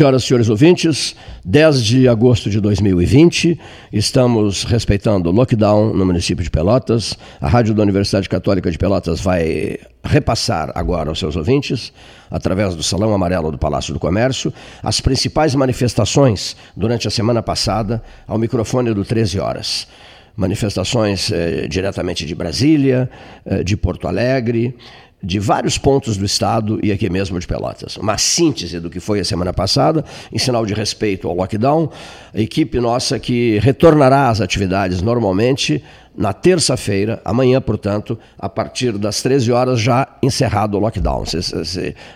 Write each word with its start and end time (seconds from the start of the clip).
Senhoras 0.00 0.22
e 0.22 0.26
senhores 0.28 0.48
ouvintes, 0.48 1.14
10 1.44 1.84
de 1.84 2.08
agosto 2.08 2.48
de 2.48 2.58
2020, 2.58 3.60
estamos 3.92 4.64
respeitando 4.64 5.28
o 5.28 5.32
lockdown 5.32 5.92
no 5.92 6.06
município 6.06 6.42
de 6.42 6.48
Pelotas. 6.48 7.12
A 7.38 7.46
Rádio 7.46 7.74
da 7.74 7.82
Universidade 7.82 8.26
Católica 8.26 8.70
de 8.70 8.78
Pelotas 8.78 9.20
vai 9.20 9.76
repassar 10.02 10.72
agora 10.74 11.10
aos 11.10 11.18
seus 11.18 11.36
ouvintes, 11.36 11.92
através 12.30 12.74
do 12.74 12.82
Salão 12.82 13.12
Amarelo 13.12 13.52
do 13.52 13.58
Palácio 13.58 13.92
do 13.92 14.00
Comércio, 14.00 14.50
as 14.82 15.02
principais 15.02 15.54
manifestações 15.54 16.56
durante 16.74 17.06
a 17.06 17.10
semana 17.10 17.42
passada 17.42 18.02
ao 18.26 18.38
microfone 18.38 18.94
do 18.94 19.04
13 19.04 19.38
Horas. 19.38 19.86
Manifestações 20.34 21.30
eh, 21.30 21.68
diretamente 21.68 22.24
de 22.24 22.34
Brasília, 22.34 23.10
eh, 23.44 23.62
de 23.62 23.76
Porto 23.76 24.08
Alegre, 24.08 24.74
de 25.22 25.38
vários 25.38 25.76
pontos 25.76 26.16
do 26.16 26.24
estado 26.24 26.80
e 26.82 26.90
aqui 26.90 27.10
mesmo 27.10 27.38
de 27.38 27.46
Pelotas. 27.46 27.96
Uma 27.96 28.16
síntese 28.16 28.80
do 28.80 28.88
que 28.88 29.00
foi 29.00 29.20
a 29.20 29.24
semana 29.24 29.52
passada, 29.52 30.04
em 30.32 30.38
sinal 30.38 30.64
de 30.64 30.72
respeito 30.72 31.28
ao 31.28 31.34
lockdown. 31.34 31.90
A 32.34 32.40
equipe 32.40 32.80
nossa 32.80 33.18
que 33.18 33.58
retornará 33.58 34.30
às 34.30 34.40
atividades 34.40 35.02
normalmente 35.02 35.82
na 36.16 36.32
terça-feira, 36.32 37.20
amanhã, 37.24 37.60
portanto, 37.60 38.18
a 38.38 38.48
partir 38.48 38.98
das 38.98 39.22
13 39.22 39.52
horas, 39.52 39.80
já 39.80 40.08
encerrado 40.22 40.76
o 40.76 40.80
lockdown. 40.80 41.24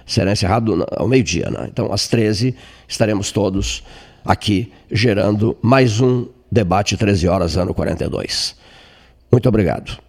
Será 0.06 0.32
encerrado 0.32 0.86
ao 0.96 1.06
meio-dia. 1.06 1.50
Né? 1.50 1.68
Então, 1.70 1.92
às 1.92 2.08
13 2.08 2.54
estaremos 2.88 3.30
todos 3.30 3.82
aqui 4.24 4.72
gerando 4.90 5.56
mais 5.60 6.00
um 6.00 6.26
debate 6.50 6.96
13 6.96 7.28
horas, 7.28 7.56
ano 7.56 7.74
42. 7.74 8.56
Muito 9.30 9.48
obrigado. 9.48 10.03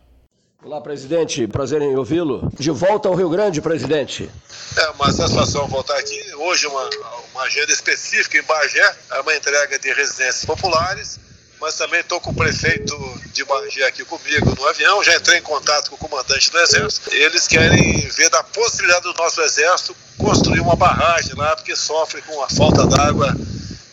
Olá, 0.65 0.81
presidente. 0.81 1.47
Prazer 1.47 1.79
em 1.79 1.95
ouvi-lo. 1.95 2.51
De 2.57 2.71
volta 2.71 3.07
ao 3.07 3.13
Rio 3.13 3.29
Grande, 3.29 3.61
presidente. 3.61 4.27
É 4.75 4.89
uma 4.89 5.13
satisfação 5.13 5.67
voltar 5.67 5.95
aqui. 5.95 6.19
Hoje, 6.37 6.65
uma, 6.65 6.89
uma 7.33 7.43
agenda 7.43 7.71
específica 7.71 8.39
em 8.39 8.41
Bagé, 8.41 8.95
é 9.11 9.19
uma 9.19 9.35
entrega 9.35 9.77
de 9.77 9.93
residências 9.93 10.43
populares, 10.43 11.19
mas 11.61 11.75
também 11.75 11.99
estou 11.99 12.19
com 12.19 12.31
o 12.31 12.35
prefeito 12.35 12.97
de 13.31 13.45
Bagé 13.45 13.85
aqui 13.85 14.03
comigo 14.05 14.55
no 14.59 14.67
avião. 14.67 15.03
Já 15.03 15.15
entrei 15.15 15.37
em 15.37 15.43
contato 15.43 15.91
com 15.91 15.97
o 15.97 15.99
comandante 15.99 16.49
do 16.49 16.57
Exército. 16.57 17.13
Eles 17.13 17.47
querem 17.47 17.99
ver 18.09 18.31
da 18.31 18.41
possibilidade 18.41 19.03
do 19.03 19.13
nosso 19.13 19.39
Exército 19.41 19.95
construir 20.17 20.61
uma 20.61 20.75
barragem 20.75 21.35
lá, 21.35 21.55
porque 21.55 21.75
sofre 21.75 22.23
com 22.23 22.41
a 22.41 22.49
falta 22.49 22.87
d'água 22.87 23.35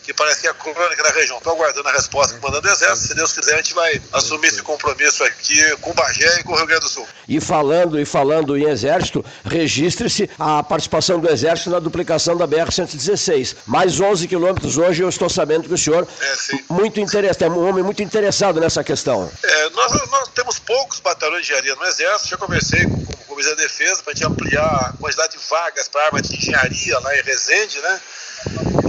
que 0.03 0.13
parece 0.13 0.41
que 0.41 0.47
é 0.47 0.49
a 0.49 0.53
crônica 0.53 1.01
da 1.01 1.09
região. 1.09 1.37
Estou 1.37 1.53
aguardando 1.53 1.87
a 1.87 1.91
resposta 1.93 2.33
do 2.35 2.41
comandante 2.41 2.63
do 2.63 2.69
Exército. 2.69 3.07
Se 3.07 3.15
Deus 3.15 3.33
quiser, 3.33 3.53
a 3.53 3.57
gente 3.57 3.73
vai 3.73 4.01
assumir 4.11 4.47
esse 4.47 4.61
compromisso 4.61 5.23
aqui 5.23 5.77
com 5.77 5.91
o 5.91 5.93
Bagé 5.93 6.39
e 6.39 6.43
com 6.43 6.51
o 6.51 6.55
Rio 6.55 6.67
Grande 6.67 6.81
do 6.81 6.89
Sul. 6.89 7.07
E 7.27 7.39
falando 7.39 7.99
e 7.99 8.05
falando 8.05 8.57
em 8.57 8.65
Exército, 8.65 9.25
registre-se 9.45 10.29
a 10.37 10.61
participação 10.61 11.19
do 11.19 11.29
Exército 11.29 11.69
na 11.69 11.79
duplicação 11.79 12.35
da 12.35 12.47
BR-116. 12.47 13.55
Mais 13.65 13.99
11 13.99 14.27
quilômetros 14.27 14.77
hoje, 14.77 15.01
eu 15.01 15.09
estou 15.09 15.29
sabendo 15.29 15.67
que 15.67 15.73
o 15.73 15.77
senhor 15.77 16.07
é 16.21 16.73
muito 16.73 16.99
interessado, 16.99 17.53
é 17.53 17.55
um 17.55 17.67
homem 17.67 17.83
muito 17.83 18.03
interessado 18.03 18.59
nessa 18.59 18.83
questão. 18.83 19.31
É, 19.41 19.69
nós, 19.69 20.09
nós, 20.09 20.29
temos 20.29 20.59
poucos 20.59 20.99
batalhões 20.99 21.45
de 21.45 21.53
engenharia 21.53 21.75
no 21.75 21.85
Exército. 21.85 22.29
Já 22.29 22.37
conversei 22.37 22.83
com, 22.85 23.33
o 23.33 23.35
Ministério 23.35 23.57
da 23.57 23.63
Defesa 23.63 24.03
para 24.03 24.11
a 24.11 24.15
gente 24.15 24.25
ampliar 24.25 24.63
a 24.63 24.93
quantidade 24.99 25.37
de 25.37 25.49
vagas 25.49 25.87
para 25.87 26.05
arma 26.05 26.21
de 26.21 26.35
engenharia 26.35 26.99
lá 26.99 27.17
em 27.17 27.21
Resende, 27.23 27.79
né? 27.79 28.01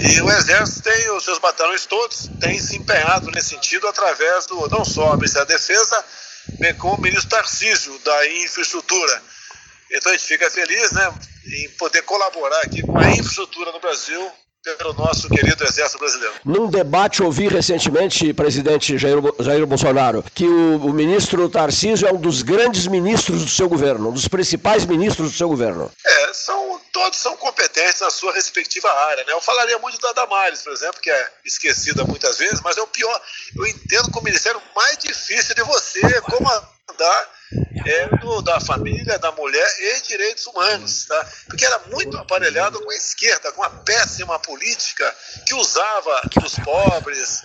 E 0.01 0.21
o 0.21 0.31
Exército 0.31 0.83
tem 0.83 1.11
os 1.13 1.25
seus 1.25 1.39
batalhões 1.39 1.87
todos, 1.87 2.29
tem 2.41 2.59
se 2.59 2.77
empenhado 2.77 3.31
nesse 3.31 3.51
sentido 3.51 3.89
através 3.89 4.47
do 4.47 4.69
não 4.69 4.85
só 4.85 5.15
o 5.15 5.17
Ministério 5.17 5.49
da 5.49 5.55
Defesa, 5.55 6.05
bem 6.59 6.75
como 6.75 6.95
o 6.95 7.01
ministro 7.01 7.31
Tarcísio 7.31 7.99
da 8.01 8.29
Infraestrutura. 8.29 9.23
Então 9.91 10.13
a 10.13 10.17
gente 10.17 10.27
fica 10.27 10.51
feliz 10.51 10.93
né, 10.93 11.13
em 11.47 11.69
poder 11.70 12.03
colaborar 12.03 12.61
aqui 12.63 12.83
com 12.83 12.98
a 12.98 13.11
infraestrutura 13.11 13.73
no 13.73 13.81
Brasil 13.81 14.33
pelo 14.73 14.95
nosso 14.95 15.29
querido 15.29 15.63
Exército 15.63 15.98
Brasileiro. 15.98 16.35
Num 16.45 16.69
debate 16.69 17.23
ouvi 17.23 17.48
recentemente, 17.48 18.33
presidente 18.33 18.97
Jair, 18.97 19.19
Jair 19.41 19.67
Bolsonaro, 19.67 20.25
que 20.35 20.47
o, 20.47 20.86
o, 20.86 20.92
ministro 20.92 21.48
Tarcísio 21.51 22.08
é 22.08 22.13
um 22.13 22.20
dos 22.20 22.41
grandes 22.41 22.86
ministros 22.86 23.45
do 23.45 23.51
seu 23.51 23.69
governo, 23.69 24.08
um 24.08 24.13
dos 24.13 24.27
principais 24.27 24.86
ministros 24.86 25.33
do 25.33 25.36
seu 25.36 25.48
governo. 25.48 25.92
É, 26.05 26.33
são, 26.33 26.80
todos 26.92 27.19
são 27.19 27.36
competentes 27.36 28.01
na 28.01 28.11
sua 28.11 28.33
respectiva 28.33 28.91
área. 28.91 29.25
Né? 29.25 29.33
Eu 29.33 29.41
falaria 29.41 29.79
muito 29.79 29.98
da 29.98 30.13
Damares, 30.13 30.63
por 30.63 30.73
exemplo, 30.73 31.01
que 31.01 31.11
é 31.11 31.31
esquecida 31.45 32.05
muitas 32.05 32.39
vezes, 32.39 32.61
mas 32.63 32.79
é 32.79 32.83
o 32.83 32.86
pior. 32.86 33.20
Eu 33.57 33.67
entendo 33.67 34.11
que 34.11 34.19
o 34.19 34.25
ministério 34.25 34.63
mais 34.75 34.96
difícil 34.96 35.55
de 35.55 35.63
você 35.63 36.20
comandar 36.23 37.31
é, 37.87 38.17
do, 38.17 38.41
da 38.42 38.61
família, 38.61 39.19
da 39.19 39.31
mulher 39.33 39.67
e 39.81 40.01
direitos 40.03 40.47
humanos, 40.47 41.07
tá? 41.07 41.27
porque 41.47 41.65
era 41.65 41.79
muito 41.91 42.17
aparelhado 42.17 42.81
com 42.81 42.91
a 42.91 42.97
esquerda, 42.97 43.53
com 43.53 43.63
a 43.63 43.70
péssima 43.70 44.39
política 44.39 45.15
que 45.47 45.55
usava 45.55 46.23
dos 46.41 46.59
pobres, 46.61 47.43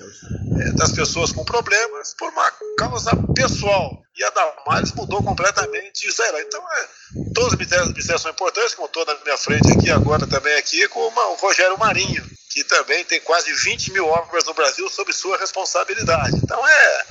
é, 0.59 0.72
das 0.74 0.92
pessoas 0.92 1.31
com 1.31 1.44
problemas, 1.44 2.14
por 2.18 2.30
uma 2.31 2.52
causa 2.78 3.12
pessoal. 3.34 4.02
E 4.18 4.24
a 4.24 4.30
Damares 4.31 4.92
mudou 4.94 5.24
completamente 5.24 6.08
isso 6.08 6.22
aí. 6.22 6.42
Então, 6.42 6.62
é, 6.62 6.88
todos 7.34 7.53
os 7.53 7.59
ministérios 7.59 8.22
são 8.22 8.31
importantes, 8.31 8.75
como 8.75 8.88
estou 8.88 9.06
na 9.06 9.16
minha 9.24 9.38
frente 9.38 9.72
aqui, 9.72 9.90
agora 9.92 10.28
também 10.28 10.56
aqui, 10.58 10.88
com 10.90 11.00
o 11.00 11.36
Rogério 11.36 11.78
Marinho, 11.78 12.24
que 12.50 12.64
também 12.64 13.06
tem 13.06 13.22
quase 13.22 13.52
20 13.53 13.94
mil 13.94 14.08
obras 14.08 14.44
no 14.46 14.53
Brasil 14.53 14.90
sob 14.90 15.14
sua 15.14 15.38
responsabilidade. 15.38 16.36
Então, 16.36 16.68
é 16.68 17.06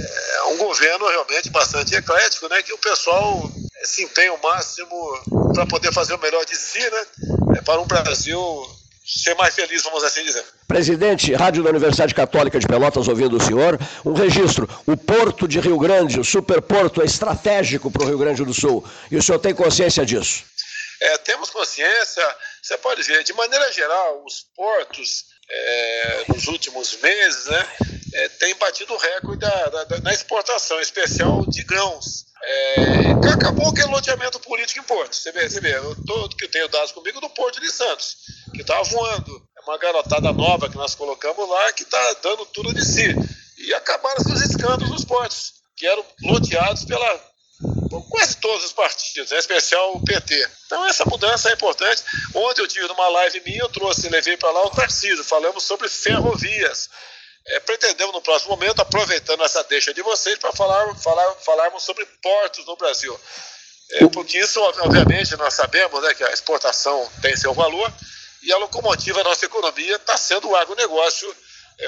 é 0.00 0.42
um 0.44 0.56
governo 0.56 1.08
realmente 1.08 1.50
bastante 1.50 1.94
eclético, 1.94 2.48
né, 2.48 2.62
que 2.62 2.72
o 2.72 2.78
pessoal 2.78 3.50
se 3.84 4.02
empenha 4.02 4.32
o 4.32 4.42
máximo 4.42 5.52
para 5.54 5.66
poder 5.66 5.92
fazer 5.92 6.14
o 6.14 6.20
melhor 6.20 6.44
de 6.44 6.56
si, 6.56 6.78
né, 6.78 7.06
é, 7.56 7.62
para 7.62 7.80
um 7.80 7.86
Brasil 7.86 8.40
ser 9.04 9.34
mais 9.34 9.54
feliz, 9.54 9.82
vamos 9.82 10.04
assim 10.04 10.22
dizer. 10.22 10.44
Presidente, 10.68 11.32
Rádio 11.34 11.64
da 11.64 11.70
Universidade 11.70 12.14
Católica 12.14 12.60
de 12.60 12.66
Pelotas, 12.66 13.08
ouvindo 13.08 13.36
o 13.36 13.40
senhor, 13.40 13.78
um 14.04 14.12
registro. 14.12 14.68
O 14.86 14.96
Porto 14.96 15.48
de 15.48 15.58
Rio 15.58 15.78
Grande, 15.78 16.20
o 16.20 16.24
superporto, 16.24 17.02
é 17.02 17.04
estratégico 17.04 17.90
para 17.90 18.04
o 18.04 18.06
Rio 18.06 18.18
Grande 18.18 18.44
do 18.44 18.54
Sul. 18.54 18.84
E 19.10 19.16
o 19.16 19.22
senhor 19.22 19.38
tem 19.38 19.52
consciência 19.52 20.06
disso? 20.06 20.44
É, 21.00 21.18
temos 21.18 21.50
consciência. 21.50 22.22
Você 22.62 22.76
pode 22.78 23.02
ver, 23.02 23.24
de 23.24 23.32
maneira 23.32 23.72
geral, 23.72 24.22
os 24.24 24.46
portos, 24.54 25.24
é, 25.50 26.24
nos 26.28 26.46
últimos 26.46 26.96
meses, 27.00 27.46
né, 27.46 27.68
é, 28.14 28.28
tem 28.28 28.54
batido 28.56 28.94
o 28.94 28.96
recorde 28.96 29.40
da, 29.40 29.66
da, 29.66 29.84
da, 29.84 30.00
na 30.00 30.12
exportação, 30.12 30.80
especial 30.80 31.44
de 31.46 31.62
grãos. 31.64 32.26
É, 32.42 33.10
acabou 33.32 33.72
que 33.72 33.80
é 33.80 33.86
loteamento 33.86 34.40
político 34.40 34.80
em 34.80 34.82
Porto. 34.82 35.14
Você 35.14 35.30
vê, 35.32 35.48
você 35.48 35.60
vê 35.60 35.76
eu, 35.76 35.96
que 36.30 36.48
tenho 36.48 36.68
dados 36.68 36.92
comigo 36.92 37.20
do 37.20 37.28
Porto 37.30 37.60
de 37.60 37.70
Santos, 37.70 38.16
que 38.54 38.62
está 38.62 38.80
voando. 38.82 39.42
É 39.58 39.62
uma 39.62 39.78
garotada 39.78 40.32
nova 40.32 40.68
que 40.68 40.76
nós 40.76 40.94
colocamos 40.94 41.48
lá 41.48 41.72
que 41.72 41.82
está 41.82 42.14
dando 42.22 42.46
tudo 42.46 42.72
de 42.72 42.84
si. 42.84 43.14
E 43.58 43.74
acabaram 43.74 44.16
os 44.20 44.40
escândalos 44.40 44.90
dos 44.90 45.04
portos, 45.04 45.52
que 45.76 45.86
eram 45.86 46.04
loteados 46.22 46.84
pela 46.84 47.29
quase 48.08 48.36
todos 48.36 48.64
os 48.64 48.72
partidos, 48.72 49.32
em 49.32 49.36
especial 49.36 49.94
o 49.94 50.04
PT. 50.04 50.48
Então 50.66 50.86
essa 50.86 51.04
mudança 51.04 51.50
é 51.50 51.54
importante. 51.54 52.02
Ontem 52.34 52.62
eu 52.62 52.68
tive 52.68 52.86
numa 52.88 53.08
live 53.08 53.42
minha, 53.44 53.60
eu 53.60 53.68
trouxe, 53.68 54.08
levei 54.08 54.36
para 54.36 54.50
lá 54.50 54.66
o 54.66 54.70
Tarcísio, 54.70 55.24
falamos 55.24 55.64
sobre 55.64 55.88
ferrovias 55.88 56.88
é, 57.46 57.60
pretendemos 57.60 58.14
no 58.14 58.20
próximo 58.20 58.50
momento, 58.50 58.80
aproveitando 58.80 59.42
essa 59.42 59.62
deixa 59.64 59.94
de 59.94 60.02
vocês, 60.02 60.38
para 60.38 60.52
falar, 60.52 60.94
falar, 60.96 61.34
falarmos 61.36 61.82
sobre 61.82 62.04
portos 62.22 62.66
no 62.66 62.76
Brasil. 62.76 63.18
É, 63.92 64.06
porque 64.08 64.38
isso, 64.38 64.60
obviamente, 64.60 65.36
nós 65.36 65.54
sabemos 65.54 66.02
né, 66.02 66.14
que 66.14 66.22
a 66.22 66.32
exportação 66.32 67.10
tem 67.20 67.36
seu 67.36 67.52
valor 67.52 67.92
e 68.42 68.52
a 68.52 68.58
locomotiva 68.58 69.22
da 69.22 69.30
nossa 69.30 69.46
economia 69.46 69.96
está 69.96 70.16
sendo 70.16 70.48
o 70.48 70.56
agronegócio 70.56 71.28
é, 71.28 71.34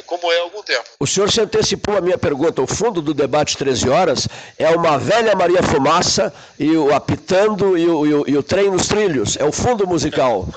como 0.06 0.32
é 0.32 0.38
há 0.38 0.42
algum 0.42 0.62
tempo. 0.62 0.84
O 0.98 1.06
senhor 1.06 1.30
se 1.30 1.40
antecipou 1.40 1.96
a 1.96 2.00
minha 2.00 2.16
pergunta. 2.16 2.62
O 2.62 2.66
fundo 2.66 3.02
do 3.02 3.12
debate 3.12 3.56
13 3.56 3.88
horas 3.88 4.28
é 4.58 4.68
uma 4.70 4.98
velha 4.98 5.34
Maria 5.34 5.62
Fumaça 5.62 6.32
e 6.58 6.74
o 6.76 6.94
apitando 6.94 7.76
e 7.76 7.86
o, 7.86 8.06
e 8.06 8.14
o, 8.14 8.24
e 8.28 8.36
o 8.36 8.42
trem 8.42 8.70
nos 8.70 8.86
trilhos. 8.88 9.36
É 9.36 9.44
o 9.44 9.52
fundo 9.52 9.86
musical. 9.86 10.48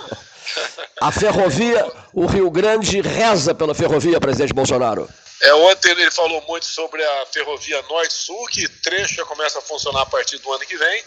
A 1.01 1.11
ferrovia, 1.11 1.91
o 2.13 2.25
Rio 2.25 2.49
Grande 2.49 3.01
reza 3.01 3.53
pela 3.53 3.75
ferrovia, 3.75 4.19
presidente 4.19 4.53
Bolsonaro. 4.53 5.09
É, 5.41 5.53
ontem 5.53 5.91
ele 5.91 6.09
falou 6.11 6.41
muito 6.47 6.65
sobre 6.65 7.03
a 7.03 7.25
ferrovia 7.31 7.81
Norte-Sul, 7.89 8.45
que 8.47 8.67
trecho 8.67 9.15
já 9.15 9.25
começa 9.25 9.59
a 9.59 9.61
funcionar 9.61 10.01
a 10.01 10.05
partir 10.05 10.37
do 10.37 10.51
ano 10.51 10.65
que 10.65 10.77
vem. 10.77 11.03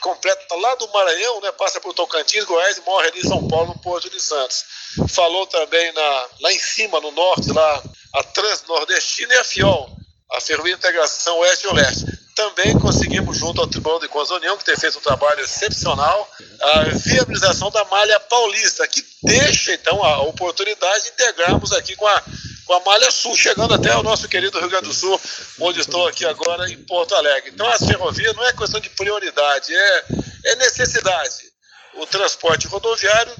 Completa 0.00 0.54
lá 0.56 0.74
do 0.76 0.88
Maranhão, 0.88 1.40
né, 1.40 1.52
passa 1.52 1.80
por 1.80 1.94
Tocantins, 1.94 2.44
Goiás 2.44 2.76
e 2.76 2.80
morre 2.82 3.08
ali 3.08 3.20
em 3.20 3.28
São 3.28 3.46
Paulo, 3.48 3.68
no 3.68 3.78
Porto 3.80 4.10
de 4.10 4.20
Santos. 4.20 4.64
Falou 5.08 5.46
também 5.46 5.92
na, 5.92 6.28
lá 6.40 6.52
em 6.52 6.58
cima, 6.58 7.00
no 7.00 7.10
norte, 7.10 7.52
lá, 7.52 7.82
a 8.14 8.22
Transnordestina 8.22 9.34
e 9.34 9.38
a 9.38 9.44
FIOL, 9.44 9.90
a 10.32 10.40
Ferrovia 10.40 10.74
Integração 10.74 11.38
Oeste-Oeste 11.38 12.16
também 12.34 12.78
conseguimos, 12.78 13.38
junto 13.38 13.62
ao 13.62 13.66
Tribunal 13.66 13.98
de 13.98 14.08
Contas 14.08 14.28
da 14.28 14.34
União, 14.34 14.58
que 14.58 14.64
tem 14.64 14.76
feito 14.76 14.98
um 14.98 15.00
trabalho 15.00 15.40
excepcional, 15.40 16.30
a 16.60 16.82
viabilização 16.90 17.70
da 17.70 17.82
malha 17.86 18.20
paulista, 18.20 18.86
que 18.86 19.02
deixa, 19.22 19.72
então, 19.72 20.04
a 20.04 20.20
oportunidade 20.20 21.04
de 21.04 21.10
integrarmos 21.12 21.72
aqui 21.72 21.96
com 21.96 22.06
a, 22.06 22.22
com 22.66 22.74
a 22.74 22.80
malha 22.80 23.10
sul, 23.10 23.34
chegando 23.34 23.72
até 23.72 23.96
o 23.96 24.02
nosso 24.02 24.28
querido 24.28 24.58
Rio 24.58 24.68
Grande 24.68 24.88
do 24.88 24.92
Sul, 24.92 25.18
onde 25.60 25.80
estou 25.80 26.06
aqui 26.06 26.26
agora 26.26 26.70
em 26.70 26.76
Porto 26.84 27.14
Alegre. 27.14 27.52
Então, 27.54 27.66
as 27.68 27.86
ferrovias 27.86 28.36
não 28.36 28.44
é 28.46 28.52
questão 28.52 28.80
de 28.80 28.90
prioridade, 28.90 29.74
é, 29.74 30.04
é 30.44 30.56
necessidade. 30.56 31.50
O 31.94 32.06
transporte 32.06 32.66
rodoviário 32.66 33.32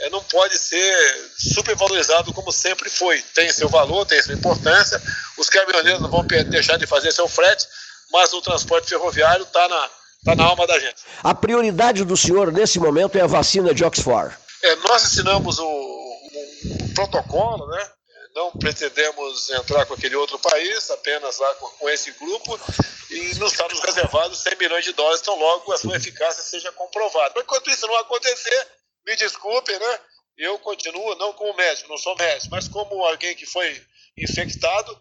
é, 0.00 0.10
não 0.10 0.22
pode 0.24 0.56
ser 0.56 1.30
supervalorizado 1.38 2.32
como 2.32 2.50
sempre 2.50 2.88
foi. 2.88 3.22
Tem 3.34 3.52
seu 3.52 3.68
valor, 3.68 4.06
tem 4.06 4.22
sua 4.22 4.34
importância. 4.34 5.00
Os 5.36 5.48
caminhoneiros 5.48 6.00
não 6.00 6.10
vão 6.10 6.24
deixar 6.24 6.76
de 6.78 6.86
fazer 6.86 7.12
seu 7.12 7.28
frete, 7.28 7.66
mas 8.10 8.32
o 8.32 8.40
transporte 8.40 8.88
ferroviário 8.88 9.44
está 9.44 9.68
na, 9.68 9.90
tá 10.24 10.34
na 10.34 10.44
alma 10.44 10.66
da 10.66 10.78
gente. 10.78 11.02
A 11.22 11.34
prioridade 11.34 12.04
do 12.04 12.16
senhor 12.16 12.50
nesse 12.50 12.78
momento 12.78 13.16
é 13.16 13.20
a 13.20 13.26
vacina 13.26 13.74
de 13.74 13.84
Oxford. 13.84 14.34
É, 14.62 14.76
nós 14.76 15.04
assinamos 15.04 15.58
o, 15.58 15.66
o, 15.66 16.84
o 16.84 16.94
protocolo, 16.94 17.66
né? 17.68 17.90
não 18.34 18.52
pretendemos 18.52 19.50
entrar 19.50 19.86
com 19.86 19.94
aquele 19.94 20.16
outro 20.16 20.38
país, 20.38 20.90
apenas 20.90 21.38
lá 21.38 21.54
com, 21.54 21.88
esse 21.88 22.12
grupo, 22.12 22.58
e 23.10 23.34
nos 23.34 23.52
está 23.52 23.68
nos 23.68 23.80
reservados 23.80 24.38
100 24.38 24.56
milhões 24.56 24.84
de 24.84 24.92
dólares, 24.92 25.20
então 25.20 25.38
logo 25.38 25.72
a 25.72 25.78
sua 25.78 25.96
eficácia 25.96 26.42
seja 26.42 26.70
comprovada. 26.72 27.32
Mas 27.34 27.44
enquanto 27.44 27.70
isso 27.70 27.86
não 27.86 27.96
acontecer, 27.98 28.66
me 29.06 29.16
desculpem, 29.16 29.78
né? 29.78 29.98
Eu 30.36 30.58
continuo, 30.58 31.14
não 31.16 31.32
como 31.32 31.56
médico, 31.56 31.88
não 31.88 31.98
sou 31.98 32.16
médico, 32.16 32.48
mas 32.50 32.68
como 32.68 33.04
alguém 33.04 33.34
que 33.34 33.46
foi 33.46 33.80
infectado, 34.16 34.98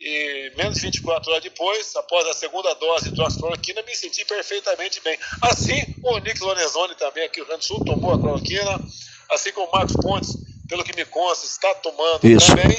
e 0.00 0.52
menos 0.56 0.76
de 0.76 0.80
24 0.80 1.30
horas 1.30 1.42
depois, 1.42 1.94
após 1.94 2.26
a 2.26 2.32
segunda 2.32 2.74
dose 2.74 3.04
de 3.04 3.10
hidroxicloroquina, 3.10 3.82
me 3.82 3.94
senti 3.94 4.24
perfeitamente 4.24 5.00
bem. 5.02 5.18
Assim, 5.42 5.94
o 6.02 6.18
Nick 6.18 6.40
Lorenzoni 6.40 6.94
também 6.94 7.24
aqui 7.24 7.38
no 7.38 7.44
Rio 7.44 7.48
Grande 7.48 7.66
do 7.66 7.66
Sul 7.66 7.84
tomou 7.84 8.14
a 8.14 8.18
cloroquina, 8.18 8.80
assim 9.30 9.52
como 9.52 9.68
o 9.68 9.72
Marcos 9.72 9.94
Pontes 9.96 10.34
pelo 10.70 10.84
que 10.84 10.96
me 10.96 11.04
consta, 11.04 11.44
está 11.44 11.74
tomando 11.74 12.24
Isso. 12.24 12.46
também. 12.46 12.78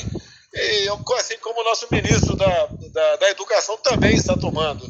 E, 0.54 0.90
assim 1.18 1.38
como 1.38 1.62
o 1.62 1.64
nosso 1.64 1.88
ministro 1.92 2.36
da, 2.36 2.66
da, 2.66 3.16
da 3.18 3.30
Educação 3.30 3.78
também 3.78 4.16
está 4.16 4.36
tomando. 4.36 4.84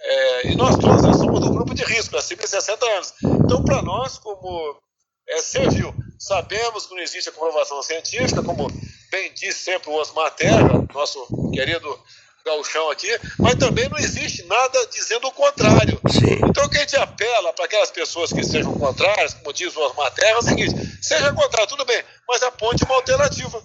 É, 0.00 0.48
e 0.48 0.56
nós 0.56 0.76
todos 0.76 1.02
nós 1.02 1.16
somos 1.16 1.40
do 1.40 1.50
grupo 1.50 1.74
de 1.74 1.84
risco, 1.84 2.16
acima 2.16 2.42
de 2.42 2.48
60 2.48 2.86
anos. 2.86 3.14
Então, 3.22 3.62
para 3.62 3.82
nós, 3.82 4.18
como 4.18 4.80
é, 5.28 5.42
serviu, 5.42 5.94
sabemos 6.18 6.86
que 6.86 6.94
não 6.94 7.02
existe 7.02 7.28
a 7.28 7.32
comprovação 7.32 7.82
científica, 7.82 8.42
como 8.42 8.68
bem 9.10 9.32
disse 9.32 9.64
sempre 9.64 9.90
o 9.90 9.94
Osmar 9.94 10.30
Terra, 10.32 10.86
nosso 10.92 11.26
querido 11.52 11.98
gauchão 12.44 12.90
aqui, 12.90 13.08
mas 13.38 13.56
também 13.56 13.88
não 13.88 13.98
existe 13.98 14.42
nada 14.44 14.86
dizendo 14.86 15.28
o 15.28 15.32
contrário. 15.32 16.00
Sim. 16.10 16.40
Então 16.48 16.64
o 16.64 16.70
que 16.70 16.78
a 16.78 16.80
gente 16.80 16.96
apela 16.96 17.52
para 17.52 17.66
aquelas 17.66 17.90
pessoas 17.90 18.32
que 18.32 18.42
sejam 18.42 18.72
contrárias, 18.74 19.34
como 19.34 19.52
diz 19.52 19.74
o 19.76 19.80
Osmar 19.80 20.10
Terra, 20.12 20.30
é 20.30 20.38
o 20.38 20.42
seguinte, 20.42 20.74
seja 21.02 21.32
contrário, 21.32 21.68
tudo 21.68 21.84
bem, 21.84 22.02
mas 22.26 22.42
aponte 22.42 22.84
uma 22.84 22.94
alternativa. 22.94 23.62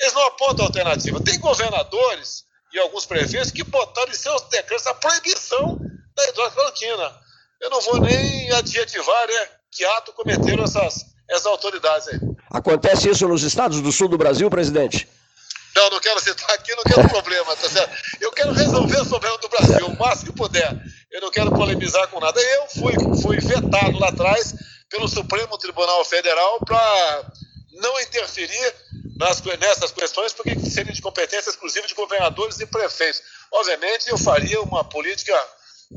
Eles 0.00 0.14
não 0.14 0.26
apontam 0.26 0.64
alternativa. 0.64 1.22
Tem 1.22 1.38
governadores 1.38 2.44
e 2.72 2.78
alguns 2.78 3.04
prefeitos 3.04 3.50
que 3.50 3.64
botaram 3.64 4.10
em 4.10 4.14
seus 4.14 4.42
decretos 4.48 4.86
a 4.86 4.94
proibição 4.94 5.78
da 6.16 6.28
hidroxicloroquina. 6.28 7.20
Eu 7.60 7.70
não 7.70 7.80
vou 7.82 8.00
nem 8.00 8.50
adjetivar 8.52 9.26
né, 9.26 9.48
que 9.70 9.84
ato 9.84 10.12
cometeram 10.12 10.64
essas, 10.64 11.06
essas 11.28 11.46
autoridades 11.46 12.08
aí. 12.08 12.20
Acontece 12.52 13.08
isso 13.08 13.26
nos 13.28 13.42
estados 13.42 13.80
do 13.80 13.92
sul 13.92 14.08
do 14.08 14.18
Brasil, 14.18 14.50
presidente? 14.50 15.08
Não, 15.74 15.88
não 15.88 16.00
quero 16.00 16.20
citar 16.20 16.50
aqui, 16.50 16.74
não 16.74 16.82
quero 16.82 17.08
problema, 17.08 17.56
tá 17.56 17.68
certo? 17.68 17.96
Eu 18.20 18.32
quero 18.32 18.52
resolver 18.52 19.00
o 19.00 19.06
problema 19.06 19.38
do 19.38 19.48
Brasil 19.48 19.86
o 19.86 19.98
máximo 19.98 20.32
que 20.32 20.36
puder. 20.36 20.76
Eu 21.10 21.20
não 21.20 21.30
quero 21.30 21.50
polemizar 21.50 22.08
com 22.08 22.18
nada. 22.18 22.40
Eu 22.40 22.66
fui, 22.68 22.94
fui 23.22 23.38
vetado 23.38 23.98
lá 23.98 24.08
atrás 24.08 24.54
pelo 24.88 25.08
Supremo 25.08 25.56
Tribunal 25.58 26.04
Federal 26.04 26.58
para 26.60 27.32
não 27.72 28.00
interferir 28.00 28.74
nas, 29.16 29.40
nessas 29.60 29.92
questões, 29.92 30.32
porque 30.32 30.58
seria 30.58 30.92
de 30.92 31.00
competência 31.00 31.50
exclusiva 31.50 31.86
de 31.86 31.94
governadores 31.94 32.58
e 32.58 32.66
prefeitos. 32.66 33.22
Obviamente, 33.52 34.08
eu 34.08 34.18
faria 34.18 34.60
uma 34.62 34.82
política 34.82 35.32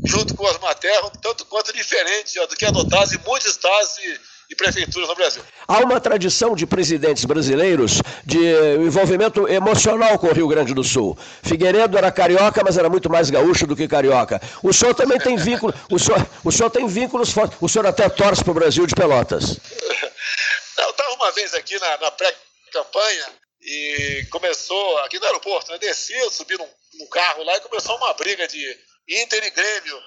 junto 0.04 0.36
com 0.36 0.48
as 0.48 0.58
matérias, 0.60 1.12
tanto 1.22 1.46
quanto 1.46 1.74
diferente 1.74 2.40
do 2.48 2.56
que 2.56 2.66
adotadas 2.66 3.14
em 3.14 3.20
muitos 3.20 3.48
estados 3.48 3.98
e 3.98 4.34
e 4.50 4.56
prefeituras 4.56 5.10
no 5.10 5.16
Brasil. 5.16 5.44
Há 5.68 5.80
uma 5.80 6.00
tradição 6.00 6.56
de 6.56 6.66
presidentes 6.66 7.26
brasileiros 7.26 8.02
de 8.26 8.38
envolvimento 8.80 9.48
emocional 9.48 10.18
com 10.20 10.28
o 10.28 10.34
Rio 10.34 10.48
Grande 10.48 10.74
do 10.74 10.84
Sul. 10.84 11.18
Figueiredo 11.44 11.98
era 11.98 12.12
carioca, 12.12 12.62
mas 12.64 12.78
era 12.78 12.90
muito 12.90 13.10
mais 13.10 13.30
gaúcho 13.30 13.66
do 13.66 13.76
que 13.76 13.88
carioca. 13.88 14.42
O 14.62 14.72
senhor 14.72 14.94
também 14.94 15.18
tem 15.20 15.36
vínculo, 15.36 15.74
o 15.92 16.00
senhor, 16.00 16.26
o 16.44 16.52
senhor 16.52 16.70
tem 16.70 16.88
vínculos 16.88 17.32
fortes. 17.32 17.58
O 17.60 17.68
senhor 17.68 17.88
até 17.88 18.08
torce 18.10 18.44
para 18.44 18.52
o 18.52 18.56
Brasil 18.56 18.86
de 18.86 18.96
Pelotas. 18.96 19.58
Eu 20.78 20.90
estava 20.90 21.14
uma 21.14 21.32
vez 21.32 21.54
aqui 21.54 21.80
na, 21.80 21.98
na 21.98 22.12
pré-campanha 22.12 23.26
e 23.62 24.26
começou, 24.30 24.98
aqui 25.00 25.18
no 25.20 25.26
aeroporto, 25.26 25.72
né, 25.72 25.78
desci, 25.78 26.14
eu 26.14 26.30
subi 26.30 26.58
num, 26.58 26.68
num 27.00 27.08
carro 27.08 27.44
lá 27.44 27.56
e 27.56 27.62
começou 27.62 27.96
uma 27.96 28.14
briga 28.14 28.48
de 28.48 28.78
Inter 29.08 29.44
e 29.44 29.50
Grêmio. 29.50 30.02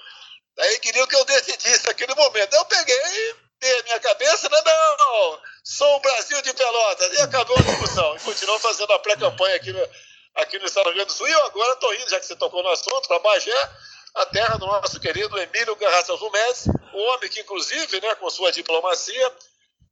Daí 0.55 0.79
queriam 0.79 1.07
que 1.07 1.15
eu 1.15 1.25
decidisse 1.25 1.85
naquele 1.85 2.15
momento. 2.15 2.53
Eu 2.53 2.65
peguei 2.65 3.35
ter 3.59 3.83
minha 3.83 3.99
cabeça, 3.99 4.49
não, 4.49 4.97
não, 4.97 5.41
sou 5.63 5.95
o 5.95 5.99
Brasil 5.99 6.41
de 6.41 6.53
Pelotas. 6.53 7.13
E 7.13 7.21
acabou 7.21 7.57
a 7.57 7.61
discussão. 7.61 8.15
E 8.15 8.19
continuou 8.21 8.59
fazendo 8.59 8.91
a 8.93 8.99
pré-campanha 8.99 9.55
aqui 9.55 9.71
no, 9.71 9.89
aqui 10.35 10.59
no 10.59 10.65
Estado 10.65 10.85
do 10.85 10.89
Rio 10.89 10.97
Grande 10.97 11.13
do 11.13 11.17
Sul. 11.17 11.27
E 11.27 11.31
eu 11.31 11.45
agora 11.45 11.73
estou 11.73 11.93
indo, 11.93 12.09
já 12.09 12.19
que 12.19 12.25
você 12.25 12.35
tocou 12.35 12.63
no 12.63 12.69
assunto, 12.69 13.07
para 13.07 13.19
Bagé, 13.19 13.69
a 14.15 14.25
terra 14.25 14.57
do 14.57 14.65
nosso 14.65 14.99
querido 14.99 15.37
Emílio 15.37 15.75
Garraças 15.75 16.19
Médici, 16.19 16.69
o 16.93 16.97
homem 16.97 17.29
que, 17.29 17.41
inclusive, 17.41 18.01
né, 18.01 18.15
com 18.15 18.29
sua 18.29 18.51
diplomacia, 18.51 19.33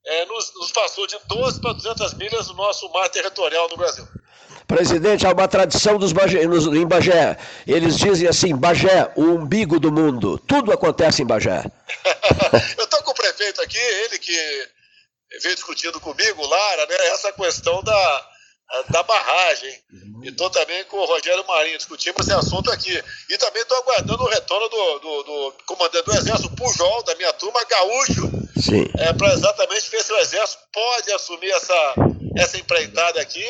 é, 0.06 0.26
nos, 0.26 0.54
nos 0.56 0.72
passou 0.72 1.06
de 1.08 1.18
12 1.26 1.62
para 1.62 1.74
200 1.74 2.14
milhas 2.16 2.48
do 2.48 2.54
nosso 2.54 2.90
mar 2.90 3.10
territorial 3.10 3.68
no 3.70 3.78
Brasil. 3.78 4.08
Presidente, 4.68 5.26
há 5.26 5.32
uma 5.32 5.48
tradição 5.48 5.98
dos 5.98 6.12
Bagé, 6.12 6.44
em 6.44 6.88
Bagé. 6.88 7.38
Eles 7.68 7.98
dizem 7.98 8.28
assim: 8.28 8.56
Bagé, 8.56 9.12
o 9.16 9.24
umbigo 9.24 9.80
do 9.80 9.92
mundo. 9.92 10.40
Tudo 10.40 10.72
acontece 10.72 11.22
em 11.22 11.26
Bagé. 11.26 11.64
Eu 12.78 12.84
estou 12.84 13.02
com 13.04 13.12
o 13.12 13.16
prefeito 13.16 13.62
aqui, 13.62 13.78
ele 13.78 14.18
que 14.18 14.68
veio 15.42 15.56
discutindo 15.56 16.00
comigo, 16.00 16.46
Lara, 16.46 16.86
né, 16.88 16.96
essa 17.08 17.32
questão 17.34 17.84
da, 17.84 18.28
da 18.90 19.04
barragem. 19.04 19.78
E 20.24 20.30
estou 20.30 20.50
também 20.50 20.84
com 20.86 20.98
o 20.98 21.06
Rogério 21.06 21.46
Marinho, 21.46 21.78
discutimos 21.78 22.22
esse 22.22 22.34
assunto 22.34 22.72
aqui. 22.72 23.04
E 23.30 23.38
também 23.38 23.62
estou 23.62 23.78
aguardando 23.78 24.24
o 24.24 24.30
retorno 24.30 24.68
do, 24.68 25.00
do, 25.00 25.24
do, 25.24 25.54
comandante 25.68 26.06
do 26.06 26.18
Exército, 26.18 26.56
Pujol, 26.56 27.04
da 27.04 27.16
minha 27.16 27.34
turma, 27.34 27.64
Gaúcho, 27.66 28.32
é, 28.98 29.14
para 29.14 29.34
exatamente 29.34 29.92
ver 29.92 30.04
se 30.04 30.12
o 30.12 30.18
Exército 30.18 30.64
pode 30.74 31.12
assumir 31.12 31.52
essa, 31.52 31.96
essa 32.38 32.58
empreitada 32.58 33.22
aqui 33.22 33.46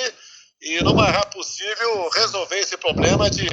e, 0.66 0.84
no 0.84 0.96
mais 0.96 1.16
rápido 1.16 1.38
possível, 1.38 2.10
resolver 2.10 2.58
esse 2.58 2.76
problema 2.76 3.30
de, 3.30 3.48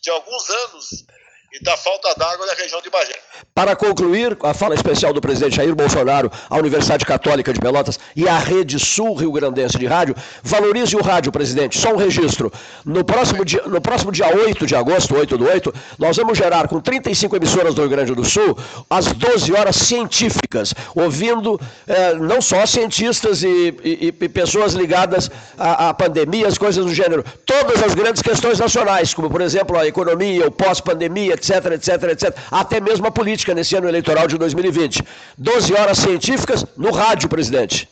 de 0.00 0.10
alguns 0.10 0.48
anos 0.48 1.04
e 1.52 1.62
da 1.62 1.76
falta 1.76 2.14
d'água 2.14 2.46
na 2.46 2.52
região 2.52 2.80
de 2.82 2.90
Bagé. 2.90 3.14
Para 3.54 3.74
concluir, 3.74 4.36
a 4.42 4.52
fala 4.52 4.74
especial 4.74 5.12
do 5.12 5.20
presidente 5.20 5.56
Jair 5.56 5.74
Bolsonaro 5.74 6.30
à 6.48 6.56
Universidade 6.58 7.04
Católica 7.04 7.52
de 7.52 7.58
Pelotas 7.58 7.98
e 8.14 8.28
à 8.28 8.38
Rede 8.38 8.78
Sul 8.78 9.14
Rio 9.14 9.32
Grandense 9.32 9.78
de 9.78 9.86
Rádio, 9.86 10.14
valorize 10.42 10.94
o 10.94 11.02
rádio, 11.02 11.32
presidente. 11.32 11.78
Só 11.78 11.94
um 11.94 11.96
registro. 11.96 12.52
No 12.84 13.02
próximo 13.02 13.44
dia, 13.44 13.62
no 13.66 13.80
próximo 13.80 14.12
dia 14.12 14.28
8 14.28 14.66
de 14.66 14.76
agosto, 14.76 15.16
8 15.16 15.38
do 15.38 15.46
8, 15.46 15.74
nós 15.98 16.16
vamos 16.16 16.36
gerar 16.36 16.68
com 16.68 16.80
35 16.80 17.36
emissoras 17.36 17.74
do 17.74 17.80
Rio 17.80 17.90
Grande 17.90 18.14
do 18.14 18.24
Sul 18.24 18.56
as 18.90 19.06
12 19.06 19.52
horas 19.54 19.76
científicas, 19.76 20.74
ouvindo 20.94 21.58
eh, 21.86 22.14
não 22.14 22.42
só 22.42 22.66
cientistas 22.66 23.42
e, 23.42 23.74
e, 23.82 24.14
e 24.20 24.28
pessoas 24.28 24.74
ligadas 24.74 25.30
à, 25.56 25.88
à 25.88 25.94
pandemia, 25.94 26.46
as 26.46 26.58
coisas 26.58 26.84
do 26.84 26.94
gênero, 26.94 27.24
todas 27.46 27.82
as 27.82 27.94
grandes 27.94 28.20
questões 28.22 28.58
nacionais, 28.58 29.14
como 29.14 29.30
por 29.30 29.40
exemplo 29.40 29.78
a 29.78 29.86
economia, 29.86 30.46
o 30.46 30.50
pós-pandemia, 30.50 31.37
etc, 31.38 31.72
etc, 31.72 32.02
etc. 32.10 32.36
Até 32.50 32.80
mesmo 32.80 33.06
a 33.06 33.10
política 33.10 33.54
nesse 33.54 33.76
ano 33.76 33.88
eleitoral 33.88 34.26
de 34.26 34.36
2020. 34.36 35.02
12 35.38 35.74
horas 35.74 35.98
científicas 35.98 36.64
no 36.76 36.90
rádio, 36.92 37.28
presidente. 37.28 37.88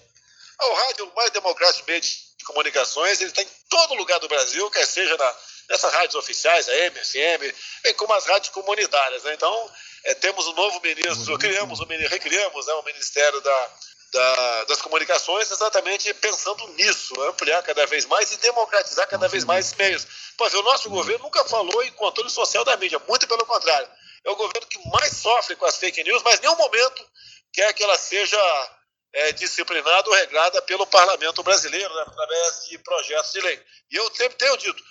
O 0.60 0.74
rádio, 0.74 1.06
o 1.06 1.16
mais 1.16 1.30
democrático 1.30 1.84
meio 1.88 2.00
de 2.00 2.44
comunicações, 2.44 3.20
ele 3.20 3.30
está 3.30 3.42
em 3.42 3.48
todo 3.68 3.94
lugar 3.94 4.18
do 4.20 4.28
Brasil, 4.28 4.70
quer 4.70 4.86
seja 4.86 5.16
na, 5.16 5.32
nessas 5.70 5.92
rádios 5.92 6.14
oficiais, 6.14 6.68
a 6.68 6.72
MFM, 6.90 7.54
bem 7.82 7.94
como 7.94 8.12
as 8.14 8.26
rádios 8.26 8.50
comunitárias. 8.50 9.22
Né? 9.24 9.34
Então, 9.34 9.70
é, 10.04 10.14
temos 10.14 10.46
um 10.46 10.54
novo 10.54 10.80
ministro, 10.82 11.38
criamos, 11.38 11.80
um, 11.80 11.86
recriamos 11.86 12.66
né, 12.66 12.72
o 12.74 12.84
Ministério 12.84 13.40
da, 13.40 13.70
da, 14.12 14.64
das 14.64 14.80
Comunicações 14.80 15.50
exatamente 15.50 16.12
pensando 16.14 16.66
nisso, 16.68 17.20
ampliar 17.22 17.62
cada 17.62 17.86
vez 17.86 18.04
mais 18.06 18.32
e 18.32 18.36
democratizar 18.38 19.08
cada 19.08 19.28
vez 19.28 19.44
mais 19.44 19.66
esses 19.66 19.78
meios. 19.78 20.06
Pois 20.36 20.54
o 20.54 20.62
nosso 20.62 20.88
governo 20.90 21.24
nunca 21.24 21.44
falou 21.44 21.82
em 21.82 21.92
controle 21.92 22.30
social 22.30 22.64
da 22.64 22.76
mídia, 22.76 23.00
muito 23.08 23.26
pelo 23.26 23.44
contrário. 23.44 23.88
É 24.24 24.30
o 24.30 24.36
governo 24.36 24.66
que 24.68 24.78
mais 24.90 25.16
sofre 25.16 25.56
com 25.56 25.66
as 25.66 25.76
fake 25.76 26.02
news, 26.04 26.22
mas 26.22 26.38
em 26.38 26.42
nenhum 26.42 26.56
momento 26.56 27.04
quer 27.52 27.72
que 27.72 27.82
ela 27.82 27.96
seja 27.96 28.70
é, 29.12 29.32
disciplinada 29.32 30.08
ou 30.08 30.14
regrada 30.14 30.60
pelo 30.62 30.86
parlamento 30.86 31.42
brasileiro, 31.42 31.94
né, 31.94 32.04
através 32.06 32.66
de 32.68 32.78
projetos 32.78 33.32
de 33.32 33.40
lei. 33.40 33.62
E 33.90 33.96
eu 33.96 34.14
sempre 34.14 34.36
tenho 34.36 34.56
dito, 34.56 34.82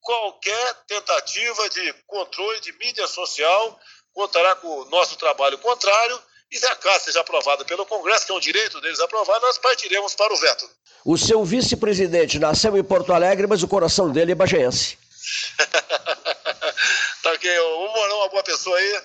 qualquer 0.00 0.74
tentativa 0.86 1.68
de 1.70 1.92
controle 2.06 2.60
de 2.60 2.72
mídia 2.72 3.06
social 3.08 3.80
contará 4.12 4.54
com 4.56 4.68
o 4.68 4.84
nosso 4.86 5.16
trabalho 5.16 5.58
contrário 5.58 6.22
e 6.50 6.58
se 6.58 6.66
a 6.66 6.76
caso 6.76 7.06
seja 7.06 7.20
aprovada 7.20 7.64
pelo 7.64 7.86
Congresso, 7.86 8.26
que 8.26 8.32
é 8.32 8.34
um 8.34 8.40
direito 8.40 8.80
deles 8.80 9.00
aprovar, 9.00 9.40
nós 9.40 9.58
partiremos 9.58 10.14
para 10.14 10.32
o 10.32 10.36
veto. 10.36 10.68
O 11.04 11.18
seu 11.18 11.44
vice-presidente 11.44 12.38
nasceu 12.38 12.76
em 12.76 12.84
Porto 12.84 13.12
Alegre, 13.12 13.46
mas 13.46 13.62
o 13.62 13.68
coração 13.68 14.10
dele 14.10 14.32
é 14.32 14.34
bagense. 14.34 14.96
tá 17.22 17.32
ok, 17.32 17.58
o 17.58 17.88
Morão 17.88 18.16
é 18.16 18.18
uma 18.20 18.28
boa 18.28 18.42
pessoa 18.42 18.76
aí, 18.76 19.02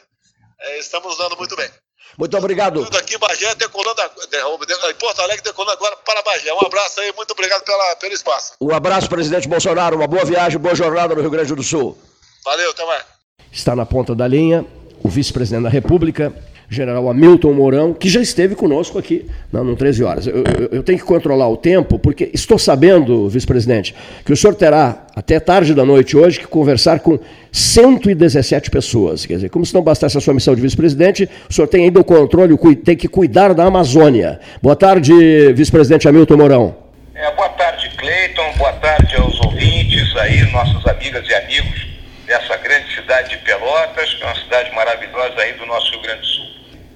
é, 0.59 0.79
estamos 0.79 1.17
dando 1.17 1.37
muito 1.37 1.55
bem. 1.55 1.69
Muito 2.17 2.37
obrigado. 2.37 2.83
Aqui 2.97 3.15
em 3.15 3.17
Bagé, 3.17 3.55
decolando, 3.55 4.01
em 4.01 4.95
Porto 4.95 5.21
Alegre, 5.21 5.43
decolando 5.43 5.73
agora 5.73 5.95
para 5.97 6.21
Bagé. 6.21 6.53
Um 6.53 6.65
abraço 6.65 6.99
aí, 6.99 7.13
muito 7.15 7.31
obrigado 7.31 7.63
pela, 7.63 7.95
pelo 7.95 8.13
espaço. 8.13 8.53
Um 8.59 8.73
abraço, 8.73 9.07
presidente 9.07 9.47
Bolsonaro. 9.47 9.95
Uma 9.95 10.07
boa 10.07 10.25
viagem, 10.25 10.59
boa 10.59 10.75
jornada 10.75 11.15
no 11.15 11.21
Rio 11.21 11.29
Grande 11.29 11.55
do 11.55 11.63
Sul. 11.63 11.97
Valeu, 12.43 12.71
até 12.71 12.85
mais. 12.85 13.05
Está 13.51 13.75
na 13.75 13.85
ponta 13.85 14.13
da 14.13 14.27
linha 14.27 14.65
o 15.01 15.09
vice-presidente 15.09 15.63
da 15.63 15.69
República, 15.69 16.33
general 16.69 17.09
Hamilton 17.09 17.53
Mourão, 17.53 17.93
que 17.93 18.07
já 18.07 18.21
esteve 18.21 18.53
conosco 18.55 18.99
aqui 18.99 19.25
não, 19.51 19.63
no 19.63 19.75
13 19.75 20.03
horas. 20.03 20.27
Eu, 20.27 20.35
eu, 20.35 20.69
eu, 20.71 20.83
tenho 20.83 20.99
que 20.99 21.03
controlar 21.03 21.49
o 21.49 21.57
tempo, 21.57 21.97
porque 21.97 22.29
estou 22.33 22.59
sabendo, 22.59 23.27
vice-presidente, 23.27 23.95
que 24.23 24.31
o 24.31 24.37
senhor 24.37 24.53
terá 24.53 25.07
até 25.15 25.39
tarde 25.39 25.73
da 25.73 25.83
noite 25.83 26.15
hoje 26.15 26.39
que 26.39 26.47
conversar 26.47 26.99
com 26.99 27.19
117 27.51 28.69
pessoas. 28.69 29.25
Quer 29.25 29.35
dizer, 29.35 29.49
como 29.49 29.65
se 29.65 29.73
não 29.73 29.81
bastasse 29.81 30.17
a 30.17 30.21
sua 30.21 30.33
missão 30.33 30.53
de 30.53 30.61
vice-presidente, 30.61 31.27
o 31.49 31.53
senhor 31.53 31.67
tem 31.67 31.85
ainda 31.85 31.99
o 31.99 32.03
controle, 32.03 32.55
tem 32.75 32.95
que 32.95 33.07
cuidar 33.07 33.53
da 33.53 33.65
Amazônia. 33.65 34.39
Boa 34.61 34.75
tarde, 34.75 35.11
vice-presidente 35.53 36.07
Hamilton 36.07 36.37
Mourão. 36.37 36.75
É, 37.15 37.31
boa 37.35 37.49
tarde, 37.49 37.89
Cleiton. 37.97 38.53
Boa 38.57 38.73
tarde 38.73 39.15
aos 39.17 39.37
ouvintes 39.41 40.15
aí, 40.17 40.49
nossas 40.51 40.85
amigas 40.85 41.27
e 41.27 41.33
amigos 41.33 41.89
dessa 42.29 42.55
grande 42.57 42.93
cidade 42.93 43.29
de 43.31 43.37
Pelotas, 43.37 44.13
que 44.13 44.23
é 44.23 44.25
uma 44.27 44.35
cidade 44.35 44.71
maravilhosa 44.75 45.41
aí 45.41 45.53
do 45.53 45.65
nosso 45.65 45.91
Rio 45.91 46.01
Grande 46.01 46.21
do 46.21 46.27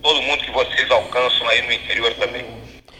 todo 0.03 0.21
mundo 0.21 0.39
que 0.39 0.51
vocês 0.51 0.91
alcançam 0.91 1.47
aí 1.47 1.65
no 1.65 1.71
interior 1.71 2.13
também. 2.19 2.43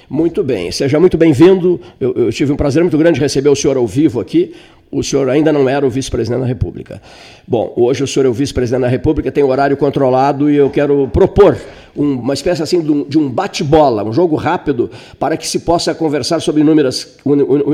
Muito 0.10 0.44
bem, 0.44 0.72
seja 0.72 1.00
muito 1.00 1.18
bem-vindo. 1.18 1.80
Eu, 2.00 2.14
eu, 2.14 2.32
tive 2.32 2.52
um 2.54 2.56
prazer 2.56 2.82
muito 2.82 2.98
grande 2.98 3.20
receber 3.20 3.50
o 3.50 3.56
senhor 3.56 3.76
ao 3.76 3.86
vivo 3.86 4.22
aqui. 4.22 4.56
O 4.90 5.04
senhor 5.04 5.28
ainda 5.30 5.52
não 5.52 5.68
era 5.68 5.86
o 5.86 5.90
vice-presidente 5.90 6.42
da 6.42 6.46
República. 6.46 7.02
Bom, 7.48 7.74
hoje 7.76 8.04
o 8.04 8.08
senhor 8.08 8.28
é 8.28 8.30
o 8.30 8.34
vice-presidente 8.34 8.82
da 8.82 8.88
República, 8.88 9.32
tem 9.32 9.44
horário 9.44 9.76
controlado 9.76 10.50
e 10.50 10.56
eu 10.56 10.70
quero 10.70 11.08
propor 11.10 11.58
um, 11.96 12.14
uma 12.14 12.34
espécie 12.34 12.64
assim 12.64 12.82
de 12.82 13.18
um, 13.18 13.30
bate-bola, 13.30 14.04
um 14.04 14.14
jogo 14.14 14.36
rápido, 14.36 14.90
para 15.20 15.38
que 15.38 15.48
se 15.48 15.60
possa 15.60 15.94
conversar 15.94 16.42
sobre 16.42 16.62
inúmeras, 16.62 17.16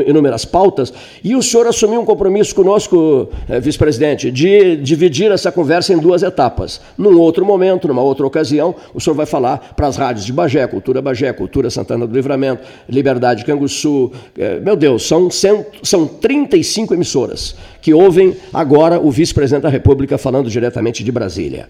inúmeras 0.06 0.46
pautas. 0.46 0.94
E 1.24 1.36
o 1.36 1.42
senhor 1.42 1.68
assumiu 1.68 2.02
um 2.02 2.06
compromisso 2.06 2.54
conosco, 2.54 3.30
eh, 3.48 3.60
vice-presidente, 3.60 4.32
de 4.32 4.76
dividir 4.78 5.32
essa 5.32 5.52
conversa 5.52 5.94
em 5.94 5.98
duas 5.98 6.24
etapas. 6.24 6.82
Num 6.98 7.18
outro 7.20 7.46
momento, 7.46 7.88
numa 7.88 8.02
outra 8.02 8.26
ocasião, 8.26 8.76
o 8.94 9.00
senhor 9.00 9.16
vai 9.16 9.26
falar 9.26 9.74
para 9.76 9.88
as 9.88 9.96
rádios 9.96 10.26
de 10.26 10.34
Bagé, 10.34 10.66
Cultura 10.68 11.02
Bagé, 11.02 11.32
Cultura 11.34 11.70
Santana 11.70 12.06
do 12.06 12.14
Livramento, 12.14 12.64
Liberdade 12.88 13.46
Canguçu. 13.46 14.12
Eh, 14.38 14.60
meu 14.60 14.76
Deus, 14.76 15.08
são, 15.08 15.30
cento, 15.30 15.66
são 15.84 16.06
35 16.06 16.94
emissoras 16.94 17.56
que 17.82 17.94
ouvem 17.94 18.36
agora 18.54 19.00
o 19.00 19.10
vice-presidente 19.10 19.64
da 19.64 19.70
República 19.70 20.18
falando 20.18 20.50
diretamente 20.50 21.04
de 21.04 21.12
Brasília. 21.12 21.70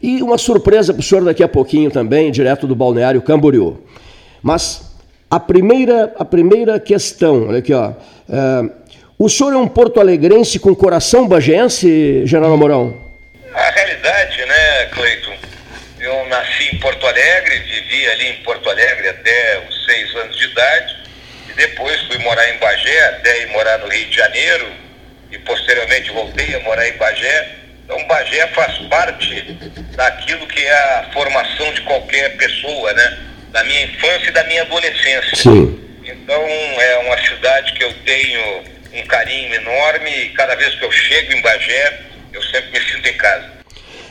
E 0.00 0.22
uma 0.22 0.38
surpresa 0.38 0.92
para 0.92 1.00
o 1.00 1.02
senhor 1.02 1.24
daqui 1.24 1.42
a 1.42 1.48
pouquinho 1.48 1.90
também, 1.90 2.30
direto 2.30 2.66
do 2.66 2.74
balneário 2.74 3.20
Camboriú. 3.20 3.82
Mas 4.42 4.96
a 5.30 5.40
primeira, 5.40 6.14
a 6.18 6.24
primeira 6.24 6.78
questão, 6.80 7.48
olha 7.48 7.58
aqui, 7.58 7.74
ó. 7.74 7.92
É, 8.28 8.70
o 9.18 9.28
senhor 9.28 9.52
é 9.52 9.56
um 9.56 9.66
porto-alegrense 9.66 10.60
com 10.60 10.74
coração 10.74 11.26
bagense, 11.26 12.24
General 12.24 12.56
Mourão? 12.56 12.96
A 13.52 13.70
realidade, 13.70 14.38
né, 14.46 14.86
Cleiton? 14.92 15.34
Eu 15.98 16.28
nasci 16.28 16.72
em 16.72 16.78
Porto 16.78 17.04
Alegre, 17.04 17.58
vivi 17.58 18.06
ali 18.06 18.28
em 18.28 18.34
Porto 18.44 18.70
Alegre 18.70 19.08
até 19.08 19.64
os 19.68 19.84
seis 19.84 20.14
anos 20.14 20.38
de 20.38 20.44
idade, 20.44 20.96
e 21.50 21.52
depois 21.54 22.00
fui 22.02 22.18
morar 22.18 22.48
em 22.54 22.58
Bagé, 22.58 23.08
até 23.08 23.42
ir 23.42 23.48
morar 23.48 23.78
no 23.78 23.88
Rio 23.88 24.06
de 24.06 24.16
Janeiro, 24.16 24.68
e 25.32 25.38
posteriormente 25.38 26.12
voltei 26.12 26.54
a 26.54 26.60
morar 26.60 26.88
em 26.88 26.96
Bagé. 26.96 27.48
Então, 27.88 28.06
Bagé 28.06 28.46
faz 28.48 28.76
parte 28.90 29.56
daquilo 29.96 30.46
que 30.46 30.60
é 30.60 30.74
a 30.74 31.10
formação 31.10 31.72
de 31.72 31.80
qualquer 31.80 32.36
pessoa, 32.36 32.92
né? 32.92 33.18
Da 33.50 33.64
minha 33.64 33.84
infância 33.84 34.28
e 34.28 34.30
da 34.30 34.44
minha 34.44 34.60
adolescência. 34.60 35.34
Sim. 35.34 35.80
Então, 36.04 36.42
é 36.42 36.98
uma 36.98 37.16
cidade 37.16 37.72
que 37.72 37.82
eu 37.82 37.90
tenho 38.04 38.62
um 38.92 39.06
carinho 39.06 39.54
enorme 39.54 40.10
e 40.10 40.28
cada 40.34 40.54
vez 40.54 40.74
que 40.74 40.84
eu 40.84 40.92
chego 40.92 41.32
em 41.32 41.40
Bagé, 41.40 42.00
eu 42.34 42.42
sempre 42.42 42.78
me 42.78 42.92
sinto 42.92 43.08
em 43.08 43.16
casa. 43.16 43.50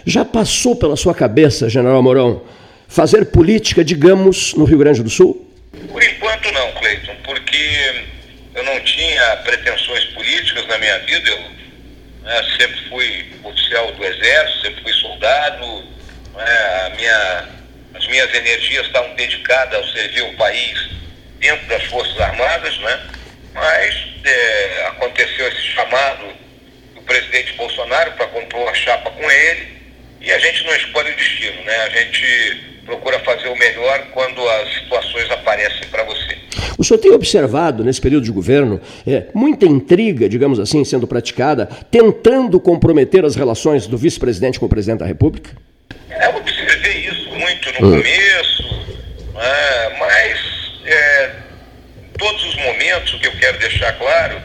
Já 0.07 0.25
passou 0.25 0.75
pela 0.75 0.95
sua 0.95 1.13
cabeça, 1.13 1.69
General 1.69 2.01
Mourão, 2.01 2.47
fazer 2.87 3.25
política, 3.25 3.85
digamos, 3.85 4.55
no 4.55 4.65
Rio 4.65 4.79
Grande 4.79 5.03
do 5.03 5.09
Sul? 5.11 5.53
Por 5.91 6.01
enquanto 6.01 6.51
não, 6.51 6.71
Cleiton, 6.71 7.15
porque 7.23 8.05
eu 8.55 8.63
não 8.63 8.79
tinha 8.79 9.35
pretensões 9.43 10.03
políticas 10.05 10.65
na 10.65 10.79
minha 10.79 10.97
vida. 10.99 11.29
Eu 11.29 11.56
né? 12.27 12.43
sempre 12.59 12.89
fui 12.89 13.25
oficial 13.43 13.91
do 13.93 14.05
Exército, 14.05 14.61
sempre 14.61 14.83
fui 14.83 14.93
soldado, 14.93 15.83
né? 16.35 16.93
minha, 16.97 17.49
as 17.95 18.07
minhas 18.07 18.33
energias 18.33 18.85
estavam 18.85 19.15
dedicadas 19.15 19.75
ao 19.75 19.87
servir 19.87 20.21
o 20.23 20.35
país 20.35 20.89
dentro 21.39 21.65
das 21.67 21.83
Forças 21.85 22.19
Armadas, 22.19 22.77
né? 22.79 23.07
mas 23.53 23.95
é, 24.25 24.87
aconteceu 24.87 25.47
esse 25.47 25.61
chamado 25.61 26.33
do 26.93 27.01
presidente 27.03 27.53
Bolsonaro 27.53 28.11
para 28.11 28.27
compor 28.27 28.69
a 28.69 28.73
chapa 28.73 29.09
com 29.09 29.31
ele 29.31 29.77
e 30.19 30.31
a 30.31 30.39
gente 30.39 30.65
não 30.65 30.75
escolhe 30.75 31.11
o 31.11 31.15
destino, 31.15 31.63
né? 31.63 31.75
a 31.83 31.89
gente 31.89 32.66
procura 32.87 33.19
fazer 33.19 33.49
o 33.49 33.55
melhor 33.57 34.07
quando 34.13 34.47
as 34.49 34.73
situações 34.73 35.29
aparecem 35.29 35.87
para 35.91 36.03
você. 36.03 36.37
O 36.77 36.83
senhor 36.83 36.99
tem 36.99 37.11
observado 37.11 37.83
nesse 37.83 37.99
período 37.99 38.23
de 38.23 38.31
governo 38.31 38.79
é, 39.05 39.25
muita 39.33 39.65
intriga, 39.65 40.29
digamos 40.29 40.59
assim, 40.59 40.83
sendo 40.85 41.05
praticada, 41.05 41.65
tentando 41.91 42.59
comprometer 42.59 43.25
as 43.25 43.35
relações 43.35 43.85
do 43.87 43.97
vice-presidente 43.97 44.59
com 44.59 44.65
o 44.65 44.69
presidente 44.69 44.99
da 44.99 45.05
República? 45.05 45.51
É, 46.09 46.27
eu 46.27 46.37
observei 46.37 47.09
isso 47.09 47.29
muito 47.31 47.81
no 47.81 47.87
hum. 47.87 47.97
começo, 47.97 48.63
né, 49.33 49.97
mas 49.99 50.39
é, 50.85 51.31
em 52.05 52.17
todos 52.17 52.45
os 52.45 52.55
momentos, 52.55 53.13
o 53.13 53.19
que 53.19 53.27
eu 53.27 53.33
quero 53.33 53.59
deixar 53.59 53.91
claro 53.97 54.41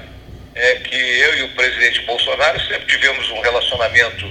é 0.55 0.75
que 0.77 0.97
eu 0.97 1.39
e 1.39 1.43
o 1.45 1.49
presidente 1.51 2.01
Bolsonaro 2.07 2.61
sempre 2.63 2.87
tivemos 2.87 3.31
um 3.31 3.41
relacionamento 3.41 4.27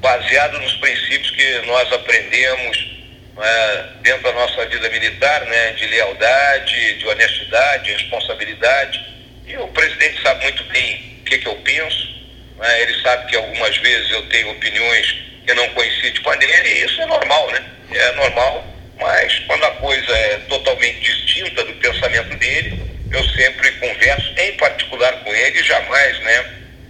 baseado 0.00 0.58
nos 0.58 0.72
princípios 0.74 1.30
que 1.30 1.66
nós 1.66 1.90
aprendemos 1.92 3.01
né, 3.36 3.88
dentro 4.02 4.22
da 4.22 4.32
nossa 4.32 4.66
vida 4.66 4.88
militar, 4.90 5.44
né, 5.46 5.72
de 5.72 5.86
lealdade, 5.86 6.94
de 6.94 7.06
honestidade, 7.06 7.84
de 7.84 7.92
responsabilidade. 7.92 9.04
E 9.46 9.56
o 9.56 9.68
presidente 9.68 10.22
sabe 10.22 10.42
muito 10.44 10.64
bem 10.64 11.18
o 11.20 11.24
que, 11.24 11.38
que 11.38 11.48
eu 11.48 11.56
penso. 11.56 12.08
Né, 12.58 12.82
ele 12.82 13.00
sabe 13.02 13.26
que 13.26 13.36
algumas 13.36 13.76
vezes 13.78 14.10
eu 14.10 14.28
tenho 14.28 14.50
opiniões 14.50 15.16
que 15.46 15.54
não 15.54 15.68
coincidem 15.70 16.22
com 16.22 16.30
a 16.30 16.36
dele, 16.36 16.68
e 16.68 16.84
isso 16.84 17.00
é 17.00 17.06
normal, 17.06 17.50
né? 17.50 17.64
É 17.90 18.12
normal, 18.12 18.64
mas 18.98 19.38
quando 19.40 19.64
a 19.64 19.70
coisa 19.72 20.12
é 20.12 20.38
totalmente 20.48 21.00
distinta 21.00 21.64
do 21.64 21.72
pensamento 21.74 22.36
dele, 22.36 22.80
eu 23.10 23.28
sempre 23.30 23.70
converso, 23.72 24.32
em 24.38 24.56
particular 24.56 25.12
com 25.24 25.34
ele, 25.34 25.62
jamais, 25.64 26.18
né, 26.20 26.44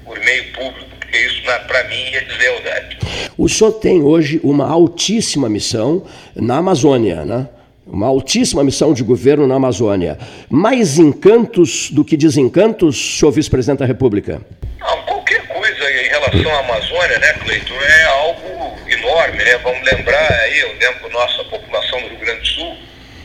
por 0.05 0.19
meio 0.21 0.53
público 0.53 0.92
porque 1.12 1.19
isso, 1.19 1.42
para 1.42 1.85
mim, 1.85 2.02
é 2.14 2.21
deslealdade. 2.23 2.99
O 3.37 3.47
senhor 3.47 3.73
tem 3.73 4.02
hoje 4.02 4.40
uma 4.42 4.66
altíssima 4.66 5.47
missão 5.47 6.07
na 6.35 6.57
Amazônia, 6.57 7.25
né? 7.26 7.49
Uma 7.87 8.07
altíssima 8.07 8.64
missão 8.64 8.95
de 8.95 9.02
governo 9.02 9.47
na 9.47 9.57
Amazônia. 9.57 10.16
Mais 10.49 10.99
encantos 10.99 11.90
do 11.90 12.02
que 12.02 12.16
desencantos, 12.16 13.19
senhor 13.19 13.31
vice-presidente 13.31 13.81
da 13.81 13.87
República? 13.87 14.40
Não, 14.81 15.02
qualquer 15.02 15.47
coisa 15.49 15.90
em 15.90 16.09
relação 16.09 16.50
à 16.50 16.61
Amazônia, 16.61 17.19
né, 17.19 17.33
Cleiton, 17.35 17.75
é 17.75 18.04
algo 18.04 18.78
enorme, 18.88 19.45
né? 19.45 19.59
Vamos 19.59 19.83
lembrar 19.92 20.33
aí, 20.33 20.61
eu 20.61 20.75
lembro 20.81 21.11
nossa 21.12 21.45
população 21.45 22.00
do 22.00 22.09
Rio 22.09 22.19
Grande 22.21 22.40
do 22.40 22.47
Sul, 22.47 22.76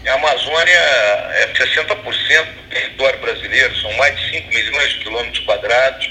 a 0.07 0.13
Amazônia 0.13 0.73
é 0.73 1.53
60% 1.53 1.95
do 1.95 2.69
território 2.69 3.19
brasileiro, 3.19 3.77
são 3.77 3.93
mais 3.93 4.17
de 4.19 4.29
5 4.31 4.49
milhões 4.49 4.89
de 4.89 4.99
quilômetros 4.99 5.45
quadrados, 5.45 6.09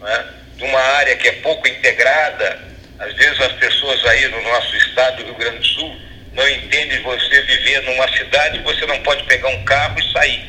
né? 0.00 0.26
De 0.56 0.64
uma 0.64 0.80
área 0.80 1.16
que 1.16 1.28
é 1.28 1.32
pouco 1.32 1.66
integrada. 1.68 2.60
Às 2.98 3.14
vezes 3.14 3.40
as 3.40 3.52
pessoas 3.52 4.04
aí 4.06 4.28
no 4.28 4.42
nosso 4.42 4.76
estado 4.76 5.18
do 5.18 5.24
Rio 5.24 5.34
Grande 5.34 5.58
do 5.58 5.64
Sul 5.64 5.96
não 6.32 6.48
entendem 6.48 7.02
você 7.02 7.40
viver 7.42 7.82
numa 7.82 8.08
cidade 8.12 8.58
você 8.58 8.84
não 8.86 8.98
pode 9.02 9.24
pegar 9.24 9.48
um 9.48 9.64
carro 9.64 9.98
e 9.98 10.12
sair. 10.12 10.44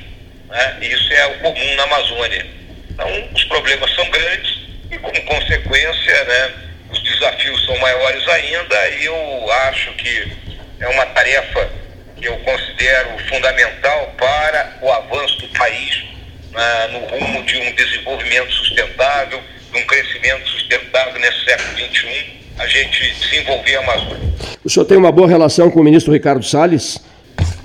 Né? 0.49 0.77
Isso 0.81 1.13
é 1.13 1.27
o 1.27 1.39
comum 1.39 1.75
na 1.75 1.83
Amazônia. 1.83 2.45
Então 2.89 3.29
os 3.33 3.43
problemas 3.45 3.93
são 3.95 4.09
grandes 4.09 4.59
e 4.91 4.97
como 4.97 5.21
consequência 5.23 6.23
né, 6.25 6.53
os 6.89 7.01
desafios 7.03 7.65
são 7.65 7.77
maiores 7.77 8.27
ainda 8.27 8.89
e 8.89 9.05
eu 9.05 9.51
acho 9.67 9.91
que 9.93 10.31
é 10.79 10.87
uma 10.87 11.05
tarefa 11.07 11.69
que 12.15 12.25
eu 12.25 12.37
considero 12.39 13.17
fundamental 13.27 14.15
para 14.17 14.77
o 14.81 14.91
avanço 14.91 15.37
do 15.39 15.47
país 15.49 16.03
né, 16.51 16.87
no 16.91 16.99
rumo 16.99 17.43
de 17.43 17.57
um 17.57 17.75
desenvolvimento 17.75 18.51
sustentável, 18.51 19.41
de 19.77 19.83
um 19.83 19.85
crescimento 19.85 20.49
sustentável 20.49 21.19
nesse 21.19 21.45
século 21.45 21.77
XXI, 21.77 22.25
a 22.57 22.67
gente 22.67 23.11
desenvolver 23.19 23.75
a 23.75 23.79
Amazônia. 23.79 24.33
O 24.63 24.69
senhor 24.69 24.85
tem 24.85 24.97
uma 24.97 25.11
boa 25.11 25.27
relação 25.27 25.69
com 25.69 25.79
o 25.79 25.83
ministro 25.83 26.11
Ricardo 26.11 26.43
Salles? 26.43 26.99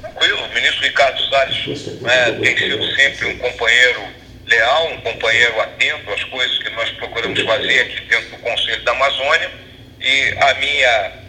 Tranquilo, 0.01 0.45
o 0.45 0.55
ministro 0.55 0.83
Ricardo 0.83 1.21
Salles 1.29 2.01
né, 2.01 2.39
tem 2.43 2.57
sido 2.57 2.85
sempre 2.95 3.27
um 3.29 3.39
companheiro 3.39 4.03
leal, 4.47 4.93
um 4.93 5.01
companheiro 5.01 5.61
atento 5.61 6.13
às 6.13 6.25
coisas 6.25 6.59
que 6.59 6.71
nós 6.71 6.91
procuramos 6.91 7.41
fazer 7.41 7.81
aqui 7.81 8.01
dentro 8.03 8.31
do 8.31 8.37
Conselho 8.39 8.85
da 8.85 8.93
Amazônia 8.93 9.51
e 10.01 10.35
a 10.39 10.55
minha 10.55 11.23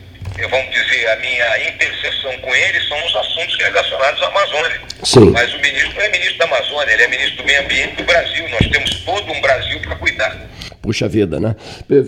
vamos 0.49 0.73
dizer, 0.73 1.07
a 1.09 1.15
minha 1.17 1.69
interseção 1.69 2.35
com 2.39 2.55
ele 2.55 2.79
são 2.87 3.05
os 3.05 3.15
assuntos 3.15 3.55
relacionados 3.57 4.21
à 4.23 4.27
Amazônia. 4.27 4.81
Sim. 5.03 5.29
Mas 5.29 5.53
o 5.53 5.59
ministro 5.59 5.93
não 5.95 6.01
é 6.01 6.09
ministro 6.09 6.37
da 6.39 6.45
Amazônia, 6.45 6.93
ele 6.93 7.03
é 7.03 7.07
ministro 7.07 7.37
do 7.37 7.43
Meio 7.43 7.61
Ambiente 7.61 7.95
do 7.95 8.03
Brasil. 8.03 8.49
Nós 8.49 8.67
temos 8.67 8.89
todo 9.05 9.31
um 9.31 9.41
Brasil 9.41 9.79
para 9.81 9.95
cuidar. 9.95 10.35
Puxa 10.83 11.07
vida, 11.07 11.39
né? 11.39 11.55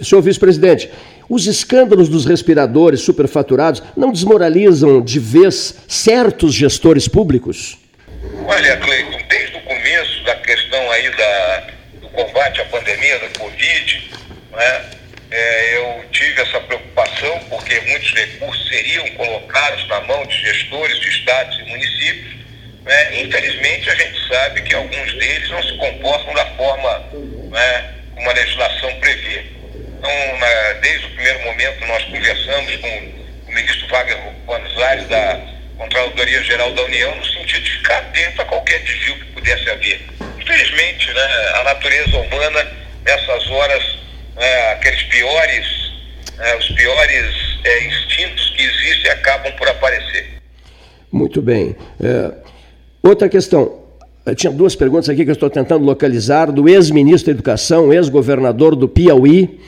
Senhor 0.04 0.22
vice-presidente, 0.22 0.92
os 1.30 1.48
escândalos 1.48 2.10
dos 2.10 2.26
respiradores 2.26 3.00
superfaturados 3.00 3.82
não 3.96 4.12
desmoralizam 4.12 5.02
de 5.02 5.18
vez 5.18 5.76
certos 5.88 6.54
gestores 6.54 7.08
públicos? 7.08 7.78
Olha, 8.46 8.76
Cleiton, 8.76 9.22
desde 9.30 9.56
o 9.56 9.62
começo 9.62 10.24
da 10.26 10.36
questão 10.36 10.92
aí 10.92 11.10
da, 11.10 11.68
do 12.02 12.10
combate 12.10 12.60
à 12.60 12.66
pandemia 12.66 13.18
da 13.20 13.40
Covid, 13.40 14.12
né, 14.52 14.86
é, 15.32 15.78
eu 15.78 16.04
tive 16.12 16.42
essa 16.42 16.60
preocupação 16.60 17.40
porque 17.50 17.80
muitos 17.80 18.14
recursos 18.14 18.68
seriam 18.68 19.08
colocados 19.12 19.88
na 19.88 20.02
mão 20.02 20.26
de 20.26 20.38
gestores 20.38 21.00
de 21.00 21.10
estados 21.12 21.58
e 21.60 21.64
municípios. 21.64 22.36
Né? 22.84 23.22
Infelizmente, 23.22 23.90
a 23.90 23.96
gente 23.96 24.28
sabe 24.28 24.62
que 24.64 24.76
alguns 24.76 25.14
deles 25.14 25.50
não 25.50 25.64
se 25.64 25.78
comportam 25.78 26.34
da 26.34 26.46
forma 26.58 27.04
né, 27.52 27.95
como 28.16 28.30
a 28.30 28.34
legislação 28.34 28.94
prevê. 29.00 29.44
Então, 29.98 30.38
na, 30.40 30.74
desde 30.82 31.06
o 31.06 31.10
primeiro 31.10 31.44
momento, 31.44 31.86
nós 31.86 32.04
conversamos 32.06 32.76
com 32.78 32.88
o 33.48 33.54
ministro 33.54 33.88
Wagner 33.88 34.18
Buenos 34.46 34.74
da 35.08 35.40
Controladoria 35.78 36.44
Geral 36.44 36.72
da 36.74 36.84
União 36.84 37.16
no 37.16 37.26
sentido 37.26 37.64
de 37.64 37.72
ficar 37.72 37.98
atento 37.98 38.42
a 38.42 38.46
qualquer 38.46 38.80
desvio 38.80 39.16
que 39.16 39.26
pudesse 39.34 39.70
haver. 39.70 40.02
Infelizmente, 40.40 41.14
né, 41.14 41.52
a 41.56 41.64
natureza 41.64 42.18
humana, 42.18 42.72
nessas 43.04 43.50
horas, 43.50 44.00
né, 44.36 44.72
aqueles 44.74 45.04
piores, 45.04 45.66
né, 46.38 46.56
os 46.56 46.70
piores 46.70 47.60
é, 47.64 47.84
instintos 47.86 48.50
que 48.52 48.64
existem 48.64 49.12
acabam 49.12 49.52
por 49.54 49.68
aparecer. 49.68 50.36
Muito 51.12 51.42
bem. 51.42 51.76
É, 52.02 52.32
outra 53.04 53.28
questão. 53.28 53.85
Tinha 54.34 54.52
duas 54.52 54.76
perguntas 54.76 55.08
aqui 55.08 55.24
que 55.24 55.30
eu 55.30 55.34
estou 55.34 55.52
tentando 55.52 55.86
localizar, 55.86 56.52
do 56.52 56.68
ex-ministro 56.68 57.28
da 57.28 57.36
Educação, 57.36 57.94
ex-governador 57.94 58.76
do 58.76 58.90
Piauí, 58.90 59.60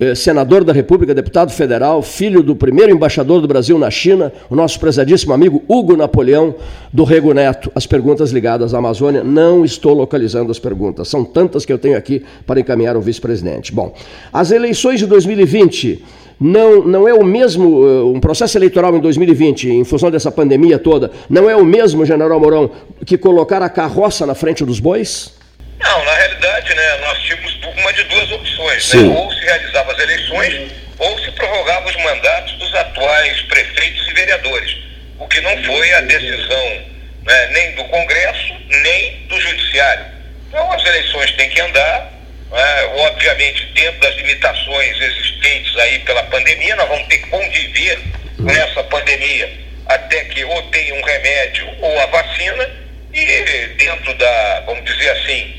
eh, 0.00 0.16
senador 0.16 0.64
da 0.64 0.72
República, 0.72 1.14
deputado 1.14 1.52
federal, 1.52 2.02
filho 2.02 2.42
do 2.42 2.56
primeiro 2.56 2.90
embaixador 2.90 3.40
do 3.40 3.46
Brasil 3.46 3.78
na 3.78 3.88
China, 3.92 4.32
o 4.50 4.56
nosso 4.56 4.80
prezadíssimo 4.80 5.32
amigo 5.32 5.62
Hugo 5.68 5.96
Napoleão 5.96 6.56
do 6.92 7.04
Rego 7.04 7.32
Neto. 7.32 7.70
As 7.72 7.86
perguntas 7.86 8.32
ligadas 8.32 8.74
à 8.74 8.78
Amazônia, 8.78 9.22
não 9.22 9.64
estou 9.64 9.94
localizando 9.94 10.50
as 10.50 10.58
perguntas, 10.58 11.06
são 11.06 11.24
tantas 11.24 11.64
que 11.64 11.72
eu 11.72 11.78
tenho 11.78 11.96
aqui 11.96 12.24
para 12.44 12.58
encaminhar 12.58 12.96
ao 12.96 13.02
vice-presidente. 13.02 13.72
Bom, 13.72 13.94
as 14.32 14.50
eleições 14.50 14.98
de 14.98 15.06
2020 15.06 16.02
não, 16.44 16.82
não 16.82 17.08
é 17.08 17.14
o 17.14 17.24
mesmo, 17.24 17.86
eh, 17.86 18.02
um 18.02 18.20
processo 18.20 18.58
eleitoral 18.58 18.94
em 18.94 19.00
2020, 19.00 19.70
em 19.70 19.82
função 19.82 20.10
dessa 20.10 20.30
pandemia 20.30 20.78
toda, 20.78 21.10
não 21.30 21.48
é 21.48 21.56
o 21.56 21.64
mesmo, 21.64 22.04
general 22.04 22.38
Mourão, 22.38 22.70
que 23.06 23.16
colocar 23.16 23.62
a 23.62 23.70
carroça 23.70 24.26
na 24.26 24.34
frente 24.34 24.62
dos 24.62 24.78
bois? 24.78 25.32
Não, 25.80 26.04
na 26.04 26.12
realidade, 26.12 26.74
né, 26.74 26.98
nós 26.98 27.18
tínhamos 27.20 27.58
uma 27.78 27.90
de 27.94 28.04
duas 28.04 28.30
opções. 28.30 28.92
Né? 28.92 29.16
Ou 29.16 29.32
se 29.32 29.40
realizava 29.40 29.92
as 29.92 29.98
eleições, 29.98 30.70
ou 30.98 31.18
se 31.20 31.30
prorrogava 31.30 31.88
os 31.88 31.96
mandatos 31.96 32.52
dos 32.58 32.74
atuais 32.74 33.40
prefeitos 33.48 34.06
e 34.06 34.12
vereadores. 34.12 34.76
O 35.18 35.26
que 35.26 35.40
não 35.40 35.64
foi 35.64 35.94
a 35.94 36.02
decisão 36.02 36.82
né, 37.24 37.46
nem 37.52 37.74
do 37.74 37.84
Congresso, 37.84 38.54
nem 38.82 39.26
do 39.28 39.40
Judiciário. 39.40 40.04
Então 40.50 40.72
as 40.72 40.84
eleições 40.84 41.32
têm 41.32 41.48
que 41.48 41.60
andar, 41.62 42.12
né, 42.54 42.84
obviamente 43.08 43.66
dentro 43.74 44.00
das 44.00 44.14
limitações 44.14 45.00
existentes 45.00 45.76
aí 45.78 45.98
pela 46.00 46.22
pandemia, 46.24 46.76
nós 46.76 46.88
vamos 46.88 47.06
ter 47.08 47.18
que 47.18 47.28
conviver 47.28 47.98
com 48.36 48.50
essa 48.50 48.84
pandemia 48.84 49.50
até 49.86 50.24
que 50.24 50.44
ou 50.44 50.62
tenha 50.70 50.94
um 50.94 51.02
remédio 51.02 51.68
ou 51.80 52.00
a 52.00 52.06
vacina, 52.06 52.70
e 53.12 53.66
dentro 53.76 54.14
da, 54.14 54.62
vamos 54.66 54.84
dizer 54.84 55.10
assim, 55.10 55.54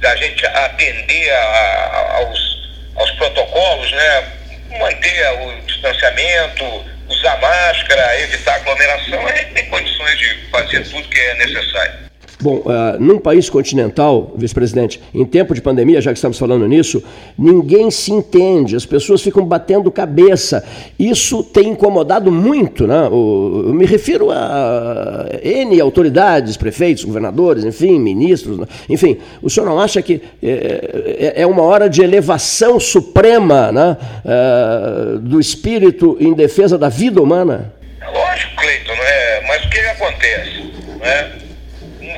da 0.00 0.14
gente 0.16 0.44
atender 0.46 1.30
a, 1.30 1.40
a, 1.40 2.16
aos, 2.16 2.70
aos 2.96 3.10
protocolos, 3.12 3.92
né? 3.92 4.32
manter 4.78 5.30
o 5.40 5.60
distanciamento, 5.62 6.84
usar 7.08 7.36
máscara, 7.38 8.20
evitar 8.20 8.56
aglomeração, 8.56 9.26
a 9.26 9.36
gente 9.36 9.54
tem 9.54 9.66
condições 9.66 10.18
de 10.18 10.34
fazer 10.50 10.84
tudo 10.84 11.08
que 11.08 11.20
é 11.20 11.34
necessário. 11.34 12.07
Bom, 12.40 12.58
uh, 12.58 13.00
num 13.00 13.18
país 13.18 13.50
continental, 13.50 14.32
vice-presidente, 14.36 15.00
em 15.12 15.24
tempo 15.24 15.54
de 15.54 15.60
pandemia, 15.60 16.00
já 16.00 16.12
que 16.12 16.18
estamos 16.18 16.38
falando 16.38 16.68
nisso, 16.68 17.02
ninguém 17.36 17.90
se 17.90 18.12
entende, 18.12 18.76
as 18.76 18.86
pessoas 18.86 19.20
ficam 19.20 19.44
batendo 19.44 19.90
cabeça. 19.90 20.64
Isso 20.96 21.42
tem 21.42 21.70
incomodado 21.70 22.30
muito, 22.30 22.86
né? 22.86 23.08
O, 23.10 23.64
eu 23.66 23.74
me 23.74 23.84
refiro 23.84 24.30
a 24.30 25.26
N 25.42 25.80
autoridades, 25.80 26.56
prefeitos, 26.56 27.02
governadores, 27.02 27.64
enfim, 27.64 27.98
ministros, 27.98 28.60
enfim. 28.88 29.18
O 29.42 29.50
senhor 29.50 29.66
não 29.66 29.80
acha 29.80 30.00
que 30.00 30.22
é, 30.40 31.32
é, 31.36 31.42
é 31.42 31.46
uma 31.46 31.62
hora 31.62 31.90
de 31.90 32.02
elevação 32.02 32.78
suprema 32.78 33.72
né? 33.72 33.96
Uh, 34.24 35.18
do 35.18 35.40
espírito 35.40 36.16
em 36.20 36.32
defesa 36.32 36.78
da 36.78 36.88
vida 36.88 37.20
humana? 37.20 37.74
Lógico, 38.00 38.54
Cleiton, 38.56 38.92
é? 38.92 39.44
mas 39.48 39.64
o 39.64 39.70
que 39.70 39.78
acontece? 39.80 40.72
Né? 41.00 41.47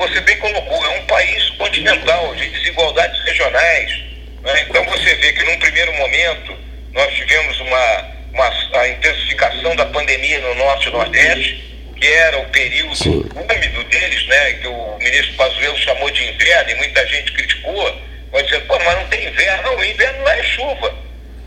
Você 0.00 0.18
bem 0.22 0.38
colocou, 0.38 0.82
é 0.86 0.98
um 0.98 1.04
país 1.04 1.50
continental, 1.50 2.34
de 2.34 2.48
desigualdades 2.48 3.22
regionais. 3.22 4.02
Né? 4.42 4.66
Então 4.66 4.82
você 4.86 5.14
vê 5.16 5.32
que 5.34 5.44
num 5.44 5.58
primeiro 5.58 5.92
momento 5.92 6.56
nós 6.94 7.12
tivemos 7.14 7.60
uma, 7.60 8.08
uma 8.32 8.80
a 8.80 8.88
intensificação 8.88 9.76
da 9.76 9.84
pandemia 9.84 10.40
no 10.40 10.54
norte 10.54 10.88
e 10.88 10.92
nordeste, 10.92 11.92
que 11.98 12.06
era 12.06 12.38
o 12.38 12.46
período 12.46 12.96
Sim. 12.96 13.28
úmido 13.34 13.84
deles, 13.84 14.26
né? 14.26 14.52
que 14.54 14.68
o 14.68 14.98
ministro 14.98 15.34
Pazuello 15.34 15.76
chamou 15.76 16.10
de 16.10 16.24
inverno 16.30 16.70
e 16.70 16.74
muita 16.76 17.06
gente 17.06 17.32
criticou, 17.32 18.00
vai 18.32 18.42
dizendo, 18.42 18.64
pô, 18.66 18.78
mas 18.78 18.96
não 18.96 19.06
tem 19.08 19.26
inverno, 19.26 19.62
não, 19.64 19.76
o 19.76 19.84
inverno 19.84 20.24
lá 20.24 20.38
é 20.38 20.42
chuva. 20.44 20.94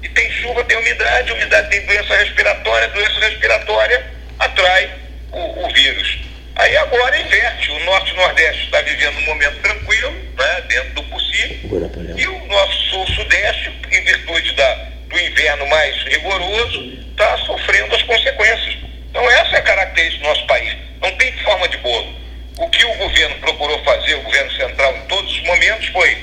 E 0.03 0.09
tem 0.09 0.29
chuva, 0.29 0.63
tem 0.65 0.77
umidade, 0.77 1.31
umidade 1.31 1.69
tem 1.71 1.83
doença 1.87 2.15
respiratória, 2.17 2.87
doença 2.89 3.19
respiratória 3.19 4.05
atrai 4.37 4.91
o, 5.31 5.65
o 5.65 5.73
vírus. 5.73 6.32
Aí 6.55 6.77
agora 6.77 7.19
inverte. 7.19 7.71
O 7.71 7.85
norte 7.85 8.11
e 8.11 8.15
nordeste 8.15 8.65
está 8.65 8.81
vivendo 8.81 9.17
um 9.17 9.25
momento 9.25 9.59
tranquilo, 9.61 10.11
né, 10.37 10.61
dentro 10.67 10.89
do 10.91 11.03
possível. 11.03 12.13
E 12.15 12.27
o 12.27 12.45
nosso 12.47 12.89
sul-sudeste, 12.89 13.71
em 13.91 14.03
virtude 14.03 14.53
da, 14.53 14.73
do 15.07 15.19
inverno 15.19 15.67
mais 15.67 15.95
rigoroso, 16.03 16.93
está 17.11 17.37
sofrendo 17.39 17.95
as 17.95 18.03
consequências. 18.03 18.77
Então 19.09 19.29
essa 19.31 19.55
é 19.55 19.59
a 19.59 19.63
característica 19.63 20.23
do 20.23 20.29
nosso 20.29 20.45
país. 20.47 20.75
Não 21.01 21.11
tem 21.17 21.31
forma 21.39 21.67
de 21.67 21.77
bolo. 21.77 22.15
O 22.57 22.69
que 22.69 22.85
o 22.85 22.93
governo 22.97 23.35
procurou 23.37 23.83
fazer, 23.83 24.15
o 24.15 24.21
governo 24.21 24.51
central, 24.51 24.95
em 24.95 25.01
todos 25.07 25.31
os 25.31 25.43
momentos, 25.43 25.87
foi 25.87 26.17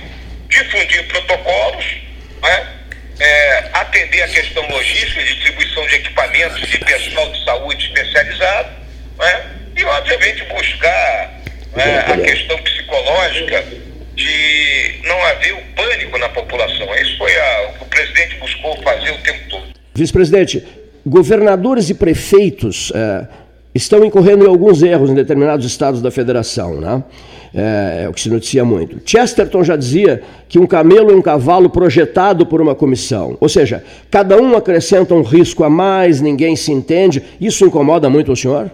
difundir 0.48 1.06
protocolos, 1.08 1.84
né, 2.42 2.66
é, 3.18 3.68
atender 3.72 4.22
a 4.22 4.28
questão 4.28 4.66
logística, 4.68 5.22
distribuição 5.22 5.86
de 5.88 5.96
equipamentos 5.96 6.68
de 6.68 6.78
pessoal 6.78 7.30
de 7.32 7.44
saúde 7.44 7.86
especializado, 7.86 8.70
né, 9.18 9.59
e, 9.80 9.84
obviamente, 9.84 10.44
buscar 10.44 11.40
né, 11.74 11.98
a 12.06 12.18
questão 12.18 12.58
psicológica 12.58 13.64
de 14.14 15.00
não 15.04 15.22
haver 15.26 15.54
o 15.54 15.62
pânico 15.74 16.18
na 16.18 16.28
população. 16.28 16.86
Isso 16.96 17.16
foi 17.16 17.34
a, 17.34 17.70
o 17.70 17.78
que 17.78 17.82
o 17.84 17.86
presidente 17.86 18.36
buscou 18.36 18.76
fazer 18.82 19.10
o 19.10 19.18
tempo 19.18 19.40
todo. 19.48 19.62
Vice-presidente, 19.94 20.62
governadores 21.06 21.88
e 21.88 21.94
prefeitos 21.94 22.92
é, 22.94 23.26
estão 23.74 24.04
incorrendo 24.04 24.44
em 24.44 24.48
alguns 24.48 24.82
erros 24.82 25.10
em 25.10 25.14
determinados 25.14 25.64
estados 25.64 26.02
da 26.02 26.10
federação, 26.10 26.78
né? 26.78 27.02
É, 27.52 28.02
é, 28.04 28.08
o 28.08 28.12
que 28.12 28.20
se 28.20 28.30
noticia 28.30 28.64
muito. 28.64 29.00
Chesterton 29.04 29.64
já 29.64 29.74
dizia 29.74 30.22
que 30.48 30.56
um 30.56 30.66
camelo 30.66 31.10
é 31.10 31.14
um 31.14 31.22
cavalo 31.22 31.68
projetado 31.68 32.46
por 32.46 32.60
uma 32.60 32.76
comissão. 32.76 33.36
Ou 33.40 33.48
seja, 33.48 33.82
cada 34.08 34.36
um 34.36 34.56
acrescenta 34.56 35.14
um 35.14 35.22
risco 35.22 35.64
a 35.64 35.70
mais, 35.70 36.20
ninguém 36.20 36.54
se 36.54 36.70
entende. 36.70 37.20
Isso 37.40 37.66
incomoda 37.66 38.08
muito 38.08 38.30
o 38.30 38.36
senhor? 38.36 38.70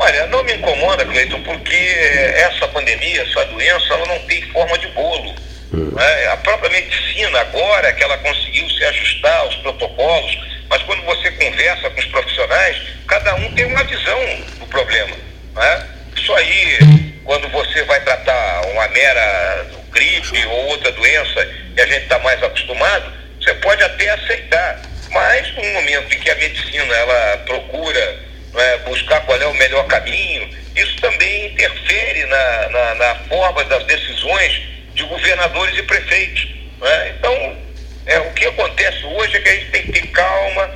Olha, 0.00 0.28
não 0.28 0.44
me 0.44 0.54
incomoda, 0.54 1.04
Cleiton, 1.04 1.42
porque 1.42 1.74
essa 1.74 2.68
pandemia, 2.68 3.20
essa 3.20 3.44
doença, 3.46 3.94
ela 3.94 4.06
não 4.06 4.18
tem 4.26 4.40
forma 4.52 4.78
de 4.78 4.86
bolo. 4.88 5.34
Hum. 5.74 5.90
Né? 5.92 6.26
A 6.28 6.36
própria 6.36 6.70
medicina, 6.70 7.40
agora 7.40 7.92
que 7.92 8.04
ela 8.04 8.16
conseguiu 8.18 8.70
se 8.70 8.84
ajustar 8.84 9.38
aos 9.40 9.56
protocolos, 9.56 10.38
mas 10.70 10.80
quando 10.82 11.02
você 11.02 11.32
conversa 11.32 11.90
com 11.90 11.98
os 11.98 12.06
profissionais, 12.06 12.76
cada 13.08 13.34
um 13.34 13.52
tem 13.54 13.64
uma 13.64 13.82
visão 13.82 14.20
do 14.60 14.66
problema. 14.66 15.16
Né? 15.56 15.86
Isso 16.16 16.32
aí, 16.32 16.78
quando 17.24 17.48
você 17.48 17.82
vai 17.82 18.00
tratar 18.02 18.66
uma 18.66 18.86
mera 18.88 19.66
gripe 19.90 20.46
ou 20.46 20.66
outra 20.68 20.92
doença 20.92 21.48
e 21.76 21.80
a 21.80 21.86
gente 21.86 22.04
está 22.04 22.20
mais 22.20 22.40
acostumado, 22.40 23.12
você 23.40 23.52
pode 23.54 23.82
até 23.82 24.10
aceitar. 24.10 24.80
Mas 25.10 25.56
no 25.56 25.64
momento 25.72 26.14
em 26.14 26.20
que 26.20 26.30
a 26.30 26.36
medicina 26.36 26.94
ela 26.94 27.38
procura 27.38 28.27
né, 28.58 28.78
buscar 28.78 29.20
qual 29.20 29.40
é 29.40 29.46
o 29.46 29.54
melhor 29.54 29.86
caminho, 29.86 30.50
isso 30.74 30.96
também 31.00 31.46
interfere 31.46 32.24
na, 32.26 32.68
na, 32.68 32.94
na 32.96 33.14
forma 33.28 33.64
das 33.64 33.84
decisões 33.84 34.60
de 34.94 35.04
governadores 35.04 35.78
e 35.78 35.82
prefeitos. 35.84 36.48
Né? 36.80 37.14
Então, 37.16 37.56
é, 38.06 38.18
o 38.18 38.32
que 38.32 38.46
acontece 38.46 39.04
hoje 39.04 39.36
é 39.36 39.40
que 39.40 39.48
a 39.48 39.54
gente 39.54 39.70
tem 39.70 39.82
que 39.84 39.92
ter 39.92 40.06
calma, 40.08 40.70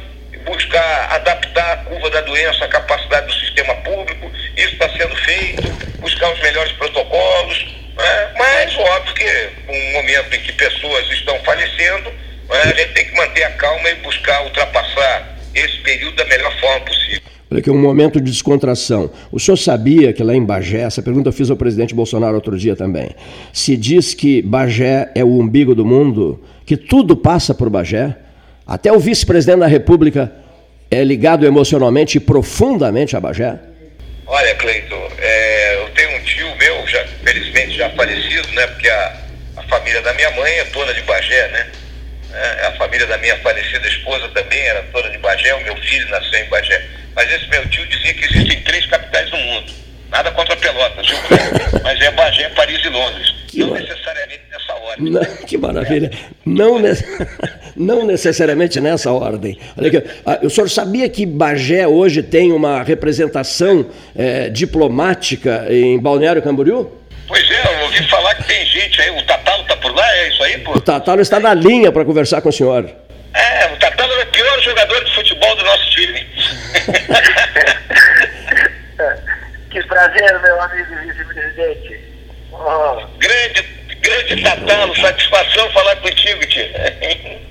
buscar 0.45 1.13
adaptar 1.13 1.85
doença, 2.23 2.65
a 2.65 2.69
capacidade 2.69 3.27
do 3.27 3.33
sistema 3.33 3.75
público, 3.77 4.31
isso 4.57 4.73
está 4.73 4.89
sendo 4.91 5.17
feito, 5.17 5.63
buscar 5.99 6.33
os 6.33 6.41
melhores 6.41 6.73
protocolos, 6.73 7.67
né? 7.97 8.33
mas 8.39 8.77
óbvio 8.77 9.15
que 9.15 9.49
um 9.69 9.93
momento 9.93 10.35
em 10.35 10.41
que 10.41 10.53
pessoas 10.53 11.11
estão 11.11 11.39
falecendo, 11.45 12.11
né? 12.11 12.63
a 12.63 12.67
gente 12.69 12.93
tem 12.93 13.07
que 13.07 13.17
manter 13.17 13.45
a 13.45 13.51
calma 13.53 13.89
e 13.89 13.95
buscar 13.97 14.43
ultrapassar 14.45 15.37
esse 15.55 15.79
período 15.79 16.17
da 16.17 16.25
melhor 16.27 16.57
forma 16.59 16.81
possível. 16.87 17.23
Olha 17.53 17.59
aqui, 17.59 17.71
um 17.71 17.79
momento 17.79 18.19
de 18.19 18.31
descontração. 18.31 19.11
O 19.31 19.39
senhor 19.39 19.59
sabia 19.59 20.11
que 20.11 20.23
lá 20.23 20.35
em 20.35 20.43
Bagé, 20.43 20.81
essa 20.81 21.03
pergunta 21.03 21.29
eu 21.29 21.35
fiz 21.35 21.51
ao 21.51 21.57
presidente 21.57 21.95
Bolsonaro 21.95 22.35
outro 22.35 22.57
dia 22.57 22.75
também, 22.75 23.11
se 23.53 23.77
diz 23.77 24.15
que 24.15 24.41
Bagé 24.41 25.11
é 25.15 25.23
o 25.23 25.39
umbigo 25.39 25.75
do 25.75 25.85
mundo, 25.85 26.43
que 26.65 26.79
tudo 26.79 27.15
passa 27.15 27.53
por 27.53 27.69
Bagé, 27.69 28.17
até 28.67 28.91
o 28.91 28.99
vice-presidente 28.99 29.59
da 29.59 29.67
República 29.67 30.33
é 30.91 31.05
ligado 31.05 31.45
emocionalmente 31.45 32.17
e 32.17 32.21
profundamente 32.21 33.19
a 33.19 33.21
Bagé? 33.21 33.59
Olha, 34.27 34.55
Cleiton, 34.55 35.09
é, 35.19 35.77
eu 35.77 35.91
tenho 35.91 36.09
um 36.17 36.23
tio 36.23 36.47
meu, 36.57 36.87
já, 36.87 37.05
felizmente 37.23 37.77
já 37.77 37.91
falecido, 37.91 38.49
né? 38.55 38.67
Porque 38.69 38.89
a, 38.89 39.17
a 39.59 39.63
família 39.65 40.01
da 40.01 40.15
minha 40.15 40.31
mãe 40.31 40.53
é 40.53 40.65
toda 40.73 40.95
de 40.95 41.03
Bagé, 41.03 41.49
né? 41.49 41.67
É, 42.35 42.67
a 42.67 42.73
família 42.73 43.07
da 43.07 43.19
minha 43.19 43.37
falecida 43.39 43.87
esposa 43.87 44.29
também 44.29 44.61
era 44.61 44.83
toda 44.93 45.11
de 45.11 45.19
Bagé, 45.19 45.55
o 45.55 45.65
meu 45.65 45.77
filho 45.77 46.09
nasceu 46.09 46.39
em 46.39 46.49
Bagé. 46.49 46.83
Mas 47.15 47.31
esse 47.31 47.49
meu 47.49 47.69
tio 47.69 47.87
dizia 47.87 48.15
que 48.15 48.25
existem 48.25 48.61
três 48.63 48.87
capitais 48.87 49.31
no 49.31 49.39
mundo. 49.39 49.73
Nada 50.11 50.31
contra 50.33 50.57
Pelotas, 50.57 51.07
viu? 51.07 51.19
Mas 51.83 52.01
é 52.01 52.11
Bagé, 52.11 52.49
Paris 52.51 52.85
e 52.85 52.89
Londres. 52.89 53.35
Que 53.49 53.61
não 53.61 53.75
necessariamente 53.75 54.43
nessa 54.51 54.75
ordem. 54.75 55.11
Não, 55.11 55.47
que 55.47 55.59
maravilha. 55.59 56.11
Não, 56.45 56.79
ne... 56.79 56.91
não 57.77 58.07
necessariamente 58.07 58.81
nessa 58.81 59.11
ordem. 59.11 59.59
Olha 59.77 59.89
aqui, 59.89 60.11
ah, 60.25 60.41
o 60.43 60.51
senhor 60.51 60.69
sabia 60.71 61.09
que 61.09 61.27
Bagé 61.27 61.87
hoje 61.87 62.23
tem 62.23 62.53
uma 62.53 62.83
representação 62.83 63.87
é, 64.15 64.49
diplomática 64.49 65.67
em 65.71 65.99
Balneário 65.99 66.43
Camboriú? 66.43 67.02
Pois 67.27 67.51
é, 67.51 67.67
eu 67.67 67.81
ouvi 67.85 68.09
falar 68.09 68.35
que 68.35 68.45
tem 68.45 68.67
gente 68.67 69.01
aí. 69.01 69.11
O 69.11 69.23
Tatalo 69.25 69.63
está 69.63 69.77
por 69.77 69.95
lá, 69.95 70.17
é 70.17 70.29
isso 70.29 70.43
aí, 70.43 70.59
pô? 70.59 70.73
O 70.73 70.81
Tatalo 70.81 71.21
está 71.21 71.41
na 71.41 71.55
linha 71.55 71.91
para 71.93 72.05
conversar 72.05 72.41
com 72.43 72.49
o 72.49 72.53
senhor. 72.53 72.91
É, 73.35 73.67
o 73.73 73.77
Tatalo 73.77 74.13
é 74.13 74.23
o 74.23 74.27
pior 74.27 74.61
jogador 74.61 75.05
de 75.05 75.15
futebol 75.15 75.57
do 75.57 75.65
nosso 75.65 75.91
time. 75.91 76.21
que 79.71 79.83
prazer, 79.85 80.39
meu 80.41 80.61
amigo 80.61 80.95
vice-presidente. 80.97 82.01
Oh. 82.53 83.07
Grande, 83.19 83.63
grande 84.01 84.43
Tatalo, 84.43 84.95
satisfação 84.97 85.71
falar 85.71 85.97
contigo, 85.97 86.45
tio. 86.47 86.69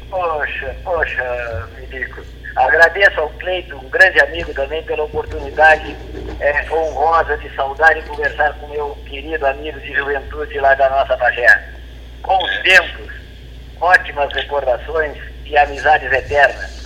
poxa, 0.10 0.76
poxa, 0.84 1.68
Milico. 1.80 2.24
Agradeço 2.56 3.20
ao 3.20 3.30
Cleito, 3.32 3.78
um 3.78 3.90
grande 3.90 4.20
amigo 4.20 4.54
também, 4.54 4.84
pela 4.84 5.04
oportunidade 5.04 5.96
é, 6.40 6.72
honrosa 6.72 7.38
de 7.38 7.50
saudar 7.56 7.96
e 7.98 8.02
conversar 8.04 8.54
com 8.56 8.68
meu 8.68 8.96
querido 9.08 9.46
amigo 9.46 9.80
de 9.80 9.94
juventude 9.94 10.60
lá 10.60 10.76
da 10.76 10.90
nossa. 10.90 11.18
Com 12.22 12.44
os 12.44 12.58
tempos, 12.60 13.14
ótimas 13.80 14.34
recordações 14.34 15.18
e 15.46 15.58
amizades 15.58 16.12
eternas. 16.12 16.82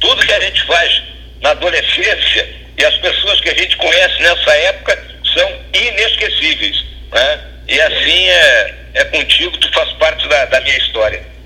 Tudo 0.00 0.26
que 0.26 0.32
a 0.32 0.40
gente 0.40 0.66
faz 0.66 1.02
na 1.42 1.50
adolescência 1.50 2.48
e 2.78 2.84
as 2.84 2.96
pessoas 2.98 3.40
que 3.40 3.50
a 3.50 3.54
gente 3.54 3.76
conhece 3.76 4.22
nessa 4.22 4.52
época 4.56 4.98
são 5.34 5.52
inesquecíveis. 5.72 6.84
Né? 7.12 7.40
E 7.68 7.80
assim 7.80 8.28
é, 8.28 8.74
é 8.94 9.04
contigo, 9.04 9.56
tu 9.58 9.72
faz 9.72 9.92
parte 9.94 10.26
da, 10.28 10.46
da 10.46 10.60
minha 10.62 10.78
história. 10.78 11.37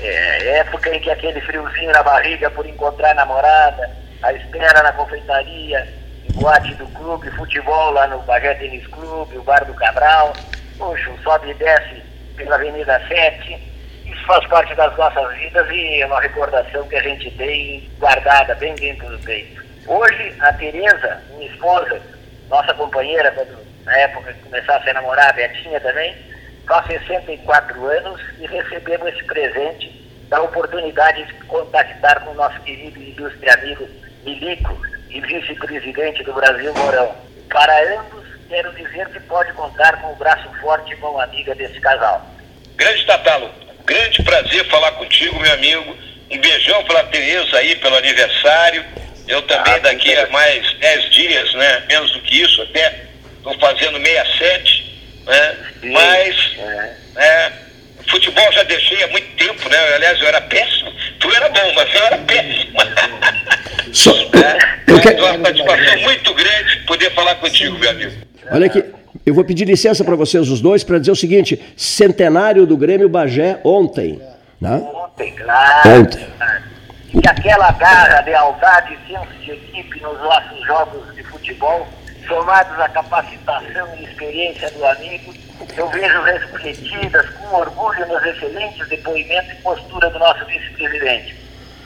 É, 0.00 0.58
época 0.58 0.94
em 0.94 1.00
que 1.00 1.10
aquele 1.10 1.40
friozinho 1.40 1.92
na 1.92 2.02
barriga 2.02 2.50
por 2.50 2.64
encontrar 2.66 3.14
namorada, 3.14 3.90
a 4.22 4.32
espera 4.32 4.82
na 4.82 4.92
confeitaria, 4.92 5.88
boate 6.34 6.74
do 6.74 6.86
clube, 6.88 7.30
futebol 7.32 7.90
lá 7.90 8.06
no 8.06 8.20
Bagé 8.20 8.54
Tênis 8.54 8.86
Clube, 8.86 9.38
o 9.38 9.42
Bar 9.42 9.64
do 9.64 9.74
Cabral, 9.74 10.32
puxa, 10.76 11.10
sobe 11.22 11.50
e 11.50 11.54
desce 11.54 12.02
pela 12.36 12.54
Avenida 12.54 13.00
7. 13.08 13.68
Isso 14.06 14.24
faz 14.26 14.46
parte 14.46 14.74
das 14.74 14.96
nossas 14.96 15.36
vidas 15.36 15.68
e 15.70 16.00
é 16.00 16.06
uma 16.06 16.20
recordação 16.20 16.86
que 16.88 16.96
a 16.96 17.02
gente 17.02 17.30
tem 17.32 17.90
guardada 17.98 18.54
bem 18.54 18.74
dentro 18.76 19.08
do 19.08 19.18
peito. 19.24 19.62
Hoje, 19.86 20.34
a 20.40 20.52
Tereza, 20.52 21.22
minha 21.36 21.50
esposa, 21.50 22.00
nossa 22.48 22.72
companheira, 22.74 23.32
quando, 23.32 23.58
na 23.84 23.98
época 23.98 24.32
que 24.32 24.42
começasse 24.42 24.88
a 24.88 24.94
namorar, 24.94 25.30
a 25.30 25.32
Betinha 25.32 25.80
também, 25.80 26.14
faz 26.68 26.86
64 26.86 27.86
anos 27.86 28.20
e 28.38 28.46
recebemos 28.46 29.08
esse 29.08 29.24
presente 29.24 29.90
da 30.28 30.42
oportunidade 30.42 31.24
de 31.24 31.32
contactar 31.46 32.20
com 32.20 32.32
o 32.32 32.34
nosso 32.34 32.60
querido 32.60 33.00
ilustre 33.00 33.48
amigo 33.50 33.88
Milico 34.24 34.78
e 35.08 35.20
vice-presidente 35.22 36.22
do 36.22 36.34
Brasil, 36.34 36.72
Mourão. 36.74 37.16
Para 37.48 37.98
ambos, 37.98 38.26
quero 38.46 38.70
dizer 38.74 39.08
que 39.08 39.20
pode 39.20 39.50
contar 39.54 40.00
com 40.02 40.12
o 40.12 40.16
braço 40.16 40.48
forte 40.60 40.92
e 40.92 40.96
mão 40.96 41.18
amiga 41.18 41.54
desse 41.54 41.80
casal. 41.80 42.26
Grande 42.76 43.06
Tatalo, 43.06 43.50
grande 43.86 44.22
prazer 44.22 44.66
falar 44.66 44.92
contigo, 44.92 45.40
meu 45.40 45.52
amigo. 45.54 45.96
Um 46.30 46.38
beijão 46.38 46.84
para 46.84 47.00
a 47.00 47.04
Tereza 47.04 47.56
aí, 47.56 47.74
pelo 47.76 47.96
aniversário. 47.96 48.84
Eu 49.26 49.40
também 49.42 49.74
ah, 49.74 49.78
daqui 49.78 50.14
a 50.14 50.26
mais 50.28 50.74
10 50.74 51.10
dias, 51.10 51.54
né? 51.54 51.84
Menos 51.88 52.12
do 52.12 52.20
que 52.20 52.42
isso, 52.42 52.60
até 52.62 53.06
estou 53.38 53.58
fazendo 53.58 53.98
67, 53.98 54.87
né? 55.28 55.56
Sim, 55.80 55.92
Mas 55.92 56.56
é. 56.58 56.96
É, 57.16 57.52
futebol 58.08 58.52
já 58.52 58.62
deixei 58.64 59.02
há 59.02 59.08
muito 59.08 59.28
tempo, 59.36 59.68
né? 59.68 59.76
Aliás, 59.94 60.20
eu 60.20 60.28
era 60.28 60.40
péssimo. 60.40 60.92
Tu 61.20 61.30
era 61.30 61.48
bom, 61.48 61.72
mas 61.74 61.94
eu 61.94 62.06
era 62.06 62.18
péssimo. 62.18 62.78
So, 63.90 64.10
é, 64.10 64.92
eu 64.92 65.00
quero... 65.00 65.24
É 65.24 65.32
uma 65.32 65.46
satisfação 65.46 65.98
muito 66.02 66.34
grande 66.34 66.76
poder 66.86 67.10
falar 67.14 67.34
contigo, 67.36 67.78
meu 67.78 67.90
amigo. 67.90 68.12
Olha 68.50 68.66
aqui, 68.66 68.84
eu 69.24 69.34
vou 69.34 69.44
pedir 69.44 69.64
licença 69.64 70.04
para 70.04 70.14
vocês 70.14 70.48
os 70.48 70.60
dois 70.60 70.84
para 70.84 70.98
dizer 70.98 71.10
o 71.10 71.16
seguinte: 71.16 71.58
centenário 71.76 72.66
do 72.66 72.76
Grêmio 72.76 73.08
Bagé 73.08 73.58
ontem. 73.64 74.20
Né? 74.60 74.76
Ontem, 74.76 75.34
claro. 75.36 76.00
Ontem. 76.00 76.26
E 77.14 77.28
aquela 77.28 77.72
garra, 77.72 78.20
lealdade 78.20 78.94
e 78.94 79.12
senso 79.12 79.32
de 79.42 79.52
equipe 79.52 80.00
nos 80.00 80.18
nossos 80.20 80.66
jogos 80.66 81.14
de 81.14 81.22
futebol, 81.24 81.88
somados 82.28 82.78
à 82.78 82.88
capacitação 82.90 83.96
e 83.96 84.04
experiência 84.04 84.70
do 84.70 84.84
amigo, 84.84 85.34
eu 85.76 85.88
vejo 85.88 86.22
refletidas 86.22 87.28
com 87.30 87.56
orgulho 87.56 88.06
nos 88.06 88.22
excelentes 88.24 88.86
depoimentos 88.88 89.50
e 89.50 89.62
postura 89.62 90.10
do 90.10 90.18
nosso 90.18 90.44
vice-presidente. 90.44 91.34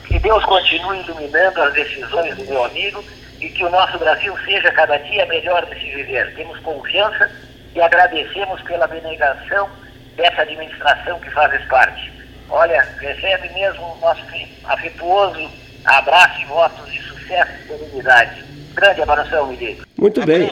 Que 0.05 0.18
Deus 0.18 0.44
continue 0.44 1.00
iluminando 1.00 1.62
as 1.62 1.72
decisões 1.72 2.37
do 2.37 2.44
meu 2.44 2.64
amigo 2.64 3.02
e 3.40 3.48
que 3.48 3.64
o 3.64 3.70
nosso 3.70 3.98
Brasil 3.98 4.37
seja 4.44 4.70
cada 4.72 4.98
dia 4.98 5.24
melhor 5.26 5.64
de 5.66 5.74
se 5.81 5.90
viver. 5.94 6.35
Temos 6.35 6.59
confiança 6.61 7.31
e 7.74 7.81
agradecemos 7.81 8.61
pela 8.62 8.85
abnegação 8.85 9.70
dessa 10.16 10.42
administração 10.42 11.18
que 11.20 11.31
fazes 11.31 11.64
parte. 11.66 12.12
Olha, 12.50 12.83
recebe 13.00 13.48
mesmo 13.55 13.83
o 13.83 13.98
nosso 14.00 14.22
afetuoso 14.64 15.50
abraço 15.85 16.42
e 16.42 16.44
votos 16.44 16.92
de 16.92 17.00
sucesso 17.02 17.52
e 17.64 17.68
serenidade. 17.68 18.44
Grande 18.74 19.02
abração, 19.02 19.48
Miguel. 19.48 19.76
Muito 19.98 20.24
bem. 20.24 20.50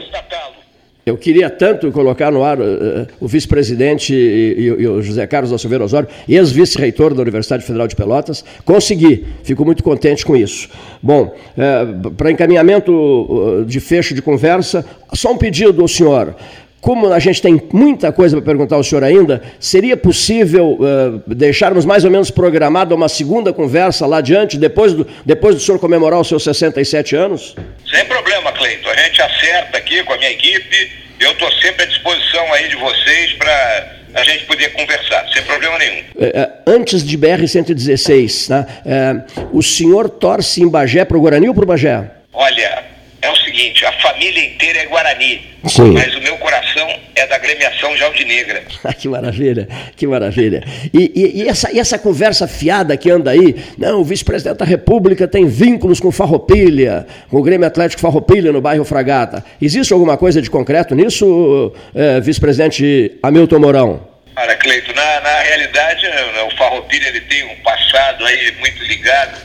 Eu 1.05 1.17
queria 1.17 1.49
tanto 1.49 1.91
colocar 1.91 2.31
no 2.31 2.45
ar 2.45 2.61
uh, 2.61 3.07
o 3.19 3.27
vice-presidente 3.27 4.15
e, 4.15 4.55
e, 4.59 4.83
e, 4.83 4.87
o 4.87 5.01
José 5.03 5.27
Carlos 5.27 5.59
Silveira 5.61 5.83
Osório, 5.83 6.09
ex-vice-reitor 6.29 7.15
da 7.15 7.23
Universidade 7.23 7.65
Federal 7.65 7.89
de 7.89 7.97
Pelotas. 7.97 8.45
Consegui, 8.65 9.27
fico 9.43 9.65
muito 9.65 9.83
contente 9.83 10.25
com 10.27 10.37
isso. 10.37 10.69
Bom, 11.03 11.35
uh, 11.57 12.11
para 12.13 12.31
encaminhamento 12.31 13.65
de 13.67 13.81
fecho 13.81 14.15
de 14.15 14.21
conversa, 14.21 14.85
só 15.15 15.33
um 15.33 15.39
pedido 15.39 15.81
ao 15.81 15.89
senhor. 15.89 16.37
Como 16.81 17.13
a 17.13 17.19
gente 17.19 17.43
tem 17.43 17.61
muita 17.73 18.11
coisa 18.11 18.37
para 18.37 18.45
perguntar 18.45 18.77
ao 18.77 18.83
senhor 18.83 19.05
ainda, 19.05 19.43
seria 19.59 19.97
possível 19.97 20.79
uh, 20.81 21.23
deixarmos 21.27 21.85
mais 21.85 22.05
ou 22.05 22.11
menos 22.11 22.31
programada 22.31 22.95
uma 22.95 23.09
segunda 23.09 23.53
conversa 23.53 24.07
lá 24.07 24.19
adiante, 24.19 24.57
depois 24.57 24.95
do, 24.95 25.07
depois 25.25 25.55
do 25.55 25.61
senhor 25.61 25.79
comemorar 25.79 26.19
os 26.19 26.29
seus 26.29 26.43
67 26.43 27.15
anos? 27.15 27.55
Sem 27.91 28.05
problema, 28.07 28.51
Cleito. 28.53 28.89
A 28.89 28.97
gente 28.97 29.21
acerta 29.21 29.77
aqui 29.77 30.03
com 30.05 30.15
a 30.15 30.17
minha 30.17 30.31
equipe. 30.31 30.93
Eu 31.21 31.33
estou 31.33 31.53
sempre 31.53 31.83
à 31.83 31.87
disposição 31.87 32.53
aí 32.55 32.69
de 32.69 32.77
vocês 32.77 33.35
para 33.35 33.97
a 34.15 34.25
gente 34.25 34.45
poder 34.47 34.73
conversar, 34.73 35.29
sem 35.33 35.43
problema 35.43 35.79
nenhum. 35.79 36.03
É, 36.19 36.49
antes 36.67 37.07
de 37.07 37.17
BR-116, 37.19 38.49
né, 38.49 38.67
é, 38.87 39.47
o 39.53 39.63
senhor 39.63 40.09
torce 40.09 40.63
em 40.63 40.69
Bagé 40.69 41.05
para 41.05 41.17
o 41.17 41.21
Guarani 41.21 41.49
ou 41.49 41.55
para 41.55 41.65
o 41.65 41.67
Bagé? 41.67 42.11
Olha, 42.33 42.85
é 43.23 43.31
o 43.31 43.37
seguinte, 43.37 43.85
a 43.85 43.93
família 43.93 44.45
inteira 44.45 44.79
é 44.79 44.87
Guarani, 44.87 45.43
Sim. 45.67 45.93
mas 45.93 46.15
o 46.15 46.21
meu 46.21 46.39
coração 46.39 46.89
é 47.15 47.27
da 47.27 47.37
gremiação 47.39 47.95
Jaldinegra. 47.97 48.63
que 48.99 49.09
maravilha, 49.09 49.69
que 49.97 50.07
maravilha. 50.07 50.65
E, 50.93 51.13
e, 51.15 51.43
e, 51.43 51.49
essa, 51.49 51.71
e 51.71 51.79
essa 51.79 51.99
conversa 51.99 52.49
fiada 52.49 52.97
que 52.97 53.11
anda 53.11 53.31
aí, 53.31 53.57
não, 53.77 54.01
o 54.01 54.05
vice-presidente 54.05 54.59
da 54.59 54.65
República 54.65 55.29
tem 55.29 55.47
vínculos 55.47 56.01
com 56.01 56.11
Farroupilha, 56.11 57.07
com 57.29 57.37
o 57.37 57.43
Grêmio 57.43 57.67
Atlético 57.67 58.01
Farroupilha 58.01 58.53
no 58.53 58.61
bairro 58.61 58.85
Fragata. 58.85 59.45
Existe 59.61 59.93
alguma 59.93 60.17
coisa 60.17 60.41
de 60.41 60.49
concreto 60.49 60.95
nisso, 60.95 61.75
é, 61.95 62.21
vice-presidente 62.21 63.19
Hamilton 63.23 63.59
Mourão? 63.59 64.11
Cara, 64.35 64.57
Cleito, 64.57 64.95
na, 64.95 65.21
na 65.21 65.41
realidade, 65.41 66.07
o 66.47 66.57
Farroupilha 66.57 67.09
ele 67.09 67.21
tem 67.23 67.45
um 67.45 67.57
passado 67.57 68.25
aí 68.25 68.55
muito 68.61 68.83
ligado 68.85 69.39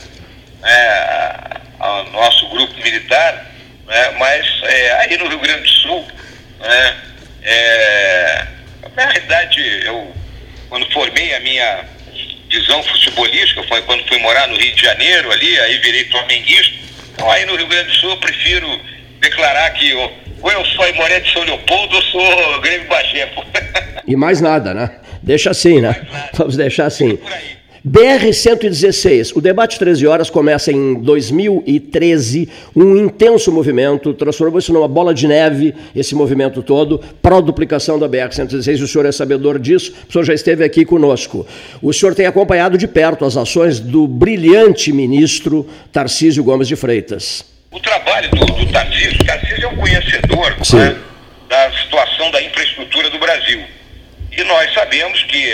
é, 0.64 1.60
ao 1.78 2.10
nosso 2.10 2.48
grupo 2.48 2.74
militar, 2.82 3.55
né? 3.86 4.10
mas 4.18 4.46
é, 4.64 4.92
aí 5.00 5.16
no 5.18 5.28
Rio 5.28 5.38
Grande 5.38 5.62
do 5.62 5.68
Sul, 5.68 6.06
né? 6.60 6.96
É, 7.42 8.46
na 8.96 9.04
realidade, 9.04 9.60
eu, 9.84 10.12
quando 10.68 10.90
formei 10.92 11.34
a 11.34 11.40
minha 11.40 11.84
visão 12.50 12.82
futebolística, 12.82 13.62
foi 13.64 13.82
quando 13.82 14.06
fui 14.08 14.18
morar 14.18 14.48
no 14.48 14.56
Rio 14.56 14.74
de 14.74 14.82
Janeiro 14.82 15.30
ali, 15.30 15.58
aí 15.60 15.78
virei 15.78 16.04
flamenguista. 16.06 16.74
Então 17.12 17.30
aí 17.30 17.44
no 17.46 17.56
Rio 17.56 17.66
Grande 17.66 17.90
do 17.90 17.96
Sul 17.96 18.10
eu 18.10 18.16
prefiro 18.18 18.80
declarar 19.20 19.70
que 19.70 19.90
eu, 19.90 20.12
ou 20.42 20.50
eu 20.50 20.64
sou 20.66 20.84
Aimoré 20.84 21.20
de 21.20 21.32
São 21.32 21.42
Leopoldo 21.42 21.96
ou 21.96 22.02
sou 22.02 22.60
Grêmio 22.60 22.88
Bagé. 22.88 23.30
E 24.08 24.14
mais 24.14 24.40
nada, 24.40 24.72
né? 24.72 25.00
Deixa 25.20 25.50
assim, 25.50 25.80
né? 25.80 26.06
Vamos 26.34 26.56
deixar 26.56 26.86
assim. 26.86 27.18
BR-116, 27.86 29.36
o 29.36 29.40
debate 29.40 29.78
13 29.78 30.08
horas 30.08 30.28
começa 30.28 30.72
em 30.72 30.94
2013, 30.94 32.48
um 32.74 32.96
intenso 32.96 33.52
movimento, 33.52 34.12
transformou-se 34.12 34.72
numa 34.72 34.88
bola 34.88 35.14
de 35.14 35.28
neve, 35.28 35.72
esse 35.94 36.12
movimento 36.12 36.64
todo, 36.64 36.98
para 37.22 37.36
a 37.36 37.40
duplicação 37.40 37.96
da 37.96 38.08
BR-116, 38.08 38.82
o 38.82 38.88
senhor 38.88 39.06
é 39.06 39.12
sabedor 39.12 39.60
disso, 39.60 39.94
o 40.08 40.12
senhor 40.12 40.24
já 40.24 40.34
esteve 40.34 40.64
aqui 40.64 40.84
conosco. 40.84 41.46
O 41.80 41.92
senhor 41.92 42.12
tem 42.12 42.26
acompanhado 42.26 42.76
de 42.76 42.88
perto 42.88 43.24
as 43.24 43.36
ações 43.36 43.78
do 43.78 44.08
brilhante 44.08 44.92
ministro 44.92 45.64
Tarcísio 45.92 46.42
Gomes 46.42 46.66
de 46.66 46.74
Freitas. 46.74 47.44
O 47.70 47.78
trabalho 47.78 48.28
do, 48.32 48.46
do 48.46 48.72
Tarcísio, 48.72 49.24
Tarcísio 49.24 49.64
é 49.64 49.68
um 49.68 49.76
conhecedor 49.76 50.56
né, 50.74 50.96
da 51.48 51.70
situação 51.70 52.32
da 52.32 52.42
infraestrutura 52.42 53.10
do 53.10 53.18
Brasil. 53.20 53.60
E 54.36 54.42
nós 54.42 54.74
sabemos 54.74 55.22
que 55.22 55.52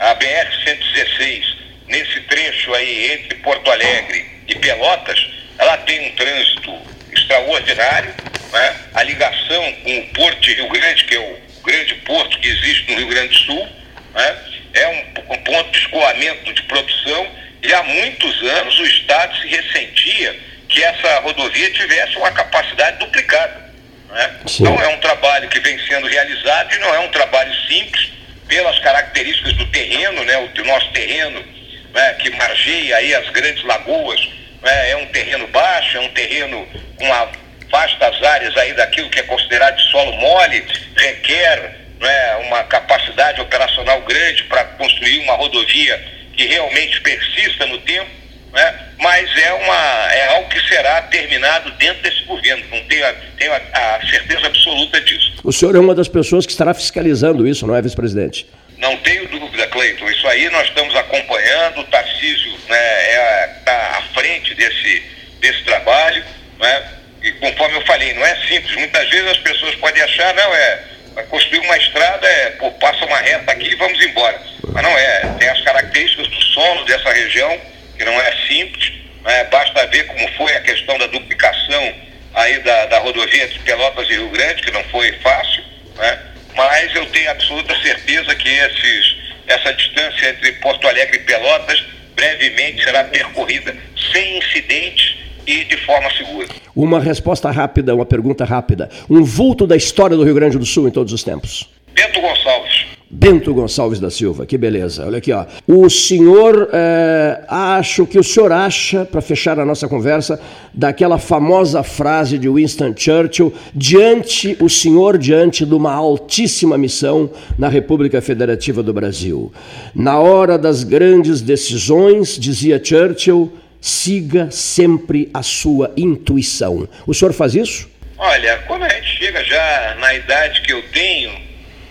a 0.00 0.16
BR-116 0.16 1.59
nesse 1.90 2.20
trecho 2.22 2.72
aí 2.74 3.12
entre 3.12 3.34
Porto 3.36 3.70
Alegre 3.70 4.24
e 4.46 4.54
Pelotas, 4.54 5.18
ela 5.58 5.76
tem 5.78 6.08
um 6.08 6.16
trânsito 6.16 6.78
extraordinário, 7.12 8.14
né? 8.52 8.76
a 8.94 9.02
ligação 9.02 9.72
com 9.82 9.98
o 9.98 10.06
Porto 10.08 10.40
de 10.40 10.54
Rio 10.54 10.68
Grande, 10.68 11.04
que 11.04 11.16
é 11.16 11.20
o 11.20 11.40
grande 11.62 11.94
porto 11.96 12.38
que 12.38 12.48
existe 12.48 12.90
no 12.90 12.98
Rio 12.98 13.08
Grande 13.08 13.28
do 13.28 13.44
Sul, 13.44 13.68
né? 14.14 14.38
é 14.72 14.88
um, 14.88 15.34
um 15.34 15.38
ponto 15.38 15.70
de 15.70 15.78
escoamento 15.78 16.52
de 16.52 16.62
produção 16.62 17.30
e 17.62 17.74
há 17.74 17.82
muitos 17.82 18.42
anos 18.42 18.78
o 18.78 18.86
Estado 18.86 19.36
se 19.38 19.48
ressentia 19.48 20.38
que 20.68 20.82
essa 20.82 21.20
rodovia 21.20 21.70
tivesse 21.72 22.16
uma 22.16 22.30
capacidade 22.30 22.98
duplicada. 22.98 23.70
Né? 24.08 24.36
Então 24.48 24.80
é 24.80 24.88
um 24.88 24.98
trabalho 24.98 25.48
que 25.48 25.60
vem 25.60 25.78
sendo 25.86 26.06
realizado 26.06 26.74
e 26.74 26.78
não 26.78 26.94
é 26.94 26.98
um 27.00 27.08
trabalho 27.08 27.52
simples 27.66 28.12
pelas 28.48 28.78
características 28.78 29.52
do 29.54 29.66
terreno, 29.66 30.24
né? 30.24 30.38
o 30.38 30.64
nosso 30.64 30.90
terreno 30.92 31.44
né, 31.92 32.14
que 32.14 32.30
margeia 32.30 32.96
aí 32.96 33.14
as 33.14 33.28
grandes 33.30 33.64
lagoas, 33.64 34.20
né, 34.62 34.90
é 34.90 34.96
um 34.96 35.06
terreno 35.06 35.46
baixo, 35.48 35.96
é 35.96 36.00
um 36.00 36.08
terreno 36.10 36.66
com 36.96 37.04
uma, 37.04 37.28
vastas 37.70 38.22
áreas 38.22 38.56
aí 38.56 38.72
daquilo 38.74 39.08
que 39.10 39.20
é 39.20 39.22
considerado 39.22 39.76
de 39.76 39.90
solo 39.90 40.12
mole, 40.12 40.64
requer 40.96 41.76
né, 42.00 42.36
uma 42.46 42.64
capacidade 42.64 43.40
operacional 43.40 44.00
grande 44.02 44.44
para 44.44 44.64
construir 44.64 45.20
uma 45.20 45.34
rodovia 45.34 46.02
que 46.36 46.46
realmente 46.46 47.00
persista 47.00 47.66
no 47.66 47.78
tempo, 47.78 48.10
né, 48.52 48.74
mas 48.98 49.36
é, 49.36 49.52
uma, 49.52 50.12
é 50.12 50.28
algo 50.36 50.48
que 50.48 50.60
será 50.68 51.02
terminado 51.02 51.70
dentro 51.72 52.02
desse 52.02 52.24
governo, 52.24 52.64
não 52.70 52.82
tenho, 52.84 53.06
a, 53.06 53.14
tenho 53.38 53.52
a, 53.52 53.56
a 53.56 54.06
certeza 54.08 54.46
absoluta 54.46 55.00
disso. 55.00 55.32
O 55.44 55.52
senhor 55.52 55.76
é 55.76 55.78
uma 55.78 55.94
das 55.94 56.08
pessoas 56.08 56.46
que 56.46 56.52
estará 56.52 56.74
fiscalizando 56.74 57.46
isso, 57.46 57.66
não 57.66 57.76
é, 57.76 57.82
vice-presidente? 57.82 58.46
Não 58.80 58.96
tenho 58.98 59.28
dúvida, 59.28 59.66
Cleiton. 59.66 60.08
Isso 60.10 60.26
aí 60.28 60.48
nós 60.50 60.66
estamos 60.68 60.94
acompanhando. 60.96 61.80
O 61.80 61.84
Tarcísio 61.84 62.54
está 62.56 62.74
né, 62.74 63.12
é, 63.12 63.46
tá 63.64 63.98
à 63.98 64.02
frente 64.14 64.54
desse, 64.54 65.02
desse 65.40 65.62
trabalho. 65.64 66.24
Né? 66.58 66.88
E 67.22 67.32
conforme 67.32 67.76
eu 67.76 67.86
falei, 67.86 68.14
não 68.14 68.24
é 68.24 68.34
simples. 68.48 68.74
Muitas 68.76 69.08
vezes 69.08 69.30
as 69.30 69.38
pessoas 69.38 69.74
podem 69.76 70.02
achar, 70.02 70.34
não, 70.34 70.54
é 70.54 70.80
construir 71.28 71.60
uma 71.60 71.76
estrada, 71.76 72.26
é, 72.26 72.50
pô, 72.50 72.70
passa 72.72 73.04
uma 73.04 73.18
reta 73.18 73.52
aqui 73.52 73.68
e 73.68 73.74
vamos 73.74 74.02
embora. 74.04 74.40
Mas 74.72 74.82
não 74.82 74.98
é. 74.98 75.20
Tem 75.38 75.48
as 75.48 75.60
características 75.60 76.28
do 76.28 76.42
solo 76.42 76.84
dessa 76.84 77.12
região, 77.12 77.60
que 77.96 78.04
não 78.04 78.20
é 78.20 78.32
simples. 78.46 78.92
Né? 79.22 79.44
Basta 79.44 79.86
ver 79.88 80.04
como 80.06 80.28
foi 80.32 80.54
a 80.54 80.60
questão 80.60 80.96
da 80.98 81.06
duplicação 81.06 81.94
aí 82.34 82.58
da, 82.60 82.86
da 82.86 82.98
rodovia 82.98 83.46
de 83.48 83.58
Pelotas 83.60 84.08
e 84.08 84.12
Rio 84.12 84.28
Grande, 84.30 84.62
que 84.62 84.70
não 84.70 84.84
foi 84.84 85.12
fácil. 85.18 85.62
Né? 85.96 86.18
Mas 86.56 86.94
eu 86.94 87.06
tenho 87.06 87.30
absoluta 87.30 87.74
certeza 87.80 88.34
que 88.34 88.48
esses, 88.48 89.16
essa 89.46 89.72
distância 89.72 90.30
entre 90.30 90.52
Porto 90.52 90.86
Alegre 90.86 91.16
e 91.16 91.20
Pelotas 91.20 91.84
brevemente 92.14 92.82
será 92.84 93.04
percorrida 93.04 93.76
sem 94.12 94.38
incidentes 94.38 95.16
e 95.46 95.64
de 95.64 95.76
forma 95.78 96.10
segura. 96.12 96.48
Uma 96.74 97.00
resposta 97.00 97.50
rápida, 97.50 97.94
uma 97.94 98.06
pergunta 98.06 98.44
rápida. 98.44 98.88
Um 99.08 99.24
vulto 99.24 99.66
da 99.66 99.76
história 99.76 100.16
do 100.16 100.24
Rio 100.24 100.34
Grande 100.34 100.58
do 100.58 100.66
Sul 100.66 100.88
em 100.88 100.90
todos 100.90 101.12
os 101.12 101.24
tempos. 101.24 101.68
Bento 101.92 102.20
Gonçalves. 102.20 102.86
Bento 103.12 103.52
Gonçalves 103.52 103.98
da 103.98 104.08
Silva, 104.08 104.46
que 104.46 104.56
beleza. 104.56 105.04
Olha 105.04 105.18
aqui, 105.18 105.32
ó. 105.32 105.44
O 105.66 105.90
senhor, 105.90 106.70
é, 106.72 107.42
acho 107.48 108.06
que 108.06 108.16
o 108.16 108.22
senhor 108.22 108.52
acha, 108.52 109.04
para 109.04 109.20
fechar 109.20 109.58
a 109.58 109.64
nossa 109.64 109.88
conversa, 109.88 110.40
daquela 110.72 111.18
famosa 111.18 111.82
frase 111.82 112.38
de 112.38 112.48
Winston 112.48 112.94
Churchill, 112.96 113.52
diante, 113.74 114.56
o 114.60 114.68
senhor 114.68 115.18
diante 115.18 115.66
de 115.66 115.74
uma 115.74 115.92
altíssima 115.92 116.78
missão 116.78 117.28
na 117.58 117.68
República 117.68 118.22
Federativa 118.22 118.80
do 118.80 118.92
Brasil. 118.92 119.52
Na 119.92 120.20
hora 120.20 120.56
das 120.56 120.84
grandes 120.84 121.40
decisões, 121.40 122.38
dizia 122.38 122.80
Churchill, 122.82 123.52
siga 123.80 124.52
sempre 124.52 125.28
a 125.34 125.42
sua 125.42 125.90
intuição. 125.96 126.88
O 127.08 127.12
senhor 127.12 127.32
faz 127.32 127.56
isso? 127.56 127.88
Olha, 128.16 128.58
quando 128.68 128.84
a 128.84 128.88
gente 128.88 129.18
chega 129.18 129.42
já 129.42 129.96
na 129.98 130.14
idade 130.14 130.62
que 130.62 130.72
eu 130.72 130.82
tenho, 130.92 131.49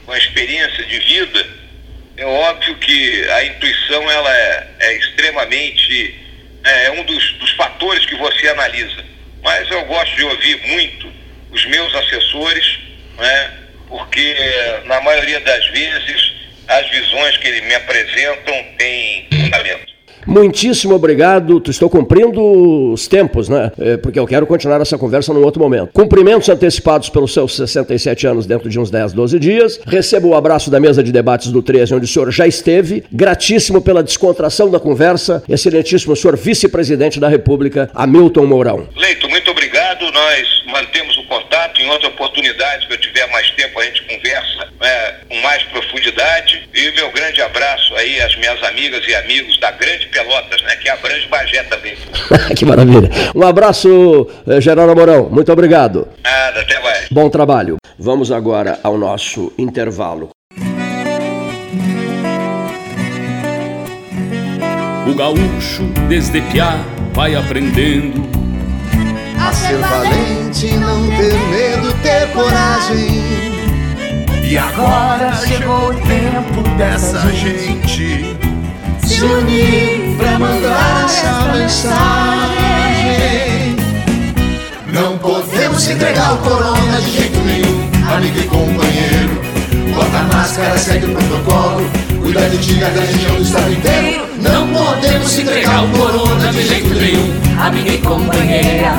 com 0.09 0.13
a 0.13 0.17
experiência 0.17 0.83
de 0.85 0.97
vida, 0.97 1.47
é 2.17 2.25
óbvio 2.25 2.75
que 2.77 3.29
a 3.29 3.45
intuição 3.45 4.09
ela 4.09 4.35
é, 4.35 4.67
é 4.79 4.97
extremamente 4.97 6.15
é, 6.63 6.85
é 6.85 6.91
um 6.93 7.03
dos, 7.03 7.33
dos 7.33 7.51
fatores 7.51 8.03
que 8.07 8.15
você 8.15 8.47
analisa. 8.47 9.05
Mas 9.43 9.69
eu 9.69 9.85
gosto 9.85 10.15
de 10.15 10.23
ouvir 10.23 10.59
muito 10.65 11.13
os 11.51 11.63
meus 11.67 11.93
assessores, 11.93 12.79
né, 13.19 13.53
porque 13.87 14.35
na 14.85 14.99
maioria 15.01 15.39
das 15.41 15.63
vezes 15.67 16.33
as 16.67 16.89
visões 16.89 17.37
que 17.37 17.47
eles 17.47 17.63
me 17.65 17.75
apresentam 17.75 18.63
têm 18.79 19.27
fundamento. 19.31 19.88
Muitíssimo 20.25 20.95
obrigado. 20.95 21.61
Estou 21.67 21.89
cumprindo 21.89 22.91
os 22.93 23.07
tempos, 23.07 23.49
né? 23.49 23.71
É, 23.79 23.97
porque 23.97 24.19
eu 24.19 24.27
quero 24.27 24.45
continuar 24.45 24.81
essa 24.81 24.97
conversa 24.97 25.33
num 25.33 25.43
outro 25.43 25.61
momento. 25.61 25.91
Cumprimentos 25.93 26.49
antecipados 26.49 27.09
pelos 27.09 27.33
seus 27.33 27.55
67 27.55 28.27
anos 28.27 28.45
dentro 28.45 28.69
de 28.69 28.79
uns 28.79 28.91
10, 28.91 29.13
12 29.13 29.39
dias. 29.39 29.79
Recebo 29.85 30.29
o 30.29 30.35
abraço 30.35 30.69
da 30.69 30.79
mesa 30.79 31.03
de 31.03 31.11
debates 31.11 31.51
do 31.51 31.61
13, 31.61 31.95
onde 31.95 32.05
o 32.05 32.07
senhor 32.07 32.31
já 32.31 32.47
esteve. 32.47 33.03
Gratíssimo 33.11 33.81
pela 33.81 34.03
descontração 34.03 34.69
da 34.69 34.79
conversa. 34.79 35.43
Excelentíssimo 35.47 36.15
senhor 36.15 36.37
vice-presidente 36.37 37.19
da 37.19 37.27
República, 37.27 37.89
Hamilton 37.93 38.45
Mourão. 38.45 38.87
Leito, 38.95 39.27
muito 39.29 39.51
obrigado. 39.51 40.11
Nós 40.11 40.63
mantemos. 40.67 41.18
Em 41.79 41.89
outra 41.89 42.09
oportunidade, 42.09 42.87
que 42.87 42.93
eu 42.93 42.97
tiver 42.97 43.25
mais 43.31 43.49
tempo, 43.51 43.79
a 43.79 43.85
gente 43.85 44.03
conversa 44.03 44.67
né, 44.81 45.15
com 45.29 45.35
mais 45.41 45.63
profundidade. 45.63 46.67
E 46.73 46.91
meu 46.91 47.09
grande 47.11 47.41
abraço 47.41 47.95
aí 47.95 48.21
às 48.21 48.35
minhas 48.35 48.61
amigas 48.63 49.01
e 49.07 49.15
amigos 49.15 49.57
da 49.61 49.71
grande 49.71 50.07
Pelotas, 50.07 50.61
né? 50.63 50.75
Que 50.75 50.89
abrange 50.89 51.25
Bagé 51.27 51.63
também. 51.63 51.95
que 52.53 52.65
maravilha. 52.65 53.09
Um 53.33 53.43
abraço, 53.47 54.29
eh, 54.45 54.59
Geraldo 54.59 54.93
Mourão. 54.93 55.29
Muito 55.29 55.53
obrigado. 55.53 56.05
Nada, 56.21 56.59
até 56.59 56.79
mais. 56.81 57.07
Bom 57.09 57.29
trabalho. 57.29 57.77
Vamos 57.97 58.29
agora 58.29 58.77
ao 58.83 58.97
nosso 58.97 59.53
intervalo. 59.57 60.31
O 65.07 65.15
gaúcho, 65.15 65.83
desde 66.09 66.41
piá, 66.41 66.83
vai 67.13 67.35
aprendendo 67.35 68.39
a 69.39 69.53
ser 69.53 69.77
valente, 69.77 70.73
não 70.77 71.07
ter 71.07 71.33
medo, 71.49 71.68
ter 72.01 72.27
coragem. 72.33 73.23
E 74.43 74.57
agora 74.57 75.31
chegou 75.45 75.89
o 75.89 75.93
tempo 75.93 76.61
dessa 76.77 77.19
gente 77.31 78.35
se 79.03 79.23
unir 79.23 80.15
pra 80.17 80.39
mandar 80.39 81.05
essa 81.05 81.51
mensagem. 81.53 81.89
Não 84.91 85.17
podemos 85.19 85.87
entregar 85.87 86.33
o 86.33 86.37
corona 86.37 87.01
de 87.01 87.11
jeito 87.11 87.39
nenhum, 87.39 87.89
amigo 88.11 88.39
e 88.39 88.43
companheiro. 88.43 89.41
Bota 89.93 90.17
a 90.17 90.23
máscara, 90.35 90.77
segue 90.77 91.05
o 91.05 91.15
protocolo, 91.15 91.89
cuida 92.21 92.49
de 92.49 92.57
ti 92.57 92.73
da 92.75 92.87
região 92.87 93.35
do 93.35 93.43
estado 93.43 93.71
inteiro. 93.71 94.27
Não 94.41 94.67
podemos 94.69 95.37
entregar 95.37 95.83
o 95.83 95.89
corona 95.89 96.51
de 96.51 96.67
jeito 96.67 96.93
nenhum, 96.95 97.33
amiga 97.61 97.91
e 97.91 97.97
companheira. 97.99 98.93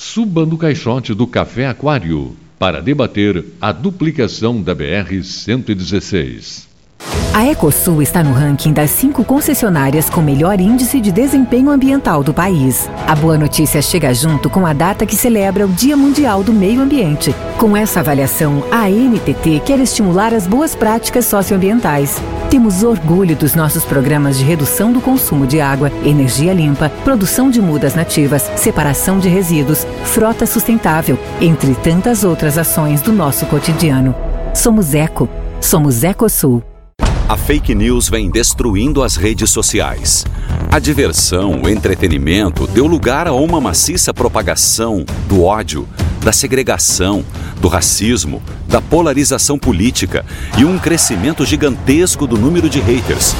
Suba 0.00 0.46
no 0.46 0.56
caixote 0.56 1.12
do 1.12 1.26
Café 1.26 1.66
Aquário 1.66 2.36
para 2.56 2.80
debater 2.80 3.44
a 3.60 3.72
duplicação 3.72 4.62
da 4.62 4.72
BR-116. 4.72 6.68
A 7.34 7.44
Ecosul 7.44 8.00
está 8.00 8.22
no 8.22 8.32
ranking 8.32 8.72
das 8.72 8.90
cinco 8.90 9.24
concessionárias 9.24 10.08
com 10.08 10.20
melhor 10.22 10.60
índice 10.60 11.00
de 11.00 11.10
desempenho 11.10 11.68
ambiental 11.68 12.22
do 12.22 12.32
país. 12.32 12.88
A 13.08 13.16
boa 13.16 13.36
notícia 13.36 13.82
chega 13.82 14.14
junto 14.14 14.48
com 14.48 14.64
a 14.64 14.72
data 14.72 15.04
que 15.04 15.16
celebra 15.16 15.66
o 15.66 15.68
Dia 15.68 15.96
Mundial 15.96 16.44
do 16.44 16.52
Meio 16.52 16.80
Ambiente. 16.80 17.34
Com 17.58 17.76
essa 17.76 17.98
avaliação, 17.98 18.62
a 18.70 18.84
ANTT 18.84 19.62
quer 19.66 19.80
estimular 19.80 20.32
as 20.32 20.46
boas 20.46 20.76
práticas 20.76 21.26
socioambientais. 21.26 22.22
Temos 22.50 22.82
orgulho 22.82 23.36
dos 23.36 23.54
nossos 23.54 23.84
programas 23.84 24.38
de 24.38 24.44
redução 24.44 24.90
do 24.90 25.02
consumo 25.02 25.46
de 25.46 25.60
água, 25.60 25.92
energia 26.02 26.54
limpa, 26.54 26.88
produção 27.04 27.50
de 27.50 27.60
mudas 27.60 27.94
nativas, 27.94 28.50
separação 28.56 29.18
de 29.18 29.28
resíduos, 29.28 29.86
frota 30.04 30.46
sustentável, 30.46 31.18
entre 31.42 31.74
tantas 31.74 32.24
outras 32.24 32.56
ações 32.56 33.02
do 33.02 33.12
nosso 33.12 33.44
cotidiano. 33.46 34.14
Somos 34.54 34.94
Eco. 34.94 35.28
Somos 35.60 36.02
Ecosul. 36.02 36.62
A 37.28 37.36
fake 37.36 37.74
news 37.74 38.08
vem 38.08 38.30
destruindo 38.30 39.02
as 39.02 39.14
redes 39.14 39.50
sociais. 39.50 40.24
A 40.72 40.78
diversão, 40.78 41.60
o 41.62 41.68
entretenimento 41.68 42.66
deu 42.66 42.86
lugar 42.86 43.28
a 43.28 43.34
uma 43.34 43.60
maciça 43.60 44.14
propagação 44.14 45.04
do 45.28 45.44
ódio, 45.44 45.86
da 46.24 46.32
segregação, 46.32 47.22
do 47.60 47.68
racismo, 47.68 48.42
da 48.66 48.80
polarização 48.80 49.58
política 49.58 50.24
e 50.56 50.64
um 50.64 50.78
crescimento 50.78 51.44
gigantesco 51.44 52.26
do 52.26 52.38
número 52.38 52.66
de 52.70 52.80
haters. 52.80 53.34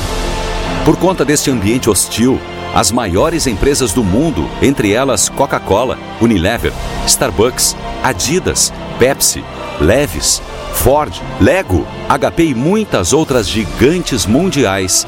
Por 0.85 0.98
conta 0.98 1.24
deste 1.24 1.51
ambiente 1.51 1.88
hostil, 1.88 2.38
as 2.74 2.92
maiores 2.92 3.46
empresas 3.46 3.94
do 3.94 4.05
mundo, 4.05 4.46
entre 4.61 4.92
elas 4.92 5.31
Coca-Cola, 5.31 5.98
Unilever, 6.20 6.74
Starbucks, 7.07 7.74
Adidas, 8.03 8.70
Pepsi, 8.98 9.42
Levis, 9.81 10.42
Ford, 10.78 11.12
Lego, 11.40 11.86
HP 12.08 12.44
e 12.44 12.54
muitas 12.54 13.12
outras 13.12 13.48
gigantes 13.48 14.24
mundiais 14.24 15.06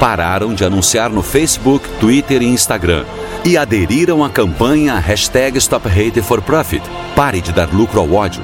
pararam 0.00 0.52
de 0.52 0.64
anunciar 0.64 1.10
no 1.10 1.22
Facebook, 1.22 1.88
Twitter 2.00 2.42
e 2.42 2.46
Instagram 2.46 3.04
e 3.44 3.56
aderiram 3.56 4.24
à 4.24 4.28
campanha 4.28 4.98
hashtag 4.98 5.56
Stop 5.58 5.88
Hate 5.88 6.20
for 6.20 6.42
Profit. 6.42 6.82
Pare 7.14 7.40
de 7.40 7.52
dar 7.52 7.72
lucro 7.72 8.00
ao 8.00 8.12
ódio. 8.12 8.42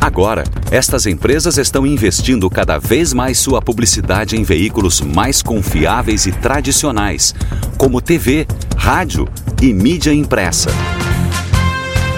Agora, 0.00 0.44
estas 0.70 1.04
empresas 1.04 1.58
estão 1.58 1.84
investindo 1.84 2.48
cada 2.48 2.78
vez 2.78 3.12
mais 3.12 3.36
sua 3.36 3.60
publicidade 3.60 4.36
em 4.36 4.44
veículos 4.44 5.00
mais 5.00 5.42
confiáveis 5.42 6.26
e 6.26 6.32
tradicionais, 6.32 7.34
como 7.76 8.00
TV, 8.00 8.46
rádio 8.76 9.28
e 9.60 9.74
mídia 9.74 10.12
impressa. 10.12 10.70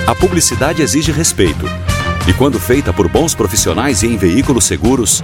A 0.07 0.15
publicidade 0.15 0.83
exige 0.83 1.11
respeito 1.13 1.65
e 2.27 2.33
quando 2.33 2.59
feita 2.59 2.93
por 2.93 3.09
bons 3.09 3.35
profissionais 3.35 4.03
e 4.03 4.07
em 4.07 4.17
veículos 4.17 4.65
seguros, 4.65 5.23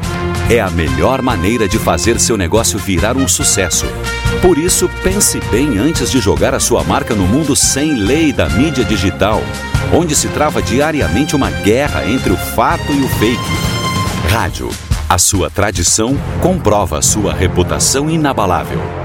é 0.48 0.60
a 0.60 0.70
melhor 0.70 1.20
maneira 1.20 1.68
de 1.68 1.78
fazer 1.78 2.20
seu 2.20 2.36
negócio 2.36 2.78
virar 2.78 3.16
um 3.16 3.26
sucesso. 3.26 3.86
Por 4.40 4.56
isso, 4.56 4.88
pense 5.02 5.40
bem 5.50 5.78
antes 5.78 6.10
de 6.10 6.20
jogar 6.20 6.54
a 6.54 6.60
sua 6.60 6.84
marca 6.84 7.14
no 7.14 7.26
mundo 7.26 7.56
sem 7.56 7.94
lei 7.94 8.32
da 8.32 8.48
mídia 8.48 8.84
digital, 8.84 9.42
onde 9.92 10.14
se 10.14 10.28
trava 10.28 10.62
diariamente 10.62 11.34
uma 11.34 11.50
guerra 11.50 12.08
entre 12.08 12.32
o 12.32 12.36
fato 12.36 12.92
e 12.92 13.02
o 13.02 13.08
fake. 13.08 13.40
Rádio. 14.30 14.70
A 15.08 15.18
sua 15.18 15.50
tradição 15.50 16.16
comprova 16.40 17.02
sua 17.02 17.34
reputação 17.34 18.08
inabalável. 18.08 19.01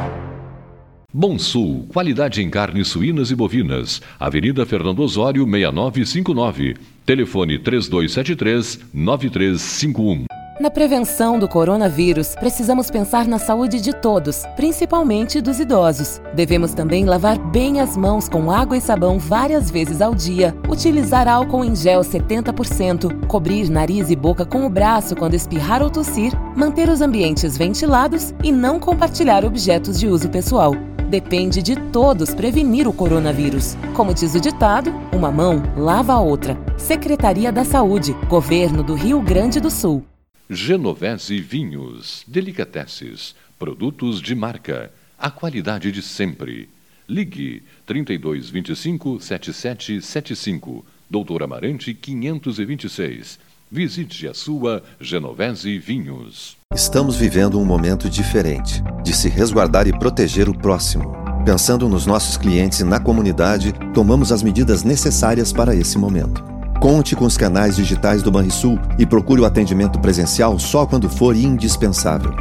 Bom 1.13 1.39
Sul, 1.39 1.85
qualidade 1.87 2.43
em 2.43 2.49
carnes 2.49 2.89
suínas 2.89 3.31
e 3.31 3.35
bovinas. 3.35 4.01
Avenida 4.19 4.65
Fernando 4.65 4.99
Osório, 4.99 5.45
6959. 5.45 6.75
Telefone 7.05 7.57
3273-9351. 7.59 10.25
Na 10.59 10.69
prevenção 10.69 11.39
do 11.39 11.47
coronavírus, 11.47 12.35
precisamos 12.35 12.91
pensar 12.91 13.25
na 13.25 13.39
saúde 13.39 13.79
de 13.79 13.93
todos, 13.93 14.43
principalmente 14.57 15.39
dos 15.39 15.61
idosos. 15.61 16.21
Devemos 16.35 16.73
também 16.73 17.05
lavar 17.05 17.39
bem 17.39 17.79
as 17.79 17.95
mãos 17.95 18.27
com 18.27 18.51
água 18.51 18.75
e 18.75 18.81
sabão 18.81 19.17
várias 19.17 19.71
vezes 19.71 20.01
ao 20.01 20.13
dia, 20.13 20.53
utilizar 20.67 21.25
álcool 21.25 21.63
em 21.63 21.73
gel 21.73 22.01
70%, 22.01 23.27
cobrir 23.27 23.69
nariz 23.69 24.09
e 24.09 24.15
boca 24.15 24.45
com 24.45 24.65
o 24.65 24.69
braço 24.69 25.15
quando 25.15 25.35
espirrar 25.35 25.81
ou 25.81 25.89
tossir, 25.89 26.33
manter 26.53 26.89
os 26.89 26.99
ambientes 26.99 27.57
ventilados 27.57 28.33
e 28.43 28.51
não 28.51 28.77
compartilhar 28.77 29.45
objetos 29.45 29.97
de 29.97 30.07
uso 30.07 30.27
pessoal. 30.27 30.75
Depende 31.09 31.63
de 31.63 31.73
todos 31.93 32.35
prevenir 32.35 32.85
o 32.85 32.91
coronavírus. 32.91 33.77
Como 33.95 34.13
diz 34.13 34.35
o 34.35 34.41
ditado, 34.41 34.91
uma 35.13 35.31
mão 35.31 35.63
lava 35.77 36.11
a 36.11 36.19
outra. 36.19 36.57
Secretaria 36.77 37.49
da 37.49 37.63
Saúde, 37.63 38.11
Governo 38.27 38.83
do 38.83 38.93
Rio 38.93 39.21
Grande 39.21 39.61
do 39.61 39.71
Sul. 39.71 40.05
Genovese 40.49 41.39
Vinhos, 41.39 42.25
Delicateces, 42.27 43.33
produtos 43.57 44.21
de 44.21 44.35
marca, 44.35 44.91
a 45.17 45.31
qualidade 45.31 45.93
de 45.93 46.01
sempre. 46.01 46.67
Ligue 47.07 47.63
3225 47.85 49.21
7775, 49.21 50.85
Doutor 51.09 51.41
Amarante 51.41 51.93
526. 51.93 53.39
Visite 53.71 54.27
a 54.27 54.33
sua 54.33 54.83
Genovese 54.99 55.77
Vinhos. 55.77 56.56
Estamos 56.77 57.15
vivendo 57.15 57.59
um 57.59 57.65
momento 57.65 58.07
diferente 58.07 58.83
de 59.03 59.11
se 59.11 59.27
resguardar 59.27 59.87
e 59.87 59.97
proteger 59.97 60.47
o 60.47 60.55
próximo. 60.55 61.11
Pensando 61.43 61.89
nos 61.89 62.05
nossos 62.05 62.37
clientes 62.37 62.81
e 62.81 62.83
na 62.83 62.99
comunidade, 62.99 63.73
tomamos 63.95 64.31
as 64.31 64.43
medidas 64.43 64.83
necessárias 64.83 65.51
para 65.51 65.73
esse 65.73 65.97
momento. 65.97 66.43
Conte 66.79 67.15
com 67.15 67.25
os 67.25 67.35
canais 67.35 67.77
digitais 67.77 68.21
do 68.21 68.29
Banrisul 68.29 68.77
e 68.99 69.07
procure 69.07 69.41
o 69.41 69.45
atendimento 69.45 69.97
presencial 69.97 70.59
só 70.59 70.85
quando 70.85 71.09
for 71.09 71.35
indispensável. 71.35 72.31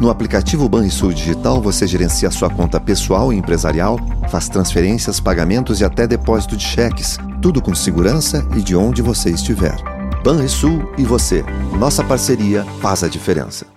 No 0.00 0.10
aplicativo 0.10 0.68
Banrisul 0.68 1.12
Digital, 1.12 1.62
você 1.62 1.86
gerencia 1.86 2.32
sua 2.32 2.50
conta 2.50 2.80
pessoal 2.80 3.32
e 3.32 3.36
empresarial, 3.36 3.96
faz 4.28 4.48
transferências, 4.48 5.20
pagamentos 5.20 5.80
e 5.80 5.84
até 5.84 6.04
depósito 6.04 6.56
de 6.56 6.64
cheques, 6.64 7.16
tudo 7.40 7.62
com 7.62 7.72
segurança 7.72 8.44
e 8.56 8.60
de 8.60 8.74
onde 8.74 9.02
você 9.02 9.30
estiver. 9.30 9.76
Banrisul 10.24 10.92
e 10.98 11.04
você. 11.04 11.44
Nossa 11.78 12.02
parceria 12.02 12.64
faz 12.80 13.04
a 13.04 13.08
diferença. 13.08 13.73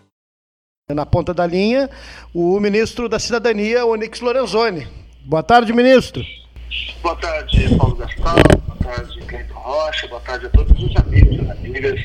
Na 0.96 1.06
ponta 1.06 1.34
da 1.34 1.46
linha, 1.46 1.90
o 2.34 2.58
ministro 2.62 3.10
da 3.10 3.20
Cidadania, 3.20 3.86
Onyx 3.86 4.22
Lorenzoni. 4.22 4.88
Boa 5.26 5.44
tarde, 5.44 5.74
ministro. 5.74 6.26
Boa 7.02 7.14
tarde, 7.18 7.76
Paulo 7.76 7.98
Gastão. 7.98 8.24
Boa 8.24 8.96
tarde, 8.96 9.20
Cleiton 9.28 9.54
Rocha. 9.54 10.08
Boa 10.08 10.22
tarde 10.22 10.46
a 10.46 10.50
todos 10.50 10.82
os 10.82 10.96
amigos 10.96 11.46
e 11.46 11.52
amigas 11.52 12.00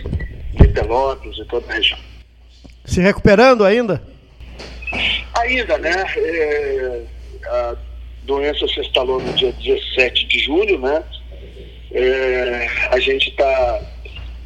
de 0.54 0.66
Pelotas 0.66 1.38
e 1.38 1.44
toda 1.44 1.64
a 1.70 1.76
região. 1.76 1.98
Se 2.84 3.00
recuperando 3.00 3.64
ainda? 3.64 4.02
Ainda, 5.38 5.78
né? 5.78 6.04
É, 6.16 7.02
a 7.46 7.76
doença 8.24 8.66
se 8.66 8.80
instalou 8.80 9.22
no 9.22 9.32
dia 9.34 9.52
17 9.52 10.26
de 10.26 10.40
julho, 10.40 10.80
né? 10.80 11.04
É, 11.92 12.68
a 12.90 12.98
gente 12.98 13.30
está 13.30 13.80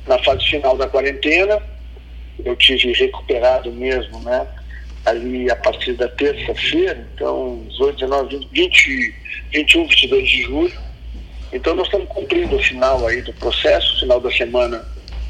na 0.07 0.22
fase 0.22 0.45
final 0.45 0.76
da 0.76 0.87
quarentena. 0.87 1.59
Eu 2.45 2.57
tive 2.57 2.93
recuperado 2.93 3.72
mesmo, 3.72 4.20
né? 4.20 4.47
Ali 5.05 5.51
a 5.51 5.57
partir 5.57 5.93
da 5.93 6.09
terça-feira, 6.09 7.07
então 7.14 7.64
18, 7.70 7.99
19, 8.01 8.49
20, 8.53 9.14
21, 9.53 9.87
22 9.87 10.28
de 10.28 10.43
julho. 10.43 10.72
Então 11.53 11.74
nós 11.74 11.87
estamos 11.87 12.09
cumprindo 12.09 12.57
o 12.57 12.62
final 12.62 13.07
aí 13.07 13.22
do 13.22 13.32
processo, 13.34 14.01
final 14.01 14.20
da 14.20 14.30
semana 14.32 14.84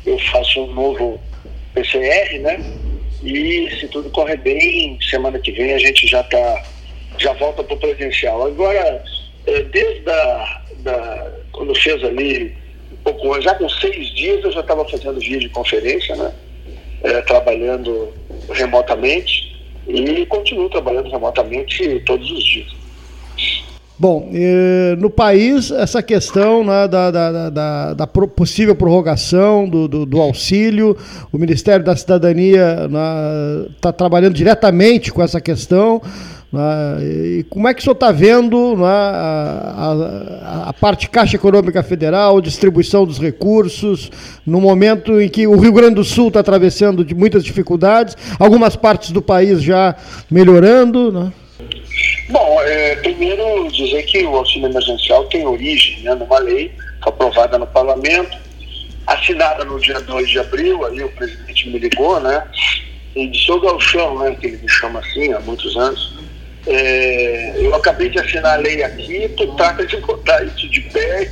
eu 0.06 0.18
faço 0.30 0.60
um 0.62 0.72
novo 0.72 1.20
PCR, 1.74 2.38
né? 2.38 2.58
E 3.22 3.68
se 3.78 3.88
tudo 3.88 4.08
correr 4.10 4.36
bem, 4.36 4.98
semana 5.10 5.38
que 5.38 5.50
vem 5.50 5.74
a 5.74 5.78
gente 5.78 6.06
já 6.06 6.22
tá, 6.22 6.64
já 7.18 7.32
volta 7.34 7.62
para 7.64 7.74
o 7.74 7.78
presencial. 7.78 8.46
Agora, 8.46 9.04
é, 9.46 9.62
desde 9.62 10.08
a, 10.08 10.62
da, 10.78 11.32
quando 11.52 11.74
fez 11.74 12.02
ali 12.04 12.56
um 12.92 12.96
pouco 13.02 13.40
já 13.40 13.54
com 13.54 13.68
seis 13.68 14.14
dias 14.14 14.44
eu 14.44 14.52
já 14.52 14.60
estava 14.60 14.88
fazendo 14.88 15.18
videoconferência, 15.18 16.14
né? 16.16 16.32
É, 17.02 17.20
trabalhando 17.22 18.08
remotamente 18.50 19.54
e 19.86 20.26
continuo 20.26 20.68
trabalhando 20.68 21.10
remotamente 21.10 22.02
todos 22.06 22.30
os 22.30 22.44
dias. 22.44 22.76
Bom, 23.98 24.30
no 24.98 25.08
país, 25.08 25.70
essa 25.70 26.02
questão 26.02 26.62
né, 26.62 26.86
da, 26.86 27.10
da, 27.10 27.50
da, 27.50 27.94
da, 27.94 28.06
possível 28.06 28.76
prorrogação 28.76 29.66
do, 29.66 29.88
do, 29.88 30.04
do, 30.04 30.20
auxílio, 30.20 30.94
o 31.32 31.38
Ministério 31.38 31.82
da 31.82 31.96
Cidadania 31.96 32.86
está 33.74 33.88
né, 33.88 33.96
trabalhando 33.96 34.34
diretamente 34.34 35.10
com 35.10 35.22
essa 35.22 35.40
questão. 35.40 36.02
Né, 36.56 37.04
e 37.04 37.44
como 37.50 37.68
é 37.68 37.74
que 37.74 37.80
o 37.80 37.82
senhor 37.82 37.92
está 37.92 38.10
vendo 38.10 38.76
né, 38.76 38.86
a, 38.86 39.92
a, 40.42 40.68
a, 40.70 40.72
parte 40.72 41.06
Caixa 41.10 41.36
Econômica 41.36 41.82
Federal, 41.82 42.40
distribuição 42.40 43.04
dos 43.04 43.18
recursos, 43.18 44.10
no 44.46 44.58
momento 44.58 45.20
em 45.20 45.28
que 45.28 45.46
o 45.46 45.58
Rio 45.58 45.70
Grande 45.70 45.96
do 45.96 46.04
Sul 46.04 46.28
está 46.28 46.40
atravessando 46.40 47.04
de 47.04 47.14
muitas 47.14 47.44
dificuldades, 47.44 48.16
algumas 48.38 48.74
partes 48.74 49.10
do 49.10 49.20
país 49.20 49.62
já 49.62 49.94
melhorando? 50.30 51.12
Né? 51.12 51.30
Bom, 52.30 52.62
é, 52.62 52.96
primeiro 52.96 53.70
dizer 53.70 54.04
que 54.04 54.24
o 54.24 54.36
auxílio 54.36 54.70
emergencial 54.70 55.26
tem 55.26 55.46
origem 55.46 56.04
né, 56.04 56.14
numa 56.14 56.38
lei 56.38 56.72
aprovada 57.02 57.58
no 57.58 57.66
parlamento, 57.66 58.34
assinada 59.06 59.62
no 59.62 59.78
dia 59.78 60.00
2 60.00 60.30
de 60.30 60.38
abril, 60.38 60.86
aí 60.86 61.04
o 61.04 61.08
presidente 61.10 61.68
me 61.68 61.78
ligou, 61.78 62.18
né? 62.18 62.42
E 63.14 63.26
disse, 63.28 63.52
ô 63.52 63.60
Galchão, 63.60 64.18
né, 64.18 64.34
que 64.40 64.46
ele 64.46 64.56
me 64.56 64.68
chama 64.68 65.00
assim 65.00 65.34
há 65.34 65.40
muitos 65.40 65.76
anos, 65.76 66.15
é, 66.66 67.52
eu 67.58 67.74
acabei 67.74 68.08
de 68.08 68.18
assinar 68.18 68.58
a 68.58 68.62
lei 68.62 68.82
aqui, 68.82 69.28
tu 69.36 69.46
trata 69.54 69.86
de 69.86 69.96
botar 69.98 70.42
isso 70.42 70.68
de 70.68 70.80
pé 70.80 71.30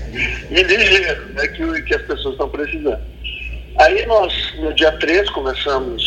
e 0.51 0.63
ligeiro, 0.63 1.27
né, 1.35 1.47
que, 1.49 1.83
que 1.83 1.95
as 1.95 2.03
pessoas 2.03 2.35
estão 2.35 2.49
precisando. 2.49 3.01
Aí 3.81 4.07
nós, 4.07 4.33
no 4.59 4.73
dia 4.75 4.93
3, 4.93 5.29
começamos, 5.31 6.03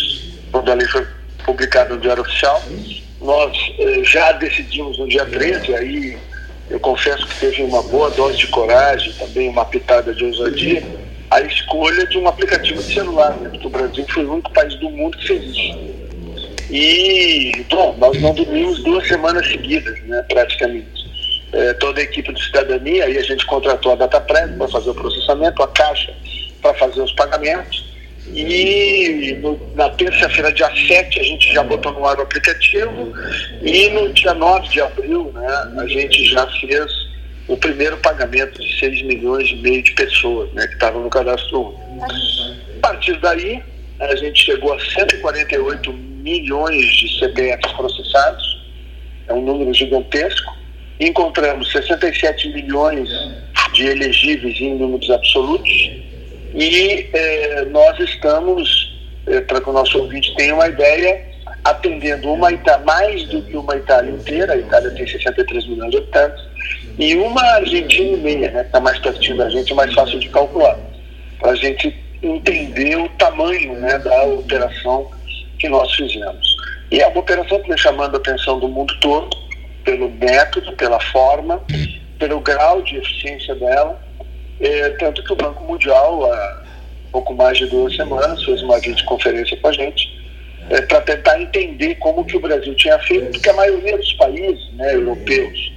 quando 0.51 0.71
a 0.71 0.75
lei 0.75 0.87
foi 0.87 1.05
publicada 1.45 1.95
no 1.95 2.01
Diário 2.01 2.23
Oficial, 2.23 2.63
nós 3.21 3.57
eh, 3.79 4.03
já 4.03 4.31
decidimos 4.33 4.97
no 4.97 5.07
dia 5.07 5.25
13, 5.25 5.75
aí 5.75 6.17
eu 6.69 6.79
confesso 6.79 7.27
que 7.27 7.39
teve 7.39 7.63
uma 7.63 7.81
boa 7.83 8.09
dose 8.11 8.37
de 8.37 8.47
coragem, 8.47 9.11
também 9.13 9.49
uma 9.49 9.65
pitada 9.65 10.13
de 10.13 10.23
ousadia, 10.23 10.85
a 11.29 11.41
escolha 11.41 12.05
de 12.07 12.17
um 12.17 12.27
aplicativo 12.27 12.81
de 12.83 12.93
celular, 12.93 13.35
né? 13.41 13.49
porque 13.49 13.67
o 13.67 13.71
Brasil 13.71 14.05
foi 14.09 14.25
o 14.25 14.33
único 14.33 14.53
país 14.53 14.75
do 14.79 14.89
mundo 14.89 15.17
que 15.17 15.27
fez 15.27 15.43
isso. 15.43 15.77
E, 16.69 17.65
bom, 17.69 17.95
nós 17.97 18.19
não 18.21 18.33
dormimos 18.33 18.83
duas 18.83 19.07
semanas 19.07 19.47
seguidas, 19.47 19.99
né, 20.03 20.25
praticamente. 20.29 21.07
É, 21.53 21.73
toda 21.75 22.01
a 22.01 22.03
equipe 22.03 22.33
de 22.33 22.43
cidadania, 22.43 23.05
aí 23.05 23.17
a 23.17 23.23
gente 23.23 23.45
contratou 23.45 23.93
a 23.93 23.95
DataPress 23.95 24.53
para 24.57 24.67
fazer 24.67 24.89
o 24.89 24.95
processamento, 24.95 25.63
a 25.63 25.67
Caixa 25.69 26.13
para 26.61 26.73
fazer 26.73 27.01
os 27.01 27.13
pagamentos, 27.13 27.87
e 28.33 29.37
no, 29.41 29.59
na 29.75 29.89
terça-feira, 29.91 30.51
dia 30.51 30.69
7, 30.87 31.19
a 31.19 31.23
gente 31.23 31.53
já 31.53 31.63
botou 31.63 31.93
no 31.93 32.05
ar 32.05 32.17
o 32.17 32.23
aplicativo. 32.23 33.13
E 33.61 33.89
no 33.89 34.11
dia 34.13 34.33
9 34.33 34.67
de 34.67 34.81
abril, 34.81 35.31
né, 35.33 35.47
a 35.77 35.87
gente 35.87 36.25
já 36.25 36.45
fez 36.59 36.85
o 37.47 37.55
primeiro 37.55 37.95
pagamento 37.97 38.61
de 38.61 38.79
6 38.79 39.03
milhões 39.03 39.49
e 39.49 39.55
meio 39.55 39.81
de 39.81 39.91
pessoas 39.93 40.51
né, 40.53 40.67
que 40.67 40.73
estavam 40.73 41.01
no 41.03 41.09
cadastro 41.09 41.73
A 42.77 42.79
partir 42.81 43.17
daí, 43.21 43.63
a 43.99 44.15
gente 44.15 44.45
chegou 44.45 44.73
a 44.73 44.79
148 44.79 45.91
milhões 45.93 46.85
de 46.97 47.19
CPFs 47.19 47.71
processados, 47.73 48.57
é 49.27 49.33
um 49.33 49.41
número 49.41 49.73
gigantesco. 49.73 50.55
Encontramos 50.99 51.71
67 51.71 52.49
milhões 52.49 53.09
de 53.73 53.87
elegíveis 53.87 54.59
em 54.59 54.75
números 54.75 55.09
absolutos. 55.09 55.91
E 56.53 57.09
é, 57.13 57.65
nós 57.65 57.99
estamos, 57.99 58.97
é, 59.27 59.41
para 59.41 59.61
que 59.61 59.69
o 59.69 59.73
nosso 59.73 59.99
ouvinte 59.99 60.33
tenha 60.35 60.55
uma 60.55 60.67
ideia, 60.67 61.25
atendendo 61.63 62.31
uma 62.31 62.51
Itália, 62.51 62.85
mais 62.85 63.23
do 63.25 63.41
que 63.41 63.57
uma 63.57 63.75
Itália 63.75 64.11
inteira, 64.11 64.53
a 64.53 64.57
Itália 64.57 64.89
tem 64.91 65.05
63 65.05 65.67
milhões 65.67 65.91
de 65.91 65.97
habitantes, 65.97 66.43
e 66.97 67.15
uma 67.15 67.41
Argentina 67.41 68.17
e 68.17 68.17
meia, 68.17 68.51
né, 68.51 68.61
está 68.61 68.79
mais 68.79 68.97
pertinho 68.99 69.37
da 69.37 69.49
gente, 69.49 69.71
é 69.71 69.75
mais 69.75 69.93
fácil 69.93 70.19
de 70.19 70.29
calcular, 70.29 70.79
para 71.39 71.51
a 71.51 71.55
gente 71.55 71.95
entender 72.21 72.95
o 72.95 73.09
tamanho 73.09 73.73
né, 73.79 73.97
da 73.99 74.23
operação 74.23 75.09
que 75.59 75.69
nós 75.69 75.93
fizemos. 75.93 76.55
E 76.91 77.01
é 77.01 77.07
uma 77.07 77.19
operação 77.19 77.59
que 77.61 77.67
vem 77.67 77.77
chamando 77.77 78.15
a 78.15 78.17
atenção 78.17 78.59
do 78.59 78.67
mundo 78.67 78.93
todo, 78.99 79.35
pelo 79.83 80.09
método, 80.09 80.73
pela 80.73 80.99
forma, 80.99 81.61
pelo 82.19 82.39
grau 82.39 82.81
de 82.81 82.97
eficiência 82.97 83.55
dela, 83.55 84.01
é, 84.59 84.89
tanto 84.91 85.23
que 85.23 85.33
o 85.33 85.35
Banco 85.35 85.63
Mundial, 85.63 86.31
há 86.31 86.63
pouco 87.11 87.33
mais 87.33 87.57
de 87.57 87.67
duas 87.67 87.95
semanas, 87.95 88.43
fez 88.43 88.61
uma 88.63 88.79
videoconferência 88.79 89.57
com 89.57 89.67
a 89.67 89.73
gente 89.73 90.17
é, 90.69 90.81
para 90.81 91.01
tentar 91.01 91.41
entender 91.41 91.95
como 91.95 92.25
que 92.25 92.35
o 92.35 92.39
Brasil 92.39 92.73
tinha 92.75 92.97
feito, 92.99 93.31
porque 93.31 93.49
a 93.49 93.53
maioria 93.53 93.97
dos 93.97 94.13
países 94.13 94.73
né, 94.73 94.95
europeus 94.95 95.73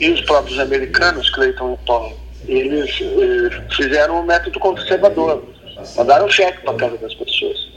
e 0.00 0.10
os 0.10 0.20
próprios 0.22 0.58
americanos, 0.58 1.30
Clayton 1.30 1.74
e 1.74 1.86
Paul, 1.86 2.16
eles 2.46 2.90
é, 3.00 3.74
fizeram 3.74 4.20
um 4.20 4.24
método 4.24 4.58
conservador, 4.58 5.44
mandaram 5.96 6.28
cheque 6.28 6.62
para 6.62 6.74
casa 6.74 6.96
das 6.98 7.14
pessoas. 7.14 7.68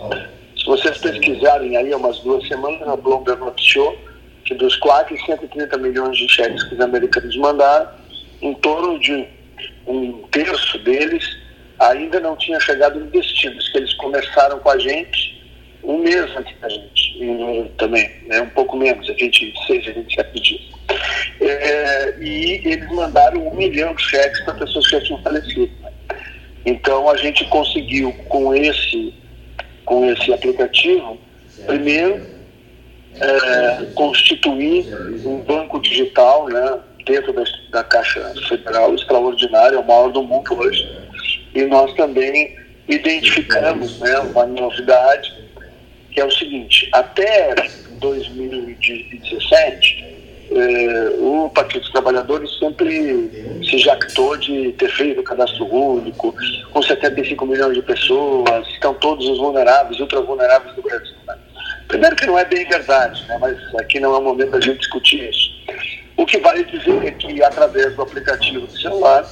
Se 0.58 0.66
vocês 0.66 0.98
pesquisarem 0.98 1.76
aí 1.76 1.92
há 1.92 1.98
umas 1.98 2.20
duas 2.20 2.48
semanas, 2.48 2.88
a 2.88 2.96
Bloomberg 2.96 3.40
noticiou 3.40 3.98
que 4.46 4.54
dos 4.56 4.76
quase 4.78 5.18
130 5.26 5.78
milhões 5.78 6.18
de 6.18 6.28
cheques 6.30 6.64
que 6.64 6.76
os 6.76 6.82
americanos 6.82 7.36
mandaram, 7.38 7.90
em 8.42 8.54
torno 8.56 9.00
de 9.00 9.28
um 9.88 10.24
terço 10.32 10.78
deles 10.80 11.24
ainda 11.80 12.20
não 12.20 12.36
tinha 12.36 12.60
chegado 12.60 13.00
no 13.00 13.08
destino, 13.08 13.58
que 13.58 13.78
eles 13.78 13.94
começaram 13.96 14.60
com 14.60 14.70
a 14.70 14.78
gente 14.78 15.42
um 15.84 15.98
mês 15.98 16.30
antes 16.38 16.56
da 16.60 16.70
gente, 16.70 17.18
e, 17.18 17.72
também, 17.78 18.08
né, 18.28 18.42
um 18.42 18.50
pouco 18.50 18.78
menos, 18.78 19.10
a 19.10 19.14
26, 19.14 19.88
a 19.88 19.92
27 19.92 20.40
dias. 20.40 20.62
É, 21.40 22.18
e 22.20 22.62
eles 22.66 22.88
mandaram 22.92 23.48
um 23.48 23.56
milhão 23.56 23.96
de 23.96 24.04
cheques 24.04 24.42
para 24.42 24.54
pessoas 24.56 24.86
que 24.86 24.92
já 24.92 25.02
tinham 25.02 25.22
falecido. 25.24 25.72
Então 26.66 27.10
a 27.10 27.18
gente 27.18 27.46
conseguiu 27.46 28.14
com 28.30 28.54
esse, 28.54 29.14
com 29.86 30.06
esse 30.12 30.34
aplicativo, 30.34 31.18
primeiro, 31.66 32.22
é, 33.20 33.86
constituir 33.94 34.86
um 35.26 35.40
banco 35.40 35.80
digital, 35.80 36.48
né, 36.48 36.80
dentro 37.06 37.34
da, 37.34 37.44
da 37.72 37.84
Caixa 37.84 38.34
Federal 38.48 38.96
extraordinária, 38.96 39.80
o 39.80 39.86
maior 39.86 40.12
do 40.12 40.24
mundo 40.24 40.58
hoje. 40.58 40.90
E 41.54 41.64
nós 41.64 41.94
também 41.96 42.56
identificamos 42.88 44.00
né, 44.00 44.18
uma 44.20 44.46
novidade, 44.46 45.34
que 46.12 46.20
é 46.20 46.26
o 46.26 46.32
seguinte, 46.32 46.90
até 46.94 47.54
2017, 48.00 50.11
eh, 50.52 51.16
o 51.18 51.50
Partido 51.50 51.82
dos 51.82 51.92
Trabalhadores 51.92 52.58
sempre 52.60 53.62
se 53.64 53.78
jactou 53.78 54.36
de 54.38 54.74
ter 54.74 54.90
feito 54.92 55.22
o 55.22 55.24
cadastro 55.24 55.66
único, 55.66 56.36
com 56.72 56.82
75 56.82 57.46
milhões 57.46 57.76
de 57.76 57.82
pessoas, 57.82 58.68
estão 58.68 58.94
todos 58.96 59.26
os 59.28 59.38
vulneráveis, 59.38 60.00
ultra 60.00 60.22
vulneráveis 60.22 60.76
do 60.76 60.82
Brasil. 60.82 61.16
Né? 61.26 61.38
Primeiro 61.88 62.16
que 62.16 62.26
não 62.26 62.38
é 62.38 62.46
bem 62.46 62.68
verdade, 62.68 63.26
né, 63.28 63.38
mas 63.40 63.58
aqui 63.76 64.00
não 64.00 64.14
é 64.14 64.18
o 64.18 64.22
momento 64.22 64.52
da 64.52 64.60
gente 64.60 64.80
discutir 64.80 65.30
isso. 65.30 65.52
O 66.18 66.26
que 66.26 66.38
vale 66.40 66.64
dizer 66.66 67.04
é 67.06 67.12
que, 67.12 67.42
através 67.44 67.96
do 67.96 68.02
aplicativo 68.02 68.68
do 68.68 68.80
celular, 68.80 69.26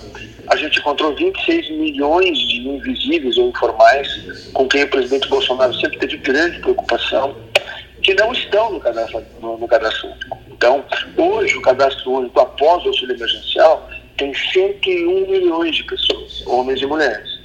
a 0.48 0.56
gente 0.56 0.80
encontrou 0.80 1.16
26 1.16 1.70
milhões 1.72 2.38
de 2.40 2.68
invisíveis 2.68 3.38
ou 3.38 3.50
informais 3.50 4.50
com 4.54 4.68
quem 4.68 4.84
o 4.84 4.88
presidente 4.88 5.30
Bolsonaro 5.30 5.74
sempre 5.76 6.00
teve 6.00 6.18
grande 6.18 6.60
preocupação, 6.60 7.36
que 8.02 8.14
não 8.16 8.32
estão 8.32 8.72
no 8.72 8.80
cadastro, 8.80 9.24
no, 9.42 9.58
no 9.58 9.68
cadastro 9.68 10.10
único. 10.10 10.38
Então, 10.52 10.84
hoje, 11.18 11.56
o 11.58 11.62
cadastro 11.62 12.12
único, 12.12 12.40
após 12.40 12.84
o 12.84 12.88
auxílio 12.88 13.16
emergencial, 13.16 13.90
tem 14.18 14.34
101 14.34 15.32
milhões 15.32 15.76
de 15.76 15.84
pessoas, 15.84 16.44
homens 16.46 16.82
e 16.82 16.86
mulheres. 16.86 17.40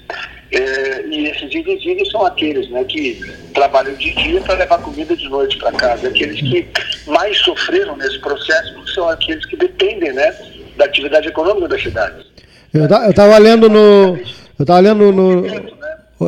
É, 0.53 1.07
e 1.07 1.27
esses 1.27 1.53
invisíveis 1.55 2.11
são 2.11 2.25
aqueles 2.25 2.69
né, 2.71 2.85
que 2.85 3.21
trabalham 3.55 3.95
de 3.95 4.15
dia 4.15 4.41
para 4.41 4.55
levar 4.55 4.79
comida 4.79 5.17
de 5.17 5.29
noite 5.29 5.59
para 5.59 5.73
casa. 5.73 6.09
Aqueles 6.09 6.41
que 6.41 6.69
mais 7.07 7.37
sofreram 7.39 7.97
nesse 7.97 8.19
processo 8.21 8.75
porque 8.75 8.93
são 8.93 9.09
aqueles 9.09 9.45
que 9.47 9.57
dependem 9.57 10.13
né, 10.13 10.33
da 10.77 10.85
atividade 10.85 11.29
econômica 11.29 11.69
da 11.69 11.79
cidade. 11.79 12.25
Eu 12.73 12.85
estava 12.85 13.39
lendo 13.39 13.69
no. 13.69 14.17
Eu 14.59 14.63
estava 14.63 14.81
lendo 14.81 15.13
no. 15.13 15.45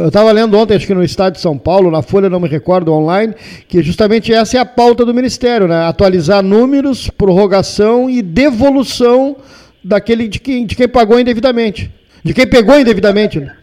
Eu 0.01 0.09
estava 0.09 0.33
lendo 0.33 0.57
ontem, 0.57 0.75
acho 0.75 0.87
que 0.87 0.95
no 0.95 1.05
Estado 1.05 1.35
de 1.35 1.41
São 1.41 1.57
Paulo, 1.57 1.91
na 1.91 2.03
Folha, 2.03 2.29
não 2.29 2.41
me 2.41 2.49
recordo, 2.49 2.93
online, 2.93 3.35
que 3.69 3.83
justamente 3.83 4.33
essa 4.33 4.57
é 4.57 4.61
a 4.61 4.65
pauta 4.65 5.05
do 5.05 5.15
Ministério, 5.15 5.67
né? 5.67 5.87
Atualizar 5.87 6.43
números, 6.43 7.09
prorrogação 7.11 8.09
e 8.09 8.23
devolução 8.23 9.37
daquele 9.83 10.29
de 10.29 10.41
quem, 10.41 10.67
de 10.67 10.75
quem 10.75 10.89
pagou 10.89 11.19
indevidamente. 11.19 11.91
De 12.25 12.35
quem 12.35 12.47
pegou 12.47 12.79
indevidamente. 12.79 13.41
Né? 13.41 13.57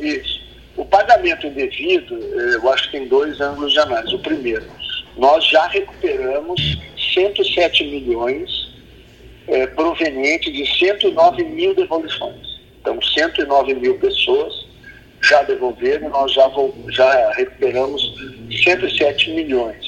Isso. 0.00 0.40
O 0.76 0.84
pagamento 0.84 1.46
indevido, 1.46 2.14
eh, 2.14 2.56
eu 2.56 2.72
acho 2.72 2.84
que 2.84 2.98
tem 2.98 3.08
dois 3.08 3.40
ângulos 3.40 3.72
de 3.72 3.78
análise. 3.78 4.14
O 4.14 4.18
primeiro, 4.18 4.64
nós 5.16 5.44
já 5.48 5.66
recuperamos 5.68 6.78
107 7.14 7.84
milhões 7.84 8.66
é, 9.48 9.66
proveniente 9.68 10.50
de 10.50 10.66
109 10.78 11.44
mil 11.44 11.74
devoluções. 11.74 12.60
Então, 12.80 13.00
109 13.00 13.74
mil 13.74 13.98
pessoas 13.98 14.66
já 15.28 15.42
devolveram, 15.42 16.08
nós 16.10 16.32
já, 16.32 16.50
já 16.90 17.32
recuperamos 17.32 18.14
107 18.62 19.30
milhões. 19.30 19.84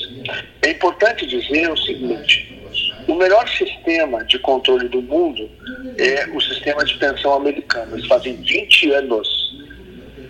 É 0.62 0.70
importante 0.70 1.26
dizer 1.26 1.70
o 1.70 1.76
seguinte: 1.76 2.60
o 3.06 3.14
melhor 3.14 3.48
sistema 3.48 4.24
de 4.24 4.38
controle 4.38 4.88
do 4.88 5.00
mundo 5.02 5.48
é 5.96 6.26
o 6.34 6.40
sistema 6.40 6.84
de 6.84 6.96
pensão 6.98 7.34
americano. 7.34 7.96
Eles 7.96 8.06
fazem 8.06 8.34
20 8.34 8.90
anos 8.92 9.48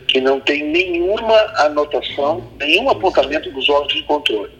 que 0.09 0.21
não 0.21 0.41
tem 0.41 0.65
nenhuma 0.65 1.37
anotação, 1.59 2.43
nenhum 2.59 2.89
apontamento 2.89 3.51
dos 3.51 3.69
órgãos 3.69 3.95
de 3.95 4.03
controle. 4.05 4.53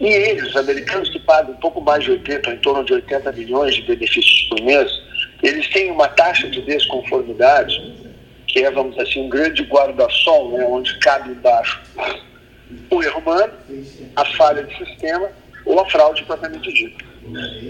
E 0.00 0.06
eles, 0.06 0.48
os 0.48 0.56
americanos 0.56 1.08
que 1.10 1.18
pagam 1.20 1.52
um 1.52 1.58
pouco 1.58 1.80
mais 1.80 2.04
de 2.04 2.12
80, 2.12 2.50
em 2.50 2.58
torno 2.58 2.84
de 2.84 2.94
80 2.94 3.32
milhões 3.32 3.74
de 3.74 3.82
benefícios 3.82 4.48
por 4.48 4.60
mês, 4.62 4.90
eles 5.42 5.68
têm 5.70 5.90
uma 5.90 6.08
taxa 6.08 6.48
de 6.48 6.60
desconformidade, 6.62 7.92
que 8.52 8.62
é, 8.62 8.70
vamos 8.70 8.94
dizer 8.94 9.08
assim, 9.08 9.24
um 9.24 9.28
grande 9.30 9.62
guarda-sol, 9.62 10.52
né, 10.52 10.64
onde 10.66 10.96
cabe 10.98 11.30
embaixo 11.30 11.80
o 12.90 13.02
erro 13.02 13.20
humano, 13.20 13.52
a 14.14 14.24
falha 14.36 14.62
de 14.62 14.76
sistema 14.76 15.30
ou 15.64 15.80
a 15.80 15.88
fraude 15.88 16.22
propriamente 16.24 16.70
dita, 16.72 17.04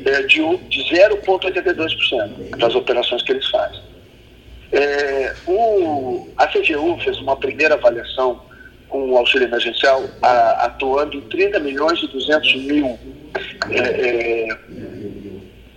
é, 0.06 0.22
de, 0.22 0.38
de 0.68 0.80
0,82% 0.94 2.56
das 2.56 2.74
operações 2.74 3.22
que 3.22 3.32
eles 3.32 3.46
fazem. 3.48 3.80
É, 4.72 5.34
o, 5.46 6.28
a 6.36 6.46
CGU 6.48 6.98
fez 7.04 7.18
uma 7.18 7.36
primeira 7.36 7.74
avaliação 7.74 8.42
com 8.88 9.10
o 9.10 9.16
auxílio 9.16 9.46
emergencial, 9.46 10.02
a, 10.20 10.66
atuando 10.66 11.16
em 11.16 11.20
30 11.22 11.60
milhões 11.60 12.02
e 12.02 12.08
200 12.08 12.54
mil 12.64 12.98
é, 13.70 13.78
é, 13.78 14.48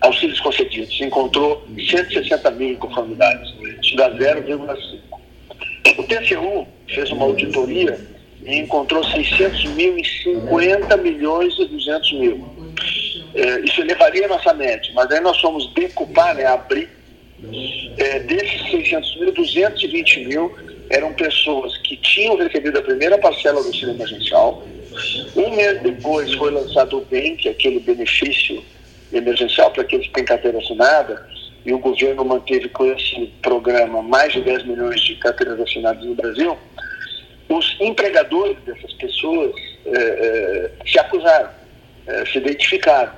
auxílios 0.06 0.39
concedidos. 0.39 0.99
Encontrou 1.01 1.66
160 1.89 2.51
mil 2.51 2.72
inconformidades. 2.72 3.53
Isso 3.82 3.95
dá 3.95 4.10
0,5. 4.12 4.99
O 5.97 6.03
TCU 6.03 6.68
fez 6.88 7.12
uma 7.12 7.26
auditoria 7.26 7.99
e 8.45 8.58
encontrou 8.58 9.03
600 9.03 9.66
mil 9.72 9.97
em 9.97 10.03
50 10.03 10.97
milhões 10.97 11.53
e 11.60 11.66
200 11.66 12.14
mil. 12.14 12.45
É, 13.34 13.60
isso 13.62 13.82
elevaria 13.82 14.26
a 14.26 14.30
nossa 14.30 14.53
média, 14.53 14.91
mas 14.95 15.12
aí 15.12 15.20
nós 15.20 15.39
fomos 15.41 15.74
decupar, 15.74 16.36
né, 16.36 16.45
abrir, 16.45 16.89
é, 17.97 18.20
desses 18.20 18.62
600 18.72 19.20
mil, 19.20 19.34
220 19.34 20.26
mil 20.26 20.56
eram 20.89 21.14
pessoas 21.14 21.78
que 21.80 21.97
tinham 21.97 22.38
recebido 22.38 22.78
a 22.80 22.82
primeira 22.82 23.18
parcela 23.18 23.62
do 23.62 23.68
auxílio 23.68 23.95
emergencial. 23.95 24.64
Um 25.36 25.49
mês 25.56 25.82
depois 25.82 26.34
foi 26.36 26.51
lançado 26.51 26.97
o 26.97 27.06
BEM, 27.06 27.36
que 27.36 27.49
é 27.49 27.51
aquele 27.51 27.80
benefício 27.80 28.64
emergencial 29.14 29.72
para 29.72 29.84
aqueles 29.84 30.08
que 30.08 30.14
têm 30.14 30.26
carteira 30.26 30.58
assinada, 30.58 31.28
e 31.66 31.74
o 31.74 31.80
governo 31.80 32.24
manteve 32.24 32.70
com 32.70 32.86
esse 32.86 33.28
programa 33.41 34.01
mais 34.01 34.34
de 34.34 34.41
10 34.41 34.66
milhões 34.66 35.01
de 35.01 35.16
carteiras 35.16 35.60
assinadas 35.60 36.03
no 36.03 36.14
Brasil. 36.14 36.58
Os 37.49 37.78
empregadores 37.80 38.58
dessas 38.66 38.93
pessoas 38.93 39.51
eh, 39.86 39.91
eh, 39.95 40.72
se 40.86 40.99
acusaram, 40.99 41.49
eh, 42.08 42.26
se 42.26 42.38
identificaram. 42.38 43.12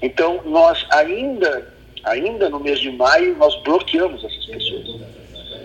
Então, 0.00 0.40
nós 0.44 0.86
ainda, 0.90 1.66
ainda 2.04 2.48
no 2.48 2.60
mês 2.60 2.78
de 2.78 2.90
maio, 2.92 3.36
nós 3.36 3.60
bloqueamos 3.62 4.24
essas 4.24 4.46
pessoas 4.46 5.18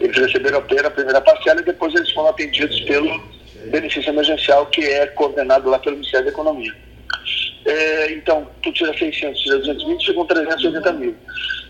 eles 0.03 0.17
receberam 0.17 0.59
a 0.59 0.61
primeira 0.91 1.21
parcela 1.21 1.61
e 1.61 1.63
depois 1.63 1.93
eles 1.95 2.11
foram 2.11 2.29
atendidos 2.29 2.79
pelo 2.81 3.23
benefício 3.67 4.09
emergencial 4.09 4.65
que 4.67 4.83
é 4.83 5.07
coordenado 5.07 5.69
lá 5.69 5.79
pelo 5.79 5.95
Ministério 5.95 6.25
da 6.25 6.31
Economia. 6.31 6.73
É, 7.65 8.11
então, 8.11 8.49
tu 8.61 8.71
tira 8.73 8.95
600, 8.97 9.39
tira 9.41 9.57
220, 9.59 10.05
chegam 10.05 10.25
380 10.25 10.93
mil. 10.93 11.15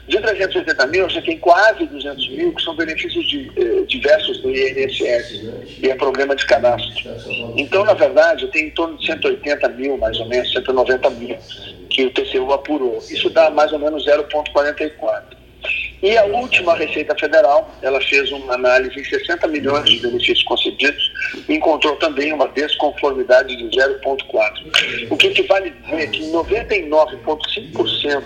De 0.08 0.20
380 0.20 0.88
mil, 0.88 1.10
você 1.10 1.22
tem 1.22 1.38
quase 1.38 1.86
200 1.86 2.30
mil 2.32 2.54
que 2.54 2.62
são 2.64 2.76
benefícios 2.76 3.26
de, 3.28 3.52
eh, 3.56 3.86
diversos 3.88 4.42
do 4.42 4.50
INSS, 4.50 5.44
e 5.82 5.90
é 5.90 5.96
problema 5.96 6.36
de 6.36 6.46
cadastro. 6.46 7.04
Então, 7.56 7.86
na 7.86 7.94
verdade, 7.94 8.48
tem 8.48 8.68
em 8.68 8.72
torno 8.72 8.98
de 8.98 9.06
180 9.06 9.70
mil, 9.70 9.98
mais 9.98 10.20
ou 10.20 10.28
menos, 10.28 10.52
190 10.52 11.10
mil, 11.12 11.38
que 11.90 12.06
o 12.06 12.10
TCU 12.12 12.52
apurou. 12.52 13.06
Isso 13.10 13.30
dá 13.30 13.50
mais 13.52 13.72
ou 13.72 13.80
menos 13.80 14.06
0,44. 14.06 15.43
E 16.02 16.18
a 16.18 16.26
última 16.26 16.76
Receita 16.76 17.16
Federal, 17.16 17.74
ela 17.82 18.02
fez 18.02 18.30
uma 18.32 18.56
análise 18.56 19.00
em 19.00 19.04
60 19.04 19.48
milhões 19.48 19.90
de 19.90 20.02
benefícios 20.02 20.44
concedidos 20.44 21.12
e 21.48 21.56
encontrou 21.56 21.96
também 21.96 22.34
uma 22.34 22.48
desconformidade 22.50 23.56
de 23.56 23.64
0,4. 23.66 25.08
O 25.10 25.16
que 25.16 25.28
equivale 25.28 25.70
dizer 25.70 26.12
que 26.12 26.30
99,5% 26.32 28.24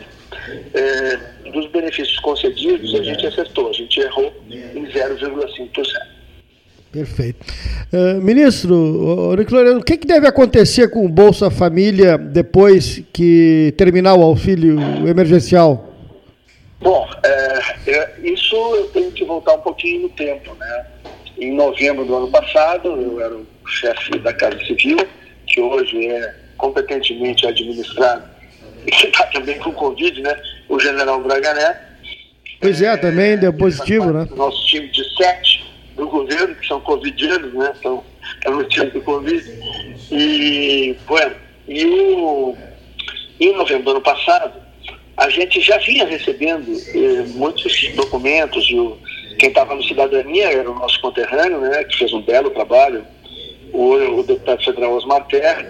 é, 0.74 1.20
dos 1.52 1.68
benefícios 1.72 2.18
concedidos 2.20 2.96
a 2.96 3.04
gente 3.04 3.28
acertou, 3.28 3.70
a 3.70 3.74
gente 3.74 4.00
errou 4.00 4.34
em 4.50 4.86
0,5%. 4.86 6.18
Perfeito. 6.92 7.46
Uh, 7.94 8.22
ministro, 8.22 9.34
o 9.34 9.84
que, 9.84 9.98
que 9.98 10.08
deve 10.08 10.26
acontecer 10.26 10.88
com 10.90 11.06
o 11.06 11.10
Bolsa 11.10 11.52
Família 11.52 12.18
depois 12.18 13.04
que 13.14 13.74
terminar 13.78 14.16
o 14.16 14.24
auxílio 14.24 14.80
emergencial? 15.08 15.97
Bom, 16.80 17.10
é, 17.24 17.92
é, 17.92 18.16
isso 18.24 18.56
eu 18.56 18.88
tenho 18.90 19.12
que 19.12 19.26
voltar 19.26 19.54
um 19.54 19.62
pouquinho 19.62 20.04
no 20.04 20.10
tempo, 20.10 20.54
né? 20.56 20.86
Em 21.38 21.56
novembro 21.56 22.06
do 22.06 22.16
ano 22.16 22.32
passado, 22.32 22.90
eu 22.90 23.20
era 23.22 23.36
o 23.36 23.46
chefe 23.68 24.18
da 24.20 24.34
Casa 24.34 24.58
Civil, 24.66 24.98
que 25.48 25.60
hoje 25.60 26.08
é 26.08 26.36
competentemente 26.58 27.46
administrado 27.46 28.24
e 28.86 28.92
que 28.92 29.08
está 29.08 29.26
também 29.28 29.58
com 29.60 29.72
Covid, 29.72 30.22
né? 30.22 30.40
O 30.70 30.80
general 30.80 31.22
Bragané. 31.22 31.82
Pois 32.60 32.82
é, 32.82 32.96
também 32.98 33.38
deu 33.38 33.54
positivo, 33.54 34.12
né? 34.12 34.28
Nosso 34.36 34.66
time 34.68 34.88
de 34.88 35.04
sete 35.16 35.66
do 35.96 36.08
governo, 36.08 36.56
que 36.56 36.68
são 36.68 36.80
covidianos, 36.82 37.54
né? 37.54 37.72
Estão, 37.74 38.04
estão 38.36 38.56
no 38.56 38.64
time 38.66 38.88
do 38.92 39.02
Covid. 39.02 39.44
E, 40.12 40.96
bueno, 41.08 41.36
e 41.68 41.86
o, 41.86 42.56
em 43.40 43.56
novembro 43.56 43.84
do 43.84 43.92
ano 43.92 44.02
passado, 44.02 44.67
a 45.18 45.30
gente 45.30 45.60
já 45.60 45.78
vinha 45.80 46.06
recebendo 46.06 46.72
eh, 46.72 47.24
muitos 47.34 47.92
documentos. 47.96 48.70
O, 48.72 48.98
quem 49.40 49.50
estava 49.50 49.74
no 49.74 49.84
Cidadania 49.84 50.52
era 50.52 50.70
o 50.70 50.76
nosso 50.76 51.02
conterrâneo, 51.02 51.60
né, 51.60 51.84
que 51.84 51.98
fez 51.98 52.14
um 52.14 52.22
belo 52.22 52.52
trabalho, 52.52 53.04
o, 53.74 53.94
o 54.20 54.24
deputado 54.24 54.64
federal 54.64 54.94
Osmar 54.94 55.26
Terra. 55.28 55.66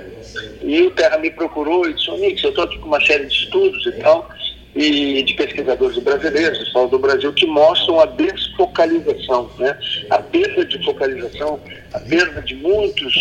E 0.61 0.81
o 0.81 0.91
Terra 0.91 1.17
me 1.17 1.31
procurou 1.31 1.89
e 1.89 1.93
disse: 1.93 2.09
Onix, 2.11 2.43
eu 2.43 2.49
estou 2.49 2.65
aqui 2.65 2.77
com 2.77 2.87
uma 2.87 2.99
série 2.99 3.25
de 3.25 3.33
estudos 3.33 3.85
e 3.85 3.91
tal, 3.93 4.29
e 4.75 5.23
de 5.23 5.33
pesquisadores 5.33 5.97
brasileiros, 5.99 6.73
do 6.91 6.99
Brasil, 6.99 7.31
que 7.33 7.45
mostram 7.47 8.01
a 8.01 8.05
desfocalização, 8.05 9.49
né? 9.57 9.77
a 10.09 10.19
perda 10.19 10.65
de 10.65 10.83
focalização, 10.85 11.59
a 11.93 11.99
perda 12.01 12.41
de 12.41 12.55
muitos 12.55 13.13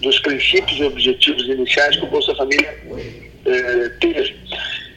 dos 0.00 0.18
princípios 0.20 0.78
e 0.80 0.84
objetivos 0.84 1.46
iniciais 1.46 1.96
que 1.96 2.04
o 2.04 2.08
Bolsa 2.08 2.34
Família 2.34 2.74
eh, 3.46 3.90
teve. 4.00 4.34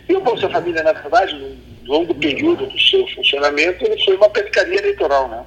E 0.10 0.16
o 0.16 0.22
Bolsa 0.22 0.50
Família, 0.50 0.84
na 0.84 0.94
verdade, 0.94 1.36
no 1.36 1.92
longo 1.92 2.16
período 2.16 2.66
do 2.66 2.80
seu 2.80 3.06
funcionamento, 3.10 3.86
ele 3.86 4.04
foi 4.04 4.16
uma 4.16 4.30
pescaria 4.30 4.80
eleitoral, 4.80 5.28
né? 5.28 5.44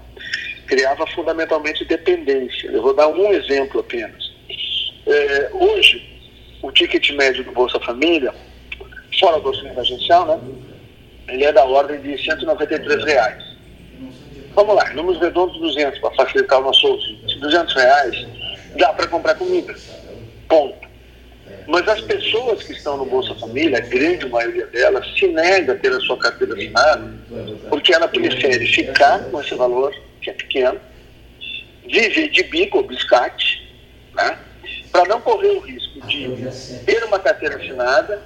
Criava 0.66 1.06
fundamentalmente 1.08 1.84
dependência. 1.84 2.68
Eu 2.68 2.82
vou 2.82 2.94
dar 2.94 3.08
um 3.08 3.32
exemplo 3.32 3.80
apenas. 3.80 4.30
É, 5.06 5.50
hoje, 5.52 6.02
o 6.62 6.70
ticket 6.70 7.10
médio 7.12 7.42
do 7.44 7.52
Bolsa 7.52 7.80
Família, 7.80 8.34
fora 9.18 9.40
do 9.40 9.48
auxílio 9.48 9.72
emergencial, 9.72 10.26
né? 10.26 10.40
Ele 11.28 11.44
é 11.44 11.52
da 11.52 11.64
ordem 11.64 12.00
de 12.00 12.22
193 12.22 13.04
reais. 13.04 13.50
Vamos 14.54 14.74
lá, 14.74 14.92
números 14.94 15.20
redondos 15.20 15.58
200 15.60 16.00
para 16.00 16.10
facilitar 16.16 16.60
o 16.60 16.64
nosso 16.64 16.86
ouvinte. 16.86 17.38
200 17.38 17.74
reais 17.74 18.26
dá 18.76 18.92
para 18.92 19.06
comprar 19.06 19.34
comida. 19.36 19.74
Ponto. 20.48 20.89
Mas 21.70 21.86
as 21.86 22.00
pessoas 22.00 22.64
que 22.64 22.72
estão 22.72 22.96
no 22.96 23.04
Bolsa 23.04 23.32
Família, 23.36 23.78
a 23.78 23.80
grande 23.80 24.28
maioria 24.28 24.66
delas, 24.66 25.06
se 25.16 25.28
nega 25.28 25.72
a 25.72 25.76
ter 25.76 25.92
a 25.92 26.00
sua 26.00 26.18
carteira 26.18 26.52
assinada, 26.54 27.14
porque 27.68 27.94
ela 27.94 28.08
prefere 28.08 28.66
ficar 28.66 29.20
com 29.26 29.40
esse 29.40 29.54
valor, 29.54 29.94
que 30.20 30.30
é 30.30 30.32
pequeno, 30.32 30.80
viver 31.86 32.28
de 32.30 32.42
bico 32.42 32.78
ou 32.78 32.82
biscate, 32.82 33.72
né? 34.14 34.36
para 34.90 35.04
não 35.04 35.20
correr 35.20 35.50
o 35.50 35.60
risco 35.60 36.00
de 36.08 36.28
ter 36.84 37.04
uma 37.04 37.20
carteira 37.20 37.54
assinada, 37.54 38.20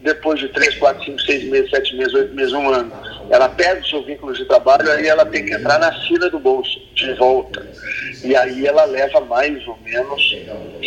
depois 0.00 0.40
de 0.40 0.48
3, 0.48 0.74
4, 0.74 1.04
5, 1.04 1.20
6 1.20 1.44
meses, 1.44 1.70
7 1.70 1.96
meses, 1.96 2.12
8 2.12 2.34
meses, 2.34 2.52
um 2.52 2.68
ano, 2.70 2.92
ela 3.30 3.48
perde 3.48 3.86
o 3.86 3.90
seu 3.90 4.02
vínculo 4.04 4.32
de 4.32 4.44
trabalho, 4.44 4.90
aí 4.90 5.06
ela 5.06 5.24
tem 5.26 5.44
que 5.44 5.54
entrar 5.54 5.78
na 5.78 5.92
fila 6.06 6.28
do 6.30 6.38
bolso 6.38 6.78
de 6.94 7.12
volta. 7.14 7.66
E 8.22 8.34
aí 8.36 8.66
ela 8.66 8.84
leva 8.84 9.20
mais 9.20 9.66
ou 9.66 9.78
menos 9.84 10.36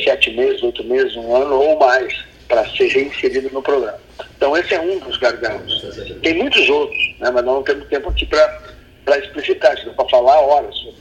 sete 0.03 0.31
meses, 0.31 0.61
oito 0.63 0.83
meses, 0.83 1.15
um 1.15 1.35
ano 1.35 1.59
ou 1.59 1.79
mais 1.79 2.13
para 2.47 2.65
ser 2.69 2.87
reinserida 2.87 3.49
no 3.49 3.61
programa. 3.61 3.99
Então 4.35 4.55
esse 4.55 4.73
é 4.73 4.79
um 4.79 4.99
dos 4.99 5.17
gargalos. 5.17 5.85
Tem 6.21 6.35
muitos 6.35 6.69
outros, 6.69 6.97
né, 7.19 7.29
mas 7.31 7.43
não 7.43 7.63
temos 7.63 7.87
tempo 7.87 8.09
aqui 8.09 8.25
para 8.25 9.17
explicitar, 9.17 9.75
para 9.95 10.09
falar 10.09 10.39
horas 10.39 10.75
sobre 10.75 10.95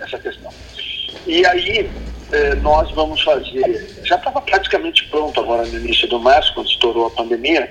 essa 0.00 0.18
questão. 0.18 0.50
E 1.26 1.46
aí 1.46 1.88
eh, 2.32 2.54
nós 2.56 2.90
vamos 2.92 3.22
fazer, 3.22 4.00
já 4.04 4.16
estava 4.16 4.40
praticamente 4.40 5.04
pronto 5.08 5.38
agora 5.38 5.64
no 5.66 5.78
início 5.78 6.08
do 6.08 6.18
março, 6.18 6.52
quando 6.54 6.68
estourou 6.68 7.06
a 7.06 7.10
pandemia, 7.10 7.70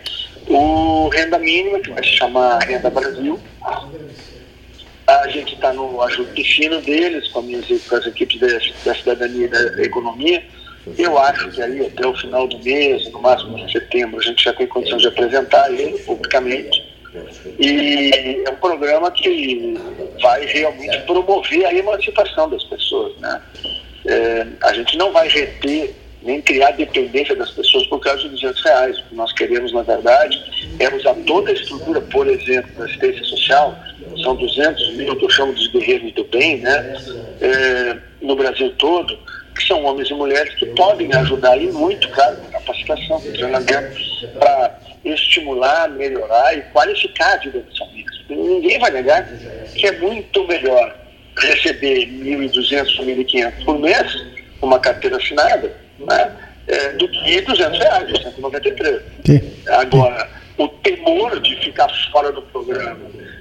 o 0.56 1.10
Renda 1.10 1.40
Mínima, 1.40 1.80
que 1.80 1.92
vai 1.92 2.04
se 2.04 2.12
chamar 2.12 2.60
Renda 2.60 2.90
Brasil. 2.90 3.40
A 5.08 5.28
gente 5.28 5.56
está 5.56 5.74
no 5.74 6.02
ajuste 6.02 6.44
fino 6.44 6.82
deles, 6.82 7.28
com, 7.30 7.42
com 7.42 7.96
as 7.96 8.06
equipes 8.06 8.40
da, 8.40 8.48
da 8.86 8.96
cidadania 8.96 9.46
e 9.46 9.50
da 9.50 9.84
economia. 9.84 10.44
Eu 10.98 11.18
acho 11.18 11.50
que 11.52 11.62
aí 11.62 11.86
até 11.86 12.08
o 12.08 12.16
final 12.16 12.48
do 12.48 12.58
mês, 12.60 13.10
no 13.12 13.22
máximo 13.22 13.58
em 13.58 13.70
setembro, 13.70 14.20
a 14.20 14.24
gente 14.24 14.44
já 14.44 14.54
tem 14.54 14.68
condição 14.68 14.98
de 14.98 15.08
apresentar 15.08 15.72
ele 15.72 15.98
publicamente. 16.00 16.92
E 17.60 18.42
é 18.46 18.50
um 18.50 18.56
programa 18.56 19.12
que 19.12 19.76
vai 20.22 20.46
realmente 20.46 20.98
promover 21.02 21.66
a 21.66 21.74
emancipação 21.74 22.50
das 22.50 22.64
pessoas. 22.64 23.16
Né? 23.18 23.42
É, 24.08 24.48
a 24.64 24.74
gente 24.74 24.98
não 24.98 25.12
vai 25.12 25.28
reter 25.28 25.94
nem 26.22 26.42
criar 26.42 26.72
dependência 26.72 27.36
das 27.36 27.52
pessoas 27.52 27.88
por 27.88 28.00
causa 28.00 28.24
de 28.24 28.30
200 28.30 28.64
reais. 28.64 29.00
O 29.00 29.04
que 29.04 29.16
nós 29.16 29.32
queremos, 29.34 29.74
na 29.74 29.82
verdade, 29.82 30.40
é 30.80 30.94
usar 30.94 31.16
toda 31.26 31.52
a 31.52 31.54
estrutura, 31.54 32.02
por 32.02 32.28
exemplo, 32.28 32.72
da 32.78 32.86
assistência 32.86 33.24
social, 33.26 33.76
são 34.24 34.36
200 34.36 34.96
mil 34.96 35.16
que 35.16 35.26
eu 35.26 35.30
chamo 35.30 35.54
de 35.54 35.68
guerreiros 35.70 36.14
do 36.14 36.24
bem, 36.26 36.58
né? 36.58 36.96
É, 37.42 37.98
no 38.22 38.36
Brasil 38.36 38.72
todo, 38.78 39.18
que 39.56 39.68
são 39.68 39.84
homens 39.84 40.10
e 40.10 40.14
mulheres 40.14 40.54
que 40.56 40.66
podem 40.68 41.14
ajudar 41.14 41.58
e 41.58 41.72
muito, 41.72 42.08
claro, 42.10 42.38
com 42.38 42.52
capacitação, 42.52 43.20
com 43.20 43.32
treinamento, 43.32 43.98
para 44.38 44.80
estimular, 45.04 45.90
melhorar 45.90 46.58
e 46.58 46.62
qualificar 46.74 47.34
a 47.34 47.38
vida 47.38 47.60
das 47.60 47.78
famílias. 47.78 48.22
Ninguém 48.30 48.80
vai 48.80 48.92
negar 48.92 49.28
que 49.76 49.88
é 49.88 49.92
muito 50.00 50.48
melhor 50.48 50.96
receber 51.38 52.06
1.200 52.08 53.00
ou 53.00 53.06
1.500 53.06 53.66
por 53.66 53.80
mês, 53.80 54.26
uma 54.62 54.80
carteira 54.80 55.18
assinada, 55.18 55.74
né, 56.08 56.36
é, 56.68 56.90
do 56.94 57.08
que 57.08 57.42
200 57.42 57.80
reais, 57.80 58.22
193. 58.22 59.02
Sim. 59.26 59.42
Agora, 59.68 60.30
o 60.58 60.68
temor 60.68 61.40
de 61.40 61.56
ficar 61.58 61.90
fora 62.12 62.32
do 62.32 62.42
programa 62.44 63.00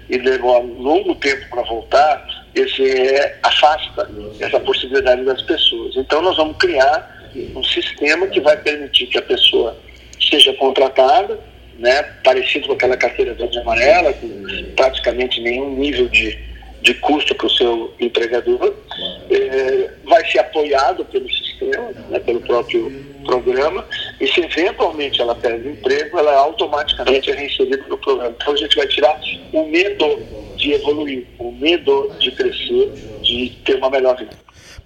e 0.08 0.18
levar 0.18 0.60
um 0.60 0.80
longo 0.80 1.14
tempo 1.16 1.48
para 1.50 1.62
voltar, 1.62 2.26
esse 2.54 2.82
é, 2.82 3.38
afasta 3.42 4.10
essa 4.40 4.58
possibilidade 4.60 5.24
das 5.24 5.42
pessoas. 5.42 5.96
Então, 5.96 6.20
nós 6.22 6.36
vamos 6.36 6.56
criar 6.56 7.20
um 7.54 7.62
sistema 7.62 8.26
que 8.26 8.40
vai 8.40 8.56
permitir 8.56 9.06
que 9.06 9.18
a 9.18 9.22
pessoa 9.22 9.76
seja 10.30 10.52
contratada, 10.54 11.38
né, 11.78 12.02
parecido 12.24 12.66
com 12.66 12.74
aquela 12.74 12.96
carteira 12.96 13.34
verde 13.34 13.56
e 13.56 13.60
amarela, 13.60 14.12
com 14.12 14.28
praticamente 14.76 15.40
nenhum 15.40 15.76
nível 15.76 16.08
de, 16.08 16.38
de 16.82 16.94
custo 16.94 17.34
para 17.34 17.46
o 17.46 17.50
seu 17.50 17.92
empregador, 18.00 18.74
é, 19.30 19.90
vai 20.04 20.24
ser 20.30 20.38
apoiado 20.40 21.04
pelo 21.04 21.28
sistema, 21.30 21.90
né, 22.08 22.18
pelo 22.20 22.40
próprio 22.40 22.90
programa, 23.24 23.84
e 24.20 24.26
se 24.26 24.40
eventualmente 24.40 25.20
ela 25.20 25.34
perde 25.34 25.68
o 25.68 25.72
emprego, 25.72 26.18
ela 26.18 26.34
automaticamente 26.36 27.30
é 27.30 27.34
reinserida 27.34 27.84
no 27.88 27.98
programa. 27.98 28.34
Então 28.40 28.54
a 28.54 28.56
gente 28.56 28.76
vai 28.76 28.86
tirar 28.86 29.20
o 29.52 29.66
medo 29.66 30.18
de 30.56 30.72
evoluir, 30.72 31.26
o 31.38 31.52
medo 31.52 32.10
de 32.18 32.30
crescer, 32.32 32.92
de 33.22 33.50
ter 33.64 33.76
uma 33.76 33.90
melhor 33.90 34.16
vida. 34.16 34.30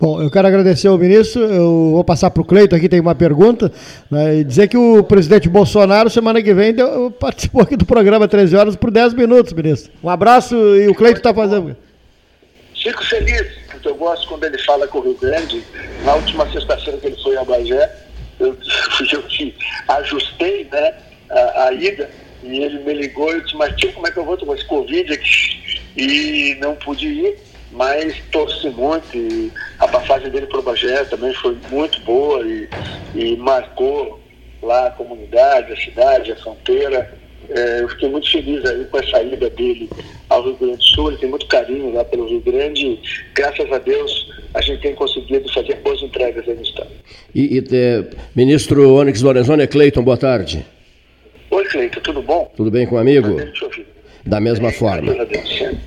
Bom, 0.05 0.21
eu 0.21 0.31
quero 0.31 0.47
agradecer 0.47 0.87
ao 0.87 0.99
ministro. 0.99 1.45
Eu 1.45 1.93
vou 1.93 2.05
passar 2.05 2.29
para 2.29 2.43
o 2.43 2.45
Cleito 2.45 2.77
aqui, 2.77 2.91
tem 2.91 3.01
uma 3.01 3.15
pergunta. 3.15 3.73
Né, 4.11 4.41
e 4.41 4.45
dizer 4.45 4.69
que 4.69 4.77
o 4.77 5.03
presidente 5.03 5.49
Bolsonaro, 5.49 6.11
semana 6.11 6.43
que 6.43 6.53
vem, 6.53 6.75
deu, 6.75 7.11
participou 7.11 7.63
aqui 7.63 7.75
do 7.75 7.87
programa 7.87 8.29
13 8.29 8.55
horas 8.55 8.77
por 8.77 8.91
10 8.91 9.15
minutos, 9.15 9.55
ministro. 9.55 9.91
Um 10.03 10.11
abraço 10.11 10.55
e 10.77 10.89
o 10.89 10.95
Cleito 10.95 11.21
está 11.21 11.33
fazendo. 11.33 11.75
Fico 12.83 13.03
feliz, 13.03 13.47
porque 13.71 13.89
eu 13.89 13.95
gosto 13.95 14.29
quando 14.29 14.45
ele 14.45 14.59
fala 14.59 14.87
com 14.87 14.99
o 14.99 15.05
Rio 15.05 15.17
Grande. 15.19 15.65
Na 16.05 16.17
última 16.17 16.53
sexta-feira 16.53 16.99
que 16.99 17.07
ele 17.07 17.23
foi 17.23 17.39
a 17.39 17.45
Bagé, 17.45 17.91
eu, 18.41 18.49
eu 19.11 19.23
te 19.23 19.55
ajustei 19.89 20.69
né, 20.71 20.93
a, 21.31 21.69
a, 21.69 21.73
ida 21.73 22.11
e 22.43 22.59
ele 22.59 22.81
me 22.81 22.93
ligou 22.93 23.35
e 23.35 23.41
disse, 23.41 23.57
mas 23.57 23.75
tio, 23.77 23.91
como 23.95 24.07
é 24.07 24.11
que 24.11 24.19
eu 24.19 24.27
vou 24.27 24.37
tomar 24.37 24.57
esse 24.57 24.67
Covid 24.67 25.11
aqui? 25.15 25.81
E 25.97 26.59
não 26.61 26.75
pude 26.77 27.07
ir 27.07 27.54
mas 27.75 28.17
torci 28.31 28.71
muito 28.71 29.17
e 29.17 29.53
a 29.79 29.89
passagem 29.89 30.31
dele 30.31 30.47
para 30.47 30.61
o 30.61 30.63
Bagé 30.63 31.05
também 31.05 31.35
foi 31.35 31.57
muito 31.71 32.01
boa 32.03 32.41
e, 32.47 32.69
e, 33.15 33.37
marcou 33.37 34.21
lá 34.63 34.87
a 34.87 34.91
comunidade, 34.93 35.73
a 35.73 35.77
cidade, 35.77 36.33
a 36.33 36.37
fronteira. 36.37 37.13
É, 37.51 37.83
eu 37.83 37.89
fiquei 37.91 38.09
muito 38.09 38.31
feliz 38.31 38.65
aí 38.65 38.85
com 38.87 38.97
a 38.97 39.07
saída 39.07 39.51
dele 39.51 39.91
ao 40.31 40.43
Rio 40.43 40.57
Grande 40.57 40.77
do 40.79 40.83
Sul, 40.83 41.09
ele 41.09 41.19
tem 41.19 41.29
muito 41.29 41.47
carinho 41.47 41.93
lá 41.93 42.03
pelo 42.05 42.27
Rio 42.27 42.41
Grande 42.41 42.99
graças 43.35 43.71
a 43.71 43.79
Deus, 43.79 44.33
a 44.55 44.63
gente 44.63 44.81
tem 44.81 44.95
conseguido 44.95 45.53
fazer 45.53 45.75
boas 45.77 46.01
entregas 46.01 46.49
aí 46.49 46.55
no 46.55 46.63
Estado. 46.63 46.91
E, 47.35 47.59
e 47.59 47.65
é, 47.77 48.05
ministro 48.35 48.95
Onyx 48.95 49.21
Lorenzoni, 49.21 49.65
é 49.65 49.67
Cleiton, 49.67 50.03
boa 50.03 50.17
tarde. 50.17 50.65
Oi, 51.51 51.65
Cleiton, 51.67 52.01
tudo 52.01 52.23
bom? 52.23 52.51
Tudo 52.57 52.71
bem 52.71 52.87
com 52.87 52.95
o 52.95 52.99
amigo? 52.99 53.37
Da 54.25 54.41
mesma 54.41 54.73
forma. 54.73 55.15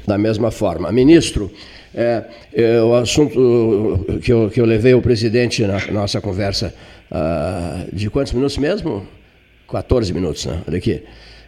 Da 0.05 0.17
mesma 0.17 0.51
forma. 0.51 0.91
Ministro, 0.91 1.51
é, 1.93 2.23
é, 2.53 2.81
o 2.81 2.93
assunto 2.95 4.19
que 4.21 4.31
eu, 4.31 4.49
que 4.49 4.59
eu 4.59 4.65
levei 4.65 4.93
ao 4.93 5.01
presidente 5.01 5.63
na 5.63 5.79
nossa 5.91 6.21
conversa 6.21 6.73
uh, 7.11 7.95
de 7.95 8.09
quantos 8.09 8.33
minutos 8.33 8.57
mesmo? 8.57 9.07
14 9.69 10.13
minutos, 10.13 10.45
né? 10.45 10.61
Olha 10.67 10.77
aqui. 10.77 11.03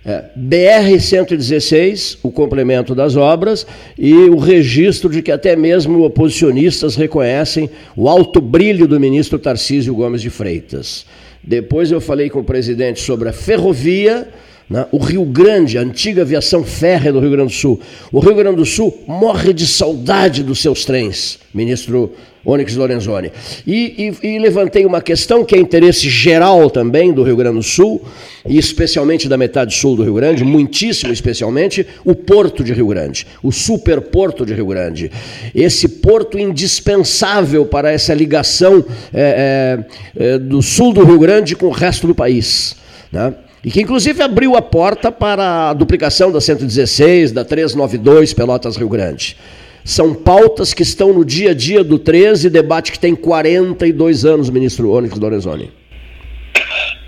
É, 0.06 0.26
BR-116, 0.38 2.20
o 2.24 2.32
complemento 2.32 2.96
das 2.96 3.18
obras 3.18 3.68
e 3.98 4.14
o 4.14 4.38
registro 4.38 5.10
de 5.10 5.22
que 5.22 5.32
até 5.32 5.56
mesmo 5.58 6.04
oposicionistas 6.04 6.96
reconhecem 6.96 7.70
o 7.98 8.08
alto 8.08 8.40
brilho 8.40 8.88
do 8.88 9.00
ministro 9.00 9.38
Tarcísio 9.38 9.94
Gomes 9.94 10.22
de 10.22 10.30
Freitas. 10.30 11.06
Depois 11.44 11.92
eu 11.92 12.00
falei 12.00 12.30
com 12.30 12.40
o 12.40 12.44
presidente 12.44 13.02
sobre 13.02 13.28
a 13.30 13.34
ferrovia 13.34 14.30
né? 14.70 14.86
O 14.92 15.00
Rio 15.00 15.26
Grande, 15.26 15.78
a 15.78 15.82
antiga 15.82 16.22
aviação 16.22 16.64
férrea 16.64 17.12
do 17.12 17.20
Rio 17.20 17.32
Grande 17.32 17.54
do 17.54 17.58
Sul. 17.58 17.80
O 18.12 18.20
Rio 18.20 18.36
Grande 18.36 18.58
do 18.58 18.66
Sul 18.66 19.04
morre 19.08 19.52
de 19.52 19.66
saudade 19.66 20.44
dos 20.44 20.62
seus 20.62 20.86
trens, 20.86 21.40
ministro 21.52 22.14
Onyx 22.46 22.76
Lorenzoni. 22.76 23.32
E, 23.66 24.14
e, 24.22 24.28
e, 24.28 24.40
levantei 24.40 24.86
uma 24.86 25.02
questão 25.02 25.44
que 25.44 25.56
é 25.56 25.60
interesse 25.60 26.08
geral 26.08 26.70
também 26.70 27.12
do 27.12 27.24
Rio 27.24 27.36
Grande 27.36 27.58
do 27.58 27.64
Sul, 27.64 28.02
e 28.48 28.60
especialmente 28.60 29.28
da 29.28 29.38
metade 29.38 29.74
sul 29.74 29.96
do 29.96 30.04
Rio 30.04 30.14
Grande, 30.14 30.44
muitíssimo 30.44 31.12
especialmente, 31.12 31.86
o 32.06 32.14
Porto 32.14 32.64
de 32.64 32.72
Rio 32.72 32.88
Grande, 32.88 33.26
o 33.42 33.52
superporto 33.52 34.46
de 34.46 34.54
Rio 34.54 34.68
Grande. 34.68 35.12
Esse 35.54 35.88
porto 35.88 36.38
indispensável 36.38 37.66
para 37.66 37.92
essa 37.92 38.14
ligação 38.14 38.86
é, 39.12 39.84
é, 40.16 40.34
é, 40.34 40.38
do 40.38 40.62
sul 40.62 40.94
do 40.94 41.04
Rio 41.04 41.18
Grande 41.18 41.56
com 41.56 41.66
o 41.66 41.72
resto 41.72 42.06
do 42.06 42.14
país. 42.14 42.76
Né? 43.12 43.34
E 43.64 43.70
que 43.70 43.82
inclusive 43.82 44.22
abriu 44.24 44.56
a 44.56 44.62
porta 44.62 45.12
para 45.12 45.70
a 45.70 45.74
duplicação 45.74 46.32
da 46.32 46.40
116, 46.40 47.32
da 47.32 47.44
392 47.44 48.34
Pelotas 48.34 48.78
Rio 48.78 48.88
Grande. 48.88 49.36
São 49.84 50.14
pautas 50.14 50.74
que 50.74 50.84
estão 50.84 51.12
no 51.12 51.26
dia 51.26 51.52
a 51.52 51.54
dia 51.54 51.84
do 51.84 52.00
13, 52.00 52.50
debate 52.50 52.92
que 52.92 53.00
tem 53.00 53.16
42 53.16 54.24
anos, 54.24 54.50
ministro 54.50 54.92
Onyx 54.92 55.18
Lorenzoni. 55.18 55.72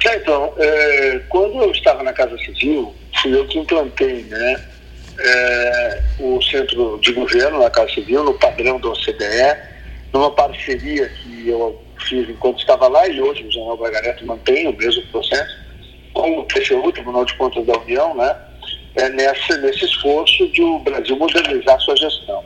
É, 0.06 0.16
então, 0.18 0.54
é, 0.58 1.22
quando 1.30 1.62
eu 1.62 1.72
estava 1.72 2.04
na 2.04 2.12
Casa 2.12 2.38
Civil, 2.40 2.94
fui 3.22 3.34
eu 3.34 3.46
que 3.48 3.60
implantei 3.60 4.24
né, 4.24 4.66
é, 5.20 6.02
o 6.20 6.42
centro 6.42 7.00
de 7.02 7.14
governo 7.14 7.60
na 7.60 7.70
Casa 7.70 7.94
Civil, 7.94 8.24
no 8.24 8.34
padrão 8.34 8.80
da 8.80 8.90
OCDE, 8.90 9.58
numa 10.12 10.32
parceria 10.32 11.08
que 11.08 11.48
eu 11.48 11.82
fiz 12.10 12.28
enquanto 12.28 12.60
estava 12.60 12.88
lá 12.90 13.08
e 13.08 13.22
hoje 13.22 13.44
o 13.44 13.52
General 13.52 13.78
Bragareto 13.78 14.26
mantém 14.26 14.68
o 14.68 14.76
mesmo 14.76 15.02
processo 15.12 15.61
com 16.14 16.40
o 16.40 16.44
TCU, 16.46 16.86
o 16.86 16.92
Tribunal 16.92 17.26
de 17.26 17.34
Contas 17.36 17.66
da 17.66 17.78
União, 17.80 18.16
né, 18.16 18.36
é 18.96 19.10
nessa, 19.10 19.58
nesse 19.58 19.86
esforço 19.86 20.48
de 20.50 20.62
o 20.62 20.80
Brasil 20.80 21.16
modernizar 21.16 21.80
sua 21.80 21.96
gestão. 21.96 22.44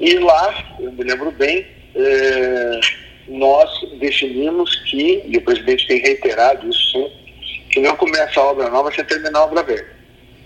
E 0.00 0.14
lá, 0.18 0.76
eu 0.80 0.92
me 0.92 1.04
lembro 1.04 1.30
bem, 1.32 1.66
é, 1.94 2.80
nós 3.28 3.70
definimos 3.98 4.74
que, 4.84 5.22
e 5.26 5.36
o 5.36 5.42
presidente 5.42 5.86
tem 5.86 6.00
reiterado 6.00 6.68
isso 6.68 6.92
sempre, 6.92 7.26
que 7.70 7.80
não 7.80 7.96
começa 7.96 8.40
a 8.40 8.44
obra 8.44 8.70
nova 8.70 8.92
sem 8.92 9.04
terminar 9.04 9.40
a 9.40 9.44
obra 9.44 9.62
velha. 9.62 9.86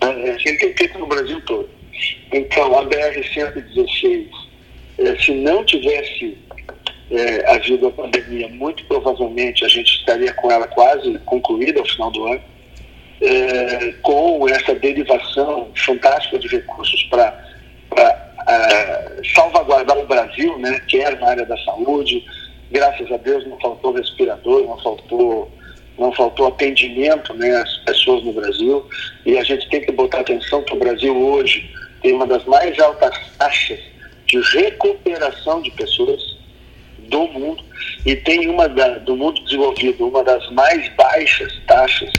É, 0.01 0.31
assim 0.31 0.57
tem 0.57 0.73
feito 0.75 0.97
no 0.97 1.07
Brasil 1.07 1.39
todo. 1.45 1.69
Então, 2.31 2.77
a 2.77 2.85
BR-116, 2.85 4.27
é, 4.97 5.15
se 5.17 5.31
não 5.31 5.63
tivesse 5.63 6.37
é, 7.11 7.51
havido 7.51 7.87
a 7.87 7.91
pandemia, 7.91 8.47
muito 8.47 8.85
provavelmente 8.85 9.65
a 9.65 9.67
gente 9.67 9.99
estaria 9.99 10.33
com 10.33 10.49
ela 10.49 10.67
quase 10.67 11.19
concluída 11.25 11.79
ao 11.79 11.85
final 11.85 12.09
do 12.09 12.25
ano, 12.25 12.41
é, 13.21 13.93
com 14.01 14.47
essa 14.47 14.73
derivação 14.73 15.69
fantástica 15.75 16.39
de 16.39 16.47
recursos 16.47 17.03
para 17.03 17.51
uh, 17.91 19.25
salvaguardar 19.35 19.97
o 19.97 20.07
Brasil, 20.07 20.57
né, 20.57 20.81
quer 20.87 21.19
na 21.19 21.29
área 21.29 21.45
da 21.45 21.57
saúde. 21.57 22.25
Graças 22.71 23.11
a 23.11 23.17
Deus 23.17 23.45
não 23.47 23.59
faltou 23.59 23.93
respirador, 23.93 24.63
não 24.63 24.77
faltou 24.79 25.51
não 25.99 26.11
faltou 26.13 26.47
atendimento 26.47 27.31
né, 27.35 27.57
às 27.57 27.77
pessoas 27.79 28.23
no 28.23 28.33
Brasil 28.33 28.87
e 29.23 29.37
a 29.37 29.43
gente 29.43 29.69
tem 29.69 29.81
que 29.81 29.91
botar 29.91 30.21
atenção 30.21 30.63
que 30.63 30.73
o 30.73 30.79
Brasil 30.79 31.15
hoje 31.15 31.69
tem 32.01 32.13
uma 32.13 32.25
das 32.25 32.43
mais 32.45 32.79
altas 32.79 33.15
taxas 33.37 33.77
de 34.25 34.39
recuperação 34.57 35.61
de 35.61 35.69
pessoas 35.71 36.30
do 37.11 37.27
mundo 37.27 37.63
e 38.05 38.15
tem 38.15 38.49
uma 38.49 38.67
da, 38.67 38.97
do 38.99 39.15
mundo 39.15 39.43
desenvolvido 39.43 40.07
uma 40.07 40.23
das 40.23 40.49
mais 40.51 40.89
baixas 40.95 41.53
taxas 41.67 42.11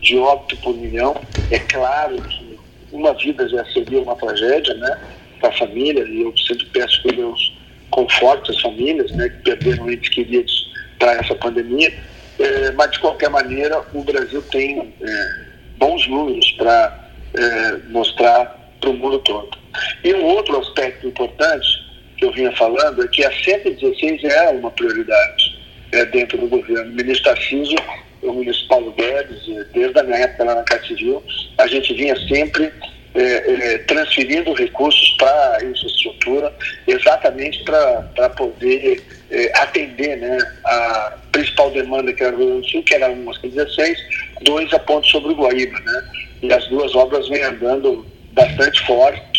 de 0.00 0.18
óbito 0.18 0.56
por 0.58 0.76
milhão. 0.76 1.16
É 1.50 1.58
claro 1.60 2.20
que 2.20 2.58
uma 2.90 3.14
vida 3.14 3.48
já 3.48 3.64
seria 3.66 4.02
uma 4.02 4.16
tragédia, 4.16 4.74
né, 4.74 4.98
para 5.40 5.48
a 5.48 5.52
família 5.52 6.04
e 6.04 6.22
eu 6.22 6.34
sempre 6.36 6.66
peço 6.66 7.02
que 7.02 7.12
Deus 7.12 7.56
conforte 7.90 8.50
as 8.50 8.60
famílias, 8.60 9.10
né, 9.12 9.28
que 9.28 9.42
perderam 9.42 9.90
entes 9.90 10.08
queridos 10.10 10.70
para 10.98 11.12
essa 11.14 11.34
pandemia. 11.36 11.92
É, 12.38 12.72
mas 12.72 12.90
de 12.90 12.98
qualquer 12.98 13.30
maneira 13.30 13.82
o 13.94 14.02
Brasil 14.02 14.42
tem 14.50 14.92
é, 15.00 15.44
bons 15.78 16.06
números 16.08 16.50
para 16.52 17.08
é, 17.34 17.76
mostrar 17.88 18.58
para 18.80 18.90
o 18.90 18.94
mundo 18.94 19.18
todo. 19.20 19.56
E 20.02 20.12
um 20.12 20.24
outro 20.24 20.58
aspecto 20.58 21.06
importante 21.06 21.81
que 22.22 22.26
eu 22.26 22.32
vinha 22.32 22.52
falando 22.52 23.02
é 23.02 23.08
que 23.08 23.24
a 23.24 23.32
116 23.32 24.24
é 24.24 24.50
uma 24.50 24.70
prioridade 24.70 25.58
é, 25.90 26.04
dentro 26.06 26.38
do 26.38 26.46
governo. 26.46 26.92
O 26.92 26.94
ministro 26.94 27.34
Tarcísio, 27.34 27.78
o 28.22 28.32
ministro 28.32 28.68
Paulo 28.68 28.92
Guedes, 28.92 29.48
é, 29.48 29.64
desde 29.74 29.98
a 29.98 30.02
minha 30.04 30.18
época 30.18 30.44
lá 30.44 30.54
na 30.54 30.62
Casa 30.62 30.86
Civil, 30.86 31.22
a 31.58 31.66
gente 31.66 31.92
vinha 31.94 32.14
sempre 32.28 32.72
é, 33.14 33.22
é, 33.22 33.78
transferindo 33.78 34.52
recursos 34.54 35.10
para 35.18 35.56
a 35.56 35.64
infraestrutura, 35.64 36.52
exatamente 36.86 37.64
para 37.64 38.30
poder 38.30 39.02
é, 39.30 39.58
atender 39.58 40.16
né, 40.16 40.38
a 40.64 41.18
principal 41.32 41.70
demanda 41.72 42.12
que 42.12 42.22
era 42.22 42.36
o 42.36 42.38
Rio 42.38 42.48
Grande 42.48 42.62
do 42.62 42.70
Sul, 42.70 42.82
que 42.84 42.94
era 42.94 43.10
uma 43.10 43.32
16, 43.36 43.98
dois 44.42 44.72
a 44.72 44.78
ponto 44.78 45.06
sobre 45.08 45.32
o 45.32 45.36
Guaíba. 45.36 45.78
Né? 45.80 46.10
E 46.42 46.52
as 46.52 46.66
duas 46.68 46.94
obras 46.94 47.28
vêm 47.28 47.42
andando 47.42 48.06
bastante 48.32 48.80
forte 48.86 49.31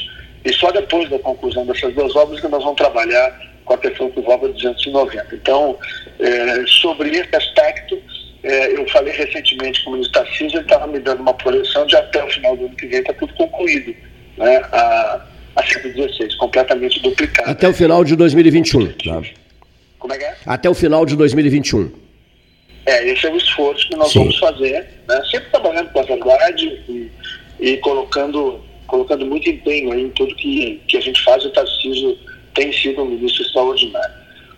e 0.45 0.53
só 0.53 0.71
depois 0.71 1.09
da 1.09 1.19
conclusão 1.19 1.65
dessas 1.65 1.93
duas 1.93 2.15
obras 2.15 2.39
que 2.39 2.47
nós 2.47 2.63
vamos 2.63 2.77
trabalhar 2.77 3.39
com 3.65 3.73
a 3.73 3.77
questão 3.77 4.09
do 4.09 4.21
Volva 4.21 4.49
290. 4.49 5.35
Então, 5.35 5.77
é, 6.19 6.63
sobre 6.67 7.09
esse 7.11 7.35
aspecto, 7.35 7.97
é, 8.43 8.77
eu 8.77 8.87
falei 8.89 9.13
recentemente 9.13 9.83
com 9.83 9.91
o 9.91 9.93
ministro 9.93 10.21
Tarcísio, 10.21 10.57
ele 10.57 10.65
estava 10.65 10.85
me 10.87 10.99
dando 10.99 11.21
uma 11.21 11.33
projeção 11.33 11.85
de 11.85 11.95
até 11.95 12.23
o 12.23 12.29
final 12.29 12.57
do 12.57 12.65
ano 12.65 12.75
que 12.75 12.87
vem 12.87 12.99
está 12.99 13.13
tudo 13.13 13.33
concluído, 13.35 13.95
né, 14.37 14.57
a, 14.71 15.21
a 15.55 15.63
116, 15.65 16.35
completamente 16.35 17.01
duplicado. 17.01 17.49
Até 17.49 17.69
o 17.69 17.73
final 17.73 18.03
de 18.03 18.15
2021. 18.15 18.87
Tá? 18.87 19.21
Como 19.97 20.13
é 20.13 20.17
que 20.17 20.23
é? 20.25 20.35
Até 20.45 20.69
o 20.69 20.73
final 20.73 21.05
de 21.05 21.15
2021. 21.15 21.89
É, 22.85 23.07
esse 23.07 23.25
é 23.25 23.31
o 23.31 23.37
esforço 23.37 23.87
que 23.87 23.95
nós 23.95 24.11
Sim. 24.11 24.19
vamos 24.19 24.37
fazer, 24.39 24.89
né, 25.07 25.21
sempre 25.31 25.49
trabalhando 25.49 25.89
com 25.93 25.99
a 25.99 26.03
verdade 26.03 26.83
e, 26.89 27.11
e 27.61 27.77
colocando 27.77 28.59
colocando 28.93 29.25
muito 29.25 29.49
empenho 29.49 29.91
em 29.97 30.07
tudo 30.11 30.35
que, 30.35 30.79
que 30.87 30.97
a 30.97 31.01
gente 31.01 31.19
faz, 31.23 31.43
o 31.43 31.49
Tarcísio 31.49 32.15
tem 32.53 32.71
sido 32.71 33.01
um 33.01 33.05
ministro 33.05 33.41
extraordinário. 33.41 34.13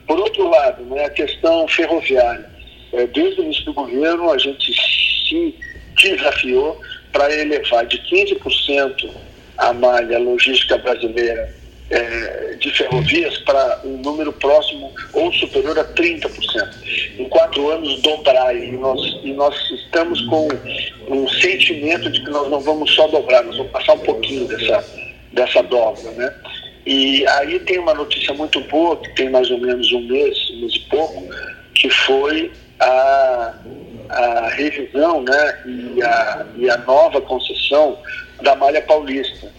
Por 0.06 0.20
outro 0.20 0.50
lado, 0.50 0.84
né, 0.84 1.06
a 1.06 1.10
questão 1.10 1.66
ferroviária. 1.70 2.46
É, 2.92 3.08
desde 3.08 3.40
o 3.40 3.44
início 3.46 3.64
do 3.64 3.74
governo, 3.74 4.30
a 4.30 4.38
gente 4.38 4.74
se 4.74 5.56
desafiou 6.04 6.78
para 7.14 7.34
elevar 7.34 7.86
de 7.86 7.98
15% 7.98 9.10
a 9.58 9.72
malha 9.72 10.20
logística 10.20 10.78
brasileira 10.80 11.56
é, 11.90 12.56
de 12.60 12.72
ferrovias 12.72 13.38
para 13.40 13.82
um 13.84 13.98
número 13.98 14.34
próximo 14.34 14.92
ou 15.14 15.32
superior 15.34 15.78
a 15.78 15.86
30%. 15.86 17.20
Em 17.20 17.30
quatro 17.30 17.70
anos, 17.70 18.02
dobrar. 18.02 18.56
E 18.56 18.72
nós, 18.72 19.00
e 19.24 19.34
nós 19.34 19.56
estamos 19.72 20.22
com 20.28 20.48
um 21.10 21.28
sentimento 21.28 22.10
de 22.10 22.24
que 22.24 22.30
nós 22.30 22.50
não 22.50 22.60
vamos 22.60 22.94
só 22.94 23.08
dobrar, 23.08 23.44
nós 23.44 23.58
vamos 23.58 23.72
passar 23.72 23.94
um 23.94 24.00
pouquinho 24.00 24.48
dessa, 24.48 24.84
dessa 25.34 25.62
dobra. 25.64 26.12
Né? 26.12 26.34
E 26.86 27.28
aí 27.28 27.60
tem 27.60 27.80
uma 27.80 27.94
notícia 27.94 28.34
muito 28.34 28.60
boa, 28.62 28.98
que 28.98 29.10
tem 29.16 29.30
mais 29.30 29.50
ou 29.52 29.60
menos 29.60 29.92
um 29.92 30.02
mês, 30.02 30.38
um 30.52 30.62
mês 30.62 30.76
e 30.76 30.80
pouco, 30.90 31.24
que 31.76 31.90
foi 31.90 32.52
a, 32.80 33.54
a 34.10 34.50
revisão 34.50 35.22
né, 35.22 35.64
e, 35.66 36.04
a, 36.04 36.46
e 36.58 36.70
a 36.70 36.78
nova 36.78 37.22
concessão 37.22 37.98
da 38.42 38.56
Malha 38.56 38.82
Paulista 38.82 39.52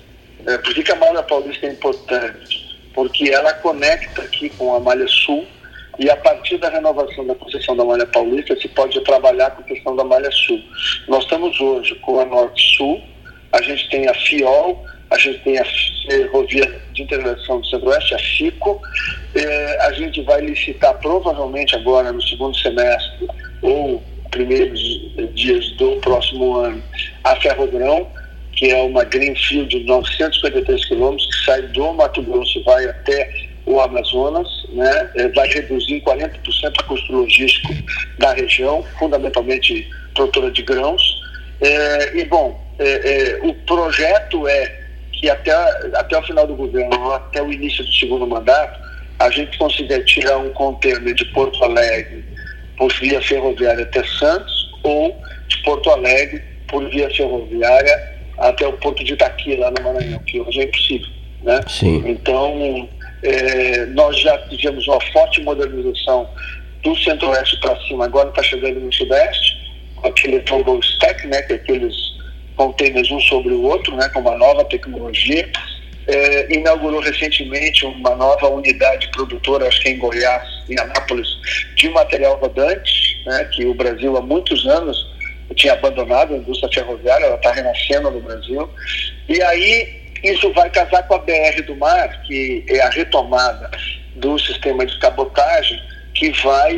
é, 0.46 0.58
por 0.58 0.74
que, 0.74 0.92
a 0.92 0.96
Malha 0.96 1.22
Paulista 1.22 1.66
é 1.66 1.70
importante? 1.70 2.78
Porque 2.94 3.30
ela 3.30 3.52
conecta 3.54 4.22
aqui 4.22 4.48
com 4.50 4.74
a 4.74 4.80
Malha 4.80 5.06
Sul 5.08 5.46
e 5.98 6.08
a 6.10 6.16
partir 6.16 6.58
da 6.58 6.68
renovação 6.68 7.26
da 7.26 7.34
concessão 7.34 7.76
da 7.76 7.84
Malha 7.84 8.06
Paulista 8.06 8.54
se 8.56 8.68
pode 8.68 9.00
trabalhar 9.02 9.50
com 9.50 9.62
a 9.62 9.64
questão 9.64 9.96
da 9.96 10.04
Malha 10.04 10.30
Sul. 10.30 10.62
Nós 11.08 11.24
estamos 11.24 11.58
hoje 11.60 11.94
com 11.96 12.20
a 12.20 12.24
Norte-Sul, 12.24 13.02
a 13.52 13.62
gente 13.62 13.88
tem 13.90 14.08
a 14.08 14.14
FIOL, 14.14 14.84
a 15.10 15.18
gente 15.18 15.38
tem 15.40 15.58
a 15.58 15.64
Ferrovia 15.64 16.80
de 16.92 17.02
Integração 17.02 17.60
do 17.60 17.66
Centro-Oeste, 17.66 18.14
a 18.14 18.18
FICO, 18.18 18.80
é, 19.34 19.86
a 19.86 19.92
gente 19.92 20.22
vai 20.22 20.40
licitar 20.40 20.94
provavelmente 20.98 21.74
agora 21.74 22.12
no 22.12 22.22
segundo 22.22 22.56
semestre 22.56 23.28
ou 23.62 24.02
primeiros 24.30 24.80
dias 25.34 25.70
do 25.72 25.96
próximo 25.96 26.56
ano 26.56 26.82
a 27.24 27.36
Ferrogrão, 27.36 28.06
que 28.56 28.70
é 28.70 28.82
uma 28.82 29.04
Greenfield 29.04 29.68
de 29.68 29.84
953 29.84 30.84
quilômetros, 30.86 31.26
que 31.26 31.44
sai 31.44 31.62
do 31.62 31.92
Mato 31.92 32.22
Grosso 32.22 32.58
e 32.58 32.62
vai 32.62 32.84
até 32.86 33.46
o 33.66 33.80
Amazonas, 33.80 34.48
né? 34.72 35.10
É, 35.16 35.28
vai 35.28 35.46
reduzir 35.48 35.94
em 35.94 36.00
40% 36.00 36.30
o 36.80 36.84
custo 36.84 37.12
logístico 37.12 37.74
da 38.18 38.32
região, 38.32 38.82
fundamentalmente 38.98 39.88
produtora 40.14 40.50
de 40.50 40.62
grãos. 40.62 41.02
É, 41.60 42.16
e, 42.16 42.24
bom, 42.24 42.58
é, 42.78 42.84
é, 42.86 43.40
o 43.42 43.54
projeto 43.66 44.48
é 44.48 44.86
que 45.12 45.28
até, 45.28 45.52
até 45.94 46.18
o 46.18 46.22
final 46.22 46.46
do 46.46 46.54
governo, 46.54 47.12
até 47.12 47.42
o 47.42 47.52
início 47.52 47.84
do 47.84 47.92
segundo 47.92 48.26
mandato, 48.26 48.78
a 49.18 49.30
gente 49.30 49.56
consiga 49.58 50.02
tirar 50.04 50.38
um 50.38 50.50
container 50.50 51.14
de 51.14 51.24
Porto 51.26 51.62
Alegre 51.64 52.24
por 52.76 52.92
via 53.00 53.20
ferroviária 53.20 53.82
até 53.82 54.04
Santos 54.04 54.70
ou 54.82 55.18
de 55.48 55.56
Porto 55.62 55.90
Alegre 55.90 56.42
por 56.68 56.88
via 56.90 57.08
ferroviária 57.10 58.15
até 58.38 58.66
o 58.66 58.72
porto 58.74 59.02
de 59.04 59.14
Itaqui, 59.14 59.56
lá 59.56 59.70
no 59.70 59.82
Maranhão, 59.82 60.18
que 60.20 60.40
hoje 60.40 60.60
é 60.60 60.64
impossível. 60.64 61.08
Né? 61.42 61.60
Sim. 61.68 62.02
Então, 62.06 62.88
é, 63.22 63.86
nós 63.86 64.20
já 64.20 64.36
tivemos 64.48 64.86
uma 64.86 65.00
forte 65.12 65.42
modernização 65.42 66.28
do 66.82 66.96
centro-oeste 66.96 67.58
para 67.60 67.76
cima, 67.82 68.04
agora 68.04 68.28
está 68.28 68.42
chegando 68.42 68.80
no 68.80 68.92
sudeste, 68.92 69.56
com 69.96 70.08
aquele 70.08 70.40
turbo 70.40 70.78
stack, 70.80 71.26
né, 71.26 71.42
que 71.42 71.54
é 71.54 71.56
aqueles 71.56 71.94
containers 72.56 73.10
um 73.10 73.20
sobre 73.20 73.52
o 73.52 73.62
outro, 73.62 73.94
né, 73.96 74.08
com 74.10 74.20
uma 74.20 74.36
nova 74.36 74.64
tecnologia. 74.64 75.48
É, 76.08 76.54
inaugurou 76.54 77.00
recentemente 77.00 77.84
uma 77.84 78.14
nova 78.14 78.48
unidade 78.48 79.08
produtora, 79.08 79.66
acho 79.66 79.80
que 79.80 79.88
em 79.88 79.98
Goiás, 79.98 80.48
em 80.70 80.78
Anápolis, 80.78 81.26
de 81.74 81.88
material 81.88 82.38
rodante, 82.38 83.20
né, 83.26 83.44
que 83.52 83.66
o 83.66 83.74
Brasil 83.74 84.16
há 84.16 84.22
muitos 84.22 84.64
anos 84.68 85.15
tinha 85.54 85.74
abandonado 85.74 86.34
a 86.34 86.38
indústria 86.38 86.72
ferroviária, 86.72 87.26
ela 87.26 87.36
está 87.36 87.52
renascendo 87.52 88.10
no 88.10 88.20
Brasil. 88.20 88.68
E 89.28 89.40
aí 89.42 90.06
isso 90.24 90.52
vai 90.52 90.68
casar 90.70 91.06
com 91.06 91.14
a 91.14 91.18
BR 91.18 91.62
do 91.66 91.76
Mar, 91.76 92.22
que 92.22 92.64
é 92.68 92.80
a 92.80 92.90
retomada 92.90 93.70
do 94.16 94.38
sistema 94.38 94.84
de 94.84 94.98
cabotagem, 94.98 95.80
que 96.14 96.30
vai 96.42 96.74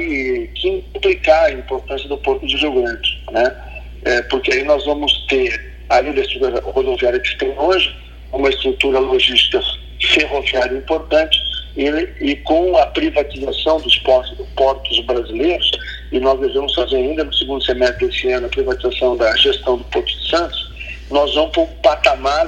implicar 0.64 1.44
a 1.44 1.52
importância 1.52 2.08
do 2.08 2.18
Porto 2.18 2.46
de 2.46 2.56
Rio 2.56 2.82
Grande. 2.82 3.22
Né? 3.30 3.56
É, 4.04 4.22
porque 4.22 4.52
aí 4.52 4.64
nós 4.64 4.84
vamos 4.84 5.26
ter, 5.28 5.76
além 5.88 6.12
da 6.12 6.20
estrutura 6.20 6.60
rodoviária 6.60 7.20
que 7.20 7.38
tem 7.38 7.56
hoje, 7.56 7.94
uma 8.32 8.48
estrutura 8.48 8.98
logística 8.98 9.60
ferroviária 10.00 10.76
importante 10.76 11.47
e, 11.79 12.09
e 12.20 12.37
com 12.37 12.76
a 12.76 12.87
privatização 12.87 13.81
dos 13.81 13.97
portos, 13.99 14.37
portos 14.57 15.01
brasileiros, 15.07 15.70
e 16.11 16.18
nós 16.18 16.41
devemos 16.41 16.74
fazer 16.74 16.97
ainda 16.97 17.22
no 17.22 17.33
segundo 17.33 17.64
semestre 17.64 18.09
desse 18.09 18.29
ano 18.33 18.47
a 18.47 18.51
privatização 18.51 19.16
da 19.16 19.35
gestão 19.37 19.79
do 19.79 19.85
Porto 19.85 20.07
de 20.07 20.29
Santos, 20.29 20.68
nós 21.09 21.33
vamos 21.35 21.53
para 21.53 21.62
um 21.62 21.66
patamar 21.83 22.47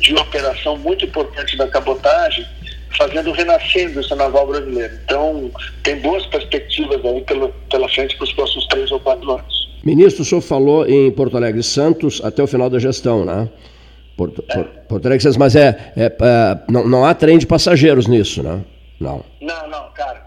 de 0.00 0.14
operação 0.14 0.76
muito 0.76 1.04
importante 1.04 1.56
da 1.56 1.68
cabotagem, 1.68 2.44
fazendo 2.98 3.32
renascer 3.32 3.86
a 3.86 3.90
indústria 3.90 4.16
naval 4.16 4.48
brasileira. 4.48 5.00
Então, 5.04 5.50
tem 5.82 5.96
boas 6.00 6.26
perspectivas 6.26 7.04
aí 7.04 7.20
pela, 7.22 7.48
pela 7.70 7.88
frente 7.88 8.16
para 8.16 8.24
os 8.24 8.32
próximos 8.32 8.66
três 8.66 8.90
ou 8.90 9.00
quatro 9.00 9.30
anos. 9.30 9.64
Ministro, 9.84 10.22
o 10.22 10.24
senhor 10.24 10.40
falou 10.40 10.88
em 10.88 11.10
Porto 11.10 11.36
Alegre 11.36 11.62
Santos 11.62 12.20
até 12.24 12.42
o 12.42 12.46
final 12.46 12.68
da 12.68 12.78
gestão, 12.78 13.24
né? 13.24 13.48
Porto, 14.16 14.44
é. 14.48 14.62
Porto 14.62 15.06
Alegre 15.06 15.22
Santos, 15.22 15.36
mas 15.36 15.56
é, 15.56 15.92
é, 15.96 16.04
é, 16.04 16.58
não, 16.68 16.86
não 16.86 17.04
há 17.04 17.14
trem 17.14 17.38
de 17.38 17.46
passageiros 17.46 18.06
nisso, 18.06 18.42
né? 18.42 18.60
Não. 19.00 19.24
Não, 19.40 19.68
não, 19.68 19.90
cara 19.92 20.24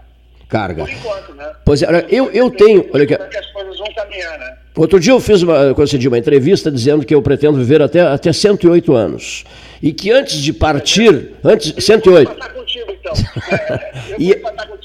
carga. 0.48 0.84
Por 0.84 0.92
enquanto, 0.92 1.34
né? 1.34 1.52
Pois 1.64 1.82
é, 1.82 2.06
eu, 2.08 2.30
eu 2.30 2.50
tenho. 2.50 2.88
Olha 2.92 3.06
que 3.06 3.14
as 3.14 3.52
coisas 3.52 3.78
vão 3.78 3.86
caminhar, 3.94 4.38
né? 4.38 4.56
Outro 4.76 4.98
dia 4.98 5.12
eu 5.12 5.20
fiz 5.20 5.42
uma, 5.42 5.74
concedi 5.74 6.08
uma 6.08 6.18
entrevista 6.18 6.70
dizendo 6.70 7.04
que 7.04 7.14
eu 7.14 7.20
pretendo 7.20 7.58
viver 7.58 7.82
até, 7.82 8.00
até 8.00 8.32
108 8.32 8.94
anos. 8.94 9.44
E 9.82 9.92
que 9.92 10.10
antes 10.10 10.36
de 10.36 10.52
partir, 10.52 11.32
antes 11.44 11.84
108. 11.84 12.57
Contigo, 12.78 12.92
então. 12.92 13.12
E, 14.18 14.34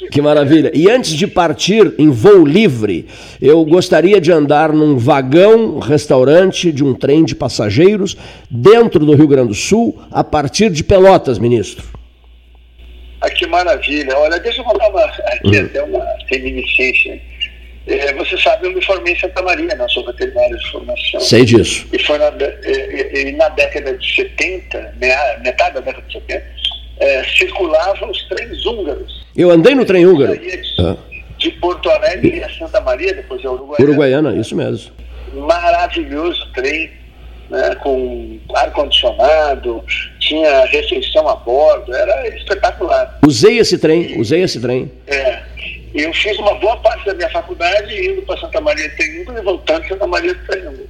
que 0.10 0.22
maravilha. 0.22 0.72
E 0.76 0.90
antes 0.92 1.12
de 1.12 1.26
partir 1.26 1.94
em 1.98 2.12
voo 2.12 2.46
livre, 2.46 3.08
eu 3.42 3.64
gostaria 3.66 4.22
de 4.22 4.32
andar 4.32 4.72
num 4.72 4.98
vagão 4.98 5.80
restaurante 5.80 6.72
de 6.72 6.84
um 6.84 6.94
trem 6.94 7.24
de 7.24 7.34
passageiros 7.34 8.16
dentro 8.50 9.04
do 9.04 9.16
Rio 9.16 9.28
Grande 9.28 9.50
do 9.50 9.56
Sul, 9.56 10.00
a 10.12 10.24
partir 10.24 10.70
de 10.70 10.84
Pelotas, 10.84 11.40
ministro. 11.40 11.84
Ah, 13.22 13.30
que 13.30 13.48
maravilha. 13.48 14.16
Olha, 14.18 14.40
deixa 14.40 14.62
eu 14.62 14.66
contar 14.66 14.90
uma, 14.90 15.04
aqui 15.04 15.60
hum. 15.60 15.66
até 15.66 15.82
uma 15.82 16.06
reminiscência. 16.30 17.20
É, 17.88 18.14
você 18.14 18.38
sabe, 18.38 18.68
eu 18.68 18.74
me 18.74 18.82
formei 18.84 19.14
em 19.14 19.20
Santa 19.20 19.42
Maria, 19.42 19.76
né? 19.76 19.86
sou 19.90 20.06
veterinário 20.06 20.58
de 20.58 20.72
formação. 20.72 21.20
Sei 21.20 21.44
disso. 21.44 21.88
E 21.92 22.00
foi 22.00 22.18
na, 22.18 22.32
e, 22.66 23.28
e 23.28 23.32
na 23.34 23.50
década 23.50 23.98
de 23.98 24.16
70, 24.16 24.96
metade 25.44 25.76
da 25.76 25.82
década 25.82 26.06
de 26.08 26.14
70, 26.14 26.46
é, 26.98 27.24
circulavam 27.24 28.10
os 28.10 28.24
trens 28.28 28.66
húngaros. 28.66 29.26
Eu 29.36 29.52
andei 29.52 29.76
no 29.76 29.86
trem 29.86 30.06
húngaro. 30.06 30.38
De, 30.38 30.62
ah. 30.80 30.96
de 31.38 31.52
Porto 31.52 31.90
Alegre 31.90 32.44
a 32.44 32.50
Santa 32.50 32.80
Maria, 32.82 33.14
depois 33.14 33.44
a 33.46 33.52
Uruguaiana. 33.52 33.90
Uruguaiana, 33.90 34.36
isso 34.36 34.56
mesmo. 34.56 34.92
Maravilhoso 35.34 36.48
trem, 36.54 36.92
né, 37.50 37.76
com 37.82 38.40
ar-condicionado, 38.56 39.84
tinha 40.20 40.66
refeição 40.66 41.28
a 41.28 41.36
bordo, 41.36 41.94
era 41.94 42.28
espetacular. 42.30 43.20
Usei 43.26 43.58
esse 43.58 43.78
trem, 43.78 44.20
usei 44.20 44.42
esse 44.42 44.60
trem. 44.60 44.92
É. 45.08 45.42
Eu 45.94 46.12
fiz 46.14 46.38
uma 46.40 46.56
boa 46.56 46.76
parte 46.78 47.06
da 47.06 47.14
minha 47.14 47.30
faculdade 47.30 47.94
indo 48.04 48.24
para 48.24 48.40
Santa 48.40 48.60
Maria 48.60 48.90
de 48.90 48.96
Tenhugo 48.96 49.38
e 49.38 49.42
voltando 49.42 49.82
para 49.82 49.90
Santa 49.90 50.08
Maria 50.08 50.34
de 50.34 50.48
Tenhugo. 50.48 50.88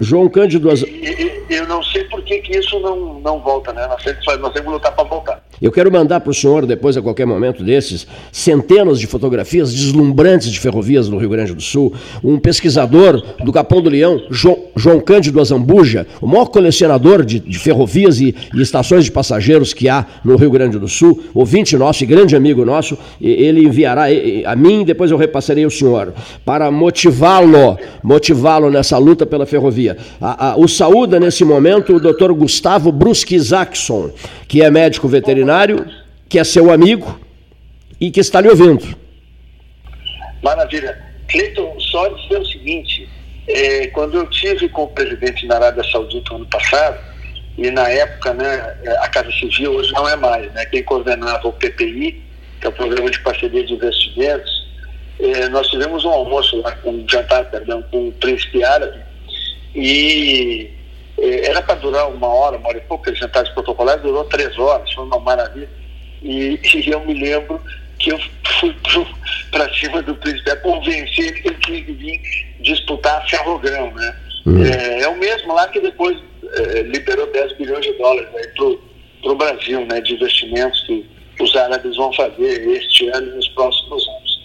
João 0.00 0.28
Cândido... 0.28 0.70
E, 0.72 1.44
eu 1.50 1.66
não 1.66 1.82
sei 1.82 2.04
por 2.04 2.22
que, 2.22 2.38
que 2.38 2.58
isso 2.58 2.78
não, 2.80 3.20
não 3.20 3.40
volta, 3.40 3.72
né? 3.72 3.86
Nós 3.86 4.02
temos, 4.02 4.24
nós 4.40 4.52
que 4.52 4.72
lutar 4.72 4.94
para 4.94 5.04
voltar. 5.04 5.42
Eu 5.62 5.70
quero 5.70 5.92
mandar 5.92 6.18
para 6.18 6.30
o 6.32 6.34
senhor, 6.34 6.66
depois, 6.66 6.96
a 6.96 7.00
qualquer 7.00 7.24
momento 7.24 7.62
desses, 7.62 8.04
centenas 8.32 8.98
de 8.98 9.06
fotografias 9.06 9.72
deslumbrantes 9.72 10.50
de 10.50 10.58
ferrovias 10.58 11.08
no 11.08 11.16
Rio 11.18 11.28
Grande 11.28 11.54
do 11.54 11.62
Sul. 11.62 11.94
Um 12.24 12.36
pesquisador 12.36 13.22
do 13.44 13.52
Capão 13.52 13.80
do 13.80 13.88
Leão, 13.88 14.20
João, 14.28 14.58
João 14.74 14.98
Cândido 14.98 15.40
Azambuja, 15.40 16.04
o 16.20 16.26
maior 16.26 16.46
colecionador 16.46 17.24
de, 17.24 17.38
de 17.38 17.58
ferrovias 17.60 18.20
e, 18.20 18.34
e, 18.52 18.60
estações 18.60 19.04
de 19.04 19.12
passageiros 19.12 19.72
que 19.72 19.88
há 19.88 20.04
no 20.24 20.34
Rio 20.34 20.50
Grande 20.50 20.80
do 20.80 20.88
Sul, 20.88 21.22
ouvinte 21.32 21.76
nosso 21.76 22.02
e 22.02 22.06
grande 22.08 22.34
amigo 22.34 22.64
nosso, 22.64 22.98
ele 23.20 23.64
enviará 23.64 24.06
a 24.46 24.56
mim, 24.56 24.84
depois 24.84 25.12
eu 25.12 25.16
repassarei 25.16 25.62
ao 25.62 25.70
senhor, 25.70 26.12
para 26.44 26.72
motivá-lo, 26.72 27.78
motivá-lo 28.02 28.68
nessa 28.68 28.98
luta 28.98 29.24
pela 29.24 29.46
ferrovia. 29.46 29.96
A, 30.20 30.48
a, 30.48 30.56
o 30.56 30.66
saúda 30.66 31.20
nesse 31.20 31.44
momento 31.44 31.94
o 31.94 32.00
doutor 32.00 32.34
Gustavo 32.34 32.90
Brusque 32.90 33.36
Isaacson, 33.36 34.10
que 34.48 34.60
é 34.60 34.68
médico 34.68 35.06
veterinário, 35.06 35.51
que 36.28 36.38
é 36.38 36.44
seu 36.44 36.70
amigo 36.70 37.20
e 38.00 38.10
que 38.10 38.20
está 38.20 38.40
lhe 38.40 38.48
ouvindo. 38.48 38.96
Maravilha. 40.42 40.98
Cleiton, 41.28 41.78
só 41.78 42.08
dizer 42.08 42.38
o 42.38 42.46
seguinte: 42.46 43.08
é, 43.48 43.86
quando 43.88 44.16
eu 44.16 44.26
tive 44.28 44.68
com 44.68 44.84
o 44.84 44.88
presidente 44.88 45.46
na 45.46 45.56
Arábia 45.56 45.84
Saudita 45.84 46.34
ano 46.34 46.46
passado, 46.46 46.98
e 47.56 47.70
na 47.70 47.88
época, 47.88 48.32
né, 48.34 48.76
a 49.00 49.08
Casa 49.08 49.30
Civil 49.32 49.72
hoje 49.72 49.92
não 49.92 50.08
é 50.08 50.16
mais, 50.16 50.52
né, 50.52 50.64
quem 50.66 50.82
coordenava 50.82 51.46
o 51.46 51.52
PPI, 51.52 52.22
que 52.60 52.66
é 52.66 52.68
o 52.68 52.72
Programa 52.72 53.10
de 53.10 53.20
Parceria 53.20 53.64
de 53.64 53.74
Investimentos, 53.74 54.50
é, 55.20 55.48
nós 55.48 55.68
tivemos 55.68 56.04
um 56.04 56.10
almoço 56.10 56.60
lá, 56.62 56.76
um 56.84 57.04
jantar, 57.08 57.44
perdão, 57.50 57.82
com 57.90 58.08
o 58.08 58.12
príncipe 58.12 58.64
árabe, 58.64 58.98
e 59.74 60.70
era 61.22 61.62
para 61.62 61.76
durar 61.76 62.08
uma 62.08 62.26
hora, 62.26 62.56
uma 62.56 62.68
hora 62.68 62.78
e 62.78 62.80
pouco, 62.82 63.02
aqueles 63.04 63.20
jantares 63.20 63.50
protocolares, 63.52 64.02
durou 64.02 64.24
três 64.24 64.58
horas, 64.58 64.92
foi 64.92 65.04
uma 65.04 65.20
maravilha. 65.20 65.70
E, 66.22 66.58
e 66.74 66.90
eu 66.90 67.00
me 67.04 67.14
lembro 67.14 67.60
que 67.98 68.10
eu 68.10 68.20
fui 68.58 68.74
para 69.50 69.72
cima 69.74 70.02
do 70.02 70.14
presidente, 70.16 70.62
convencer 70.62 71.26
ele 71.26 71.40
que 71.40 71.48
ele 71.48 71.58
tinha 71.60 71.84
que 71.84 71.92
vir 71.92 72.20
disputar 72.60 73.18
a 73.18 73.28
Ferrogrão, 73.28 73.92
né? 73.92 74.16
Uhum. 74.46 74.64
É, 74.64 75.02
é, 75.02 75.08
o 75.08 75.16
mesmo 75.16 75.54
lá 75.54 75.68
que 75.68 75.80
depois 75.80 76.18
é, 76.54 76.82
liberou 76.82 77.30
10 77.32 77.56
bilhões 77.56 77.84
de 77.84 77.92
dólares 77.92 78.28
para 78.54 79.32
o 79.32 79.36
Brasil, 79.36 79.86
né? 79.86 80.00
De 80.00 80.14
investimentos 80.14 80.82
que 80.86 81.06
os 81.40 81.54
árabes 81.56 81.96
vão 81.96 82.12
fazer 82.12 82.68
este 82.70 83.08
ano 83.08 83.28
e 83.28 83.36
nos 83.36 83.48
próximos 83.48 84.08
anos. 84.08 84.41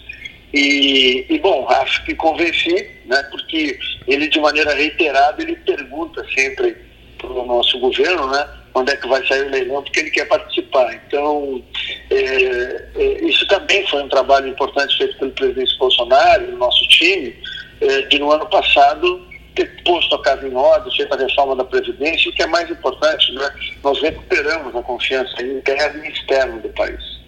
E, 0.52 1.26
e, 1.28 1.38
bom, 1.38 1.66
acho 1.68 2.04
que 2.04 2.14
convenci, 2.14 2.88
né, 3.04 3.22
porque 3.30 3.78
ele 4.06 4.28
de 4.28 4.40
maneira 4.40 4.74
reiterada 4.74 5.42
ele 5.42 5.56
pergunta 5.56 6.24
sempre 6.34 6.76
para 7.18 7.30
o 7.30 7.46
nosso 7.46 7.78
governo, 7.80 8.30
né, 8.30 8.48
quando 8.72 8.90
é 8.90 8.96
que 8.96 9.08
vai 9.08 9.26
sair 9.26 9.46
o 9.46 9.50
leilão, 9.50 9.82
porque 9.82 10.00
ele 10.00 10.10
quer 10.10 10.26
participar. 10.26 10.94
Então, 10.94 11.62
é, 12.10 12.86
é, 12.96 13.24
isso 13.24 13.46
também 13.48 13.86
foi 13.88 14.02
um 14.02 14.08
trabalho 14.08 14.48
importante 14.48 14.96
feito 14.96 15.18
pelo 15.18 15.32
presidente 15.32 15.76
Bolsonaro, 15.78 16.50
no 16.50 16.56
nosso 16.56 16.88
time, 16.88 17.36
é, 17.80 18.02
de 18.02 18.18
no 18.18 18.30
ano 18.30 18.46
passado 18.46 19.26
ter 19.54 19.82
posto 19.82 20.14
a 20.14 20.22
casa 20.22 20.46
em 20.46 20.54
ordem, 20.54 20.96
feito 20.96 21.12
a 21.12 21.18
reforma 21.18 21.56
da 21.56 21.64
Previdência, 21.64 22.28
e 22.28 22.30
o 22.30 22.34
que 22.34 22.42
é 22.42 22.46
mais 22.46 22.70
importante, 22.70 23.32
né, 23.32 23.50
nós 23.82 24.00
recuperamos 24.00 24.74
a 24.74 24.82
confiança 24.82 25.42
interna 25.42 26.06
e 26.06 26.12
externa 26.12 26.58
do 26.58 26.68
país. 26.70 27.18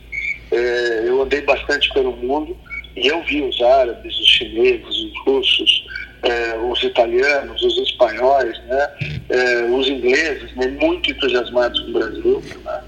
É, 0.53 1.03
eu 1.07 1.21
andei 1.23 1.43
bastante 1.43 1.93
pelo 1.93 2.13
mundo, 2.13 2.57
e 3.01 3.07
eu 3.07 3.23
vi 3.23 3.41
os 3.41 3.61
árabes, 3.63 4.19
os 4.19 4.27
chineses, 4.27 4.87
os 4.87 5.13
russos, 5.25 5.85
eh, 6.23 6.59
os 6.71 6.83
italianos, 6.83 7.63
os 7.63 7.79
espanhóis, 7.79 8.59
né, 8.65 8.89
eh, 9.31 9.65
os 9.71 9.89
ingleses, 9.89 10.55
né, 10.55 10.67
muito 10.79 11.11
entusiasmados 11.11 11.81
com 11.81 11.89
o 11.89 11.93
Brasil, 11.93 12.43
né, 12.63 12.81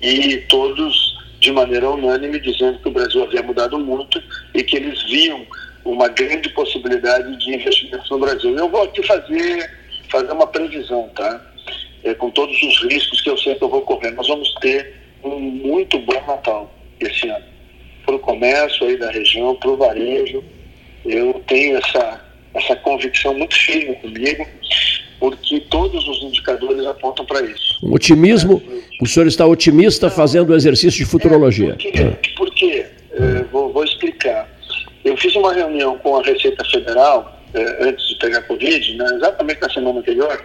e 0.00 0.38
todos 0.48 1.14
de 1.40 1.52
maneira 1.52 1.90
unânime 1.90 2.40
dizendo 2.40 2.78
que 2.78 2.88
o 2.88 2.92
Brasil 2.92 3.22
havia 3.22 3.42
mudado 3.42 3.78
muito 3.78 4.22
e 4.54 4.62
que 4.62 4.76
eles 4.76 5.02
viam 5.04 5.46
uma 5.84 6.08
grande 6.08 6.48
possibilidade 6.50 7.36
de 7.38 7.54
investimento 7.54 8.04
no 8.10 8.18
Brasil. 8.18 8.56
Eu 8.56 8.68
vou 8.68 8.82
aqui 8.82 9.02
fazer, 9.06 9.70
fazer 10.10 10.32
uma 10.32 10.46
previsão, 10.46 11.08
tá? 11.14 11.46
É, 12.02 12.14
com 12.14 12.30
todos 12.30 12.62
os 12.62 12.82
riscos 12.84 13.20
que 13.20 13.28
eu 13.28 13.36
sei 13.36 13.54
que 13.54 13.64
eu 13.64 13.68
vou 13.68 13.82
correr. 13.82 14.10
Nós 14.12 14.26
vamos 14.26 14.54
ter 14.60 14.94
um 15.22 15.38
muito 15.38 15.98
bom 15.98 16.26
Natal 16.26 16.74
esse 17.00 17.28
ano 17.28 17.59
para 18.10 18.16
o 18.16 18.18
comércio 18.18 18.86
aí 18.86 18.96
da 18.96 19.10
região, 19.10 19.54
para 19.54 19.70
o 19.70 19.76
varejo. 19.76 20.42
Eu 21.04 21.40
tenho 21.46 21.78
essa, 21.78 22.20
essa 22.54 22.76
convicção 22.76 23.34
muito 23.34 23.54
firme 23.54 23.94
comigo, 23.96 24.46
porque 25.20 25.60
todos 25.70 26.06
os 26.08 26.22
indicadores 26.24 26.84
apontam 26.86 27.24
para 27.24 27.42
isso. 27.42 27.78
Um 27.84 27.94
otimismo, 27.94 28.60
o 29.00 29.06
senhor 29.06 29.26
está 29.26 29.46
otimista 29.46 30.10
fazendo 30.10 30.50
o 30.50 30.56
exercício 30.56 31.04
de 31.04 31.10
futurologia. 31.10 31.76
É, 31.94 32.34
por 32.36 32.52
quê? 32.54 32.86
É, 33.12 33.42
vou, 33.52 33.72
vou, 33.72 33.84
explicar. 33.84 34.48
Eu 35.04 35.16
fiz 35.16 35.34
uma 35.36 35.54
reunião 35.54 35.96
com 35.98 36.16
a 36.16 36.22
Receita 36.22 36.64
Federal 36.64 37.40
é, 37.54 37.88
antes 37.88 38.08
de 38.08 38.16
pegar 38.16 38.42
Covid, 38.42 38.96
né, 38.96 39.04
exatamente 39.14 39.60
na 39.60 39.70
semana 39.70 40.00
anterior, 40.00 40.44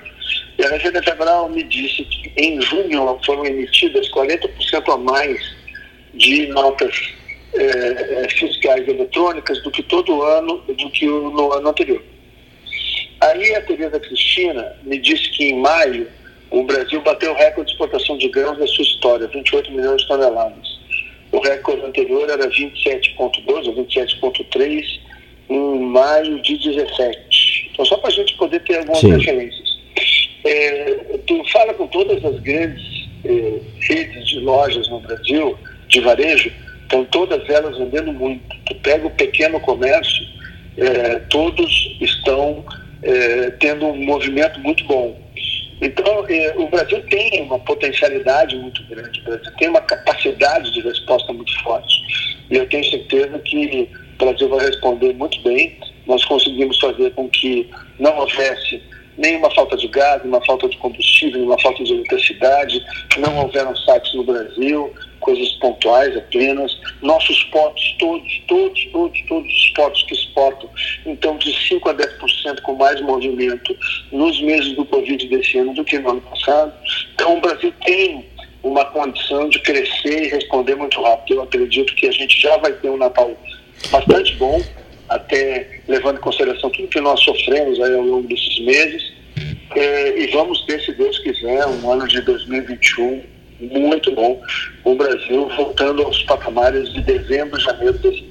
e 0.58 0.64
a 0.64 0.70
Receita 0.70 1.02
Federal 1.04 1.50
me 1.50 1.64
disse 1.64 2.04
que 2.06 2.32
em 2.38 2.62
junho 2.62 3.20
foram 3.26 3.46
emitidas 3.46 4.10
40% 4.12 4.94
a 4.94 4.98
mais 4.98 5.56
de 6.14 6.48
notas 6.48 7.14
é, 7.58 8.28
fiscais 8.30 8.88
eletrônicas 8.88 9.62
do 9.64 9.72
que 9.72 9.84
todo 9.84 10.22
ano, 10.22 10.58
do 10.68 10.90
que 10.92 11.06
no 11.06 11.54
ano 11.54 11.70
anterior. 11.70 12.04
Aí 13.22 13.56
a 13.56 13.62
Tereza 13.62 14.00
Cristina 14.00 14.76
me 14.84 15.00
disse 15.00 15.30
que 15.32 15.46
em 15.46 15.60
maio 15.60 16.08
o 16.52 16.64
Brasil 16.64 17.02
bateu 17.02 17.32
o 17.32 17.36
recorde 17.36 17.68
de 17.68 17.72
exportação 17.74 18.18
de 18.18 18.30
grãos 18.30 18.58
da 18.58 18.68
sua 18.68 18.84
história, 18.84 19.28
28 19.28 19.72
milhões 19.72 20.02
de 20.02 20.08
toneladas. 20.08 20.80
O 21.32 21.40
recorde 21.40 21.86
anterior 21.86 22.30
era 22.30 22.48
27,2 22.48 23.68
ou 23.68 23.76
27,3 23.86 24.86
em 25.50 25.80
maio 25.80 26.42
de 26.42 26.58
17. 26.58 27.70
Então, 27.72 27.86
só 27.86 27.98
para 27.98 28.10
a 28.10 28.14
gente 28.14 28.36
poder 28.36 28.60
ter 28.62 28.78
algumas 28.78 29.00
Sim. 29.00 29.12
referências. 29.12 29.76
É, 30.44 30.94
tu 31.26 31.44
fala 31.52 31.74
com 31.74 31.88
todas 31.88 32.24
as 32.24 32.40
grandes 32.42 33.10
é, 33.26 33.60
redes 33.82 34.28
de 34.28 34.40
lojas 34.40 34.88
no 34.90 35.00
Brasil, 35.00 35.58
de 35.88 36.02
varejo, 36.02 36.52
Estão 36.86 37.04
todas 37.06 37.48
elas 37.50 37.78
vendendo 37.78 38.14
muito. 38.14 38.42
Tu 38.66 38.76
pega 38.76 39.08
o 39.08 39.12
pequeno 39.12 39.60
comércio, 39.60 40.24
é, 40.78 41.20
todos 41.30 41.98
estão 42.00 42.64
é, 43.02 43.50
tendo 43.60 43.88
um 43.88 44.06
movimento 44.06 44.60
muito 44.60 44.84
bom. 44.86 45.20
Então, 45.82 46.26
é, 46.30 46.54
o 46.58 46.68
Brasil 46.68 47.02
tem 47.10 47.42
uma 47.42 47.60
potencialidade 47.60 48.56
muito 48.56 48.82
grande, 48.88 49.20
o 49.22 49.24
Brasil 49.24 49.52
tem 49.58 49.68
uma 49.68 49.82
capacidade 49.82 50.72
de 50.72 50.82
resposta 50.82 51.34
muito 51.34 51.54
forte. 51.64 51.96
E 52.50 52.56
eu 52.56 52.68
tenho 52.70 52.84
certeza 52.86 53.38
que 53.40 53.90
o 54.20 54.26
Brasil 54.26 54.48
vai 54.48 54.66
responder 54.66 55.14
muito 55.14 55.40
bem. 55.42 55.78
Nós 56.08 56.24
conseguimos 56.26 56.80
fazer 56.80 57.12
com 57.12 57.28
que 57.30 57.70
não 58.00 58.18
houvesse 58.18 58.82
nenhuma 59.18 59.50
falta 59.52 59.76
de 59.76 59.88
gás, 59.88 60.22
nenhuma 60.22 60.44
falta 60.46 60.68
de 60.70 60.78
combustível, 60.78 61.40
nenhuma 61.40 61.60
falta 61.60 61.84
de 61.84 61.94
eletricidade, 61.94 62.86
não 63.18 63.44
houveram 63.44 63.76
saques 63.76 64.14
no 64.14 64.24
Brasil, 64.24 64.94
coisas 65.26 65.50
pontuais 65.54 66.16
apenas. 66.16 66.80
Nossos 67.02 67.44
portos, 67.46 67.96
todos, 67.98 68.42
todos, 68.48 68.86
todos, 68.92 69.22
todos 69.28 69.52
os 69.52 69.70
portos 69.72 70.04
que 70.04 70.14
exportam 70.14 70.70
então 71.06 71.36
de 71.38 71.52
5% 71.52 71.90
a 71.90 71.94
10% 71.94 72.62
com 72.62 72.76
mais 72.76 73.02
movimento 73.02 73.76
nos 74.12 74.40
meses 74.42 74.74
do 74.74 74.86
Covid 74.86 75.28
desse 75.28 75.58
ano 75.58 75.74
do 75.74 75.84
que 75.84 75.98
no 76.00 76.12
ano 76.12 76.22
passado. 76.22 76.72
Então 77.14 77.38
o 77.38 77.42
Brasil 77.42 77.74
tem 77.84 78.24
uma 78.64 78.86
condição 78.86 79.50
de 79.50 79.60
crescer 79.60 80.28
e 80.28 80.30
responder 80.30 80.76
muito 80.76 81.02
rápido. 81.02 81.36
Eu 81.38 81.44
acredito 81.44 81.94
que 81.96 82.08
a 82.08 82.12
gente 82.12 82.40
já 82.40 82.56
vai 82.58 82.72
ter 82.74 82.90
um 82.90 82.98
Natal 82.98 83.32
bastante 83.90 84.34
bom, 84.36 84.62
até 85.10 85.82
levando 85.88 86.18
em 86.18 86.22
consideração 86.22 86.70
tudo 86.70 86.88
que 86.88 87.02
nós 87.02 87.20
sofremos 87.22 87.82
aí 87.82 87.94
ao 87.94 88.02
longo 88.02 88.28
desses 88.28 88.60
meses. 88.60 89.14
É, 89.76 90.20
e 90.20 90.28
vamos 90.28 90.62
ter, 90.66 90.80
se 90.82 90.94
Deus 90.94 91.18
quiser, 91.20 91.66
um 91.68 91.92
ano 91.92 92.08
de 92.08 92.22
2021 92.22 93.35
muito 93.60 94.12
bom. 94.14 94.42
O 94.84 94.96
Brasil 94.96 95.50
voltando 95.56 96.04
aos 96.04 96.22
patamares 96.24 96.92
de 96.94 97.02
dezembro, 97.02 97.60
janeiro 97.60 97.98
desse, 98.00 98.24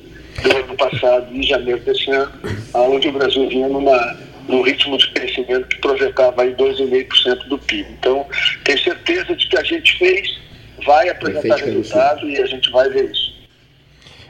do 0.43 0.57
ano 0.57 0.77
passado 0.77 1.27
e 1.33 1.43
janeiro 1.43 1.81
desse 1.81 2.11
ano, 2.11 2.33
onde 2.75 3.09
o 3.09 3.12
Brasil 3.12 3.49
vinha 3.49 3.68
numa, 3.68 4.16
num 4.49 4.62
ritmo 4.62 4.99
de 4.99 5.11
crescimento 5.12 5.68
que 5.68 5.79
projetava 5.79 6.43
aí 6.43 6.55
2,5% 6.55 7.49
do 7.49 7.59
PIB. 7.59 7.89
Então, 7.99 8.27
tenho 8.64 8.79
certeza 8.79 9.35
de 9.35 9.49
que 9.49 9.57
a 9.57 9.62
gente 9.62 9.99
fez, 9.99 10.41
vai 10.85 11.09
apresentar 11.09 11.57
resultado 11.57 12.29
e 12.29 12.41
a 12.41 12.47
gente 12.47 12.70
vai 12.70 12.89
ver 12.91 13.11
isso. 13.11 13.34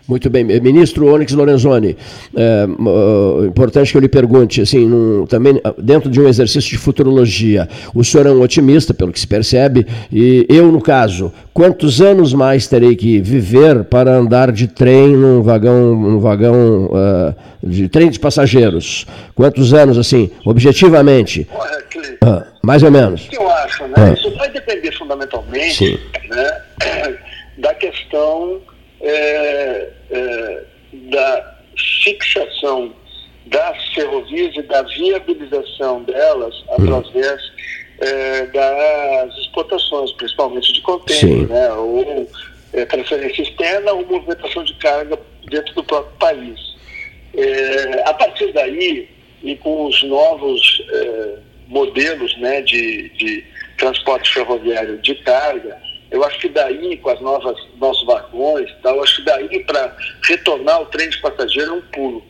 Muito 0.07 0.28
bem. 0.28 0.44
Ministro 0.44 1.07
Onyx 1.14 1.32
Lorenzoni, 1.32 1.96
é, 2.36 2.66
uh, 2.66 3.46
importante 3.46 3.90
que 3.90 3.96
eu 3.96 4.02
lhe 4.02 4.09
pergunte, 4.09 4.61
assim, 4.61 4.84
num, 4.86 5.24
também 5.24 5.59
dentro 5.78 6.11
de 6.11 6.20
um 6.20 6.28
exercício 6.28 6.70
de 6.70 6.76
futurologia, 6.76 7.66
o 7.94 8.05
senhor 8.05 8.26
é 8.26 8.30
um 8.30 8.42
otimista, 8.42 8.92
pelo 8.92 9.11
que 9.11 9.18
se 9.18 9.26
percebe, 9.26 9.86
e 10.12 10.46
eu, 10.50 10.70
no 10.70 10.80
caso, 10.80 11.32
quantos 11.55 12.02
anos 12.02 12.34
mais 12.34 12.66
terei 12.66 12.94
que 12.94 13.18
viver 13.18 13.84
para 13.84 14.14
andar 14.14 14.52
de 14.52 14.68
trem 14.68 15.16
num 15.16 15.42
vagão, 15.42 15.96
num 15.96 16.18
vagão 16.18 16.84
uh, 16.86 17.34
de 17.62 17.88
trem 17.88 18.11
de 18.11 18.20
passageiros? 18.20 19.07
Quantos 19.34 19.72
anos, 19.72 19.96
assim, 19.96 20.30
objetivamente? 20.44 21.48
Uh, 22.22 22.44
mais 22.62 22.82
ou 22.82 22.90
menos. 22.90 23.24
O 23.24 23.30
que 23.30 23.38
eu 23.38 23.48
acho, 23.50 23.84
né? 23.84 24.14
Isso 24.18 24.36
vai 24.36 24.50
depender 24.50 24.92
fundamentalmente 24.92 25.98
né, 26.28 26.61
da 27.57 27.72
questão 27.74 28.61
é, 29.05 29.90
é, 30.11 30.64
da 31.11 31.59
fixação 32.02 32.94
das 33.46 33.88
ferrovias 33.94 34.57
e 34.57 34.62
da 34.62 34.82
viabilização 34.82 36.02
delas 36.05 36.55
através 36.70 37.40
é, 38.00 38.46
das 38.46 39.36
exportações, 39.38 40.12
principalmente 40.12 40.72
de 40.72 40.80
contêiner, 40.80 41.48
né, 41.48 41.72
ou 41.72 42.28
é, 42.72 42.84
transferência 42.86 43.42
externa 43.42 43.92
ou 43.92 44.07
movimentação 44.07 44.64
de 44.64 44.74
carga 44.74 45.18
dentro 45.48 45.74
do 45.74 45.84
próprio 45.84 46.16
país. 46.18 46.74
É, 47.36 48.02
a 48.09 48.14
partir 48.14 48.52
daí, 48.52 49.09
e 49.42 49.57
com 49.57 49.86
os 49.86 50.02
novos 50.05 50.82
é, 50.90 51.38
modelos 51.68 52.36
né, 52.38 52.62
de, 52.62 53.11
de 53.11 53.44
transporte 53.76 54.32
ferroviário 54.32 54.98
de 54.98 55.14
carga, 55.16 55.76
eu 56.14 56.22
acho 56.22 56.38
que 56.38 56.48
daí, 56.48 56.96
com 56.98 57.10
as 57.10 57.20
novas 57.20 57.56
nossos 57.76 58.06
vagões, 58.06 58.70
tal, 58.82 58.96
eu 58.96 59.02
acho 59.02 59.16
que 59.16 59.22
daí 59.22 59.64
para 59.64 59.96
retornar 60.22 60.80
o 60.80 60.86
trem 60.86 61.10
de 61.10 61.20
passageiro 61.20 61.72
é 61.72 61.74
um 61.74 61.82
pulo. 61.82 62.24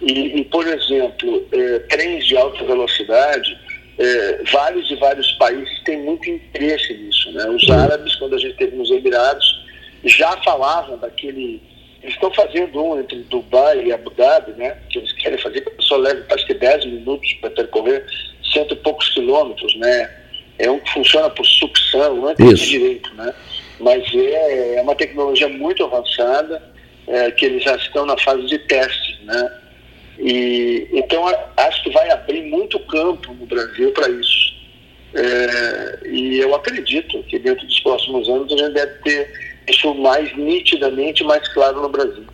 E, 0.00 0.40
e, 0.40 0.44
por 0.46 0.66
exemplo, 0.66 1.46
eh, 1.52 1.80
trens 1.90 2.26
de 2.26 2.36
alta 2.36 2.64
velocidade, 2.64 3.58
eh, 3.98 4.40
vários 4.50 4.90
e 4.90 4.96
vários 4.96 5.30
países 5.32 5.82
têm 5.84 5.98
muito 6.02 6.30
interesse 6.30 6.94
nisso. 6.94 7.30
Né? 7.32 7.46
Os 7.50 7.68
árabes, 7.70 8.16
quando 8.16 8.36
a 8.36 8.38
gente 8.38 8.56
teve 8.56 8.74
nos 8.74 8.90
Emirados, 8.90 9.66
já 10.04 10.34
falavam 10.38 10.96
daquele. 10.96 11.60
Eles 12.02 12.14
estão 12.14 12.32
fazendo 12.32 12.82
um 12.82 12.98
entre 12.98 13.18
Dubai 13.24 13.84
e 13.84 13.92
Abu 13.92 14.08
Dhabi, 14.12 14.52
né? 14.52 14.78
que 14.88 14.98
eles 14.98 15.12
querem 15.12 15.36
fazer 15.36 15.60
que 15.60 15.68
a 15.68 15.72
pessoa 15.72 16.00
leve, 16.00 16.24
acho 16.32 16.46
que 16.46 16.54
10 16.54 16.86
minutos 16.86 17.30
para 17.34 17.50
percorrer 17.50 18.06
cento 18.50 18.72
e 18.72 18.76
poucos 18.78 19.10
quilômetros, 19.10 19.76
né? 19.76 20.19
É 20.60 20.70
um 20.70 20.78
que 20.78 20.92
funciona 20.92 21.30
por 21.30 21.44
sucção, 21.46 22.16
não 22.16 22.30
entendi 22.32 22.54
Isso. 22.54 22.64
direito, 22.66 23.14
né? 23.14 23.32
Mas 23.80 24.02
é, 24.14 24.76
é 24.76 24.82
uma 24.82 24.94
tecnologia 24.94 25.48
muito 25.48 25.82
avançada, 25.84 26.62
é, 27.08 27.30
que 27.30 27.46
eles 27.46 27.64
já 27.64 27.76
estão 27.76 28.04
na 28.06 28.16
fase 28.18 28.46
de 28.46 28.58
testes, 28.58 29.18
né? 29.24 29.52
E, 30.18 30.86
então, 30.92 31.26
a- 31.26 31.48
acho 31.56 31.82
que 31.82 31.90
vai 31.90 32.10
abrir 32.10 32.42
muito 32.42 32.78
campo 32.80 33.32
no 33.32 33.46
Brasil 33.46 33.90
para 33.92 34.08
isso. 34.10 34.50
É, 35.14 35.98
e 36.06 36.38
eu 36.38 36.54
acredito 36.54 37.22
que 37.24 37.38
dentro 37.38 37.66
dos 37.66 37.80
próximos 37.80 38.28
anos 38.28 38.52
a 38.52 38.56
gente 38.56 38.74
deve 38.74 38.92
ter 39.02 39.32
isso 39.68 39.92
mais 39.94 40.36
nitidamente, 40.36 41.24
mais 41.24 41.48
claro 41.52 41.80
no 41.80 41.88
Brasil. 41.88 42.24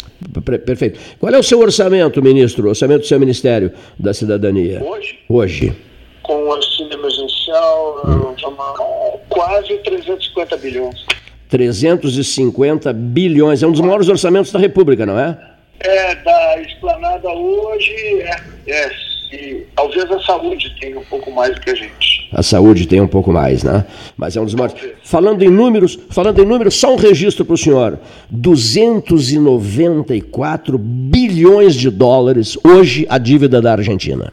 Per- 0.45 0.59
Perfeito. 0.61 0.99
Qual 1.18 1.33
é 1.33 1.39
o 1.39 1.43
seu 1.43 1.61
orçamento, 1.61 2.20
ministro? 2.22 2.68
Orçamento 2.68 3.01
do 3.03 3.07
seu 3.07 3.18
Ministério 3.20 3.72
da 3.99 4.12
Cidadania? 4.12 4.83
Hoje? 4.83 5.18
Hoje. 5.29 5.72
Com 6.27 6.45
o 6.45 6.53
auxílio 6.53 6.93
emergencial, 6.93 8.01
vamos, 8.05 8.43
quase 9.29 9.79
350 9.79 10.57
bilhões. 10.57 11.07
350 11.49 12.93
bilhões. 12.93 13.62
É 13.62 13.66
um 13.66 13.72
dos 13.72 13.81
maiores 13.81 14.09
orçamentos 14.09 14.51
da 14.51 14.59
República, 14.59 15.07
não 15.07 15.18
é? 15.18 15.39
É, 15.81 16.14
da 16.16 16.61
esplanada 16.62 17.31
hoje, 17.31 18.22
é, 18.22 18.41
é 18.66 18.91
se, 19.31 19.66
talvez 19.74 20.11
a 20.11 20.20
saúde 20.20 20.74
tenha 20.81 20.99
um 20.99 21.05
pouco 21.05 21.31
mais 21.31 21.55
do 21.55 21.61
que 21.61 21.68
a 21.70 21.74
gente. 21.74 22.27
A 22.33 22.43
saúde 22.43 22.89
tem 22.89 23.01
um 23.01 23.07
pouco 23.07 23.33
mais, 23.33 23.62
né? 23.62 23.87
Mas 24.16 24.37
é 24.37 24.41
um 24.41 24.45
dos 24.45 24.55
maiores. 24.55 24.77
Falando 25.03 25.43
em 25.43 25.51
números, 25.51 25.99
falando 26.11 26.43
em 26.43 26.47
números, 26.47 26.74
só 26.74 26.93
um 26.93 26.97
registro 26.97 27.45
para 27.45 27.55
o 27.55 27.59
senhor: 27.59 27.99
294 28.31 30.77
bilhões 30.79 31.74
de 31.74 31.91
dólares 31.91 32.59
hoje 32.64 33.07
a 33.09 33.18
dívida 33.18 33.62
da 33.62 33.72
Argentina. 33.72 34.33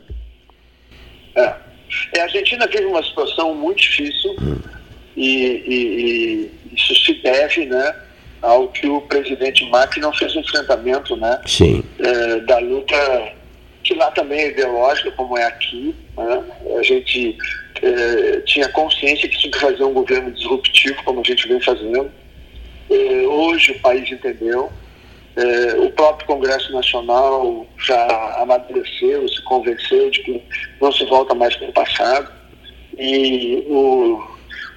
É. 2.15 2.19
A 2.21 2.23
Argentina 2.23 2.67
vive 2.67 2.85
uma 2.85 3.03
situação 3.03 3.53
muito 3.55 3.81
difícil 3.81 4.35
e, 5.15 5.45
e- 5.67 6.51
e 6.71 6.75
isso 6.75 6.95
se 7.05 7.13
deve 7.21 7.65
né, 7.65 7.95
ao 8.41 8.67
que 8.69 8.87
o 8.87 9.01
presidente 9.01 9.65
Macri 9.69 10.01
não 10.01 10.13
fez 10.13 10.35
um 10.35 10.39
enfrentamento 10.39 11.15
né, 11.15 11.39
Sim. 11.45 11.83
é, 11.99 12.39
da 12.41 12.57
luta 12.59 13.33
que 13.83 13.93
lá 13.95 14.09
também 14.11 14.39
é 14.39 14.49
ideológica, 14.51 15.11
como 15.11 15.37
é 15.37 15.43
aqui. 15.45 15.93
né? 16.17 16.43
A 16.79 16.83
gente 16.83 17.37
é, 17.81 18.39
tinha 18.45 18.69
consciência 18.69 19.27
que 19.27 19.37
tinha 19.37 19.51
que 19.51 19.59
fazer 19.59 19.83
um 19.83 19.91
governo 19.93 20.31
disruptivo, 20.31 21.03
como 21.03 21.19
a 21.19 21.23
gente 21.23 21.45
vem 21.49 21.59
fazendo. 21.59 22.09
É, 22.89 22.95
hoje 23.27 23.73
o 23.73 23.79
país 23.79 24.09
entendeu. 24.09 24.71
É, 25.35 25.75
o 25.79 25.89
próprio 25.91 26.27
Congresso 26.27 26.71
Nacional 26.71 27.65
já 27.79 28.35
amadureceu, 28.41 29.27
se 29.27 29.41
convenceu 29.43 30.09
de 30.11 30.21
que 30.21 30.43
não 30.79 30.91
se 30.91 31.03
volta 31.05 31.33
mais 31.33 31.55
para 31.55 31.69
o 31.69 31.73
passado. 31.73 32.31
E 32.97 33.63
o, 33.67 34.21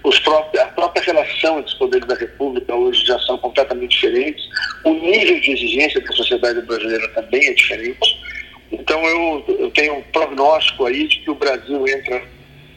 os 0.04 0.18
próprios, 0.20 0.64
a 0.64 0.68
própria 0.68 1.04
relação 1.04 1.58
entre 1.58 1.72
os 1.72 1.78
poderes 1.78 2.08
da 2.08 2.14
República 2.14 2.74
hoje 2.74 3.04
já 3.04 3.18
são 3.20 3.36
completamente 3.36 3.90
diferentes. 3.90 4.44
O 4.84 4.92
nível 4.92 5.38
de 5.40 5.52
exigência 5.52 6.00
da 6.00 6.12
sociedade 6.12 6.62
brasileira 6.62 7.06
também 7.08 7.46
é 7.46 7.52
diferente. 7.52 8.26
Então 8.72 9.04
eu, 9.04 9.44
eu 9.58 9.70
tenho 9.72 9.96
um 9.96 10.02
prognóstico 10.04 10.86
aí 10.86 11.06
de 11.06 11.18
que 11.18 11.30
o 11.30 11.34
Brasil 11.34 11.86
entra 11.86 12.22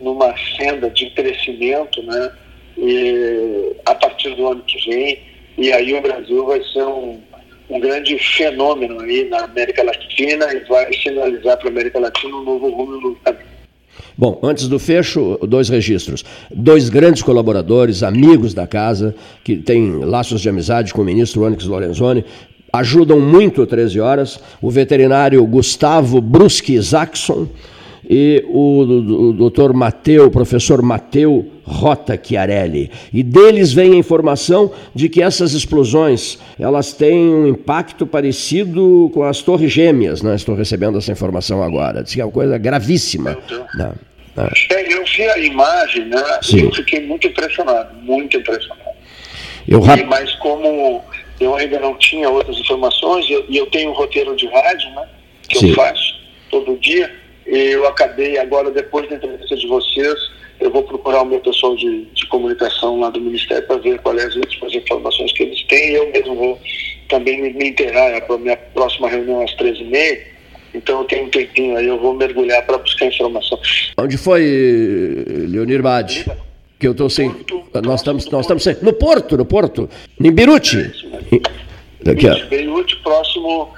numa 0.01 0.35
senda 0.57 0.89
de 0.89 1.09
crescimento, 1.11 2.01
né? 2.03 2.31
E, 2.77 3.75
a 3.85 3.95
partir 3.95 4.35
do 4.35 4.47
ano 4.47 4.63
que 4.63 4.89
vem, 4.89 5.21
e 5.57 5.73
aí 5.73 5.93
o 5.93 6.01
Brasil 6.01 6.45
vai 6.45 6.63
ser 6.63 6.83
um, 6.83 7.21
um 7.69 7.79
grande 7.79 8.17
fenômeno 8.17 8.99
aí 8.99 9.27
na 9.29 9.43
América 9.43 9.83
Latina 9.83 10.51
e 10.53 10.59
vai 10.67 10.91
sinalizar 10.93 11.57
para 11.57 11.67
a 11.67 11.71
América 11.71 11.99
Latina 11.99 12.35
um 12.35 12.43
novo 12.43 12.69
rumo, 12.69 12.97
um 12.97 13.01
novo 13.01 13.17
caminho. 13.23 13.59
Bom, 14.17 14.39
antes 14.43 14.67
do 14.67 14.79
fecho, 14.79 15.37
dois 15.47 15.69
registros. 15.69 16.25
Dois 16.51 16.89
grandes 16.89 17.21
colaboradores, 17.21 18.03
amigos 18.03 18.53
da 18.53 18.67
casa, 18.67 19.15
que 19.43 19.55
têm 19.57 20.03
laços 20.03 20.41
de 20.41 20.49
amizade 20.49 20.93
com 20.93 21.01
o 21.01 21.05
ministro 21.05 21.43
Onyx 21.43 21.65
Lorenzoni, 21.65 22.25
ajudam 22.73 23.19
muito 23.19 23.61
o 23.61 23.67
13 23.67 23.99
Horas. 23.99 24.39
O 24.61 24.69
veterinário 24.69 25.45
Gustavo 25.45 26.19
Bruschi 26.19 26.73
Isaacson 26.73 27.47
e 28.09 28.43
o, 28.47 28.81
o, 28.81 29.29
o 29.29 29.33
doutor 29.33 29.71
Mateu, 29.71 30.25
o 30.25 30.31
professor 30.31 30.81
Mateu 30.81 31.47
Rota 31.63 32.19
Chiarelli. 32.21 32.89
E 33.13 33.21
deles 33.21 33.71
vem 33.71 33.93
a 33.93 33.95
informação 33.97 34.71
de 34.95 35.07
que 35.07 35.21
essas 35.21 35.53
explosões 35.53 36.39
elas 36.59 36.91
têm 36.91 37.19
um 37.19 37.47
impacto 37.47 38.07
parecido 38.07 39.11
com 39.13 39.21
as 39.21 39.43
torres 39.43 39.71
gêmeas, 39.71 40.23
né? 40.23 40.33
Estou 40.35 40.55
recebendo 40.55 40.97
essa 40.97 41.11
informação 41.11 41.61
agora. 41.61 42.01
Diz 42.01 42.15
que 42.15 42.21
é 42.21 42.25
uma 42.25 42.31
coisa 42.31 42.57
gravíssima. 42.57 43.37
Né? 43.75 43.93
Né? 44.35 44.49
É, 44.71 44.93
eu 44.93 45.03
vi 45.05 45.23
a 45.23 45.37
imagem, 45.37 46.05
né? 46.05 46.23
Sim. 46.41 46.57
E 46.57 46.61
eu 46.61 46.73
fiquei 46.73 47.05
muito 47.05 47.27
impressionado, 47.27 47.95
muito 48.01 48.35
impressionado. 48.37 48.89
Eu 49.67 49.81
rap- 49.81 49.99
E, 49.99 50.05
mas 50.05 50.33
como 50.35 51.03
eu 51.39 51.55
ainda 51.55 51.79
não 51.79 51.95
tinha 51.95 52.27
outras 52.27 52.57
informações, 52.57 53.25
e 53.29 53.33
eu, 53.33 53.45
eu 53.49 53.65
tenho 53.67 53.91
um 53.91 53.93
roteiro 53.93 54.35
de 54.35 54.47
rádio, 54.47 54.89
né? 54.95 55.03
Que 55.47 55.59
Sim. 55.59 55.69
eu 55.69 55.75
faço 55.75 56.15
todo 56.49 56.75
dia, 56.77 57.11
eu 57.51 57.87
acabei 57.87 58.37
agora, 58.37 58.71
depois 58.71 59.09
da 59.09 59.15
entrevista 59.15 59.55
de 59.55 59.67
vocês, 59.67 60.17
eu 60.59 60.69
vou 60.69 60.83
procurar 60.83 61.21
o 61.21 61.25
meu 61.25 61.39
pessoal 61.39 61.75
de, 61.75 62.05
de 62.13 62.25
comunicação 62.27 62.99
lá 62.99 63.09
do 63.09 63.21
Ministério 63.21 63.65
para 63.65 63.77
ver 63.77 63.99
quais 63.99 64.23
as 64.23 64.35
últimas 64.35 64.73
informações 64.73 65.31
que 65.33 65.43
eles 65.43 65.63
têm, 65.63 65.91
eu 65.91 66.11
mesmo 66.11 66.35
vou 66.35 66.59
também 67.07 67.41
me, 67.41 67.53
me 67.53 67.69
inteirar 67.69 68.21
para 68.21 68.35
a 68.35 68.39
minha 68.39 68.57
próxima 68.57 69.09
reunião 69.09 69.41
às 69.41 69.55
13h30, 69.55 70.19
Então 70.73 70.99
eu 70.99 71.05
tenho 71.05 71.25
um 71.25 71.29
tempinho 71.29 71.77
aí, 71.77 71.87
eu 71.87 71.99
vou 71.99 72.13
mergulhar 72.13 72.65
para 72.65 72.77
buscar 72.77 73.05
informação. 73.05 73.59
Onde 73.97 74.17
foi, 74.17 75.25
Leonir 75.47 75.81
Bade? 75.81 76.25
Que 76.77 76.87
eu 76.87 76.91
estou 76.91 77.09
sem. 77.09 77.33
Nós 77.83 77.99
estamos, 77.99 78.29
nós 78.29 78.41
estamos 78.41 78.63
sem. 78.63 78.77
No 78.81 78.93
Porto, 78.93 79.35
no 79.35 79.43
Porto. 79.43 79.89
Em 80.21 80.31
Beirute. 80.31 80.91
Aqui, 82.07 82.27
ó. 82.29 82.47
Beirute, 82.47 82.95
próximo, 82.97 83.73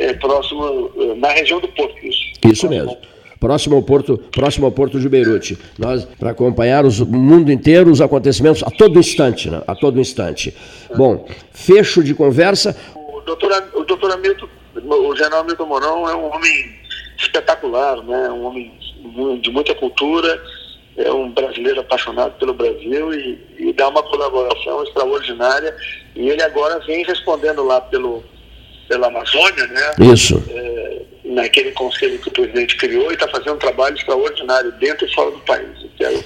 é, 0.00 0.14
próximo, 0.14 0.90
eh, 0.98 1.14
na 1.16 1.28
região 1.28 1.60
do 1.60 1.68
Porto, 1.68 1.94
isso. 2.04 2.20
Isso 2.44 2.68
mesmo. 2.68 2.96
Próximo 3.38 3.76
ao 3.76 3.82
Porto, 3.82 4.18
próximo 4.32 4.66
ao 4.66 4.72
Porto 4.72 4.98
de 4.98 5.08
Beirute. 5.08 5.58
Nós, 5.78 6.04
para 6.18 6.30
acompanhar 6.30 6.84
os, 6.84 7.00
o 7.00 7.06
mundo 7.06 7.52
inteiro, 7.52 7.90
os 7.90 8.00
acontecimentos 8.00 8.62
a 8.62 8.70
todo 8.70 8.98
instante, 8.98 9.50
né? 9.50 9.62
A 9.66 9.74
todo 9.74 10.00
instante. 10.00 10.54
Bom, 10.94 11.26
fecho 11.52 12.02
de 12.02 12.14
conversa. 12.14 12.76
O 12.94 13.20
doutor, 13.20 13.50
o 13.74 13.84
doutor 13.84 14.12
Hamilton, 14.12 14.46
o 14.74 15.16
general 15.16 15.40
Hamilton 15.40 15.66
Mourão 15.66 16.08
é 16.08 16.14
um 16.14 16.34
homem 16.34 16.76
espetacular, 17.18 18.02
né? 18.02 18.30
Um 18.30 18.44
homem 18.44 18.72
de 19.40 19.50
muita 19.50 19.74
cultura, 19.74 20.42
é 20.96 21.10
um 21.10 21.30
brasileiro 21.30 21.80
apaixonado 21.80 22.38
pelo 22.38 22.52
Brasil 22.52 23.14
e, 23.14 23.38
e 23.58 23.72
dá 23.72 23.88
uma 23.88 24.02
colaboração 24.02 24.82
extraordinária. 24.82 25.74
E 26.14 26.28
ele 26.28 26.42
agora 26.42 26.78
vem 26.80 27.04
respondendo 27.04 27.64
lá 27.64 27.80
pelo, 27.80 28.22
pela 28.90 29.06
Amazônia, 29.06 29.68
né? 29.68 30.12
Isso. 30.12 30.42
É, 30.50 31.02
naquele 31.26 31.70
conselho 31.70 32.18
que 32.18 32.28
o 32.28 32.32
presidente 32.32 32.76
criou 32.76 33.08
e 33.12 33.14
está 33.14 33.28
fazendo 33.28 33.54
um 33.54 33.58
trabalho 33.58 33.94
extraordinário 33.94 34.72
dentro 34.80 35.06
e 35.06 35.14
fora 35.14 35.30
do 35.30 35.38
país. 35.38 35.68
Quero, 35.96 36.24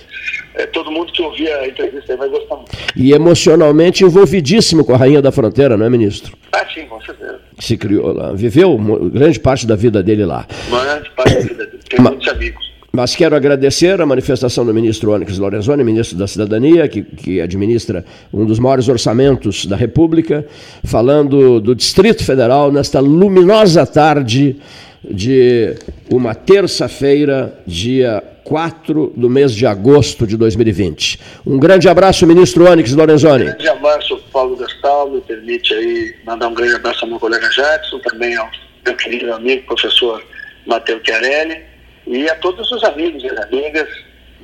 é, 0.55 0.67
todo 0.67 0.91
mundo 0.91 1.13
que 1.13 1.21
ouvir 1.21 1.53
a 1.53 1.69
entrevista 1.69 2.13
aí 2.13 2.19
vai 2.19 2.29
gostar 2.31 2.57
muito. 2.57 2.73
E 2.97 3.13
emocionalmente 3.13 4.03
envolvidíssimo 4.03 4.83
com 4.83 4.95
a 4.95 4.97
Rainha 4.97 5.21
da 5.21 5.31
Fronteira, 5.31 5.77
não 5.77 5.85
é, 5.85 5.91
ministro? 5.91 6.35
Ah, 6.53 6.65
sim, 6.73 6.87
com 6.87 6.99
certeza. 7.03 7.39
Se 7.59 7.77
criou 7.77 8.15
lá, 8.15 8.33
viveu 8.33 8.79
grande 9.13 9.39
parte 9.39 9.67
da 9.67 9.77
vida 9.77 10.03
dele 10.03 10.25
lá. 10.25 10.47
Grande 10.71 11.11
parte 11.11 11.35
da 11.35 11.41
vida 11.41 11.67
dele, 11.67 11.83
tem 11.87 12.01
muitos 12.01 12.29
amigos. 12.29 12.74
Mas 12.95 13.17
quero 13.17 13.35
agradecer 13.35 14.01
a 14.01 14.07
manifestação 14.07 14.65
do 14.65 14.73
ministro 14.73 15.11
Onyx 15.11 15.37
Lorenzoni, 15.37 15.83
ministro 15.83 16.17
da 16.17 16.29
Cidadania, 16.29 16.87
que, 16.87 17.03
que, 17.03 17.41
administra 17.41 18.05
um 18.33 18.47
dos 18.47 18.61
maiores 18.61 18.87
orçamentos 18.87 19.67
da 19.67 19.75
República, 19.75 20.47
falando 20.85 21.61
do 21.61 21.75
Distrito 21.75 22.25
Federal 22.25 22.71
nesta 22.71 23.01
luminosa 23.01 23.85
tarde 23.85 24.61
de 25.03 25.75
uma 26.09 26.37
terça-feira, 26.37 27.59
dia 27.67 28.23
4 28.45 29.13
do 29.17 29.29
mês 29.29 29.53
de 29.53 29.67
agosto 29.67 30.25
de 30.25 30.37
2020. 30.37 31.19
Um 31.45 31.59
grande 31.59 31.89
abraço, 31.89 32.25
ministro 32.29 32.71
Onyx 32.71 32.93
Lorenzoni. 32.93 33.43
Um 33.43 33.47
grande 33.47 33.69
abraço, 33.71 34.23
Paulo 34.33 34.57
Gastal, 34.57 35.11
me 35.11 35.21
permite 35.21 35.75
aí 35.75 36.15
mandar 36.25 36.47
um 36.47 36.55
grande 36.55 36.77
abraço 36.77 37.05
ao 37.05 37.11
meu 37.11 37.19
colega 37.19 37.49
Jackson, 37.49 37.99
também 37.99 38.37
ao 38.37 38.49
meu 38.87 38.95
querido 38.95 39.33
amigo, 39.33 39.67
professor 39.67 40.23
Matheus 40.65 41.03
Chiarelli 41.05 41.74
e 42.07 42.29
a 42.29 42.35
todos 42.37 42.71
os 42.71 42.85
amigos 42.85 43.23
e 43.23 43.29
amigas 43.29 43.89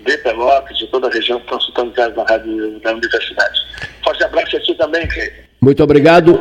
de 0.05 0.17
Pelotas, 0.19 0.79
de 0.79 0.87
toda 0.87 1.09
a 1.09 1.11
região 1.11 1.39
que 1.39 1.45
estão 1.45 1.59
escutando 1.59 2.17
na 2.17 2.25
rádio 2.25 2.81
da 2.81 2.93
universidade. 2.93 3.61
Forte 4.03 4.25
abraço 4.25 4.57
a 4.57 4.61
ti 4.61 4.75
também, 4.75 5.07
Cleiton. 5.07 5.43
Muito 5.61 5.83
obrigado. 5.83 6.39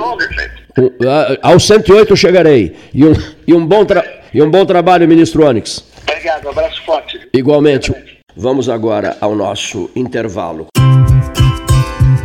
Ao 1.41 1.59
108 1.59 2.15
chegarei. 2.15 2.75
E 2.93 3.05
um, 3.05 3.13
e 3.45 3.53
um, 3.53 3.65
bom, 3.65 3.83
tra... 3.83 4.05
e 4.33 4.41
um 4.41 4.49
bom 4.49 4.65
trabalho, 4.65 5.07
ministro 5.07 5.45
Onyx. 5.45 5.85
Obrigado, 6.03 6.45
um 6.45 6.49
abraço 6.49 6.81
forte. 6.85 7.19
Igualmente. 7.33 7.93
Vamos 8.35 8.69
agora 8.69 9.17
ao 9.19 9.35
nosso 9.35 9.89
intervalo. 9.93 10.67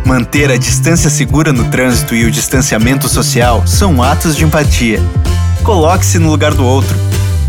Manter 0.07 0.53
a 0.53 0.57
distância 0.57 1.11
segura 1.11 1.53
no 1.53 1.68
trânsito 1.70 2.14
e 2.14 2.24
o 2.24 2.30
distanciamento 2.30 3.09
social 3.09 3.66
são 3.66 4.01
atos 4.01 4.36
de 4.36 4.45
empatia. 4.45 5.01
Coloque-se 5.64 6.18
no 6.18 6.30
lugar 6.30 6.55
do 6.55 6.64
outro 6.64 6.95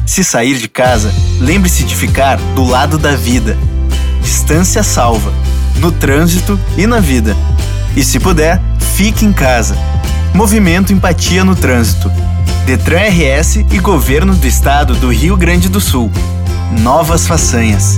se 0.05 0.23
sair 0.23 0.57
de 0.57 0.67
casa, 0.67 1.11
lembre-se 1.39 1.83
de 1.83 1.95
ficar 1.95 2.37
do 2.55 2.63
lado 2.63 2.97
da 2.97 3.15
vida. 3.15 3.57
Distância 4.21 4.83
salva, 4.83 5.33
no 5.77 5.91
trânsito 5.91 6.59
e 6.77 6.85
na 6.85 6.99
vida. 6.99 7.35
E 7.95 8.03
se 8.03 8.19
puder, 8.19 8.61
fique 8.95 9.25
em 9.25 9.33
casa. 9.33 9.77
Movimento 10.33 10.93
Empatia 10.93 11.43
no 11.43 11.55
Trânsito. 11.55 12.11
Detran 12.65 13.01
RS 13.09 13.57
e 13.71 13.79
Governo 13.79 14.35
do 14.35 14.47
Estado 14.47 14.95
do 14.95 15.11
Rio 15.11 15.37
Grande 15.37 15.69
do 15.69 15.79
Sul. 15.79 16.11
Novas 16.81 17.25
façanhas. 17.25 17.97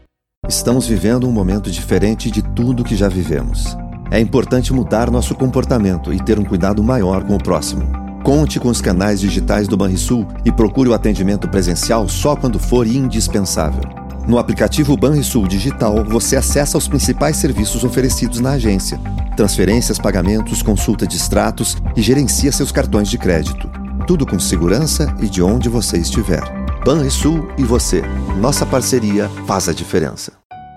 Estamos 0.49 0.87
vivendo 0.87 1.27
um 1.27 1.31
momento 1.31 1.69
diferente 1.69 2.31
de 2.31 2.41
tudo 2.41 2.83
que 2.83 2.95
já 2.95 3.07
vivemos. 3.07 3.77
É 4.09 4.19
importante 4.19 4.73
mudar 4.73 5.11
nosso 5.11 5.35
comportamento 5.35 6.11
e 6.11 6.19
ter 6.19 6.39
um 6.39 6.43
cuidado 6.43 6.83
maior 6.83 7.23
com 7.23 7.35
o 7.35 7.41
próximo. 7.41 7.83
Conte 8.23 8.59
com 8.59 8.67
os 8.67 8.81
canais 8.81 9.19
digitais 9.19 9.67
do 9.67 9.77
Banrisul 9.77 10.27
e 10.43 10.51
procure 10.51 10.89
o 10.89 10.95
atendimento 10.95 11.47
presencial 11.47 12.09
só 12.09 12.35
quando 12.35 12.57
for 12.57 12.87
indispensável. 12.87 13.83
No 14.27 14.39
aplicativo 14.39 14.97
Banrisul 14.97 15.47
Digital, 15.47 16.03
você 16.03 16.35
acessa 16.35 16.77
os 16.77 16.87
principais 16.87 17.37
serviços 17.37 17.83
oferecidos 17.83 18.39
na 18.39 18.53
agência: 18.53 18.99
transferências, 19.37 19.99
pagamentos, 19.99 20.63
consulta 20.63 21.05
de 21.05 21.17
extratos 21.17 21.77
e 21.95 22.01
gerencia 22.01 22.51
seus 22.51 22.71
cartões 22.71 23.09
de 23.09 23.17
crédito. 23.17 23.69
Tudo 24.07 24.25
com 24.25 24.39
segurança 24.39 25.15
e 25.21 25.29
de 25.29 25.43
onde 25.43 25.69
você 25.69 25.97
estiver. 25.97 26.60
Banrisul 26.83 27.47
e 27.59 27.63
você. 27.63 28.01
Nossa 28.39 28.65
parceria 28.65 29.29
faz 29.45 29.69
a 29.69 29.73
diferença. 29.73 30.33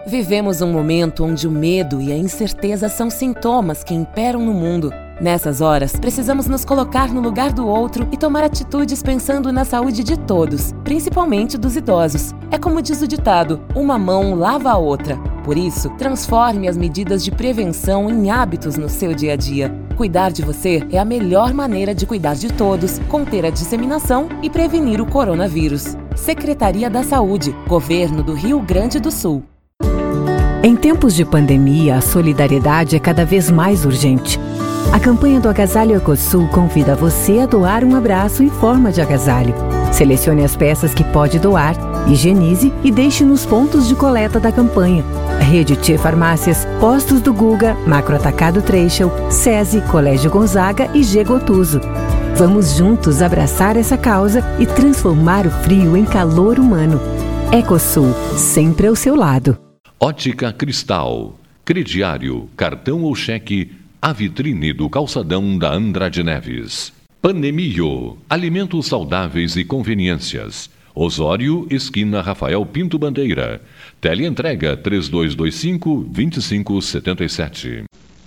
Vivemos 0.07 0.61
um 0.61 0.71
momento 0.71 1.25
onde 1.25 1.49
o 1.49 1.51
medo 1.51 1.99
e 1.99 2.13
a 2.13 2.17
incerteza 2.17 2.91
são 2.91 3.09
sintomas 3.09 3.83
que 3.83 3.95
imperam 3.95 4.45
no 4.45 4.53
mundo. 4.53 4.93
Nessas 5.19 5.63
horas, 5.63 5.97
precisamos 5.97 6.47
nos 6.47 6.63
colocar 6.63 7.09
no 7.09 7.23
lugar 7.23 7.55
do 7.55 7.67
outro 7.67 8.07
e 8.13 8.19
tomar 8.19 8.45
atitudes 8.45 9.03
pensando 9.03 9.51
na 9.51 9.65
saúde 9.65 10.05
de 10.05 10.19
todos, 10.19 10.75
principalmente 10.85 11.57
dos 11.57 11.75
idosos. 11.75 12.35
É 12.51 12.59
como 12.59 12.83
diz 12.83 13.01
o 13.01 13.09
ditado: 13.09 13.63
uma 13.75 13.99
mão 13.99 14.35
lava 14.35 14.71
a 14.73 14.77
outra. 14.77 15.19
Por 15.45 15.59
isso, 15.59 15.91
transforme 15.91 16.67
as 16.67 16.77
medidas 16.77 17.23
de 17.23 17.31
prevenção 17.31 18.09
em 18.09 18.31
hábitos 18.31 18.79
no 18.79 18.89
seu 18.89 19.13
dia 19.15 19.35
a 19.35 19.37
dia. 19.37 19.71
Cuidar 19.95 20.33
de 20.33 20.41
você 20.43 20.83
é 20.91 20.99
a 20.99 21.05
melhor 21.05 21.53
maneira 21.53 21.95
de 21.95 22.07
cuidar 22.07 22.35
de 22.35 22.51
todos, 22.51 22.99
conter 23.11 23.45
a 23.45 23.51
disseminação 23.51 24.29
e 24.43 24.49
prevenir 24.49 25.03
o 25.03 25.07
coronavírus. 25.07 25.99
Secretaria 26.17 26.89
da 26.89 27.03
Saúde, 27.03 27.55
Governo 27.69 28.23
do 28.23 28.33
Rio 28.33 28.59
Grande 28.61 28.99
do 28.99 29.11
Sul. 29.11 29.43
Em 30.63 30.75
tempos 30.75 31.15
de 31.15 31.27
pandemia, 31.27 31.97
a 31.97 32.01
solidariedade 32.01 32.97
é 32.97 32.99
cada 32.99 33.27
vez 33.27 33.51
mais 33.51 33.85
urgente. 33.85 34.41
A 34.95 34.99
campanha 34.99 35.41
do 35.41 35.49
Agasalho 35.49 35.97
Ecosul 35.97 36.49
convida 36.49 36.95
você 36.95 37.41
a 37.41 37.47
doar 37.47 37.85
um 37.85 37.95
abraço 37.95 38.43
em 38.43 38.49
forma 38.49 38.91
de 38.91 39.03
agasalho. 39.03 39.55
Selecione 39.93 40.43
as 40.43 40.57
peças 40.57 40.95
que 40.95 41.05
pode 41.05 41.39
doar, 41.39 41.77
higienize 42.07 42.73
e 42.83 42.91
deixe 42.91 43.25
nos 43.25 43.45
pontos 43.45 43.89
de 43.89 43.95
coleta 43.95 44.39
da 44.39 44.53
campanha. 44.53 45.05
Rede 45.41 45.77
T 45.77 45.99
Farmácias, 45.99 46.67
Postos 46.81 47.21
do 47.21 47.33
Guga, 47.33 47.75
Macro 47.87 48.17
Atacado 48.17 48.63
Treixel, 48.63 49.11
SESI, 49.31 49.81
Colégio 49.83 50.31
Gonzaga 50.31 50.91
e 50.95 51.03
G 51.03 51.23
Gotuso. 51.25 51.81
Vamos 52.37 52.77
juntos 52.77 53.23
abraçar 53.23 53.77
essa 53.77 53.97
causa 53.97 54.43
e 54.59 54.67
transformar 54.67 55.47
o 55.47 55.51
frio 55.51 55.97
em 55.97 56.05
calor 56.05 56.59
humano. 56.59 57.01
Ecosul, 57.53 58.13
sempre 58.37 58.89
ao 58.89 58.97
seu 58.97 59.15
lado. 59.15 59.57
Ótica 60.01 60.53
Cristal, 60.53 61.35
crediário, 61.65 62.49
cartão 62.57 63.03
ou 63.03 63.15
cheque, 63.15 63.73
a 64.03 64.13
vitrine 64.13 64.73
do 64.73 64.91
calçadão 64.91 65.57
da 65.57 65.73
Andrade 65.73 66.23
Neves. 66.23 66.93
Panemio, 67.23 68.19
alimentos 68.29 68.87
saudáveis 68.87 69.57
e 69.57 69.65
conveniências. 69.65 70.69
Osório, 70.95 71.67
esquina 71.71 72.23
Rafael 72.23 72.65
Pinto 72.67 72.99
Bandeira. 72.99 73.61
Teleentrega 74.01 74.77
3225 74.77 76.05
2577. 76.09 77.85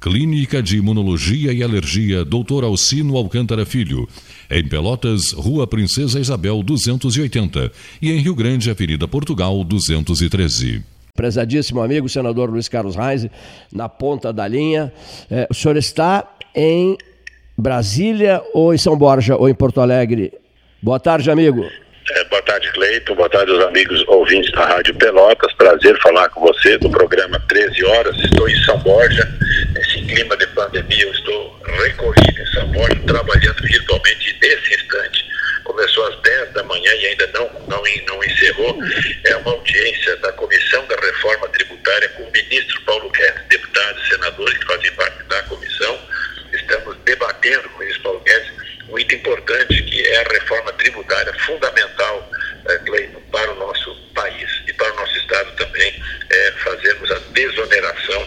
Clínica 0.00 0.62
de 0.62 0.76
Imunologia 0.76 1.52
e 1.52 1.60
Alergia 1.60 2.24
Dr. 2.24 2.62
Alcino 2.62 3.16
Alcântara 3.16 3.66
Filho. 3.66 4.08
Em 4.48 4.66
Pelotas, 4.66 5.32
Rua 5.32 5.66
Princesa 5.66 6.20
Isabel 6.20 6.62
280 6.62 7.72
e 8.00 8.12
em 8.12 8.18
Rio 8.18 8.34
Grande, 8.34 8.70
Avenida 8.70 9.08
Portugal 9.08 9.64
213. 9.64 10.84
Prezadíssimo 11.16 11.82
amigo, 11.82 12.08
senador 12.08 12.48
Luiz 12.48 12.68
Carlos 12.68 12.94
Reis, 12.94 13.26
na 13.72 13.88
ponta 13.88 14.32
da 14.32 14.46
linha. 14.46 14.92
É, 15.28 15.48
o 15.50 15.54
senhor 15.54 15.76
está 15.76 16.32
em 16.54 16.96
Brasília 17.56 18.40
ou 18.54 18.72
em 18.72 18.78
São 18.78 18.96
Borja 18.96 19.36
ou 19.36 19.48
em 19.48 19.54
Porto 19.54 19.80
Alegre? 19.80 20.32
Boa 20.80 21.00
tarde, 21.00 21.28
amigo. 21.28 21.66
É, 22.10 22.24
boa 22.26 22.40
tarde, 22.42 22.70
Cleiton. 22.72 23.16
Boa 23.16 23.28
tarde 23.28 23.50
aos 23.50 23.64
amigos 23.64 24.06
ouvintes 24.06 24.52
da 24.52 24.64
Rádio 24.64 24.94
Pelotas. 24.94 25.52
Prazer 25.54 26.00
falar 26.00 26.28
com 26.28 26.40
você 26.40 26.78
do 26.78 26.88
programa 26.88 27.42
13 27.48 27.84
Horas. 27.84 28.16
Estou 28.24 28.48
em 28.48 28.62
São 28.62 28.78
Borja. 28.78 29.28
Clima 30.08 30.34
de 30.38 30.46
pandemia, 30.48 31.04
eu 31.04 31.12
estou 31.12 31.60
recolhido 31.62 32.40
em 32.40 32.46
São 32.46 32.66
Borja, 32.72 32.98
trabalhando 33.06 33.62
virtualmente 33.62 34.38
nesse 34.40 34.74
instante. 34.74 35.26
Começou 35.64 36.06
às 36.06 36.18
10 36.22 36.52
da 36.54 36.62
manhã 36.62 36.90
e 36.94 37.06
ainda 37.08 37.26
não, 37.28 37.50
não, 37.68 37.82
não 38.06 38.24
encerrou. 38.24 38.78
É 39.26 39.36
uma 39.36 39.50
audiência 39.50 40.16
da 40.16 40.32
Comissão 40.32 40.86
da 40.86 40.96
Reforma 40.96 41.48
Tributária 41.48 42.08
com 42.10 42.22
o 42.22 42.32
ministro 42.32 42.80
Paulo 42.86 43.10
Guedes, 43.10 43.42
deputados 43.50 44.02
e 44.02 44.08
senadores 44.08 44.56
que 44.56 44.64
fazem 44.64 44.92
parte 44.92 45.22
da 45.24 45.42
comissão. 45.42 46.00
Estamos 46.54 46.96
debatendo 47.04 47.68
com 47.68 47.76
o 47.76 47.80
ministro 47.80 48.02
Paulo 48.04 48.20
Guedes 48.20 48.50
um 48.88 48.98
item 48.98 49.18
importante 49.18 49.82
que 49.82 50.06
é 50.06 50.20
a 50.24 50.32
reforma 50.32 50.72
tributária 50.72 51.34
fundamental, 51.40 52.30
é, 52.66 52.78
Cleiton, 52.78 53.20
para 53.30 53.52
o 53.52 53.56
nosso 53.56 53.94
país 54.14 54.50
e 54.66 54.72
para 54.72 54.90
o 54.90 54.96
nosso 54.96 55.18
Estado 55.18 55.54
também, 55.56 56.02
é, 56.30 56.52
fazermos 56.52 57.10
a 57.10 57.18
desoneração 57.32 58.26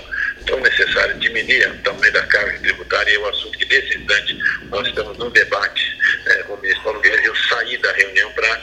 tão 0.51 0.59
necessária, 0.59 1.15
diminuir 1.15 1.65
o 1.71 1.77
tamanho 1.77 2.11
da 2.11 2.21
carga 2.23 2.59
tributária, 2.59 3.15
é 3.15 3.19
um 3.19 3.27
assunto 3.29 3.57
que 3.57 3.65
nesse 3.65 3.97
instante 3.97 4.37
nós 4.69 4.85
estamos 4.85 5.17
num 5.17 5.29
debate 5.29 5.97
é, 6.27 6.43
com 6.43 6.53
o 6.53 6.61
ministro 6.61 6.83
Paulo 6.83 6.99
Guedes, 6.99 7.25
eu 7.25 7.35
saí 7.35 7.77
da 7.77 7.91
reunião 7.93 8.29
para 8.33 8.59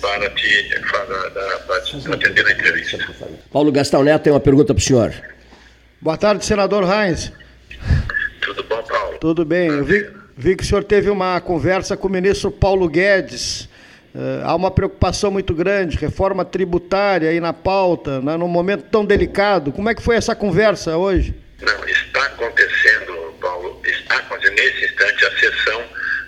para 0.00 0.30
te, 0.30 0.80
para, 0.90 1.58
para 1.60 1.80
te 1.80 2.12
atender 2.12 2.44
na 2.44 2.52
entrevista. 2.52 2.98
Paulo 3.52 3.72
Gastão 3.72 4.04
Neto 4.04 4.22
tem 4.22 4.32
uma 4.32 4.40
pergunta 4.40 4.74
para 4.74 4.80
o 4.80 4.84
senhor. 4.84 5.12
Boa 6.00 6.16
tarde, 6.16 6.44
senador 6.44 6.84
Reins. 6.84 7.32
Tudo 8.40 8.62
bom, 8.64 8.82
Paulo? 8.82 9.18
Tudo 9.18 9.44
bem. 9.44 9.68
Eu 9.68 9.84
vi, 9.84 10.08
vi 10.36 10.56
que 10.56 10.62
o 10.62 10.66
senhor 10.66 10.84
teve 10.84 11.10
uma 11.10 11.40
conversa 11.40 11.96
com 11.96 12.06
o 12.06 12.10
ministro 12.10 12.50
Paulo 12.50 12.88
Guedes. 12.88 13.67
Uh, 14.14 14.42
há 14.42 14.54
uma 14.54 14.70
preocupação 14.70 15.30
muito 15.30 15.54
grande, 15.54 15.96
reforma 15.98 16.44
tributária 16.44 17.28
aí 17.28 17.40
na 17.40 17.52
pauta, 17.52 18.20
né, 18.20 18.36
num 18.36 18.48
momento 18.48 18.84
tão 18.90 19.04
delicado. 19.04 19.70
Como 19.70 19.88
é 19.88 19.94
que 19.94 20.02
foi 20.02 20.16
essa 20.16 20.34
conversa 20.34 20.96
hoje? 20.96 21.34
Não, 21.60 21.84
está 21.88 22.24
acontecendo, 22.24 23.34
Paulo, 23.40 23.80
está 23.84 24.16
acontecendo 24.16 24.56
nesse 24.56 24.84
instante 24.86 25.24
a 25.24 25.38
sessão 25.38 25.84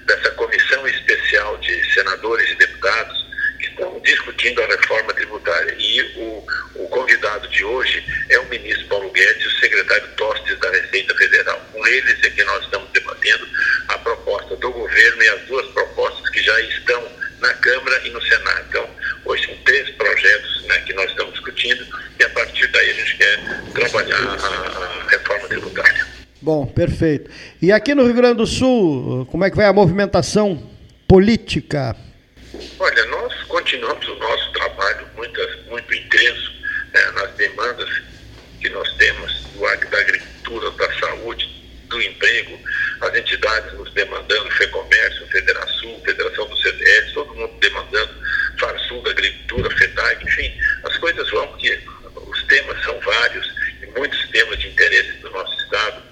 dessa 0.07 0.31
comissão 0.33 0.87
especial 0.89 1.57
de 1.59 1.95
senadores 1.95 2.51
e 2.51 2.55
deputados 2.57 3.27
que 3.59 3.67
estão 3.67 4.01
discutindo 4.01 4.63
a 4.63 4.67
reforma 4.67 5.15
tributária. 5.15 5.75
E 5.79 6.03
o, 6.19 6.47
o 6.83 6.89
convidado 6.89 7.49
de 7.49 7.65
hoje 7.65 8.05
é 8.29 8.39
o 8.39 8.49
ministro 8.49 8.87
Paulo 8.89 9.11
Guedes 9.11 9.43
e 9.43 9.47
o 9.47 9.61
secretário 9.61 10.09
Tostes 10.17 10.59
da 10.59 10.71
Receita 10.71 11.15
Federal. 11.15 11.61
Com 11.73 11.87
eles 11.87 12.23
é 12.23 12.31
que 12.31 12.45
nós 12.45 12.65
estamos 12.65 12.91
debatendo 12.91 13.49
a 13.89 13.99
proposta 13.99 14.57
do 14.57 14.71
governo 14.71 15.23
e 15.23 15.29
as 15.29 15.41
duas 15.43 15.67
propostas 15.69 16.29
que 16.31 16.43
já 16.43 16.61
estão 16.61 17.21
na 17.41 17.53
Câmara 17.55 18.01
e 18.07 18.11
no 18.11 18.23
Senado. 18.23 18.65
Então, 18.69 18.89
hoje 19.25 19.47
são 19.47 19.57
três 19.65 19.91
projetos 19.91 20.65
né, 20.67 20.79
que 20.81 20.93
nós 20.95 21.11
estamos 21.11 21.33
discutindo 21.33 21.87
e 22.19 22.25
a 22.25 22.31
partir 22.31 22.67
daí 22.69 22.91
a 22.91 22.95
gente 22.95 23.17
quer 23.17 23.41
trabalhar 23.73 24.17
a, 24.17 25.05
a 25.05 25.09
reforma 25.11 25.49
tributária. 25.49 26.07
Bom, 26.43 26.67
perfeito. 26.67 27.31
E 27.61 27.71
aqui 27.71 27.95
no 27.95 28.05
Rio 28.05 28.15
Grande 28.15 28.39
do 28.39 28.47
Sul, 28.47 29.27
como 29.27 29.45
é 29.45 29.51
que 29.51 29.57
vai 29.57 29.67
a 29.67 29.73
movimentação 29.73 30.71
política? 31.07 31.95
Olha, 32.79 33.05
nós 33.07 33.35
continuamos 33.45 34.07
o 34.09 34.15
nosso 34.17 34.53
trabalho 34.53 35.07
muito, 35.17 35.41
muito 35.69 35.95
intenso 35.95 36.53
né, 36.95 37.01
nas 37.15 37.31
demandas 37.33 37.89
que 38.61 38.69
nós 38.71 38.91
temos 38.95 39.47
do, 39.55 39.91
da 39.91 39.99
agricultura, 39.99 40.71
da 40.73 40.99
saúde, 40.99 41.60
do 41.91 42.01
emprego, 42.01 42.59
as 43.01 43.15
entidades 43.15 43.73
nos 43.75 43.93
demandando, 43.93 44.51
FEComércio, 44.53 45.27
Federação, 45.27 46.01
Federação 46.05 46.47
do 46.47 46.57
CDS, 46.57 47.13
todo 47.13 47.35
mundo 47.35 47.53
demandando, 47.61 48.15
Farsul 48.59 49.03
da 49.03 49.11
Agricultura, 49.11 49.77
FEDAG, 49.77 50.25
enfim, 50.25 50.53
as 50.85 50.97
coisas 50.99 51.29
vão 51.31 51.47
porque 51.49 51.79
os 52.15 52.43
temas 52.45 52.83
são 52.85 52.99
vários 53.01 53.47
e 53.83 53.87
muitos 53.99 54.29
temas 54.31 54.59
de 54.59 54.69
interesse 54.69 55.13
do 55.19 55.31
nosso 55.31 55.53
Estado. 55.63 56.03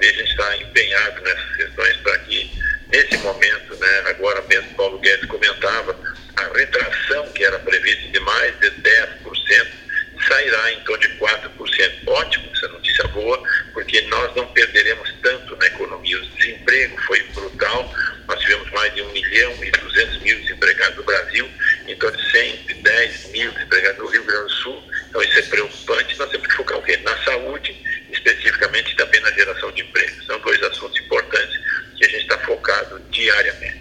E 0.00 0.06
a 0.06 0.12
gente 0.12 0.30
está 0.30 0.56
empenhado 0.56 1.20
nessas 1.20 1.56
questões 1.56 1.96
para 1.98 2.18
que, 2.20 2.50
nesse 2.90 3.18
momento, 3.18 3.76
né, 3.76 4.02
agora 4.06 4.40
mesmo 4.42 4.74
Paulo 4.74 4.98
Guedes 4.98 5.26
comentava, 5.26 5.94
a 6.36 6.56
retração 6.56 7.30
que 7.32 7.44
era 7.44 7.58
prevista 7.58 8.08
de 8.08 8.20
mais 8.20 8.58
de 8.60 8.70
10% 8.70 9.80
sairá 10.26 10.72
em 10.72 10.80
torno 10.80 11.02
de 11.02 11.08
4%. 11.18 12.08
Ótimo, 12.08 12.50
essa 12.52 12.68
notícia 12.68 13.06
boa, 13.08 13.42
porque 13.72 14.00
nós 14.02 14.34
não 14.36 14.46
perderemos 14.52 15.12
tanto 15.22 15.56
na 15.56 15.66
economia. 15.66 16.18
O 16.18 16.26
desemprego 16.36 17.00
foi 17.02 17.22
brutal, 17.34 17.92
nós 18.26 18.40
tivemos 18.40 18.70
mais 18.70 18.94
de 18.94 19.02
1 19.02 19.12
milhão 19.12 19.64
e 19.64 19.70
200 19.70 20.18
mil 20.22 20.40
desempregados 20.40 20.96
no 20.96 21.04
Brasil, 21.04 21.48
em 21.86 21.96
torno 21.96 22.16
de 22.16 22.30
110 22.30 23.30
mil 23.32 23.50
desempregados 23.52 23.98
no 23.98 24.06
Rio 24.06 24.24
Grande 24.24 24.44
do 24.44 24.50
Sul. 24.50 24.82
Então 25.08 25.22
isso 25.22 25.38
é 25.38 25.42
preocupante. 25.42 26.18
Nós 26.18 26.30
temos 26.30 26.46
que 26.46 26.54
focar 26.54 26.78
o 26.78 26.82
quê? 26.82 26.96
Na 26.98 27.16
saúde, 27.24 27.76
especificamente 28.10 28.94
também 28.96 29.20
na 29.20 29.32
geração 29.32 29.72
de 29.72 29.82
emprego. 29.82 30.24
São 30.24 30.38
dois 30.40 30.62
assuntos 30.62 31.00
importantes 31.00 31.58
que 31.96 32.04
a 32.06 32.08
gente 32.08 32.22
está 32.22 32.38
focado 32.38 33.00
diariamente. 33.10 33.79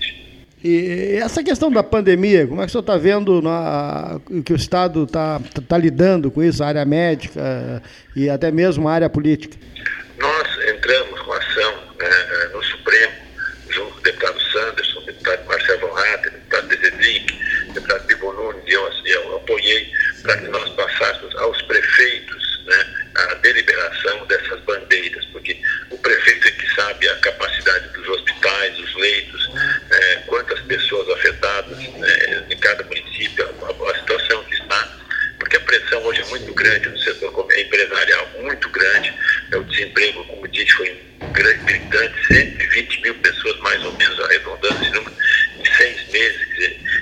E 0.64 1.18
essa 1.22 1.42
questão 1.42 1.72
da 1.72 1.82
pandemia, 1.82 2.46
como 2.46 2.62
é 2.62 2.66
que 2.66 2.70
o 2.70 2.72
senhor 2.72 2.82
está 2.82 2.98
vendo 2.98 3.42
na, 3.42 4.20
que 4.44 4.52
o 4.52 4.56
Estado 4.56 5.06
está 5.06 5.40
tá 5.68 5.78
lidando 5.78 6.30
com 6.30 6.44
isso, 6.44 6.62
a 6.62 6.68
área 6.68 6.84
médica 6.84 7.82
e 8.14 8.30
até 8.30 8.52
mesmo 8.52 8.88
a 8.88 8.94
área 8.94 9.10
política? 9.10 9.58
Nós 10.18 10.48
entramos 10.68 11.18
com 11.22 11.32
ação 11.32 11.74
né, 11.98 12.50
no 12.54 12.62
Supremo, 12.62 13.14
junto 13.70 13.94
com 13.94 14.00
o 14.00 14.04
deputado 14.04 14.42
Sanderson, 14.52 15.02
deputado 15.06 15.46
Marcelo 15.46 15.98
Hatter, 15.98 16.32
deputado 16.32 16.68
Dezezic, 16.68 17.40
deputado 17.74 18.08
Bibo 18.08 18.34
Nunes, 18.34 18.64
eu, 18.68 18.92
eu 19.06 19.36
apoiei 19.38 19.90
para 20.22 20.38
que 20.38 20.48
nós 20.50 20.70
passássemos 20.72 21.36
aos 21.38 21.62
prefeitos 21.62 22.66
né, 22.66 22.86
a 23.16 23.34
deliberação 23.36 24.26
dessas 24.28 24.60
bandeiras, 24.62 25.26
porque 25.32 25.58
o 25.90 25.98
prefeito 25.98 26.48
é 26.48 26.52
que 26.52 26.76
sabe 26.76 27.10
a 27.10 27.16
capacidade 27.18 27.88
dos 27.90 28.08
hospitais, 28.10 28.80
os 28.80 28.96
leitos, 28.96 29.50
é, 29.92 30.16
quantas 30.28 30.60
pessoas 30.62 31.10
afetadas 31.10 31.78
né, 31.78 32.46
em 32.50 32.58
cada 32.58 32.84
município, 32.84 33.46
a, 33.46 33.92
a, 33.92 33.96
situação 34.00 34.44
que 34.46 34.56
está, 34.56 34.98
porque 35.40 35.58
a 35.58 35.62
pressão 35.62 36.02
hoje 36.60 36.68
é 36.68 36.80
muito 36.80 36.90
grande 36.90 36.90
no 36.90 37.00
setor 37.00 37.48
empresarial, 37.58 38.30
muito 38.42 38.70
grande, 38.70 39.14
é, 39.52 39.58
o 39.58 39.64
desemprego, 39.64 40.24
como 40.26 40.48
disse, 40.48 40.72
foi 40.72 41.00
grande, 41.32 41.64
gritante, 41.64 42.28
120 42.28 43.02
mil 43.02 43.16
pessoas 43.16 43.60
mais 43.60 43.84
ou 43.84 43.94
menos 43.94 44.20
arredondando 44.20 44.84
esse 44.84 44.94
número 44.94 45.16
em 45.60 45.78
seis 45.78 46.08
meses, 46.12 46.46
quer 46.46 46.54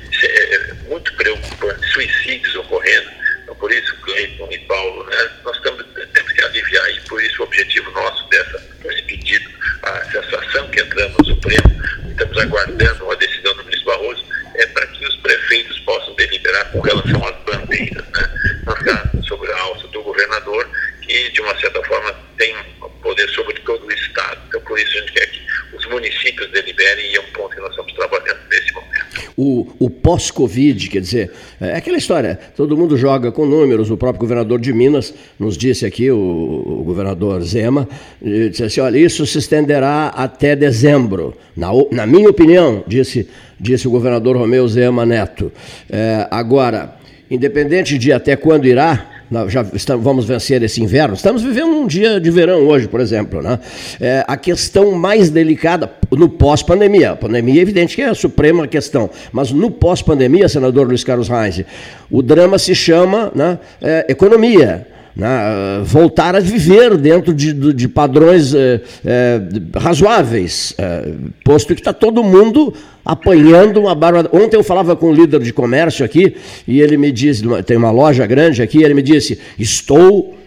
dizer, 0.09 0.27
é, 0.27 0.55
é 0.55 0.73
muito 0.87 1.13
preocupante, 1.15 1.87
suicídios 1.87 2.55
ocorrendo, 2.55 3.09
então 3.43 3.55
por 3.55 3.71
isso, 3.71 3.95
Cleiton 4.01 4.47
e 4.51 4.57
Paulo, 4.59 5.05
né, 5.05 5.29
nós 5.43 5.55
estamos, 5.57 5.85
temos 6.13 6.31
que 6.31 6.43
aliviar 6.43 6.89
e 6.91 7.01
por 7.01 7.23
isso 7.23 7.41
o 7.41 7.45
objetivo 7.45 7.91
nosso 7.91 8.29
dessa, 8.29 8.59
desse 8.83 9.01
pedido, 9.03 9.49
a 9.83 10.05
sensação 10.11 10.69
que 10.69 10.81
entramos 10.81 11.17
no 11.19 11.25
Supremo, 11.25 11.83
estamos 12.09 12.37
aguardando 12.37 13.05
uma 13.05 13.15
decisão 13.15 13.55
do 13.55 13.63
ministro 13.63 13.85
Barroso, 13.85 14.25
é 14.55 14.65
para 14.67 14.87
que 14.87 15.05
os 15.05 15.15
prefeitos 15.17 15.79
possam 15.81 16.13
deliberar 16.15 16.71
com 16.71 16.81
relação 16.81 17.27
às 17.27 17.35
bandeiras, 17.43 18.03
né? 18.07 18.61
Não 18.65 18.75
ficar 18.75 19.07
sobre 19.27 19.51
a 19.51 19.59
alça 19.59 19.87
do 19.89 20.01
governador, 20.01 20.69
que 21.01 21.29
de 21.31 21.41
uma 21.41 21.57
certa 21.59 21.83
forma 21.83 22.13
tem 22.37 22.55
poder 23.01 23.29
sobre 23.29 23.53
todo 23.61 23.85
o 23.85 23.91
Estado. 23.91 24.39
Então 24.47 24.61
por 24.61 24.79
isso 24.79 24.97
a 24.97 25.01
gente 25.01 25.13
quer 25.13 25.27
que 25.27 25.41
os 25.75 25.85
municípios 25.85 26.49
deliberem 26.51 27.11
e 27.11 27.15
é 27.15 27.21
um 27.21 27.31
ponto 27.31 27.55
que 27.55 27.61
nós 27.61 27.69
estamos 27.71 27.93
trabalhando 27.93 28.39
nesse 28.49 28.73
momento. 28.73 28.97
O, 29.37 29.75
o 29.79 29.89
pós-Covid, 30.17 30.89
quer 30.89 30.99
dizer, 30.99 31.31
é 31.61 31.77
aquela 31.77 31.97
história, 31.97 32.39
todo 32.55 32.75
mundo 32.75 32.97
joga 32.97 33.31
com 33.31 33.45
números, 33.45 33.91
o 33.91 33.97
próprio 33.97 34.19
governador 34.19 34.59
de 34.59 34.73
Minas 34.73 35.13
nos 35.39 35.55
disse 35.55 35.85
aqui, 35.85 36.09
o, 36.09 36.17
o 36.17 36.83
governador 36.83 37.41
Zema, 37.43 37.87
disse 38.21 38.63
assim, 38.63 38.81
olha, 38.81 38.97
isso 38.97 39.25
se 39.27 39.37
estenderá 39.37 40.07
até 40.07 40.55
dezembro. 40.55 41.35
Na, 41.55 41.69
na 41.91 42.07
minha 42.07 42.29
opinião, 42.29 42.83
disse, 42.87 43.27
disse 43.59 43.87
o 43.87 43.91
governador 43.91 44.35
Romeu 44.35 44.67
Zema 44.67 45.05
Neto. 45.05 45.51
É, 45.89 46.27
agora, 46.31 46.95
independente 47.29 47.97
de 47.97 48.11
até 48.11 48.35
quando 48.35 48.65
irá, 48.65 49.16
já 49.47 49.65
estamos, 49.73 50.03
vamos 50.03 50.25
vencer 50.25 50.61
esse 50.63 50.81
inverno. 50.81 51.13
Estamos 51.15 51.41
vivendo 51.43 51.71
um 51.71 51.85
dia 51.85 52.19
de 52.19 52.31
verão 52.31 52.65
hoje, 52.67 52.87
por 52.87 52.99
exemplo. 52.99 53.41
Né? 53.41 53.59
É, 53.99 54.23
a 54.27 54.37
questão 54.37 54.91
mais 54.93 55.29
delicada 55.29 55.91
no 56.11 56.29
pós-pandemia. 56.29 57.11
A 57.11 57.15
pandemia 57.15 57.59
é 57.59 57.61
evidente 57.61 57.95
que 57.95 58.01
é 58.01 58.09
a 58.09 58.15
suprema 58.15 58.67
questão, 58.67 59.09
mas 59.31 59.51
no 59.51 59.69
pós-pandemia, 59.69 60.47
senador 60.47 60.87
Luiz 60.87 61.03
Carlos 61.03 61.27
Reis, 61.27 61.63
o 62.09 62.21
drama 62.21 62.57
se 62.57 62.73
chama 62.73 63.31
né, 63.35 63.59
é, 63.81 64.05
economia. 64.09 64.87
Né, 65.17 65.81
voltar 65.83 66.35
a 66.35 66.39
viver 66.39 66.95
dentro 66.95 67.33
de, 67.33 67.73
de 67.73 67.87
padrões 67.87 68.53
é, 68.53 68.79
é, 69.03 69.41
razoáveis, 69.75 70.75
é, 70.77 71.11
posto 71.43 71.73
que 71.73 71.81
está 71.81 71.91
todo 71.91 72.23
mundo 72.23 72.71
apanhando 73.03 73.79
uma 73.79 73.95
barba. 73.95 74.29
Ontem 74.31 74.57
eu 74.57 74.63
falava 74.63 74.95
com 74.95 75.09
um 75.09 75.13
líder 75.13 75.39
de 75.39 75.51
comércio 75.51 76.05
aqui 76.05 76.37
e 76.67 76.81
ele 76.81 76.97
me 76.97 77.11
disse, 77.11 77.41
tem 77.63 77.77
uma 77.77 77.89
loja 77.89 78.27
grande 78.27 78.61
aqui, 78.61 78.83
ele 78.83 78.93
me 78.93 79.01
disse, 79.01 79.41
estou 79.57 80.37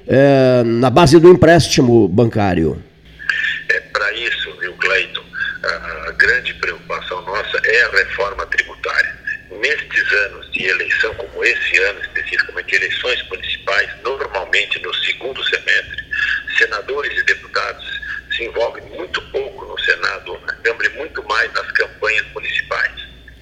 na 0.64 0.90
base 0.90 1.18
do 1.18 1.28
empréstimo 1.28 2.06
bancário. 2.06 2.80
É 3.70 3.80
para 3.80 4.12
isso, 4.12 4.50
viu, 4.60 4.72
Cleiton, 4.74 5.22
a 6.06 6.12
grande 6.12 6.54
preocupação 6.54 7.22
nossa 7.22 7.60
é 7.64 7.82
a 7.86 7.90
reforma 7.90 8.46
tributária. 8.46 9.09
Nestes 9.60 10.12
anos 10.12 10.50
de 10.52 10.64
eleição, 10.66 11.14
como 11.16 11.44
esse 11.44 11.78
ano 11.78 12.00
especificamente, 12.00 12.74
eleições 12.74 13.22
municipais, 13.28 13.90
normalmente 14.02 14.80
no 14.80 14.94
segundo 14.94 15.44
semestre, 15.44 16.02
senadores 16.56 17.12
e 17.18 17.22
deputados 17.24 18.00
se 18.34 18.44
envolvem 18.44 18.82
muito 18.84 19.20
pouco 19.30 19.66
no 19.66 19.78
Senado, 19.80 20.40
na 20.46 20.54
Câmara 20.54 20.88
muito 20.90 21.22
mais 21.24 21.52
nas 21.52 21.70
campanhas 21.72 22.26
municipais. 22.32 22.92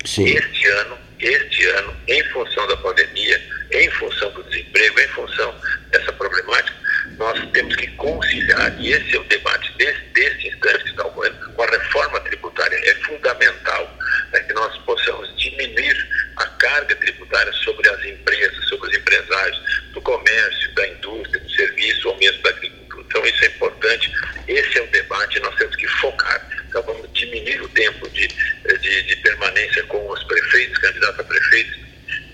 Sim. 0.05 0.25
Este 0.25 0.67
ano, 0.67 0.99
este 1.21 1.67
ano, 1.67 1.97
em 2.09 2.25
função 2.31 2.67
da 2.67 2.77
pandemia, 2.79 3.41
em 3.71 3.89
função 3.93 4.33
do 4.33 4.43
desemprego, 4.45 4.99
em 4.99 5.09
função 5.09 5.55
dessa 5.91 6.13
problemática, 6.15 6.77
nós 7.17 7.41
temos 7.53 7.77
que 7.77 7.87
conciliar, 7.93 8.75
e 8.81 8.93
esse 8.93 9.15
é 9.15 9.21
o 9.21 9.25
debate 9.25 9.73
desse, 9.77 10.01
desse 10.15 10.49
instante 10.49 10.93
com 10.95 11.63
a 11.63 11.71
reforma 11.71 12.21
tributária. 12.21 12.77
É 12.77 12.95
fundamental 13.05 13.98
né, 14.33 14.41
que 14.41 14.53
nós 14.53 14.77
possamos 14.79 15.37
diminuir 15.37 16.09
a 16.37 16.47
carga 16.47 16.95
tributária 16.97 17.53
sobre 17.53 17.89
as 17.89 18.05
empresas, 18.05 18.69
sobre 18.69 18.91
os 18.91 18.97
empresários, 18.97 19.61
do 19.93 20.01
comércio, 20.01 20.75
da 20.75 20.89
indústria, 20.89 21.41
do 21.41 21.51
serviço 21.51 22.09
ou 22.09 22.17
mesmo 22.19 22.43
da 22.43 22.51
agricultura. 22.51 23.05
Então 23.09 23.27
isso 23.27 23.45
é 23.45 23.47
importante, 23.49 24.13
esse 24.47 24.79
é 24.79 24.83
o 24.83 24.87
debate, 24.89 25.41
nós 25.41 25.55
temos 25.57 25.77
que 25.77 25.87
focar. 25.87 26.47
Então 26.69 26.83
vamos 26.83 27.11
diminuir 27.13 27.63
o 27.63 27.69
tempo 27.71 28.09
de, 28.11 28.29
de, 28.29 29.03
de 29.03 29.17
permanência 29.17 29.83
com 29.85 30.11
os 30.11 30.23
prefeitos, 30.25 30.79
candidatos 30.79 31.21
a 31.21 31.25
prefeitos, 31.25 31.79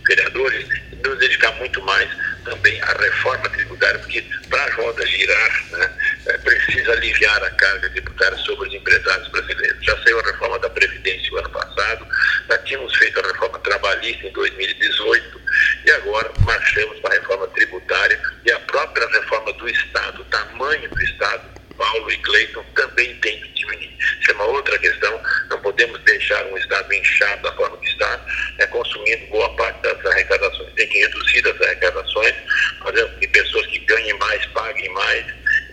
vereadores, 0.07 0.67
e 0.93 0.97
nos 0.97 1.19
dedicar 1.19 1.53
muito 1.53 1.81
mais 1.83 2.09
também 2.45 2.81
à 2.83 2.93
reforma 2.93 3.49
tributária, 3.49 3.99
porque 4.01 4.23
para 4.51 4.65
a 4.65 4.75
roda 4.75 5.07
girar, 5.07 5.65
né, 5.71 5.91
é, 6.27 6.39
precisa 6.39 6.93
aliviar 6.93 7.43
a 7.43 7.51
carga 7.51 7.91
tributária 7.91 8.37
sobre 8.39 8.69
os 8.69 8.75
empresários 8.75 9.29
brasileiros. 9.29 9.85
Já 9.85 9.97
saiu 10.03 10.21
a 10.21 10.23
reforma 10.23 10.59
da 10.59 10.71
Previdência 10.71 11.33
o 11.33 11.39
ano 11.39 11.51
passado, 11.51 12.07
já 12.49 12.59
tínhamos 12.59 12.95
feito 12.97 13.21
a 13.21 13.27
reforma 13.27 13.59
trabalhista 13.61 14.27
em 14.27 14.33
2018 14.33 15.41
e 15.85 15.91
agora 15.91 16.31
marchamos 16.41 16.99
para 17.01 17.15
a 17.15 17.21
reforma 17.21 17.47
tributária 17.49 18.21
e 18.45 18.53
a 18.53 18.61
própria 18.61 19.07
reforma 19.09 19.53
do 19.55 19.69
Estado, 19.69 20.23
o 20.23 20.25
tamanho 20.27 20.89
do 20.89 21.03
Estado, 21.03 21.55
Paulo 21.77 22.11
e 22.11 22.17
Cleiton 22.19 22.65
também 22.75 23.15
tem 23.17 23.41
que 23.41 23.49
diminuir. 23.49 23.97
Isso 24.21 24.31
é 24.31 24.35
uma 24.35 24.45
outra 24.45 24.79
questão. 24.79 25.21
Não 25.51 25.61
podemos 25.61 26.01
deixar 26.03 26.45
um 26.47 26.57
Estado 26.57 26.93
inchado 26.93 27.43
da 27.43 27.53
forma 27.53 27.77
que 27.79 27.89
está, 27.89 28.21
é, 28.59 28.67
consumindo 28.67 29.27
boa 29.27 29.55
parte 29.57 29.83
das 29.83 30.07
arrecadações. 30.07 30.73
Tem 30.75 30.89
que 30.89 30.99
reduzir 31.01 31.49
as 31.49 31.61
arrecadações, 31.61 32.35
fazendo 32.81 33.09
com 33.11 33.21
que 33.21 33.29
pessoas 33.29 33.67
que 33.67 33.79
ganhem 33.81 34.15
mais 34.15 34.47
paguem 34.47 34.89
mais. 34.91 35.27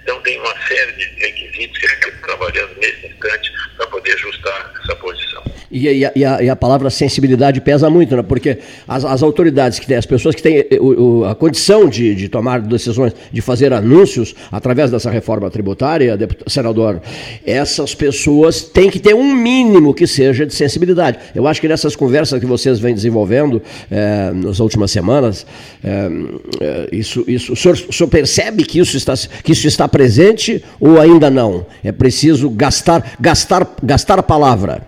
Então, 0.03 0.22
tem 0.22 0.40
uma 0.40 0.68
série 0.68 0.91
de 0.94 1.06
requisitos 1.19 1.78
que 1.78 1.86
estamos 1.86 2.22
trabalhando 2.22 2.76
nesse 2.78 3.07
instante 3.07 3.52
para 3.78 3.88
poder 3.88 4.14
ajustar 4.14 4.73
essa 4.84 4.95
posição. 4.95 5.51
E, 5.72 5.88
e, 5.88 6.06
a, 6.06 6.11
e, 6.14 6.26
a, 6.26 6.43
e, 6.43 6.49
a, 6.49 6.56
palavra 6.56 6.89
sensibilidade 6.89 7.61
pesa 7.61 7.89
muito, 7.89 8.15
né? 8.15 8.22
porque 8.22 8.57
as, 8.88 9.06
as 9.06 9.23
autoridades 9.23 9.80
que 9.80 9.88
têm, 9.88 9.95
as 9.95 10.06
pessoas 10.06 10.35
que 10.35 10.43
têm 10.43 10.57
eh, 10.57 10.77
o, 10.80 11.19
o, 11.19 11.26
a 11.26 11.34
condição 11.34 11.88
de, 11.88 12.14
de, 12.14 12.27
tomar 12.27 12.60
decisões, 12.60 13.14
de 13.31 13.41
fazer 13.41 13.72
anúncios 13.72 14.35
através 14.52 14.91
dessa 14.91 15.10
reforma 15.10 15.49
tributária, 15.49 16.18
senador, 16.48 17.02
essas 17.45 17.95
pessoas 17.95 18.61
têm 18.61 18.89
que 18.89 18.99
ter 18.99 19.15
um 19.15 19.34
mínimo 19.34 19.93
que 19.93 20.06
seja 20.06 20.45
de 20.45 20.53
sensibilidade. 20.53 21.19
Eu 21.34 21.48
acho 21.48 21.61
que 21.61 21.68
nessas 21.68 21.95
conversas 21.95 22.39
que 22.39 22.45
vocês 22.45 22.80
vêm 22.80 22.93
desenvolvendo 22.93 23.61
é, 23.89 24.31
nas 24.34 24.60
últimas 24.60 24.91
semanas, 24.91 25.45
é, 25.84 26.89
isso, 26.91 27.23
isso, 27.27 27.53
o, 27.53 27.56
senhor, 27.56 27.77
o 27.88 27.93
senhor 27.93 28.10
percebe 28.10 28.65
que 28.65 28.80
isso, 28.80 28.98
está, 28.98 29.14
que 29.43 29.53
isso 29.53 29.68
está 29.68 29.88
presente 29.88 30.64
ou 30.80 30.99
ainda 30.99 31.30
não? 31.30 31.65
É 31.84 31.91
preciso 31.91 32.49
gastar, 32.49 33.15
gastar, 33.19 33.76
gastar 33.81 34.19
a 34.19 34.23
palavra. 34.23 34.81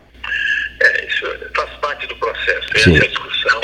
É, 0.81 1.07
isso 1.07 1.25
faz 1.55 1.69
parte 1.81 2.07
do 2.07 2.15
processo. 2.17 2.62
Sim. 2.75 2.97
Essa 2.97 3.05
é 3.05 3.07
discussão 3.07 3.61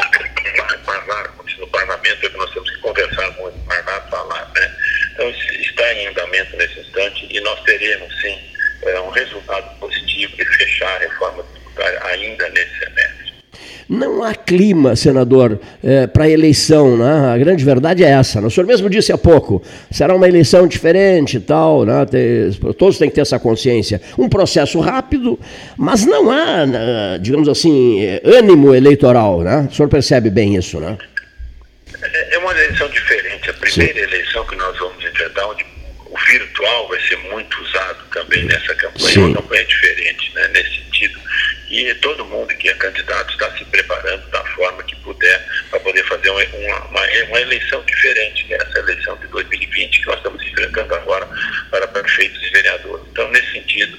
no 1.59 1.67
parlamento 1.67 2.25
é 2.25 2.29
que 2.29 2.37
nós 2.37 2.51
temos 2.51 2.69
que 2.69 2.77
conversar 2.77 3.29
muito, 3.31 3.57
nada 3.67 4.01
falar. 4.09 4.49
Né? 4.55 4.75
Então, 5.13 5.29
está 5.29 5.93
em 5.93 6.07
andamento 6.07 6.55
nesse 6.55 6.79
instante 6.79 7.27
e 7.29 7.39
nós 7.41 7.61
teremos, 7.63 8.21
sim, 8.21 8.39
é, 8.83 8.99
um 9.01 9.09
resultado 9.09 9.79
positivo 9.79 10.35
de 10.37 10.45
fechar 10.45 10.95
a 10.95 10.99
reforma 10.99 11.43
tributária 11.43 12.01
ainda 12.05 12.49
nesse 12.49 12.79
semestre. 12.79 13.18
Não 13.89 14.23
há 14.23 14.35
clima, 14.35 14.95
senador, 14.95 15.59
é, 15.83 16.05
para 16.05 16.29
eleição, 16.29 16.95
né? 16.95 17.33
A 17.33 17.37
grande 17.39 17.65
verdade 17.65 18.03
é 18.03 18.09
essa. 18.09 18.39
Né? 18.39 18.45
O 18.45 18.51
senhor 18.51 18.67
mesmo 18.67 18.87
disse 18.87 19.11
há 19.11 19.17
pouco, 19.17 19.63
será 19.89 20.13
uma 20.13 20.27
eleição 20.27 20.67
diferente 20.67 21.37
e 21.37 21.39
tal, 21.39 21.85
né? 21.85 22.05
todos 22.77 22.99
têm 22.99 23.09
que 23.09 23.15
ter 23.15 23.21
essa 23.21 23.39
consciência. 23.39 23.99
Um 24.15 24.29
processo 24.29 24.79
rápido, 24.79 25.39
mas 25.75 26.05
não 26.05 26.29
há, 26.29 26.67
né, 26.67 27.17
digamos 27.19 27.49
assim, 27.49 28.19
ânimo 28.23 28.75
eleitoral, 28.75 29.41
né? 29.41 29.67
O 29.71 29.73
senhor 29.73 29.89
percebe 29.89 30.29
bem 30.29 30.55
isso, 30.55 30.79
né? 30.79 30.95
É, 31.99 32.35
é 32.35 32.37
uma 32.37 32.51
eleição 32.51 32.87
diferente. 32.89 33.49
A 33.49 33.53
primeira 33.53 33.93
Sim. 33.93 33.99
eleição 34.01 34.45
que 34.45 34.55
nós 34.55 34.77
vamos 34.77 35.03
enfrentar, 35.03 35.47
onde 35.47 35.65
o 36.05 36.17
virtual 36.31 36.87
vai 36.89 36.99
ser 37.07 37.17
muito 37.31 37.59
usado 37.63 37.97
também 38.13 38.45
nessa 38.45 38.75
campanha, 38.75 39.13
Sim. 39.13 39.19
uma 39.19 39.41
campanha 39.41 39.65
diferente, 39.65 40.31
né? 40.35 40.47
Nesse 40.53 40.83
sentido 40.83 41.19
e 41.69 41.93
todo 41.95 42.25
mundo 42.25 42.53
que 42.55 42.67
é 42.67 42.73
candidato 42.73 43.31
está 43.31 43.51
se 43.57 43.63
preparando 43.65 44.27
da 44.29 44.43
forma 44.45 44.83
que 44.83 44.95
puder 44.97 45.45
para 45.69 45.79
poder 45.79 46.03
fazer 46.05 46.29
uma, 46.29 46.43
uma, 46.43 47.05
uma, 47.27 47.41
eleição 47.41 47.83
diferente, 47.85 48.51
é 48.53 48.57
essa 48.57 48.79
eleição 48.79 49.15
de 49.17 49.27
2020 49.27 49.99
que 49.99 50.05
nós 50.07 50.17
estamos 50.17 50.41
enfrentando 50.41 50.95
agora 50.95 51.27
para 51.69 51.87
prefeitos 51.87 52.41
e 52.41 52.49
vereadores. 52.49 53.05
Então, 53.11 53.29
nesse 53.29 53.51
sentido, 53.51 53.97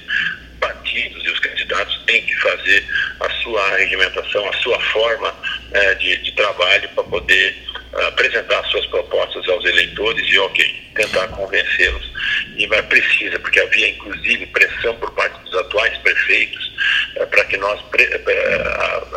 partidos 0.59 1.23
e 1.23 1.29
os 1.29 1.39
candidatos 1.39 2.01
têm 2.05 2.25
que 2.25 2.35
fazer 2.35 2.85
a 3.19 3.29
sua 3.41 3.77
regimentação, 3.77 4.49
a 4.49 4.53
sua 4.57 4.79
forma 4.91 5.33
é, 5.71 5.95
de, 5.95 6.17
de 6.17 6.31
trabalho 6.33 6.89
para 6.89 7.03
poder 7.05 7.55
apresentar 7.93 8.63
suas 8.65 8.85
propostas 8.87 9.47
aos 9.49 9.65
eleitores 9.65 10.25
e, 10.27 10.39
ok, 10.39 10.91
tentar 10.95 11.27
convencê-los. 11.29 12.11
E 12.57 12.67
mas 12.67 12.85
precisa, 12.85 13.39
porque 13.39 13.59
havia 13.59 13.89
inclusive 13.89 14.45
pressão 14.47 14.95
por 14.95 15.11
parte 15.11 15.39
dos 15.41 15.55
atuais 15.55 15.97
prefeitos 15.99 16.71
é, 17.15 17.25
para 17.25 17.43
que 17.45 17.57
nós 17.57 17.79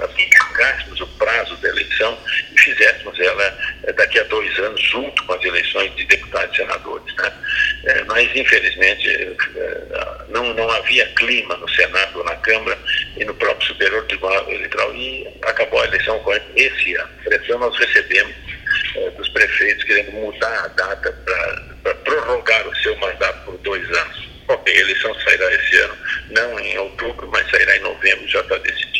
aplicarmos 0.02 1.00
o 1.00 1.06
prazo 1.18 1.56
da 1.56 1.68
eleição 1.68 2.18
e 2.52 2.60
fizéssemos 2.60 3.18
ela 3.20 3.58
é, 3.84 3.92
daqui 3.92 4.18
a 4.18 4.24
dois 4.24 4.58
anos, 4.58 4.80
junto 4.82 5.22
com 5.24 5.32
as 5.34 5.44
eleições 5.44 5.94
de 5.96 6.04
deputados 6.04 6.54
e 6.54 6.56
senadores. 6.58 7.14
Né? 7.16 7.32
É, 7.84 8.04
mas, 8.04 8.34
infelizmente, 8.34 9.36
não, 10.28 10.52
não 10.54 10.70
havia 10.70 11.06
clima 11.14 11.56
no 11.56 11.68
Senado 11.70 12.18
ou 12.18 12.24
na 12.24 12.36
Câmara 12.36 12.78
e 13.16 13.24
no 13.24 13.34
próprio 13.34 13.68
Superior 13.68 14.04
Tribunal 14.06 14.50
Eleitoral 14.50 14.94
e 14.94 15.28
acabou 15.42 15.80
a 15.80 15.86
eleição 15.86 16.18
com 16.20 16.34
esse 16.56 16.94
ano. 16.96 17.10
Pressão 17.24 17.58
nós 17.58 17.76
recebemos 17.78 18.34
é, 18.96 19.10
dos 19.10 19.28
prefeitos 19.30 19.84
querendo 19.84 20.12
mudar 20.12 20.64
a 20.64 20.68
data 20.68 21.12
para 21.82 21.94
prorrogar 21.96 22.68
o 22.68 22.76
seu 22.76 22.96
mandato 22.96 23.44
por 23.44 23.58
dois 23.58 23.88
anos. 23.90 24.28
Ok, 24.48 24.74
a 24.74 24.80
eleição 24.80 25.14
sairá 25.20 25.54
esse 25.54 25.76
ano, 25.78 25.96
não 26.30 26.60
em 26.60 26.78
outubro, 26.78 27.28
mas 27.32 27.50
sairá 27.50 27.76
em 27.76 27.80
novembro, 27.80 28.28
já 28.28 28.40
está 28.40 28.58
decidido. 28.58 28.93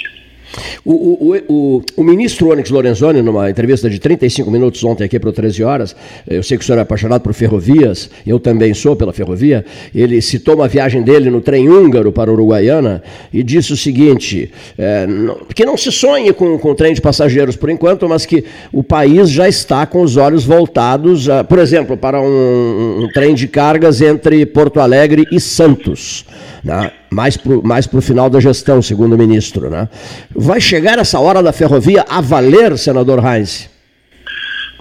O, 0.84 0.92
o, 0.92 1.36
o, 1.48 1.82
o, 1.96 2.04
ministro 2.04 2.50
Onyx 2.50 2.70
Lorenzoni, 2.70 3.22
numa 3.22 3.50
entrevista 3.50 3.88
de 3.88 3.98
35 3.98 4.50
minutos 4.50 4.82
ontem 4.84 5.04
aqui 5.04 5.18
para 5.18 5.30
o 5.30 5.32
13 5.32 5.64
horas, 5.64 5.96
eu 6.28 6.42
sei 6.42 6.58
que 6.58 6.64
o 6.64 6.66
senhor 6.66 6.78
é 6.78 6.82
apaixonado 6.82 7.22
por 7.22 7.32
ferrovias, 7.32 8.10
eu 8.26 8.38
também 8.38 8.74
sou 8.74 8.94
pela 8.94 9.12
ferrovia, 9.12 9.64
ele 9.94 10.20
citou 10.20 10.54
uma 10.54 10.68
viagem 10.68 11.02
dele 11.02 11.30
no 11.30 11.40
trem 11.40 11.68
húngaro 11.68 12.12
para 12.12 12.30
Uruguaiana 12.30 13.02
e 13.32 13.42
disse 13.42 13.72
o 13.72 13.76
seguinte, 13.76 14.50
é, 14.78 15.06
que 15.54 15.64
não 15.64 15.76
se 15.76 15.90
sonhe 15.90 16.32
com, 16.32 16.56
o 16.56 16.74
trem 16.74 16.94
de 16.94 17.00
passageiros 17.00 17.56
por 17.56 17.70
enquanto, 17.70 18.08
mas 18.08 18.26
que 18.26 18.44
o 18.72 18.82
país 18.82 19.30
já 19.30 19.48
está 19.48 19.86
com 19.86 20.02
os 20.02 20.16
olhos 20.16 20.44
voltados, 20.44 21.28
a, 21.28 21.42
por 21.42 21.58
exemplo, 21.58 21.96
para 21.96 22.20
um, 22.20 22.26
um, 22.26 23.04
um 23.04 23.08
trem 23.12 23.34
de 23.34 23.48
cargas 23.48 24.00
entre 24.00 24.44
Porto 24.46 24.80
Alegre 24.80 25.24
e 25.32 25.40
Santos 25.40 26.24
né? 26.64 26.90
Mais 27.14 27.36
para 27.36 27.52
o 27.52 27.62
mais 27.62 27.88
final 28.02 28.28
da 28.28 28.40
gestão, 28.40 28.82
segundo 28.82 29.14
o 29.14 29.18
ministro. 29.18 29.70
Né? 29.70 29.88
Vai 30.34 30.60
chegar 30.60 30.98
essa 30.98 31.20
hora 31.20 31.42
da 31.42 31.52
ferrovia 31.52 32.04
a 32.08 32.20
valer, 32.20 32.76
senador 32.76 33.24
Heinz? 33.24 33.70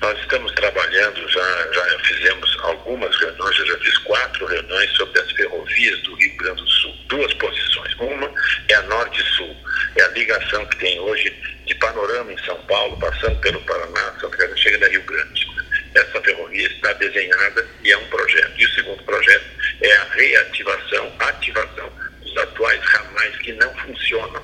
Nós 0.02 0.20
estamos 0.20 0.52
trabalhando, 0.54 1.30
já, 1.30 1.72
já 1.74 2.00
fizemos 2.00 2.58
algumas 2.64 3.16
reuniões, 3.20 3.60
eu 3.60 3.66
já 3.68 3.78
fiz 3.78 3.98
quatro 4.00 4.46
reuniões 4.48 4.90
sobre 4.92 5.20
as 5.22 5.32
ferrovias 5.32 6.02
do 6.02 6.16
Rio 6.16 6.38
Grande 6.38 6.62
do 6.62 6.68
Sul. 6.68 6.94
Duas 7.08 7.34
posições. 7.36 7.94
Uma 8.00 8.30
é 8.68 8.74
a 8.74 8.82
Norte-Sul, 8.82 9.56
é 9.96 10.02
a 10.02 10.08
ligação 10.10 10.66
que 10.66 10.78
tem 10.78 11.00
hoje 11.00 11.34
de 11.66 11.76
Panorama 11.76 12.34
em 12.34 12.38
São 12.40 12.58
Paulo, 12.68 12.98
passando 13.00 13.40
pelo 13.40 13.62
Paraná, 13.62 14.14
Santa 14.20 14.30
Catarina, 14.30 14.58
chega 14.58 14.86
a 14.86 14.90
Rio 14.90 15.04
Grande. 15.04 15.48
Essa 15.96 16.22
ferrovia 16.22 16.68
está 16.68 16.92
desenhada 16.94 17.66
e 17.84 17.92
é 17.92 17.98
um 17.98 18.06
projeto. 18.08 18.52
E 18.58 18.66
o 18.66 18.72
segundo 18.72 19.04
projeto 19.04 19.46
é 19.82 19.96
a 19.96 20.04
reativação, 20.16 21.14
ativação 21.20 22.04
atuais 22.38 22.82
ramais 22.84 23.36
que 23.38 23.54
não 23.54 23.74
funcionam. 23.78 24.42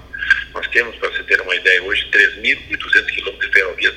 Nós 0.53 0.67
temos, 0.67 0.95
para 0.97 1.09
você 1.09 1.23
ter 1.23 1.41
uma 1.41 1.55
ideia, 1.55 1.81
hoje 1.83 2.07
3.200 2.11 3.05
quilômetros 3.05 3.49
de 3.49 3.53
ferrovias 3.53 3.95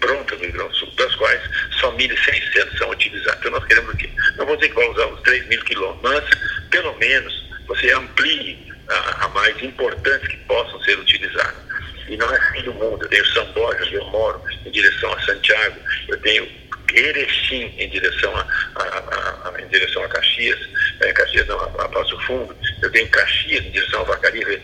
prontas 0.00 0.38
no 0.38 0.44
Rio 0.44 0.54
Grande 0.54 0.70
do 0.70 0.76
Sul, 0.76 0.90
das 0.96 1.14
quais 1.16 1.40
só 1.78 1.94
1.600 1.96 2.78
são 2.78 2.90
utilizadas. 2.90 3.38
Então 3.40 3.52
nós 3.52 3.64
queremos 3.66 3.94
o 3.94 3.96
quê? 3.96 4.10
Não 4.36 4.46
vou 4.46 4.56
dizer 4.56 4.70
que 4.70 4.74
vai 4.74 4.88
usar 4.88 5.06
os 5.06 5.20
3.000 5.20 5.64
quilômetros, 5.64 6.02
mas 6.02 6.68
pelo 6.70 6.96
menos 6.98 7.50
você 7.66 7.92
amplie 7.92 8.72
a, 8.88 9.24
a 9.24 9.28
mais 9.28 9.62
importantes 9.62 10.28
que 10.28 10.36
possam 10.38 10.80
ser 10.82 10.98
utilizadas. 10.98 11.70
E 12.08 12.16
não 12.16 12.34
é 12.34 12.52
fim 12.52 12.62
do 12.62 12.74
mundo. 12.74 13.04
Eu 13.04 13.08
tenho 13.08 13.26
São 13.26 13.46
Borja, 13.52 13.94
eu 13.94 14.04
moro 14.06 14.42
em 14.66 14.70
direção 14.70 15.12
a 15.12 15.20
Santiago, 15.20 15.76
eu 16.08 16.20
tenho 16.22 16.48
Erechim 16.94 17.74
em 17.78 17.88
direção 17.88 18.34
a, 18.36 18.46
a, 18.76 18.82
a, 18.82 19.52
a, 19.54 19.62
em 19.62 19.66
direção 19.68 20.02
a 20.04 20.08
Caxias, 20.08 20.58
é, 21.00 21.12
Caxias 21.12 21.46
não, 21.46 21.60
a, 21.60 21.88
Passo 21.88 22.18
Fundo, 22.26 22.56
eu 22.82 22.90
tenho 22.90 23.08
Caxias 23.08 23.64
em 23.64 23.70
direção 23.70 24.00
a 24.00 24.04
Vacaria, 24.04 24.60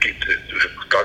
que, 0.00 0.14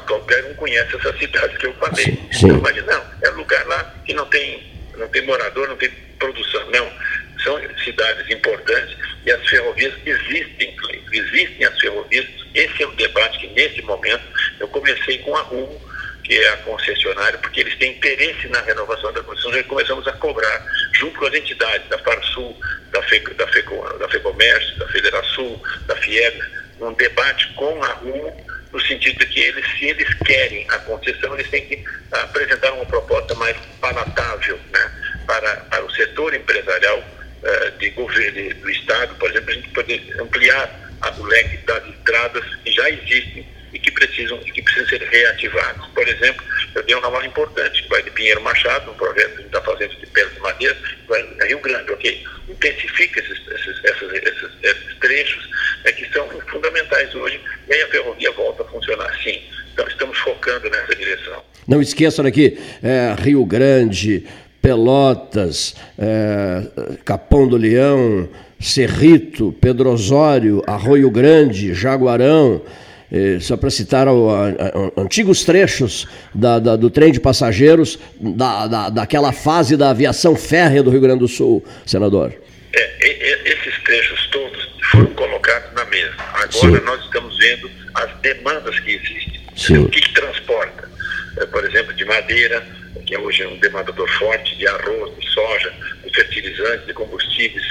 qualquer 0.08 0.44
um 0.46 0.54
conhece 0.56 0.96
essas 0.96 1.18
cidades 1.20 1.58
que 1.58 1.68
eu 1.68 1.74
falei. 1.76 2.06
Sim. 2.32 2.48
Então, 2.48 2.62
mas 2.62 2.86
não, 2.86 3.04
é 3.22 3.30
lugar 3.30 3.66
lá 3.68 3.84
que 4.06 4.14
não 4.14 4.26
tem, 4.26 4.64
não 4.96 5.08
tem 5.10 5.26
morador, 5.26 5.68
não 5.68 5.78
tem 5.78 5.90
produção. 6.18 6.70
Não, 6.72 6.92
são 7.44 7.60
cidades 7.84 8.30
importantes 8.30 8.98
e 9.26 9.32
as 9.32 9.48
ferrovias 9.48 9.94
existem, 10.06 10.76
existem 11.12 11.66
as 11.66 11.80
ferrovias. 11.80 12.26
Esse 12.54 12.84
é 12.84 12.88
o 12.88 12.92
debate 12.92 13.40
que 13.40 13.48
nesse 13.48 13.82
momento 13.82 14.24
eu 14.60 14.68
comecei 14.70 15.20
com 15.20 15.36
a 15.36 15.42
Rumo, 15.42 15.80
que 16.26 16.34
é 16.34 16.50
a 16.50 16.58
concessionária, 16.58 17.38
porque 17.38 17.62
eles 17.62 17.76
têm 17.78 17.92
interesse 17.92 18.48
na 18.48 18.60
renovação 18.62 19.14
da 19.14 19.22
concessão, 19.22 19.56
e 19.56 19.64
começamos 19.64 20.08
a 20.08 20.12
cobrar, 20.14 20.66
junto 20.94 21.20
com 21.20 21.26
as 21.28 21.34
entidades 21.36 21.88
da 21.88 22.00
Farsul, 22.00 22.60
da, 22.92 23.02
Fe, 23.04 23.20
da, 23.20 23.46
da 23.46 24.10
FEComércio, 24.10 24.78
da 24.80 24.88
Federação, 24.88 25.62
da 25.86 25.96
FIEB, 25.98 26.42
um 26.82 26.94
debate 26.94 27.48
com 27.54 27.84
a 27.84 27.94
RUMO, 27.94 28.46
no 28.74 28.82
sentido 28.82 29.20
de 29.20 29.28
que 29.28 29.40
eles, 29.40 29.66
se 29.78 29.86
eles 29.86 30.14
querem 30.26 30.66
a 30.70 30.80
concessão, 30.80 31.36
eles 31.36 31.50
têm 31.50 31.66
que 31.66 31.86
apresentar 32.12 32.74
uma 32.74 32.86
proposta 32.86 33.34
mais 33.36 33.56
palatável 33.80 34.60
né, 34.74 34.92
para, 35.28 35.56
para 35.58 35.86
o 35.86 35.92
setor 35.92 36.34
empresarial 36.34 36.98
uh, 37.00 37.78
de 37.78 37.92
governo 37.92 38.54
do 38.56 38.70
Estado, 38.72 39.16
por 39.16 39.30
exemplo, 39.30 39.52
a 39.52 39.54
gente 39.54 39.70
poder 39.70 40.18
ampliar 40.20 40.86
o 41.20 41.24
leque 41.24 41.58
das 41.58 41.86
estradas 41.88 42.44
que 42.64 42.72
já 42.72 42.90
existem 42.90 43.48
e 43.76 43.80
que 43.80 43.92
precisam, 43.92 44.38
que 44.40 44.62
precisam 44.62 44.88
ser 44.88 45.02
reativados. 45.04 45.86
Por 45.88 46.08
exemplo, 46.08 46.42
eu 46.74 46.82
dei 46.84 46.96
um 46.96 47.02
ramal 47.02 47.26
importante, 47.26 47.84
que 47.84 47.90
vai 47.90 48.02
de 48.02 48.10
Pinheiro 48.12 48.42
Machado, 48.42 48.90
um 48.90 48.94
projeto 48.94 49.36
que 49.36 49.44
está 49.44 49.62
fazendo 49.62 49.94
de 49.98 50.06
pedra 50.08 50.34
de 50.34 50.40
madeira, 50.40 50.78
vai 51.10 51.22
a 51.42 51.46
Rio 51.46 51.60
Grande, 51.60 51.92
ok? 51.92 52.24
Intensifica 52.48 53.20
esses, 53.20 53.38
esses, 53.48 53.84
esses, 53.84 54.14
esses, 54.14 54.50
esses 54.64 55.00
trechos 55.02 55.50
né, 55.84 55.92
que 55.92 56.10
são 56.14 56.26
fundamentais 56.48 57.14
hoje, 57.14 57.40
e 57.68 57.74
aí 57.74 57.82
a 57.82 57.88
ferrovia 57.90 58.32
volta 58.32 58.64
a 58.64 58.66
funcionar 58.68 59.14
sim. 59.22 59.42
Então 59.74 59.86
estamos 59.90 60.18
focando 60.20 60.70
nessa 60.70 60.96
direção. 60.96 61.44
Não 61.68 61.82
esqueçam 61.82 62.26
aqui, 62.26 62.58
é, 62.82 63.14
Rio 63.22 63.46
Grande, 63.46 64.26
Pelotas, 64.62 65.76
é, 66.00 66.96
Capão 67.04 67.46
do 67.46 67.58
Leão, 67.58 68.30
Cerrito, 68.58 69.54
Pedro 69.60 69.92
Osório, 69.92 70.64
Arroio 70.66 71.12
Grande, 71.12 71.74
Jaguarão, 71.74 72.62
eh, 73.12 73.38
só 73.40 73.56
para 73.56 73.70
citar 73.70 74.08
o, 74.08 74.30
a, 74.30 74.48
a, 74.48 75.02
antigos 75.02 75.44
trechos 75.44 76.08
da, 76.34 76.60
da, 76.60 76.76
do 76.76 76.90
trem 76.90 77.12
de 77.12 77.20
passageiros 77.20 78.00
da, 78.20 78.68
da, 78.68 78.90
daquela 78.90 79.32
fase 79.32 79.78
da 79.78 79.92
aviação 79.92 80.36
férrea 80.36 80.82
do 80.82 80.90
Rio 80.90 81.02
Grande 81.02 81.20
do 81.20 81.28
Sul, 81.28 81.64
senador. 81.86 82.34
É, 82.74 83.50
esses 83.50 83.84
trechos 83.84 84.28
todos 84.32 84.70
foram 84.92 85.08
colocados 85.14 85.74
na 85.74 85.86
mesa. 85.86 86.16
Agora 86.34 86.52
Sim. 86.52 86.86
nós 86.86 87.04
estamos 87.04 87.38
vendo 87.38 87.72
as 87.94 88.12
demandas 88.22 88.80
que 88.80 88.92
existem. 88.92 89.42
Sim. 89.56 89.78
O 89.78 89.90
que, 89.90 90.02
que 90.02 90.14
transporta? 90.14 90.90
É, 91.38 91.46
por 91.46 91.64
exemplo, 91.66 91.94
de 91.94 92.06
madeira, 92.06 92.66
que 93.06 93.18
hoje 93.18 93.44
é 93.44 93.48
um 93.48 93.58
demandador 93.58 94.10
forte, 94.18 94.58
de 94.58 94.68
arroz, 94.68 95.18
de 95.20 95.30
soja, 95.30 95.74
de 96.04 96.14
fertilizantes, 96.14 96.86
de 96.88 96.94
combustíveis, 96.94 97.64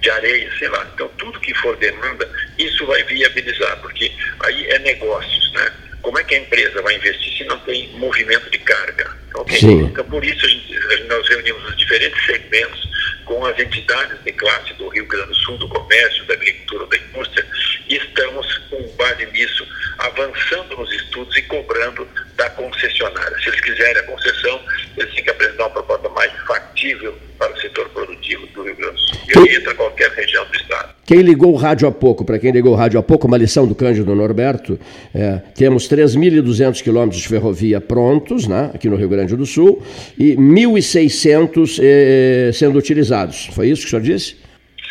de 0.00 0.10
areia, 0.10 0.50
sei 0.58 0.68
lá. 0.68 0.88
Então, 0.94 1.08
tudo 1.18 1.40
que 1.40 1.54
for 1.54 1.76
demanda, 1.76 2.28
isso 2.58 2.86
vai 2.86 3.02
viabilizar, 3.04 3.78
porque 3.80 4.10
aí 4.40 4.66
é 4.66 4.78
negócios, 4.80 5.52
né? 5.52 5.72
Como 6.02 6.18
é 6.18 6.24
que 6.24 6.34
a 6.34 6.38
empresa 6.38 6.80
vai 6.82 6.96
investir 6.96 7.36
se 7.36 7.44
não 7.44 7.58
tem 7.60 7.88
movimento 7.98 8.50
de 8.50 8.58
carga? 8.58 9.10
Okay? 9.34 9.60
Então, 9.62 10.04
por 10.06 10.24
isso, 10.24 10.44
a 10.44 10.48
gente, 10.48 11.04
nós 11.08 11.28
reunimos 11.28 11.64
os 11.68 11.76
diferentes 11.76 12.24
segmentos 12.24 12.88
com 13.24 13.44
as 13.46 13.58
entidades 13.58 14.18
de 14.24 14.32
classe 14.32 14.72
do 14.74 14.88
Rio 14.88 15.06
Grande 15.06 15.28
do 15.28 15.34
Sul, 15.36 15.58
do 15.58 15.68
comércio, 15.68 16.24
da 16.24 16.34
agricultura, 16.34 16.86
da 16.86 16.96
indústria, 16.96 17.46
E 17.88 17.96
estamos, 17.96 18.58
com 18.70 18.82
base 18.96 19.26
nisso, 19.26 19.66
avançando 19.98 20.76
nos 20.76 20.92
estudos 20.92 21.36
e 21.36 21.42
cobrando 21.42 22.08
da 22.40 22.48
concessionária. 22.50 23.36
Se 23.42 23.50
eles 23.50 23.60
quiserem 23.60 23.98
a 23.98 24.02
concessão, 24.04 24.60
eles 24.96 25.14
têm 25.14 25.24
que 25.24 25.30
apresentar 25.30 25.64
uma 25.64 25.70
proposta 25.70 26.08
mais 26.08 26.32
factível 26.46 27.14
para 27.38 27.52
o 27.52 27.60
setor 27.60 27.86
produtivo 27.90 28.46
do 28.54 28.62
Rio 28.62 28.76
Grande 28.76 28.94
do 28.94 28.98
Sul. 28.98 29.18
E 29.28 29.38
aí 29.38 29.56
entra 29.56 29.74
qualquer 29.74 30.10
região 30.12 30.46
do 30.46 30.56
estado. 30.56 30.94
Quem 31.04 31.20
ligou 31.20 31.52
o 31.52 31.56
rádio 31.56 31.86
há 31.86 31.92
pouco, 31.92 32.24
para 32.24 32.38
quem 32.38 32.50
ligou 32.50 32.72
o 32.72 32.76
rádio 32.76 32.98
há 32.98 33.02
pouco, 33.02 33.26
uma 33.26 33.36
lição 33.36 33.66
do 33.66 33.74
Cândido 33.74 34.14
Norberto, 34.14 34.80
é, 35.14 35.42
temos 35.54 35.86
3.200 35.86 36.82
quilômetros 36.82 37.20
de 37.20 37.28
ferrovia 37.28 37.78
prontos, 37.78 38.46
né, 38.46 38.70
aqui 38.72 38.88
no 38.88 38.96
Rio 38.96 39.08
Grande 39.08 39.36
do 39.36 39.44
Sul, 39.44 39.84
e 40.18 40.34
1.600 40.36 41.78
eh, 41.82 42.50
sendo 42.54 42.78
utilizados. 42.78 43.50
Foi 43.52 43.68
isso 43.68 43.82
que 43.82 43.88
o 43.88 43.90
senhor 43.90 44.02
disse? 44.02 44.36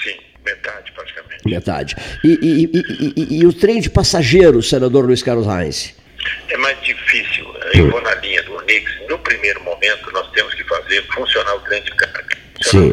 Sim, 0.04 0.20
metade 0.46 0.92
praticamente. 0.92 1.50
Metade. 1.50 1.96
E, 2.24 2.28
e, 2.28 2.70
e, 2.74 3.14
e, 3.16 3.40
e 3.40 3.46
o 3.48 3.54
trem 3.54 3.80
de 3.80 3.90
passageiros, 3.90 4.70
senador 4.70 5.06
Luiz 5.06 5.24
Carlos 5.24 5.48
Reis? 5.48 5.96
É 6.50 6.58
mais 6.58 6.78
vou 7.84 8.02
na 8.02 8.16
linha 8.16 8.44
do 8.44 8.56
Onix. 8.56 8.92
No 9.08 9.20
primeiro 9.20 9.62
momento, 9.64 10.12
nós 10.12 10.30
temos 10.32 10.54
que 10.54 10.64
fazer 10.64 11.02
funcionar 11.14 11.56
o 11.56 11.60
trem 11.62 11.82
de 11.84 11.92
carga. 11.92 12.38
Sim. 12.62 12.92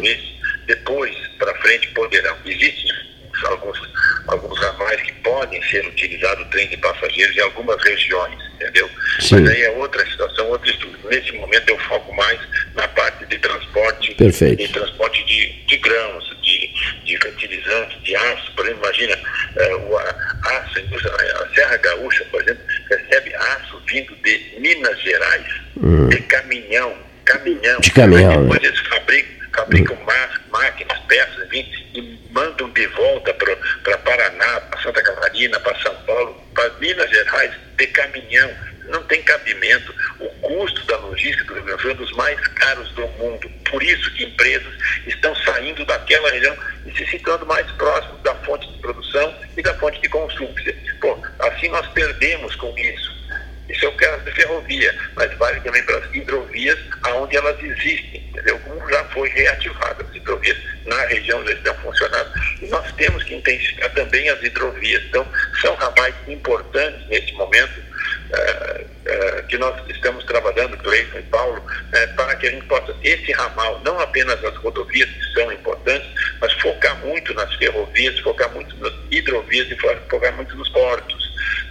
Depois, 0.65 1.15
para 1.37 1.53
frente, 1.61 1.87
poderão. 1.89 2.37
Existem 2.45 2.91
alguns, 3.45 3.79
alguns 4.27 4.59
ramais 4.59 5.01
que 5.01 5.11
podem 5.13 5.61
ser 5.63 5.85
utilizados 5.87 6.45
o 6.45 6.49
trem 6.49 6.67
de 6.67 6.77
passageiros 6.77 7.35
em 7.35 7.41
algumas 7.41 7.81
regiões, 7.83 8.37
entendeu? 8.55 8.89
Sim. 9.19 9.41
Mas 9.41 9.49
aí 9.49 9.61
é 9.63 9.69
outra 9.71 10.05
situação, 10.05 10.47
outro 10.49 10.69
estudo. 10.69 10.97
Nesse 11.09 11.31
momento 11.33 11.69
eu 11.69 11.77
foco 11.79 12.13
mais 12.15 12.39
na 12.75 12.87
parte 12.89 13.25
de 13.25 13.37
transporte, 13.39 14.13
Perfeito. 14.15 14.57
de 14.61 14.67
transporte 14.73 15.23
de, 15.25 15.65
de 15.65 15.77
grãos, 15.77 16.25
de, 16.41 16.67
de 17.05 17.17
fertilizantes, 17.17 18.01
de 18.03 18.15
aço. 18.15 18.51
Por 18.55 18.65
exemplo, 18.65 18.83
imagina 18.85 19.17
eh, 19.55 19.75
o 19.75 19.97
a- 19.97 20.37
aço, 20.45 20.79
a 20.79 21.55
Serra 21.55 21.77
Gaúcha, 21.77 22.25
por 22.31 22.41
exemplo, 22.41 22.63
recebe 22.89 23.33
aço 23.35 23.81
vindo 23.87 24.15
de 24.17 24.55
Minas 24.59 25.01
Gerais, 25.01 25.45
Hum. 25.81 26.09
de 26.09 26.17
caminhão, 26.23 26.97
caminhão. 27.23 27.79
De 27.81 27.91
caminhão, 27.91 28.31
Aí 28.31 28.37
depois 28.39 28.61
né? 28.61 28.67
eles 28.67 28.79
fabricam, 28.87 29.36
fabricam 29.57 29.95
má- 30.05 30.39
máquinas, 30.51 30.99
peças, 31.07 31.45
enfim, 31.47 31.67
e 31.95 32.19
mandam 32.31 32.69
de 32.69 32.85
volta 32.87 33.33
para 33.33 33.97
Paraná, 33.97 34.61
para 34.61 34.81
Santa 34.81 35.01
Catarina, 35.01 35.59
para 35.59 35.77
São 35.79 35.95
Paulo, 36.05 36.39
para 36.53 36.69
Minas 36.79 37.09
Gerais, 37.09 37.51
de 37.77 37.87
caminhão. 37.87 38.49
Não 38.85 39.03
tem 39.03 39.21
cabimento. 39.23 39.93
O 40.19 40.29
custo 40.41 40.85
da 40.85 40.95
logística 40.97 41.43
do 41.45 41.55
Rio 41.55 41.63
Grande 41.65 41.77
do 41.77 41.81
Sul 41.81 41.91
é 41.91 41.93
dos 41.95 42.11
mais 42.13 42.47
caros 42.49 42.89
do 42.93 43.05
mundo. 43.19 43.51
Por 43.69 43.83
isso 43.83 44.13
que 44.13 44.23
empresas 44.23 44.73
estão 45.05 45.35
saindo 45.35 45.83
daquela 45.85 46.29
região 46.31 46.55
e 46.85 46.91
se 46.95 47.05
situando 47.07 47.45
mais 47.45 47.69
próximo 47.71 48.17
da 48.19 48.33
fonte 48.35 48.65
de 48.71 48.79
produção 48.79 49.35
e 49.57 49.61
da 49.61 49.73
fonte 49.75 49.99
de 50.01 50.07
consumo. 50.07 50.55
Pô, 51.01 51.19
assim 51.39 51.67
nós 51.67 51.85
perdemos 51.87 52.55
com 52.55 52.73
isso. 52.77 53.16
Isso 53.69 53.85
é 53.85 53.89
o 53.89 53.93
caso 53.93 54.23
da 54.23 54.31
ferrovia, 54.31 54.95
mas 55.15 55.33
vale 55.37 55.59
também 55.61 55.83
para 55.83 55.97
as 55.97 56.13
hidrovias, 56.13 56.77
aonde 57.03 57.35
elas 57.35 57.57
existem, 57.61 58.23
entendeu? 58.29 58.57
Como 58.59 58.89
já 58.89 59.03
foi 59.05 59.29
reativada 59.29 60.05
as 60.09 60.15
hidrovias 60.15 60.57
na 60.85 61.05
região 61.07 61.45
já 61.45 61.53
estão 61.53 61.73
funcionando. 61.75 62.29
E 62.61 62.67
nós 62.67 62.89
temos 62.93 63.23
que 63.23 63.35
intensificar 63.35 63.89
também 63.93 64.29
as 64.29 64.41
hidrovias. 64.41 65.03
Então, 65.09 65.27
são 65.61 65.75
ramais 65.75 66.15
importantes 66.27 67.07
nesse 67.09 67.33
momento, 67.33 67.81
eh, 68.33 68.85
eh, 69.05 69.41
que 69.49 69.57
nós 69.57 69.75
estamos 69.89 70.23
trabalhando, 70.25 70.77
Cleiton 70.77 71.19
e 71.19 71.23
Paulo, 71.23 71.61
eh, 71.93 72.07
para 72.07 72.35
que 72.37 72.47
a 72.47 72.51
gente 72.51 72.65
possa, 72.67 72.95
esse 73.03 73.31
ramal, 73.33 73.81
não 73.83 73.99
apenas 73.99 74.41
as 74.45 74.55
rodovias 74.57 75.09
que 75.09 75.33
são 75.33 75.51
importantes, 75.51 76.07
mas 76.41 76.53
focar 76.53 76.95
muito 77.05 77.33
nas 77.33 77.53
ferrovias, 77.55 78.17
focar 78.19 78.49
muito 78.53 78.77
nas 78.77 78.93
hidrovias 79.11 79.69
e 79.69 79.75
fo- 79.77 79.97
focar 80.09 80.33
muito 80.35 80.55
nos 80.55 80.69
portos. 80.69 81.16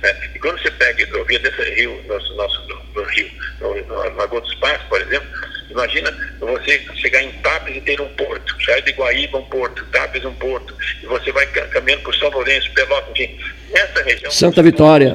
Né? 0.03 0.31
E 0.35 0.39
quando 0.39 0.61
você 0.61 0.71
pega 0.71 1.03
hidrovia 1.03 1.39
desse 1.39 1.63
rio, 1.75 2.03
nosso, 2.09 2.35
nosso 2.37 2.67
no, 2.95 3.03
rio, 3.05 3.31
no, 3.61 3.75
no 3.87 4.17
Lagoa 4.17 4.41
dos 4.41 4.55
Passos, 4.57 4.87
por 4.89 5.01
exemplo, 5.01 5.29
imagina 5.71 6.37
você 6.41 6.85
chegar 6.97 7.23
em 7.23 7.33
Tapes 7.43 7.77
e 7.77 7.81
ter 7.81 8.01
um 8.01 8.09
porto, 8.15 8.57
sair 8.65 8.83
de 8.83 8.93
Guaíba 8.93 9.39
um 9.39 9.45
porto, 9.45 9.85
Tapes 9.87 10.25
um 10.25 10.35
porto, 10.35 10.75
e 11.03 11.07
você 11.07 11.31
vai 11.33 11.47
ca- 11.47 11.67
caminhando 11.69 12.03
por 12.05 12.15
São 12.17 12.31
Lourenço, 12.31 12.71
Pelotas, 12.73 13.11
enfim, 13.11 13.39
nessa 13.73 14.03
região... 14.03 14.31
Santa 14.31 14.63
Vitória. 14.63 15.15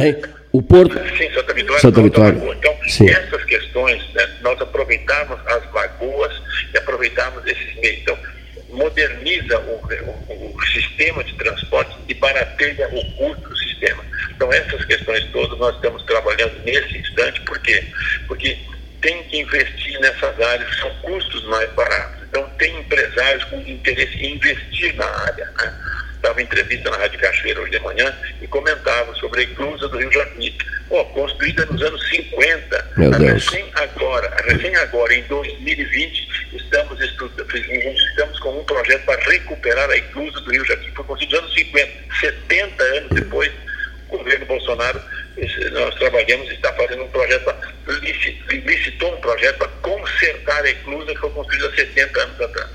hein? 0.00 0.16
O 0.52 0.60
Porto. 0.60 0.94
Sim, 1.16 1.32
Santa 1.32 1.54
Vitória. 1.54 1.80
Santa 1.80 2.02
Vitória. 2.02 2.36
Então, 2.58 2.76
Sim. 2.88 3.08
essas 3.08 3.44
questões, 3.44 4.02
né, 4.14 4.28
nós 4.42 4.60
aproveitarmos 4.60 5.38
as 5.46 5.72
lagoas 5.72 6.32
e 6.74 6.76
aproveitarmos 6.76 7.46
esses 7.46 7.72
meios. 7.76 8.00
Então, 8.00 8.18
moderniza 8.72 9.58
o, 9.60 9.74
o- 10.28 10.54
o 10.56 10.62
sistema 10.66 11.22
de 11.24 11.32
transporte 11.34 11.96
e 12.08 12.14
barateia 12.14 12.88
o 12.92 13.04
custo 13.16 13.48
do 13.48 13.56
sistema. 13.56 14.04
Então, 14.34 14.52
essas 14.52 14.84
questões 14.84 15.24
todas 15.32 15.58
nós 15.58 15.74
estamos 15.76 16.02
trabalhando 16.04 16.54
nesse 16.64 16.98
instante, 16.98 17.40
por 17.42 17.58
quê? 17.60 17.84
Porque 18.26 18.58
tem 19.00 19.22
que 19.24 19.38
investir 19.38 19.98
nessas 20.00 20.38
áreas, 20.40 20.76
são 20.78 20.90
custos 21.02 21.44
mais 21.46 21.70
baratos. 21.72 22.22
Então, 22.28 22.48
tem 22.58 22.78
empresários 22.78 23.44
com 23.44 23.56
interesse 23.60 24.16
em 24.18 24.34
investir 24.34 24.94
na 24.96 25.06
área. 25.06 25.46
Né? 25.58 25.74
Estava 26.14 26.40
em 26.40 26.44
entrevista 26.44 26.90
na 26.90 26.98
Rádio 26.98 27.18
Cachoeira 27.18 27.60
hoje 27.62 27.70
de 27.72 27.80
manhã 27.80 28.14
e 28.42 28.46
comentava 28.46 29.14
sobre 29.14 29.40
a 29.40 29.44
inclusa 29.44 29.88
do 29.88 29.98
Rio 29.98 30.12
Janeiro. 30.12 30.54
Pô, 30.88 31.04
construída 31.06 31.64
nos 31.66 31.80
anos 31.82 32.08
50. 32.10 32.90
Meu 32.98 33.10
Deus. 33.10 33.44
Recém 33.46 33.70
agora, 33.74 34.36
recém 34.44 34.76
agora, 34.76 35.14
em 35.14 35.22
2020, 35.22 36.28
estamos 36.52 37.00
estamos 37.00 38.38
com 38.40 38.60
um 38.60 38.64
projeto 38.64 39.04
para 39.04 39.22
recuperar 39.30 39.90
a 39.90 39.96
inclusa 39.96 40.40
do 40.40 40.50
Rio 40.50 40.64
Janeiro. 40.64 40.92
Foi 40.94 41.04
construído 41.04 41.32
nos 41.32 41.40
anos 41.40 41.54
50, 41.54 41.92
70 42.20 42.82
anos 42.84 43.10
depois, 43.10 43.52
o 44.08 44.18
governo 44.18 44.46
Bolsonaro, 44.46 45.00
nós 45.72 45.94
trabalhamos 45.96 46.50
e 46.50 46.54
está 46.54 46.72
fazendo 46.74 47.04
um 47.04 47.08
projeto, 47.08 47.54
licitou 48.48 49.14
um 49.14 49.20
projeto 49.20 49.58
para 49.58 49.68
consertar 49.68 50.64
a 50.64 50.70
inclusa 50.70 51.14
que 51.14 51.20
foi 51.20 51.30
construída 51.30 51.68
há 51.68 51.76
70 51.76 52.20
anos 52.20 52.40
atrás. 52.40 52.70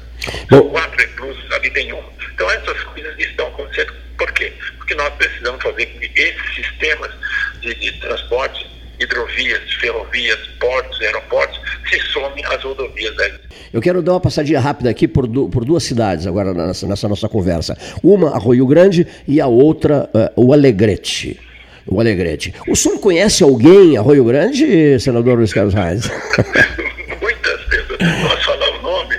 São 0.49 0.69
quatro 0.69 0.97
reclusas, 0.97 1.51
ali 1.51 1.69
tem 1.71 1.91
uma. 1.91 2.11
Então 2.33 2.49
essas 2.49 2.81
coisas 2.83 3.17
estão 3.19 3.47
acontecendo. 3.47 3.93
Por 4.17 4.31
quê? 4.31 4.53
Porque 4.77 4.95
nós 4.95 5.13
precisamos 5.15 5.61
fazer 5.61 5.85
com 5.87 5.99
que 5.99 6.11
esses 6.15 6.55
sistemas 6.55 7.11
de, 7.59 7.73
de 7.75 7.91
transporte, 7.99 8.65
hidrovias, 8.99 9.61
ferrovias, 9.79 10.39
portos, 10.59 11.01
aeroportos, 11.01 11.59
se 11.89 11.99
somem 12.11 12.43
às 12.45 12.61
rodovias 12.63 13.15
da 13.15 13.29
Eu 13.73 13.81
quero 13.81 14.01
dar 14.01 14.13
uma 14.13 14.19
passadinha 14.19 14.59
rápida 14.59 14.89
aqui 14.89 15.07
por, 15.07 15.27
du- 15.27 15.49
por 15.49 15.63
duas 15.65 15.83
cidades 15.83 16.25
agora 16.27 16.53
nessa, 16.53 16.87
nessa 16.87 17.07
nossa 17.07 17.27
conversa. 17.29 17.77
Uma, 18.03 18.35
Arroio 18.35 18.65
Grande, 18.65 19.05
e 19.27 19.39
a 19.41 19.47
outra, 19.47 20.09
eh, 20.13 20.31
o 20.35 20.53
Alegrete. 20.53 21.39
O 21.87 21.99
Alegrete. 21.99 22.53
O 22.67 22.75
senhor 22.75 22.97
conhece 22.99 23.43
alguém 23.43 23.93
em 23.93 23.97
Arroio 23.97 24.23
Grande, 24.25 24.99
senador 24.99 25.37
Luiz 25.37 25.53
Carlos 25.53 25.73
Reis? 25.73 26.09
Muitas 27.21 27.61
pessoas. 27.65 27.99
Posso 28.27 28.45
falar 28.45 28.69
o 28.79 28.81
nome? 28.81 29.15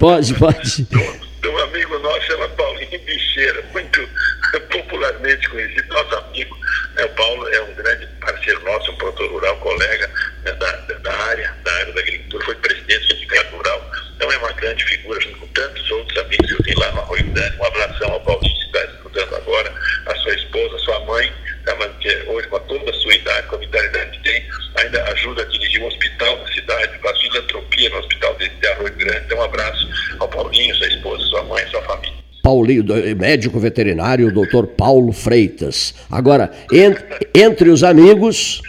pode, 0.00 0.34
pode. 0.34 0.82
de 0.84 0.96
um 1.48 1.58
amigo 1.58 1.98
nosso 2.00 2.20
chama 2.22 2.48
Paulinho 2.48 3.00
Bicheira, 3.06 3.62
muito 3.72 4.00
popularmente 4.72 5.48
conhecido, 5.48 5.88
nosso 5.94 6.14
amigo. 6.16 6.56
Né? 6.98 7.04
O 7.04 7.08
Paulo 7.10 7.48
é 7.48 7.62
um 7.62 7.74
grande 7.74 8.06
parceiro 8.20 8.60
nosso, 8.64 8.90
um 8.90 8.96
produtor 8.96 9.30
rural, 9.30 9.56
colega 9.58 10.10
né, 10.44 10.52
da, 10.52 10.72
da 10.72 11.14
área, 11.14 11.54
da 11.64 11.72
área 11.72 11.92
da 11.92 12.00
agricultura, 12.00 12.44
foi 12.44 12.54
presidente 12.56 13.06
do 13.06 13.14
sindicato 13.14 13.56
rural, 13.56 13.90
então 14.16 14.32
é 14.32 14.36
uma 14.38 14.52
grande 14.52 14.84
figura, 14.84 15.20
junto 15.20 15.38
com 15.38 15.46
tantos 15.48 15.90
outros 15.92 16.18
amigos 16.18 16.46
que 16.48 16.54
eu 16.54 16.62
tenho 16.64 16.78
lá 16.80 16.90
no 16.92 17.00
Arroio 17.00 17.24
Grande. 17.32 17.56
Um 17.56 17.64
abração 17.64 18.12
ao 18.12 18.20
Paulinho 18.20 18.58
que 18.58 18.66
está 18.66 18.84
escutando 18.84 19.36
agora, 19.36 19.72
a 20.06 20.14
sua 20.16 20.34
esposa, 20.34 20.74
a 20.74 20.78
sua 20.80 21.00
mãe, 21.04 21.32
tá, 21.64 21.76
que 22.00 22.08
hoje 22.26 22.48
com 22.48 22.58
toda 22.60 22.90
a 22.90 22.94
sua 22.94 23.14
idade, 23.14 23.46
com 23.46 23.54
a 23.54 23.58
vitalidade 23.58 24.10
que 24.10 24.22
tem, 24.24 24.48
ainda 24.78 25.04
ajuda 25.12 25.42
a 25.42 25.46
dirigir 25.46 25.80
um 25.80 25.86
hospital 25.86 26.36
na 26.38 26.52
cidade, 26.52 26.98
faz 26.98 27.20
filantropia 27.20 27.90
no 27.90 27.98
hospital 27.98 28.34
de 28.34 28.66
Arroio 28.66 28.94
Grande. 28.94 29.24
Então 29.24 29.38
um 29.38 29.42
abraço 29.42 29.88
ao 30.18 30.28
Paulinho, 30.28 30.74
sua 30.74 30.88
esposa, 30.88 31.24
sua 31.26 31.44
mãe, 31.44 31.64
sua 31.68 31.82
família. 31.82 32.27
Paulinho, 32.42 32.84
médico 33.18 33.58
veterinário, 33.58 34.32
doutor 34.32 34.66
Paulo 34.66 35.12
Freitas. 35.12 35.94
Agora, 36.10 36.50
en- 36.72 36.94
entre 37.34 37.68
os 37.70 37.82
amigos. 37.84 38.62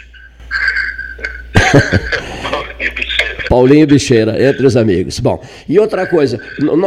Paulinho 3.48 3.84
Bicheira, 3.86 4.40
entre 4.48 4.64
os 4.64 4.76
amigos. 4.76 5.18
Bom, 5.18 5.42
e 5.68 5.76
outra 5.78 6.06
coisa, 6.06 6.38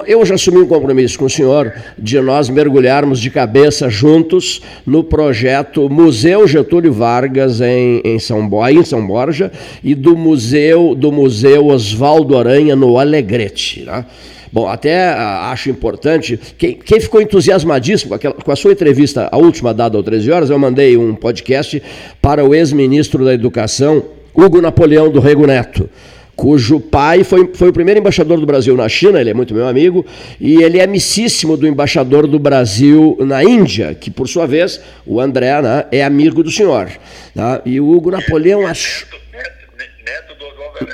eu 0.07 0.25
já 0.25 0.35
assumi 0.35 0.59
um 0.59 0.65
compromisso 0.67 1.19
com 1.19 1.25
o 1.25 1.29
senhor 1.29 1.73
de 1.99 2.17
nós 2.21 2.47
mergulharmos 2.49 3.19
de 3.19 3.29
cabeça 3.29 3.89
juntos 3.89 4.61
no 4.85 5.03
projeto 5.03 5.89
Museu 5.89 6.47
Getúlio 6.47 6.93
Vargas 6.93 7.59
em, 7.59 8.01
em, 8.05 8.17
São, 8.17 8.47
Bo- 8.47 8.65
em 8.67 8.83
São 8.85 9.05
Borja 9.05 9.51
e 9.83 9.93
do 9.93 10.15
Museu, 10.15 10.95
do 10.95 11.11
Museu 11.11 11.67
Oswaldo 11.67 12.37
Aranha 12.37 12.77
no 12.77 12.97
Alegrete. 12.97 13.81
Né? 13.83 14.05
Bom, 14.53 14.67
até 14.69 15.05
ah, 15.09 15.49
acho 15.51 15.71
importante, 15.71 16.39
quem, 16.59 16.75
quem 16.75 16.99
ficou 16.99 17.19
entusiasmadíssimo 17.19 18.09
com, 18.09 18.15
aquela- 18.15 18.35
com 18.35 18.51
a 18.51 18.55
sua 18.55 18.71
entrevista, 18.71 19.27
a 19.31 19.35
última 19.35 19.73
dada 19.73 19.97
ao 19.97 20.03
13 20.03 20.31
horas, 20.31 20.49
eu 20.51 20.59
mandei 20.59 20.95
um 20.95 21.15
podcast 21.15 21.81
para 22.21 22.45
o 22.45 22.53
ex-ministro 22.53 23.25
da 23.25 23.33
Educação, 23.33 24.05
Hugo 24.31 24.61
Napoleão 24.61 25.09
do 25.09 25.19
Rego 25.19 25.47
Neto, 25.47 25.89
cujo 26.35 26.79
pai 26.79 27.23
foi, 27.23 27.49
foi 27.55 27.69
o 27.69 27.73
primeiro 27.73 27.99
embaixador 27.99 28.39
do 28.39 28.45
Brasil 28.45 28.77
na 28.77 28.87
China, 28.87 29.19
ele 29.19 29.31
é 29.31 29.33
muito 29.33 29.55
meu 29.55 29.67
amigo, 29.67 30.05
e 30.39 30.61
ele 30.61 30.77
é 30.77 30.83
amicíssimo 30.83 31.57
do 31.57 31.65
embaixador 31.67 32.27
do 32.27 32.37
Brasil 32.37 33.17
na 33.21 33.43
Índia, 33.43 33.95
que 33.99 34.11
por 34.11 34.27
sua 34.27 34.45
vez, 34.45 34.79
o 35.03 35.19
André 35.19 35.63
né, 35.63 35.85
é 35.91 36.03
amigo 36.03 36.43
do 36.43 36.51
senhor. 36.51 36.89
Tá? 37.33 37.59
E 37.65 37.79
o 37.79 37.89
Hugo 37.89 38.11
Napoleão 38.11 38.67
acho. 38.67 39.07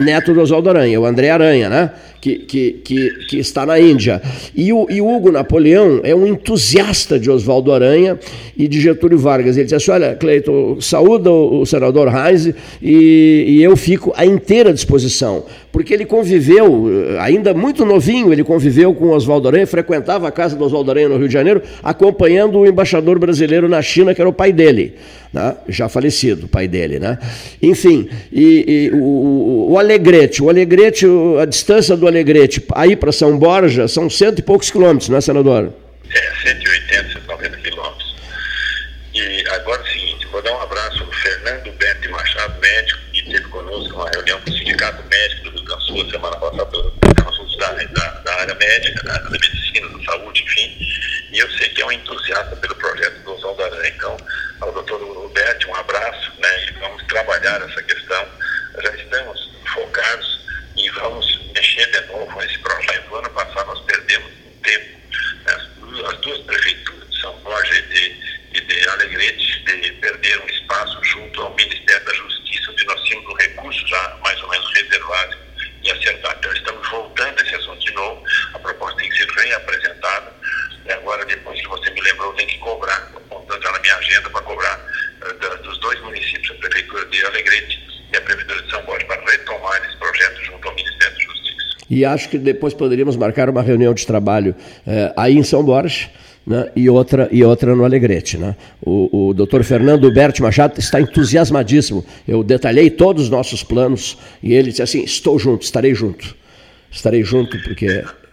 Neto 0.02 0.34
do 0.34 0.42
Oswaldo 0.42 0.70
Aranha, 0.70 1.00
o 1.00 1.06
André 1.06 1.30
Aranha, 1.30 1.70
né? 1.70 1.92
Que, 2.22 2.40
que, 2.40 2.72
que, 2.84 3.10
que, 3.28 3.38
está 3.38 3.66
na 3.66 3.80
Índia. 3.80 4.22
E 4.56 4.72
o, 4.74 4.88
e 4.90 5.02
Hugo 5.02 5.32
Napoleão 5.32 6.02
é 6.04 6.14
um 6.14 6.28
entusiasta 6.28 7.20
de 7.20 7.30
Oswaldo 7.30 7.72
Aranha 7.72 8.20
e 8.58 8.68
de 8.68 8.80
Getúlio 8.82 9.18
Vargas. 9.18 9.56
Ele 9.56 9.66
disse 9.66 9.76
assim: 9.76 9.92
Olha, 9.92 10.16
Cleiton, 10.16 10.80
saúda 10.82 11.32
o, 11.32 11.62
o 11.62 11.66
senador 11.66 12.08
Reis 12.08 12.48
e, 12.82 13.46
e 13.48 13.64
eu 13.64 13.76
fico 13.78 14.14
à 14.16 14.26
inteira 14.26 14.74
disposição. 14.74 15.46
Porque 15.72 15.94
ele 15.94 16.06
conviveu, 16.06 16.88
ainda 17.20 17.54
muito 17.54 17.86
novinho, 17.86 18.34
ele 18.34 18.44
conviveu 18.44 18.94
com 18.94 19.10
Oswaldo 19.10 19.48
Aranha, 19.48 19.68
frequentava 19.68 20.28
a 20.28 20.32
casa 20.32 20.56
do 20.56 20.66
Oswaldo 20.66 20.90
Aranha 20.90 21.10
no 21.10 21.18
Rio 21.18 21.28
de 21.28 21.34
Janeiro, 21.34 21.62
acompanhando 21.84 22.58
o 22.60 22.66
embaixador 22.66 23.20
brasileiro 23.20 23.70
na 23.70 23.82
China, 23.82 24.16
que 24.16 24.22
era 24.22 24.30
o 24.30 24.34
pai 24.34 24.52
dele. 24.52 24.96
Né? 25.32 25.56
já 25.68 25.88
falecido, 25.88 26.48
o 26.48 26.50
pai 26.50 26.68
dele. 26.68 26.98
Né? 27.00 27.20
Enfim, 27.62 28.10
e, 28.32 28.90
e 28.92 28.92
o, 28.96 29.72
o, 29.72 29.78
Alegrete, 29.78 30.42
o 30.42 30.50
Alegrete, 30.50 31.06
a 31.40 31.46
distância 31.46 31.96
do 31.96 32.08
Alegrete 32.08 32.66
aí 32.74 32.96
para 32.96 33.12
São 33.12 33.38
Borja 33.38 33.88
são 33.88 34.10
cento 34.10 34.40
e 34.40 34.42
poucos 34.42 34.72
quilômetros, 34.72 35.10
não 35.10 35.18
é, 35.18 35.22
senador? 35.22 35.72
É, 36.10 36.50
180, 36.50 37.14
190 37.14 37.58
quilômetros. 37.58 38.16
E 39.14 39.44
agora 39.50 39.82
é 39.82 39.84
o 39.84 39.88
seguinte, 39.88 40.28
vou 40.32 40.42
dar 40.42 40.52
um 40.52 40.62
abraço 40.62 41.04
ao 41.04 41.12
Fernando 41.12 41.72
Bento 41.78 42.10
Machado, 42.10 42.60
médico, 42.60 43.00
que 43.14 43.20
esteve 43.20 43.48
conosco 43.50 43.90
numa 43.94 44.10
reunião 44.10 44.40
com 44.42 44.52
Sul 45.90 46.08
semana 46.12 46.38
passada, 46.38 46.78
assuntos 47.28 47.58
da, 47.58 47.72
da, 47.72 48.10
da, 48.22 48.36
área 48.42 48.54
médica, 48.54 49.02
da, 49.08 49.18
da 49.18 49.30
medicina, 49.32 49.90
da 49.90 50.04
saúde, 50.04 50.44
enfim. 50.44 50.78
E 51.32 51.40
eu 51.40 51.50
sei 51.54 51.68
que 51.70 51.82
é 51.82 51.86
um 51.88 51.92
entusiasta 51.92 52.56
pelo 52.58 52.76
projeto 52.76 53.24
do 53.24 53.34
Oswaldo 53.34 53.64
Aranha. 53.64 53.90
Então, 53.90 54.16
ao 54.62 54.72
doutor 54.72 55.02
Roberto, 55.02 55.68
um 55.68 55.76
abraço, 55.76 56.32
né? 56.38 56.66
E 56.68 56.72
vamos 56.74 57.04
trabalhar 57.08 57.60
essa 57.68 57.82
questão. 57.82 58.24
Já 58.84 58.96
estamos 58.98 59.52
focados 59.74 60.46
e 60.78 60.90
vamos 60.92 61.40
mexer 61.56 61.88
de 61.88 62.02
novo 62.02 62.40
nesse 62.40 62.60
projeto. 62.60 63.16
ano 63.16 63.30
passado 63.32 63.66
nós 63.66 63.82
perdemos 63.86 64.32
um 64.46 64.62
tempo, 64.62 65.00
né? 65.48 65.58
as 66.08 66.18
duas 66.20 66.40
prefeituras 66.42 67.10
de 67.10 67.20
São 67.20 67.34
Borja 67.40 67.76
e 67.76 67.82
de, 67.82 68.16
e 68.54 68.62
de 68.62 68.90
Alegrete 68.90 69.64
de, 69.64 69.92
perderam 69.94 70.46
espaço 70.50 71.04
junto 71.04 71.42
ao 71.42 71.56
Ministério 71.56 72.06
da 72.06 72.14
Justiça, 72.14 72.70
onde 72.70 72.86
nós 72.86 73.04
tínhamos 73.06 73.32
um 73.32 73.38
recurso 73.38 73.88
já 73.88 74.18
mais 74.22 74.40
ou 74.44 74.50
menos 74.50 74.72
reservado 74.76 75.50
e 75.84 75.92
acertado. 75.92 76.38
Então 76.40 76.54
estamos 76.54 76.90
voltando 76.90 77.40
a 77.40 77.44
esse 77.44 77.56
assunto 77.56 77.80
de 77.80 77.94
novo, 77.94 78.24
a 78.54 78.60
proposta 78.60 78.98
tem 79.00 79.10
que 79.10 79.18
ser 79.18 79.30
reapresentada. 79.30 80.34
E 80.86 80.92
agora, 80.92 81.26
depois 81.26 81.60
que 81.62 81.68
você 81.68 81.90
me 81.92 82.02
lembrou, 82.02 82.34
tem 82.34 82.48
que 82.48 82.58
cobrar, 82.60 83.12
apontando 83.16 83.62
já 83.62 83.72
na 83.72 83.80
minha 83.80 83.96
agenda 83.96 84.30
para 84.30 84.42
cobrar 84.42 84.80
uh, 85.22 85.64
dos 85.64 85.78
dois 85.80 86.00
municípios, 86.02 86.52
a 86.52 86.56
Prefeitura 86.56 87.06
de 87.06 87.26
Alegrete 87.26 88.06
e 88.12 88.18
a 88.18 88.22
Prefeitura 88.22 88.62
de 88.62 88.72
São 88.72 88.84
Borja, 88.84 89.06
para 89.06 89.32
retomar 89.32 89.86
esse 89.86 89.98
projeto 89.98 90.44
junto 90.46 90.68
ao 90.68 90.76
Ministério 90.76 91.16
da 91.16 91.24
Justiça. 91.24 91.80
E 92.00 92.06
acho 92.06 92.30
que 92.30 92.38
depois 92.38 92.74
poderíamos 92.74 93.18
marcar 93.18 93.50
uma 93.50 93.62
reunião 93.62 93.94
de 93.94 94.08
trabalho 94.08 94.56
eh, 94.88 95.12
aí 95.18 95.38
em 95.38 95.44
São 95.44 95.62
Borges. 95.62 96.08
Né, 96.48 96.72
e, 96.74 96.90
outra, 96.90 97.28
e 97.30 97.44
outra 97.44 97.76
no 97.76 97.84
Alegrete. 97.84 98.38
Né? 98.38 98.56
O, 98.82 99.28
o 99.28 99.34
doutor 99.34 99.64
Fernando 99.66 100.10
Berti 100.10 100.42
Machado 100.42 100.80
está 100.80 101.02
entusiasmadíssimo. 101.02 102.06
Eu 102.26 102.42
detalhei 102.42 102.90
todos 102.90 103.24
os 103.24 103.30
nossos 103.30 103.64
planos 103.64 104.18
e 104.42 104.54
ele 104.54 104.70
disse 104.70 104.82
assim: 104.82 105.04
estou 105.04 105.38
junto, 105.38 105.64
estarei 105.64 105.94
junto. 105.94 106.34
Estarei 106.90 107.22
junto 107.22 107.62
porque. 107.64 107.86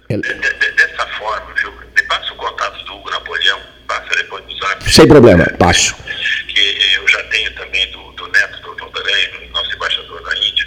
Ele... 0.09 0.23
Dessa 0.23 1.07
forma, 1.19 1.53
viu? 1.61 1.73
Me 1.73 2.03
passa 2.05 2.33
o 2.33 2.37
contato 2.37 2.85
do 2.87 2.95
Hugo 2.95 3.11
Napoleão, 3.11 3.59
passa 3.89 4.15
depois 4.17 4.45
do 4.45 4.57
zap. 4.59 4.91
Sem 4.91 5.09
problema, 5.09 5.45
passo. 5.59 5.97
Que 6.47 6.77
eu 6.97 7.09
já 7.09 7.23
tenho 7.25 7.53
também 7.57 7.91
do, 7.91 8.13
do 8.13 8.29
neto 8.29 8.63
do 8.63 8.77
Valdarém, 8.77 9.51
nosso 9.53 9.75
embaixador 9.75 10.23
na 10.23 10.39
Índia 10.39 10.67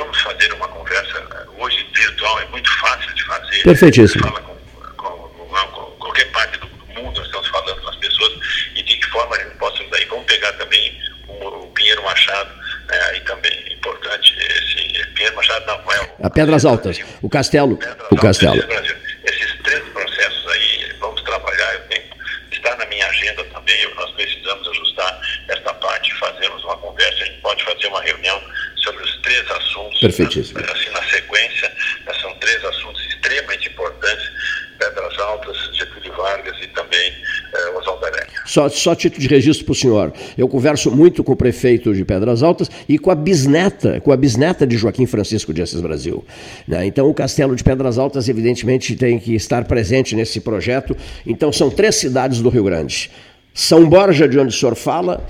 vamos 0.00 0.20
fazer 0.22 0.52
uma 0.54 0.68
conversa 0.68 1.46
hoje 1.58 1.86
virtual, 1.94 2.40
é 2.40 2.46
muito 2.46 2.70
fácil 2.78 3.14
de 3.14 3.24
fazer. 3.24 3.49
Perfeitíssimo. 3.62 4.26
Fala 4.26 4.40
com, 4.40 4.56
com, 4.96 5.68
com, 5.68 5.90
qualquer 5.98 6.30
parte 6.32 6.58
do 6.58 6.68
mundo, 6.94 7.18
nós 7.18 7.26
estamos 7.26 7.48
falando 7.48 7.80
com 7.80 7.88
as 7.88 7.96
pessoas 7.96 8.32
e 8.74 8.82
de 8.82 8.96
que 8.96 9.06
forma 9.06 9.36
a 9.36 9.38
gente 9.38 9.56
possa 9.56 9.82
daí. 9.90 10.04
Vamos 10.06 10.24
pegar 10.26 10.52
também 10.54 10.98
o, 11.28 11.46
o 11.46 11.66
Pinheiro 11.68 12.02
Machado, 12.02 12.50
né, 12.88 13.00
aí 13.10 13.20
também 13.20 13.52
é 13.52 13.72
importante, 13.72 14.34
esse 14.38 15.06
Pinheiro 15.14 15.36
Machado 15.36 15.66
não 15.66 15.92
é 15.92 16.00
o, 16.00 16.26
A 16.26 16.30
Pedras 16.30 16.64
Altas, 16.64 16.98
o 17.22 17.28
Castelo. 17.28 17.76
Pedras 17.76 18.08
o 18.10 18.16
Castelo. 18.16 18.62
Altas, 18.62 18.96
esses 19.24 19.62
três 19.62 19.82
processos 19.90 20.48
aí, 20.48 20.92
vamos 20.98 21.22
trabalhar, 21.22 21.74
eu 21.74 21.80
tenho, 21.88 22.04
está 22.52 22.76
na 22.76 22.86
minha 22.86 23.06
agenda 23.06 23.44
também, 23.44 23.94
nós 23.94 24.10
precisamos 24.12 24.68
ajustar 24.68 25.20
esta 25.48 25.74
parte, 25.74 26.14
fazermos 26.14 26.64
uma 26.64 26.76
conversa, 26.78 27.22
a 27.22 27.26
gente 27.26 27.40
pode 27.40 27.64
fazer 27.64 27.86
uma 27.88 28.02
reunião 28.02 28.42
sobre 28.76 29.02
os 29.04 29.16
três 29.22 29.50
assuntos. 29.50 30.00
Perfeitíssimo. 30.00 30.60
Assim, 30.60 30.90
na 30.90 31.02
sequência, 31.04 31.68
né, 32.06 32.14
são 32.20 32.34
três 32.36 32.64
assuntos 32.64 33.04
extremamente 33.06 33.68
importantes, 33.68 34.30
Pedras 34.78 35.18
Altas, 35.18 35.76
Getúlio 35.76 36.12
Vargas 36.14 36.56
e 36.60 36.66
também 36.68 37.14
eh, 37.54 37.70
Oswaldo 37.76 38.06
Aranha. 38.06 38.39
Só, 38.50 38.68
só 38.68 38.96
título 38.96 39.22
de 39.22 39.28
registro 39.28 39.64
para 39.64 39.70
o 39.70 39.76
senhor. 39.76 40.12
Eu 40.36 40.48
converso 40.48 40.90
muito 40.90 41.22
com 41.22 41.30
o 41.30 41.36
prefeito 41.36 41.94
de 41.94 42.04
Pedras 42.04 42.42
Altas 42.42 42.68
e 42.88 42.98
com 42.98 43.08
a 43.08 43.14
bisneta, 43.14 44.00
com 44.00 44.10
a 44.10 44.16
bisneta 44.16 44.66
de 44.66 44.76
Joaquim 44.76 45.06
Francisco 45.06 45.54
de 45.54 45.62
Assis 45.62 45.80
Brasil. 45.80 46.24
Né? 46.66 46.84
Então 46.84 47.08
o 47.08 47.14
Castelo 47.14 47.54
de 47.54 47.62
Pedras 47.62 47.96
Altas, 47.96 48.28
evidentemente, 48.28 48.96
tem 48.96 49.20
que 49.20 49.36
estar 49.36 49.66
presente 49.66 50.16
nesse 50.16 50.40
projeto. 50.40 50.96
Então 51.24 51.52
são 51.52 51.70
três 51.70 51.94
cidades 51.94 52.40
do 52.40 52.48
Rio 52.48 52.64
Grande. 52.64 53.08
São 53.54 53.88
Borja, 53.88 54.28
de 54.28 54.36
onde 54.36 54.52
o 54.52 54.58
senhor 54.58 54.74
fala, 54.74 55.24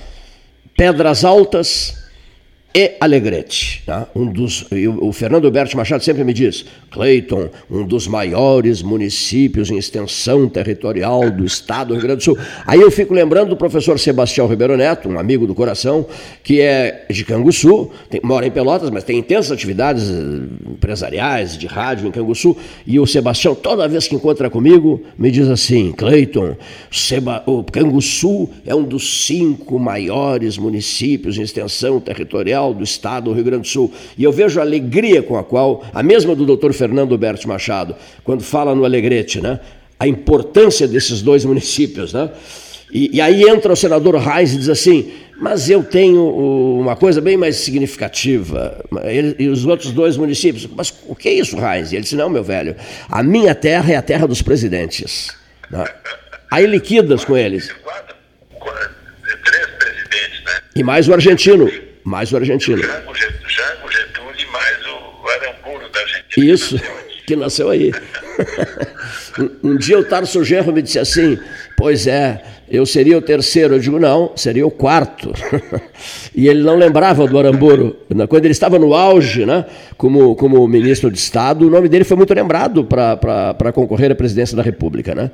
Pedras 0.75 1.23
Altas 1.23 2.00
e 2.75 2.93
Alegrete. 3.01 3.83
Tá? 3.85 4.07
Um 4.15 4.27
dos, 4.27 4.67
o 5.01 5.13
Fernando 5.13 5.51
Berti 5.51 5.77
Machado 5.77 6.05
sempre 6.05 6.23
me 6.23 6.33
diz, 6.33 6.65
Cleiton, 6.91 7.49
um 7.71 7.85
dos 7.85 8.07
maiores 8.07 8.83
municípios 8.83 9.71
em 9.71 9.77
extensão 9.77 10.49
territorial 10.49 11.31
do 11.31 11.45
estado 11.45 11.89
do 11.89 11.95
Rio 11.95 12.03
Grande 12.03 12.19
do 12.19 12.25
Sul. 12.25 12.39
Aí 12.67 12.81
eu 12.81 12.91
fico 12.91 13.13
lembrando 13.13 13.51
do 13.51 13.57
professor 13.57 13.99
Sebastião 13.99 14.47
Ribeiro 14.47 14.77
Neto, 14.77 15.09
um 15.09 15.19
amigo 15.19 15.47
do 15.47 15.55
coração, 15.55 16.07
que 16.45 16.61
é 16.61 17.07
de 17.11 17.25
Canguçu, 17.25 17.91
tem, 18.09 18.21
mora 18.23 18.47
em 18.47 18.51
Pelotas, 18.51 18.91
mas 18.91 19.03
tem 19.03 19.19
intensas 19.19 19.51
atividades 19.51 20.09
eh, 20.09 20.71
empresariais, 20.71 21.57
de 21.57 21.67
rádio 21.67 22.07
em 22.07 22.13
Canguçu, 22.13 22.57
e 22.87 23.01
o 23.01 23.07
Sebastião, 23.07 23.55
toda 23.55 23.89
vez 23.89 24.07
que 24.07 24.15
encontra 24.15 24.49
comigo, 24.49 25.03
me 25.19 25.31
diz 25.31 25.49
assim, 25.49 25.93
Cleiton, 25.93 26.57
o 27.47 27.65
Canguçu 27.65 28.49
é 28.65 28.75
um 28.75 28.85
dos 28.85 29.27
cinco 29.27 29.79
maiores 29.79 30.57
municípios 30.57 31.39
em 31.39 31.43
extensão 31.43 31.99
territorial 31.99 32.60
do 32.69 32.85
Estado 32.85 33.25
do 33.25 33.33
Rio 33.33 33.45
Grande 33.45 33.63
do 33.63 33.69
Sul. 33.69 33.93
E 34.17 34.23
eu 34.23 34.31
vejo 34.31 34.61
a 34.61 34.63
alegria 34.63 35.23
com 35.23 35.37
a 35.37 35.43
qual, 35.43 35.83
a 35.95 36.03
mesma 36.03 36.35
do 36.35 36.45
doutor 36.45 36.73
Fernando 36.73 37.17
Berto 37.17 37.49
Machado, 37.49 37.97
quando 38.23 38.43
fala 38.43 38.75
no 38.75 38.85
Alegrete, 38.85 39.41
né? 39.41 39.59
a 39.99 40.07
importância 40.07 40.87
desses 40.87 41.23
dois 41.23 41.45
municípios. 41.45 42.13
Né? 42.13 42.31
E, 42.93 43.17
e 43.17 43.21
aí 43.21 43.43
entra 43.43 43.73
o 43.73 43.77
senador 43.77 44.17
Reis 44.17 44.53
e 44.53 44.59
diz 44.59 44.69
assim, 44.69 45.11
mas 45.41 45.71
eu 45.71 45.83
tenho 45.83 46.23
uma 46.79 46.95
coisa 46.95 47.19
bem 47.19 47.35
mais 47.35 47.57
significativa. 47.57 48.85
Ele, 49.05 49.35
e 49.39 49.49
os 49.49 49.65
outros 49.65 49.91
dois 49.91 50.19
municípios. 50.19 50.69
Mas 50.77 50.93
o 51.07 51.17
que 51.17 51.31
é 51.31 51.33
isso, 51.33 51.57
Reis? 51.57 51.91
E 51.91 51.97
ele 51.97 52.03
disse: 52.03 52.15
Não, 52.15 52.29
meu 52.29 52.45
velho, 52.45 52.77
a 53.09 53.23
minha 53.23 53.55
terra 53.55 53.91
é 53.91 53.97
a 53.97 54.03
terra 54.03 54.29
dos 54.29 54.43
presidentes. 54.43 55.35
Né? 55.71 55.83
Aí 56.51 56.67
liquidas 56.67 57.25
com 57.25 57.39
eles. 57.39 57.69
Três 57.69 59.67
presidentes, 59.79 60.45
né? 60.45 60.61
E 60.77 60.83
mais 60.83 61.09
o 61.09 61.15
argentino. 61.15 61.71
Mais 62.05 62.33
o 62.33 62.37
argentino. 62.37 62.83
Jango 62.83 63.91
Getúlio 63.91 64.35
e 64.39 64.53
mais 64.53 64.77
o 64.87 65.29
Aramburo 65.29 65.89
da 65.91 66.01
Argentina. 66.01 66.47
Isso, 66.47 66.81
que 67.27 67.37
nasceu 67.37 67.71
aí. 67.71 67.93
um, 69.63 69.71
um 69.71 69.77
dia 69.77 69.99
o 69.99 70.05
Tarso 70.05 70.43
Genro 70.45 70.73
me 70.73 70.83
disse 70.83 70.99
assim: 70.99 71.39
Pois 71.77 72.07
é, 72.07 72.43
eu 72.71 72.87
seria 72.87 73.19
o 73.19 73.23
terceiro. 73.23 73.75
Eu 73.75 73.79
digo: 73.79 73.99
Não, 73.99 74.33
seria 74.37 74.67
o 74.67 74.71
quarto. 74.71 75.33
e 76.35 76.49
ele 76.49 76.63
não 76.63 76.77
lembrava 76.77 77.27
do 77.27 77.39
Aramburo. 77.39 77.97
Quando 78.29 78.45
ele 78.45 78.53
estava 78.53 78.79
no 78.79 78.95
auge, 78.95 79.45
né, 79.45 79.67
como, 79.97 80.35
como 80.37 80.67
ministro 80.67 81.11
de 81.11 81.19
Estado, 81.19 81.67
o 81.67 81.71
nome 81.71 81.89
dele 81.89 82.05
foi 82.05 82.17
muito 82.17 82.33
lembrado 82.33 82.85
para 82.85 83.73
concorrer 83.73 84.11
à 84.11 84.15
presidência 84.15 84.57
da 84.57 84.63
República. 84.63 85.15
Né? 85.15 85.31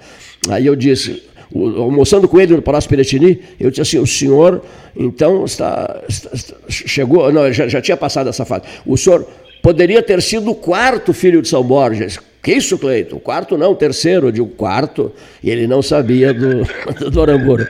Aí 0.49 0.67
eu 0.67 0.75
disse 0.75 1.23
almoçando 1.55 2.29
com 2.29 2.41
ele 2.41 2.55
no 2.55 2.63
Palácio 2.63 2.89
Piratini, 2.89 3.41
eu 3.59 3.71
disse 3.71 3.83
assim, 3.83 3.99
o 3.99 4.07
senhor, 4.07 4.63
então, 4.97 5.45
está, 5.45 6.03
está, 6.09 6.57
chegou, 6.69 7.33
não, 7.33 7.53
já, 7.53 7.69
já 7.69 7.81
tinha 7.81 7.97
passado 7.97 8.29
essa 8.29 8.45
fase, 8.45 8.65
o 8.85 8.97
senhor 8.97 9.27
poderia 9.63 10.03
ter 10.03 10.21
sido 10.23 10.51
o 10.51 10.55
quarto 10.55 11.13
filho 11.13 11.43
de 11.43 11.49
São 11.49 11.63
Borges. 11.63 12.19
Que 12.43 12.53
isso, 12.53 12.79
Cleito? 12.79 13.17
O 13.17 13.21
quarto 13.21 13.59
não, 13.59 13.73
o 13.73 13.75
terceiro, 13.75 14.29
eu 14.29 14.33
digo 14.33 14.47
quarto, 14.47 15.13
e 15.43 15.51
ele 15.51 15.67
não 15.67 15.83
sabia 15.83 16.33
do, 16.33 16.63
do 17.11 17.21
Aramburu. 17.23 17.67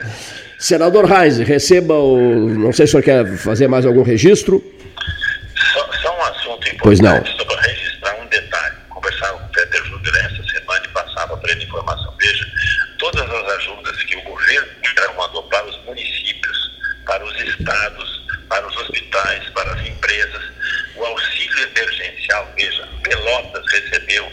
Senador 0.59 1.05
Reis, 1.05 1.37
receba 1.37 1.93
o. 1.93 2.49
Não 2.49 2.73
sei 2.73 2.87
se 2.87 2.95
o 2.95 3.01
senhor 3.01 3.03
quer 3.03 3.37
fazer 3.37 3.67
mais 3.67 3.85
algum 3.85 4.01
registro. 4.01 4.63
Só, 5.73 5.91
só 6.01 6.17
um 6.17 6.21
assunto 6.23 6.67
importante. 6.67 6.79
Pois 6.81 6.99
não. 6.99 7.25
Só 7.25 7.45
para 7.45 7.61
registrar 7.61 8.21
um 8.21 8.27
detalhe. 8.27 8.75
Conversava 8.89 9.37
com 9.37 9.45
o 9.45 9.49
Peter 9.49 9.83
Júnior 9.85 10.15
essa 10.17 10.43
semana 10.49 10.85
e 10.85 10.87
passava 10.89 11.37
para 11.37 11.51
ele 11.51 11.63
informação. 11.63 12.13
Veja, 12.19 12.45
todas 12.97 13.21
as 13.21 13.49
ajudas 13.57 14.03
que 14.03 14.17
o 14.17 14.21
governo 14.23 14.67
federal 14.83 15.15
mandou 15.15 15.43
para 15.43 15.65
os 15.67 15.85
municípios, 15.85 16.71
para 17.05 17.23
os 17.23 17.39
estados, 17.59 18.25
para 18.49 18.67
os 18.67 18.75
hospitais, 18.77 19.47
para 19.49 19.73
as 19.73 19.85
empresas, 19.85 20.41
o 20.95 21.05
auxílio 21.05 21.69
emergencial, 21.75 22.49
veja, 22.55 22.87
Pelotas 23.03 23.63
recebeu 23.71 24.31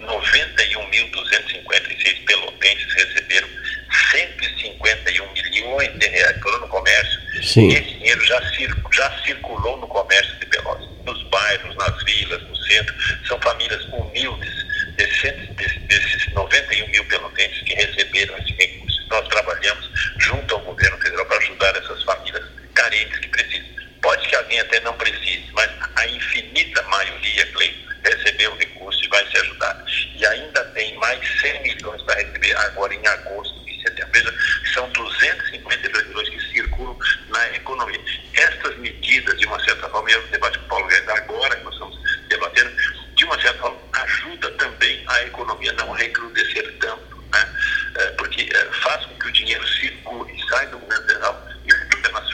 91.256 0.00 2.24
pelotenses 2.26 2.92
receberam 2.92 3.48
151 4.10 5.32
milhões 5.32 5.98
de 5.98 6.06
reais. 6.08 6.38
Foram 6.42 6.60
no 6.60 6.68
comércio. 6.68 7.20
Sim. 7.42 7.72
Esse 7.72 7.82
dinheiro 7.82 8.22
já, 8.24 8.40
já 8.92 9.18
circulou 9.24 9.78
no 9.78 9.86
comércio 9.86 10.34
de 10.38 10.44
Pelotas, 10.46 10.88
nos 11.04 11.22
bairros, 11.30 11.76
nas 11.76 12.02
vilas, 12.04 12.42
no 12.42 12.56
centro. 12.56 12.94
São 13.26 13.40
famílias 13.40 13.82
humildes 13.84 14.52
desses, 14.96 15.48
desses 15.86 16.32
91 16.34 16.88
mil 16.88 17.04
pelotenses 17.04 17.62
que 17.62 17.74
receberam 17.74 18.36
esse 18.38 18.52
recurso. 18.52 19.06
Nós 19.08 19.28
trabalhamos 19.28 19.88
junto 20.18 20.54
ao 20.54 20.60
governo 20.62 20.98
federal 20.98 21.26
para 21.26 21.38
ajudar 21.38 21.76
essas 21.76 22.02
famílias 22.02 22.44
carentes 22.82 23.18
que 23.20 23.28
precisam. 23.28 23.72
Pode 24.00 24.28
que 24.28 24.34
alguém 24.34 24.58
até 24.58 24.80
não 24.80 24.92
precise, 24.94 25.44
mas 25.52 25.70
a 25.94 26.06
infinita 26.08 26.82
maioria, 26.82 27.46
Cleiton, 27.52 27.92
recebeu 28.02 28.52
o 28.52 28.56
recurso 28.56 29.04
e 29.04 29.08
vai 29.08 29.24
ser 29.30 29.38
ajudado. 29.42 29.84
E 30.16 30.26
ainda 30.26 30.64
tem 30.66 30.96
mais 30.98 31.40
100 31.40 31.62
milhões 31.62 32.02
para 32.02 32.16
receber 32.16 32.56
agora 32.56 32.92
em 32.92 33.06
agosto 33.06 33.54
e 33.68 33.80
setembro. 33.82 34.12
Veja, 34.12 34.34
são 34.74 34.90
252 34.90 36.06
milhões 36.08 36.28
que 36.28 36.52
circulam 36.52 36.98
na 37.28 37.50
economia. 37.50 38.00
Estas 38.34 38.76
medidas, 38.78 39.38
de 39.38 39.46
uma 39.46 39.62
certa 39.64 39.88
forma, 39.88 40.10
eu 40.10 40.26
debate 40.28 40.58
com 40.58 40.64
o 40.64 40.68
Paulo 40.68 40.88
Guedes 40.88 41.08
agora 41.08 41.56
que 41.56 41.62
nós 41.62 41.74
estamos 41.74 41.98
debatendo, 42.28 42.72
de 43.14 43.24
uma 43.24 43.40
certa 43.40 43.58
forma, 43.60 43.78
ajuda 43.92 44.50
também 44.52 45.04
a 45.06 45.22
economia 45.22 45.72
não 45.74 45.92
recrudescer 45.92 46.76
tanto, 46.80 47.24
né? 47.32 47.48
É, 47.98 48.06
porque 48.12 48.50
é, 48.52 48.64
faz 48.82 49.06
com 49.06 49.18
que 49.18 49.28
o 49.28 49.32
dinheiro 49.32 49.66
circule, 49.68 50.44
sai 50.48 50.66
do 50.68 50.78
governo 50.78 51.06
federal 51.06 51.48
e 51.64 51.94
fica 51.94 52.08
nas 52.10 52.32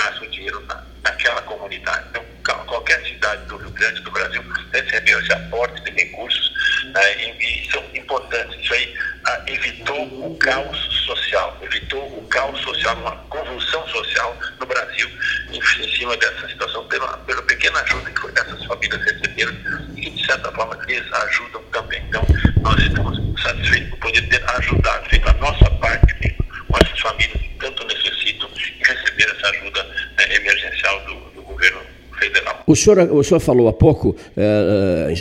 gastam 0.00 0.28
dinheiro 0.30 0.60
na, 0.66 0.82
naquela 1.02 1.42
comunidade. 1.42 2.06
Então, 2.10 2.24
qualquer 2.66 3.04
cidade 3.06 3.44
do 3.46 3.56
Rio 3.56 3.70
Grande 3.70 4.00
do 4.00 4.10
Brasil 4.10 4.42
recebeu 4.72 5.20
esse 5.20 5.32
aporte 5.32 5.82
de 5.82 5.90
recursos 5.90 6.50
né, 6.92 7.22
e, 7.22 7.66
e, 7.66 7.70
são 7.70 7.84
importantes. 7.94 8.58
Isso 8.60 8.72
aí 8.74 8.94
ah, 9.26 9.42
evitou 9.46 10.02
o 10.26 10.36
caos 10.38 10.78
social, 11.06 11.58
evitou 11.62 12.02
o 12.18 12.26
caos 12.28 12.60
social, 12.62 12.96
uma 12.96 13.16
convulsão 13.28 13.86
social 13.88 14.36
no 14.58 14.66
Brasil 14.66 15.08
em, 15.50 15.58
em 15.58 15.96
cima 15.96 16.16
dessa 16.16 16.48
situação, 16.48 16.86
pela, 16.88 17.18
pela 17.18 17.42
pequena 17.42 17.80
ajuda 17.80 18.10
que 18.10 18.40
essas 18.40 18.64
famílias 18.64 19.02
receberam 19.04 19.52
e 19.96 20.00
que, 20.00 20.10
de 20.10 20.26
certa 20.26 20.50
forma, 20.52 20.78
eles 20.88 21.12
ajudam 21.12 21.62
também. 21.72 22.02
Então, 22.08 22.24
nós 22.62 22.80
estamos 22.80 23.42
satisfeitos 23.42 23.90
por 23.90 23.98
poder 23.98 24.28
ter 24.28 24.50
ajudado, 24.50 25.08
feito 25.08 25.28
a 25.28 25.34
nossa 25.34 25.70
parte 25.72 26.14
com 26.14 26.49
essas 26.78 27.00
famílias 27.00 27.40
que 27.40 27.50
tanto 27.58 27.86
necessitam 27.86 28.48
e 28.56 28.88
receber 28.88 29.34
essa 29.36 29.48
ajuda 29.48 29.82
né, 30.18 30.36
emergencial 30.36 31.00
do, 31.06 31.14
do 31.34 31.42
governo 31.42 31.80
federal. 32.18 32.62
O 32.66 32.76
senhor, 32.76 32.98
o 33.12 33.24
senhor 33.24 33.40
falou 33.40 33.68
há 33.68 33.72
pouco 33.72 34.16
é, 34.36 35.14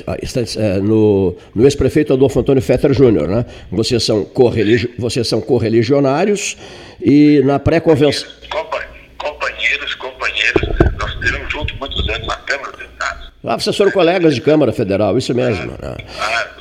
é, 0.58 0.80
no, 0.80 1.36
no 1.56 1.64
ex-prefeito 1.64 2.14
Adolfo 2.14 2.40
Antônio 2.40 2.62
Fetter 2.62 2.94
Júnior, 2.94 3.28
né? 3.28 3.46
Vocês 3.72 4.04
são, 4.04 4.24
correligi 4.26 4.94
vocês 5.00 5.28
são 5.28 5.42
correligionários 5.42 6.58
e 7.02 7.42
na 7.46 7.58
pré-convenção. 7.60 8.30
Companheiros, 8.50 9.96
companheiros, 9.96 10.62
nós 10.98 11.14
estivemos 11.14 11.52
juntos 11.52 11.78
muitos 11.80 12.10
anos 12.10 12.28
na 12.28 12.36
Câmara 12.38 12.72
dos 12.72 12.80
Deputados. 12.82 13.32
Ah, 13.44 13.58
vocês 13.58 13.76
foram 13.76 13.92
colegas 13.92 14.36
de 14.36 14.42
Câmara 14.42 14.72
Federal, 14.72 15.18
isso 15.18 15.34
mesmo. 15.34 15.74
Ah, 15.82 15.90
né? 15.90 16.06
ah 16.20 16.60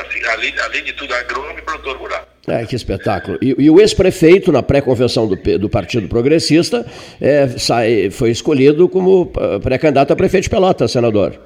assim, 0.00 0.24
além, 0.26 0.58
além 0.60 0.84
de 0.84 0.92
tudo, 0.92 1.12
agrônomo 1.14 1.58
e 1.58 1.62
produtor 1.62 1.96
rural. 1.96 2.19
É, 2.48 2.64
que 2.64 2.74
espetáculo. 2.74 3.38
E, 3.42 3.54
e 3.58 3.70
o 3.70 3.80
ex-prefeito, 3.80 4.50
na 4.50 4.62
pré-convenção 4.62 5.28
do, 5.28 5.36
do, 5.58 5.68
Partido 5.68 6.08
Progressista, 6.08 6.86
é, 7.20 7.46
sai, 7.48 8.10
foi 8.10 8.30
escolhido 8.30 8.88
como 8.88 9.30
pré-candidato 9.62 10.12
a 10.12 10.16
prefeito 10.16 10.44
de 10.44 10.50
Pelotas, 10.50 10.90
senador. 10.90 11.38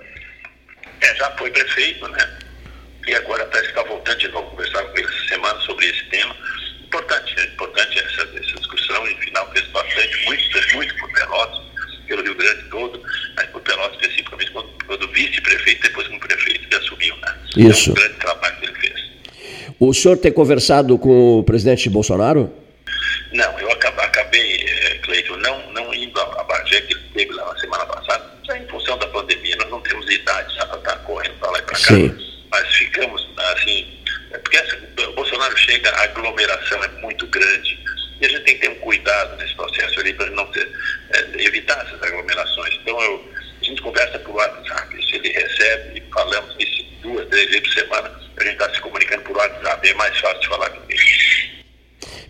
É, 1.01 1.15
já 1.17 1.31
foi 1.33 1.51
prefeito, 1.51 2.09
né? 2.09 2.29
E 3.07 3.15
agora 3.15 3.45
parece 3.47 3.73
que 3.73 3.79
está 3.79 3.89
voltando 3.89 4.19
de 4.19 4.29
novo, 4.29 4.51
conversar 4.51 4.83
com 4.85 4.99
ele 4.99 5.07
essa 5.07 5.29
semana 5.29 5.61
sobre 5.61 5.87
esse 5.87 6.05
tema. 6.07 6.35
Importante, 6.85 7.35
é 7.39 7.45
importante 7.45 7.99
essa, 7.99 8.23
essa 8.23 8.57
discussão, 8.57 9.07
e 9.07 9.15
final 9.17 9.51
fez 9.53 9.67
bastante, 9.69 10.25
muito, 10.25 10.53
fez 10.53 10.75
muito 10.75 10.97
por 10.97 11.13
Pelotas, 11.13 11.61
pelo 12.07 12.23
Rio 12.23 12.35
Grande 12.35 12.63
todo, 12.71 13.03
mas 13.37 13.47
por 13.47 13.61
Pelotas 13.63 13.99
especificamente, 14.01 14.51
quando, 14.53 14.69
quando 14.87 15.09
vice-prefeito, 15.09 15.83
depois 15.83 16.07
como 16.07 16.21
prefeito 16.21 16.69
que 16.69 16.75
assumiu, 16.77 17.17
né? 17.17 17.37
Isso. 17.57 17.91
É 17.91 17.93
um 17.93 17.97
grande 17.97 18.15
trabalho 18.15 18.57
que 18.57 18.67
ele 18.67 18.75
fez. 18.77 19.15
O 19.79 19.93
senhor 19.93 20.17
tem 20.17 20.33
conversado 20.33 20.97
com 20.99 21.39
o 21.41 21.43
presidente 21.45 21.91
Bolsonaro? 21.91 22.53
Não, 23.33 23.59
eu 23.59 23.71
acabei, 23.73 24.57
eh, 24.57 24.99
Cleiton, 25.03 25.37
não, 25.39 25.73
não 25.73 25.93
indo 25.93 26.21
a 26.21 26.45
Bagé, 26.45 26.81
que 26.83 26.93
ele 26.93 27.03
esteve 27.07 27.33
lá 27.33 27.53
na 27.53 27.59
semana 27.59 27.87
passada, 27.87 28.25
já 28.47 28.57
em 28.57 28.67
função 28.69 28.97
da 28.99 29.07
pandemia, 29.09 29.57
nós 29.57 29.71
não 29.71 29.81
temos 29.81 30.09
idade 30.11 30.55
para 30.57 30.79
estar 30.79 30.97
correndo 30.99 31.35
para 31.41 31.51
lá 31.51 31.59
e 31.59 31.63
para 31.63 31.73
cá. 31.73 31.79
Sim. 31.79 32.17
Mas 32.51 32.69
ficamos, 32.77 33.29
assim, 33.53 33.87
porque 34.31 34.57
essa, 34.57 34.79
o 35.09 35.13
Bolsonaro 35.15 35.57
chega, 35.59 35.91
a 35.91 36.05
aglomeração 36.05 36.85
é 36.85 36.89
muito 37.01 37.27
grande, 37.27 37.79
e 38.21 38.27
a 38.27 38.29
gente 38.29 38.45
tem 38.45 38.55
que 38.55 38.61
ter 38.61 38.71
um 38.71 38.77
cuidado 38.77 39.37
nesse 39.37 39.55
processo 39.55 39.99
ali 39.99 40.13
para 40.15 40.31
não 40.31 40.47
ter, 40.53 40.71
é, 41.13 41.43
evitar 41.43 41.85
essas 41.87 42.01
aglomerações. 42.03 42.75
Então, 42.83 43.01
eu, 43.03 43.25
a 43.61 43.65
gente 43.65 43.83
conversa 43.83 44.19
por 44.21 44.37
WhatsApp, 44.37 45.07
se 45.09 45.17
ele 45.17 45.31
recebe, 45.31 46.03
falamos 46.13 46.55
isso 46.61 46.85
duas, 47.03 47.29
três 47.29 47.47
vezes 47.47 47.61
por 47.61 47.73
semana, 47.73 48.21
a 48.37 48.45
gente 48.45 48.53
está 48.53 48.73
se 48.73 48.81
comunicando 48.81 49.23
por 49.23 49.37
WhatsApp, 49.37 49.89
é 49.89 49.95
mais 49.95 50.19
fácil 50.21 50.41
de 50.41 50.49
falar 50.49 50.71
com 50.71 50.91
ele. 50.91 51.55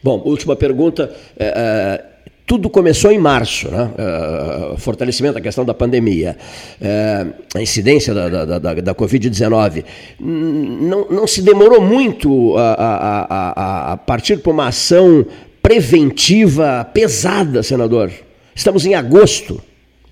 Bom, 0.04 0.20
última 0.22 0.54
pergunta. 0.54 1.10
É, 1.34 1.46
é, 1.46 2.04
tudo 2.46 2.68
começou 2.68 3.10
em 3.10 3.16
março, 3.16 3.70
né? 3.70 3.90
É, 3.96 4.76
fortalecimento 4.76 5.36
da 5.36 5.40
questão 5.40 5.64
da 5.64 5.72
pandemia, 5.72 6.36
é, 6.78 7.26
a 7.54 7.62
incidência 7.62 8.12
da, 8.12 8.28
da, 8.28 8.58
da, 8.58 8.74
da 8.74 8.94
Covid-19. 8.94 9.82
Não, 10.20 11.08
não 11.08 11.26
se 11.26 11.40
demorou 11.40 11.80
muito 11.80 12.54
a, 12.58 12.74
a, 12.74 13.26
a, 13.30 13.92
a 13.92 13.96
partir 13.96 14.40
para 14.40 14.52
uma 14.52 14.68
ação 14.68 15.24
preventiva 15.62 16.86
pesada, 16.92 17.62
senador. 17.62 18.12
Estamos 18.54 18.84
em 18.84 18.94
agosto 18.94 19.58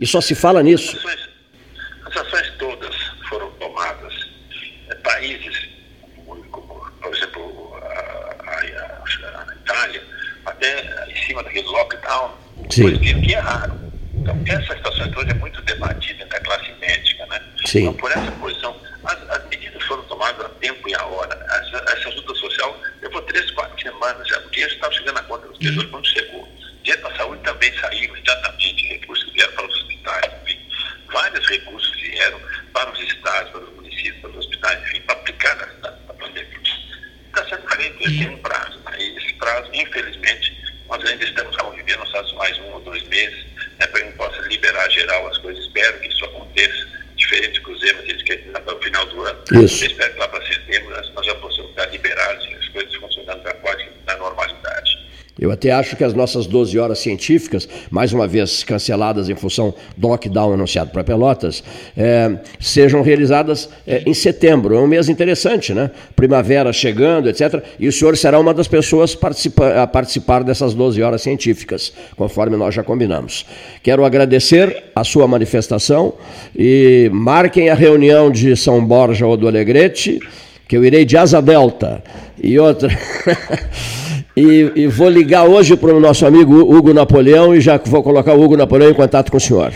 e 0.00 0.06
só 0.06 0.22
se 0.22 0.34
fala 0.34 0.62
nisso. 0.62 0.96
As 0.96 1.04
ações, 1.04 1.28
as 2.06 2.16
ações 2.16 2.52
todas 2.58 2.96
foram 3.28 3.50
tomadas. 3.60 4.32
Países 5.04 5.72
por 7.02 7.14
exemplo, 7.14 7.74
a, 7.74 7.88
a, 8.48 8.62
a, 9.40 9.56
Itália, 9.56 10.02
até 10.46 11.10
em 11.10 11.26
cima 11.26 11.42
daquele 11.42 11.66
lockdown, 11.66 12.34
Sim. 12.72 12.82
coisa 12.84 12.98
que, 13.00 13.20
que 13.20 13.34
é 13.34 13.38
raro. 13.38 13.74
Então, 14.14 14.42
essa 14.46 14.74
situação 14.76 15.10
toda 15.10 15.30
é 15.30 15.34
muito 15.34 15.60
debatida 15.62 16.24
entre 16.24 16.36
a 16.36 16.40
classe 16.40 16.72
médica, 16.80 17.26
né? 17.26 17.42
Sim. 17.66 17.80
Então, 17.80 17.94
por 17.94 18.10
essa 18.10 18.32
posição, 18.32 18.76
as, 19.04 19.30
as, 19.30 19.48
medidas 19.48 19.82
foram 19.82 20.02
tomadas 20.04 20.46
a 20.46 20.48
tempo 20.48 20.88
e 20.88 20.94
a 20.94 21.04
hora. 21.04 21.34
Essa, 21.34 21.84
essa 21.92 22.08
ajuda 22.08 22.34
social 22.34 22.80
levou 23.02 23.20
três, 23.22 23.50
quatro 23.50 23.78
semanas 23.82 24.26
já, 24.26 24.40
porque 24.40 24.60
já 24.60 24.68
estava 24.68 24.92
chegando 24.94 25.18
a 25.18 25.22
conta 25.24 25.48
dos 25.48 25.58
pessoas 25.58 25.86
quando 25.86 26.06
chegou. 26.06 26.48
Dinheiro 26.82 27.02
para 27.02 27.14
a 27.14 27.16
saúde 27.16 27.42
também 27.42 27.72
saiu 27.78 28.04
imediatamente, 28.04 28.88
recursos 28.88 29.24
que 29.26 29.32
vieram 29.32 29.52
para 29.52 29.66
os 29.66 29.76
hospitais, 29.76 30.32
enfim. 30.42 30.58
Vários 31.12 31.48
recursos 31.48 32.00
vieram 32.00 32.40
para 32.72 32.90
os 32.90 33.00
estados, 33.00 33.50
para 33.50 33.60
os 33.60 33.74
municípios, 33.74 34.20
para 34.20 34.30
os 34.30 34.36
hospitais, 34.36 34.82
enfim, 34.82 35.00
para 35.02 35.14
aplicar 35.16 35.56
na, 35.56 35.66
na, 35.66 35.96
na 36.06 36.14
pandemia. 36.14 36.58
Está 37.26 37.44
sendo 37.48 37.68
feito, 37.76 37.98
tem 37.98 38.28
um 38.30 38.38
prazo. 38.38 38.78
Né? 38.86 38.96
E 38.98 39.18
esse 39.18 39.34
prazo, 39.34 39.68
infelizmente, 39.74 40.56
nós 40.88 41.04
ainda 41.04 41.24
estamos 41.24 41.56
convivendo 41.56 41.82
mais 42.42 42.58
um 42.58 42.72
ou 42.72 42.80
dois 42.80 43.02
meses, 43.04 43.46
né, 43.78 43.86
para 43.86 44.00
que 44.00 44.06
a 44.06 44.10
gente 44.10 44.16
geral 44.90 45.26
as 45.28 45.38
coisas. 45.38 45.64
Espero 45.64 46.00
que 46.00 46.08
isso 46.08 46.24
aconteça, 46.24 46.86
diferente 47.16 47.60
do 47.60 47.64
que 47.66 47.72
os 47.72 47.82
erros 47.82 48.08
eles 48.08 48.22
querem 48.22 48.44
até 48.54 48.72
o 48.72 48.80
final 48.80 49.06
do 49.06 49.22
ano. 49.22 49.44
Isso. 49.64 49.84
Eu 49.84 49.90
espero 49.90 50.12
que 50.12 50.18
lá 50.18 50.28
para 50.28 50.46
setembro 50.46 50.90
nós 51.14 51.26
já 51.26 51.34
possamos 51.36 51.70
estar 51.70 51.86
liberados 51.86 52.46
e 52.46 52.54
as 52.54 52.68
coisas 52.68 52.94
funcionando 52.96 53.54
quase 53.60 53.86
na 54.06 54.16
normalidade. 54.16 54.98
Eu 55.42 55.50
até 55.50 55.72
acho 55.72 55.96
que 55.96 56.04
as 56.04 56.14
nossas 56.14 56.46
12 56.46 56.78
horas 56.78 57.00
científicas, 57.00 57.68
mais 57.90 58.12
uma 58.12 58.28
vez 58.28 58.62
canceladas 58.62 59.28
em 59.28 59.34
função 59.34 59.74
do 59.96 60.06
lockdown 60.06 60.52
anunciado 60.52 60.92
para 60.92 61.02
Pelotas, 61.02 61.64
é, 61.96 62.36
sejam 62.60 63.02
realizadas 63.02 63.68
é, 63.84 64.04
em 64.06 64.14
setembro. 64.14 64.76
É 64.76 64.78
um 64.78 64.86
mês 64.86 65.08
interessante, 65.08 65.74
né? 65.74 65.90
Primavera 66.14 66.72
chegando, 66.72 67.28
etc. 67.28 67.60
E 67.76 67.88
o 67.88 67.92
senhor 67.92 68.16
será 68.16 68.38
uma 68.38 68.54
das 68.54 68.68
pessoas 68.68 69.16
participa 69.16 69.82
a 69.82 69.84
participar 69.84 70.44
dessas 70.44 70.74
12 70.74 71.02
horas 71.02 71.22
científicas, 71.22 71.92
conforme 72.16 72.56
nós 72.56 72.72
já 72.72 72.84
combinamos. 72.84 73.44
Quero 73.82 74.04
agradecer 74.04 74.92
a 74.94 75.02
sua 75.02 75.26
manifestação 75.26 76.14
e 76.56 77.10
marquem 77.12 77.68
a 77.68 77.74
reunião 77.74 78.30
de 78.30 78.56
São 78.56 78.84
Borja 78.84 79.26
ou 79.26 79.36
do 79.36 79.48
Alegrete, 79.48 80.20
que 80.68 80.76
eu 80.76 80.84
irei 80.84 81.04
de 81.04 81.16
Asa 81.16 81.42
Delta. 81.42 82.00
E 82.40 82.60
outra. 82.60 82.88
E, 84.36 84.72
e, 84.74 84.86
vou 84.86 85.10
ligar 85.10 85.44
hoje 85.44 85.76
para 85.76 85.94
o 85.94 86.00
nosso 86.00 86.24
amigo 86.24 86.54
Hugo 86.54 86.94
Napoleão 86.94 87.54
e 87.54 87.60
já 87.60 87.76
vou 87.76 88.02
colocar 88.02 88.32
o 88.32 88.42
Hugo 88.42 88.56
Napoleão 88.56 88.90
em 88.90 88.94
contato 88.94 89.30
com 89.30 89.36
o 89.36 89.40
senhor. 89.40 89.72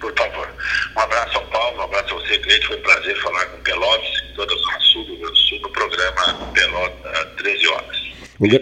Por 0.00 0.14
favor. 0.16 0.48
Um 0.96 1.00
abraço 1.00 1.38
ao 1.38 1.44
Paulo, 1.46 1.78
um 1.78 1.82
abraço 1.82 2.14
a 2.14 2.18
você, 2.18 2.38
cliente. 2.38 2.66
Foi 2.66 2.76
um 2.76 2.82
prazer 2.82 3.16
falar 3.16 3.46
com 3.46 3.60
Pelotas 3.62 4.08
e 4.30 4.36
toda 4.36 4.54
a 4.54 4.58
sua 4.58 4.80
sul 4.80 5.04
do 5.06 5.14
Rio 5.16 5.36
Sul 5.36 5.58
no 5.62 5.68
programa 5.70 6.50
Pelotas 6.54 7.28
13 7.38 7.68
Horas. 7.68 7.96
Um, 8.40 8.48
gr 8.48 8.60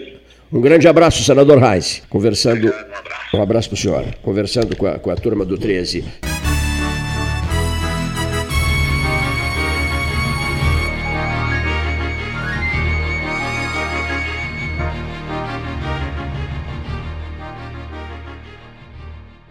um, 0.51 0.61
grande 0.61 0.87
abraço, 0.87 1.23
senador 1.23 1.59
Reis. 1.59 2.01
Conversando. 2.09 2.67
Obrigado, 2.67 2.89
um 2.89 2.97
abraço. 2.97 3.37
Um 3.37 3.41
abraço 3.43 3.69
para 3.69 3.75
o 3.75 3.79
senhor. 3.79 4.05
Conversando 4.23 4.75
com 4.75 4.87
a, 4.87 4.97
com 4.97 5.11
a 5.11 5.15
turma 5.15 5.45
do 5.45 5.55
13. 5.55 6.32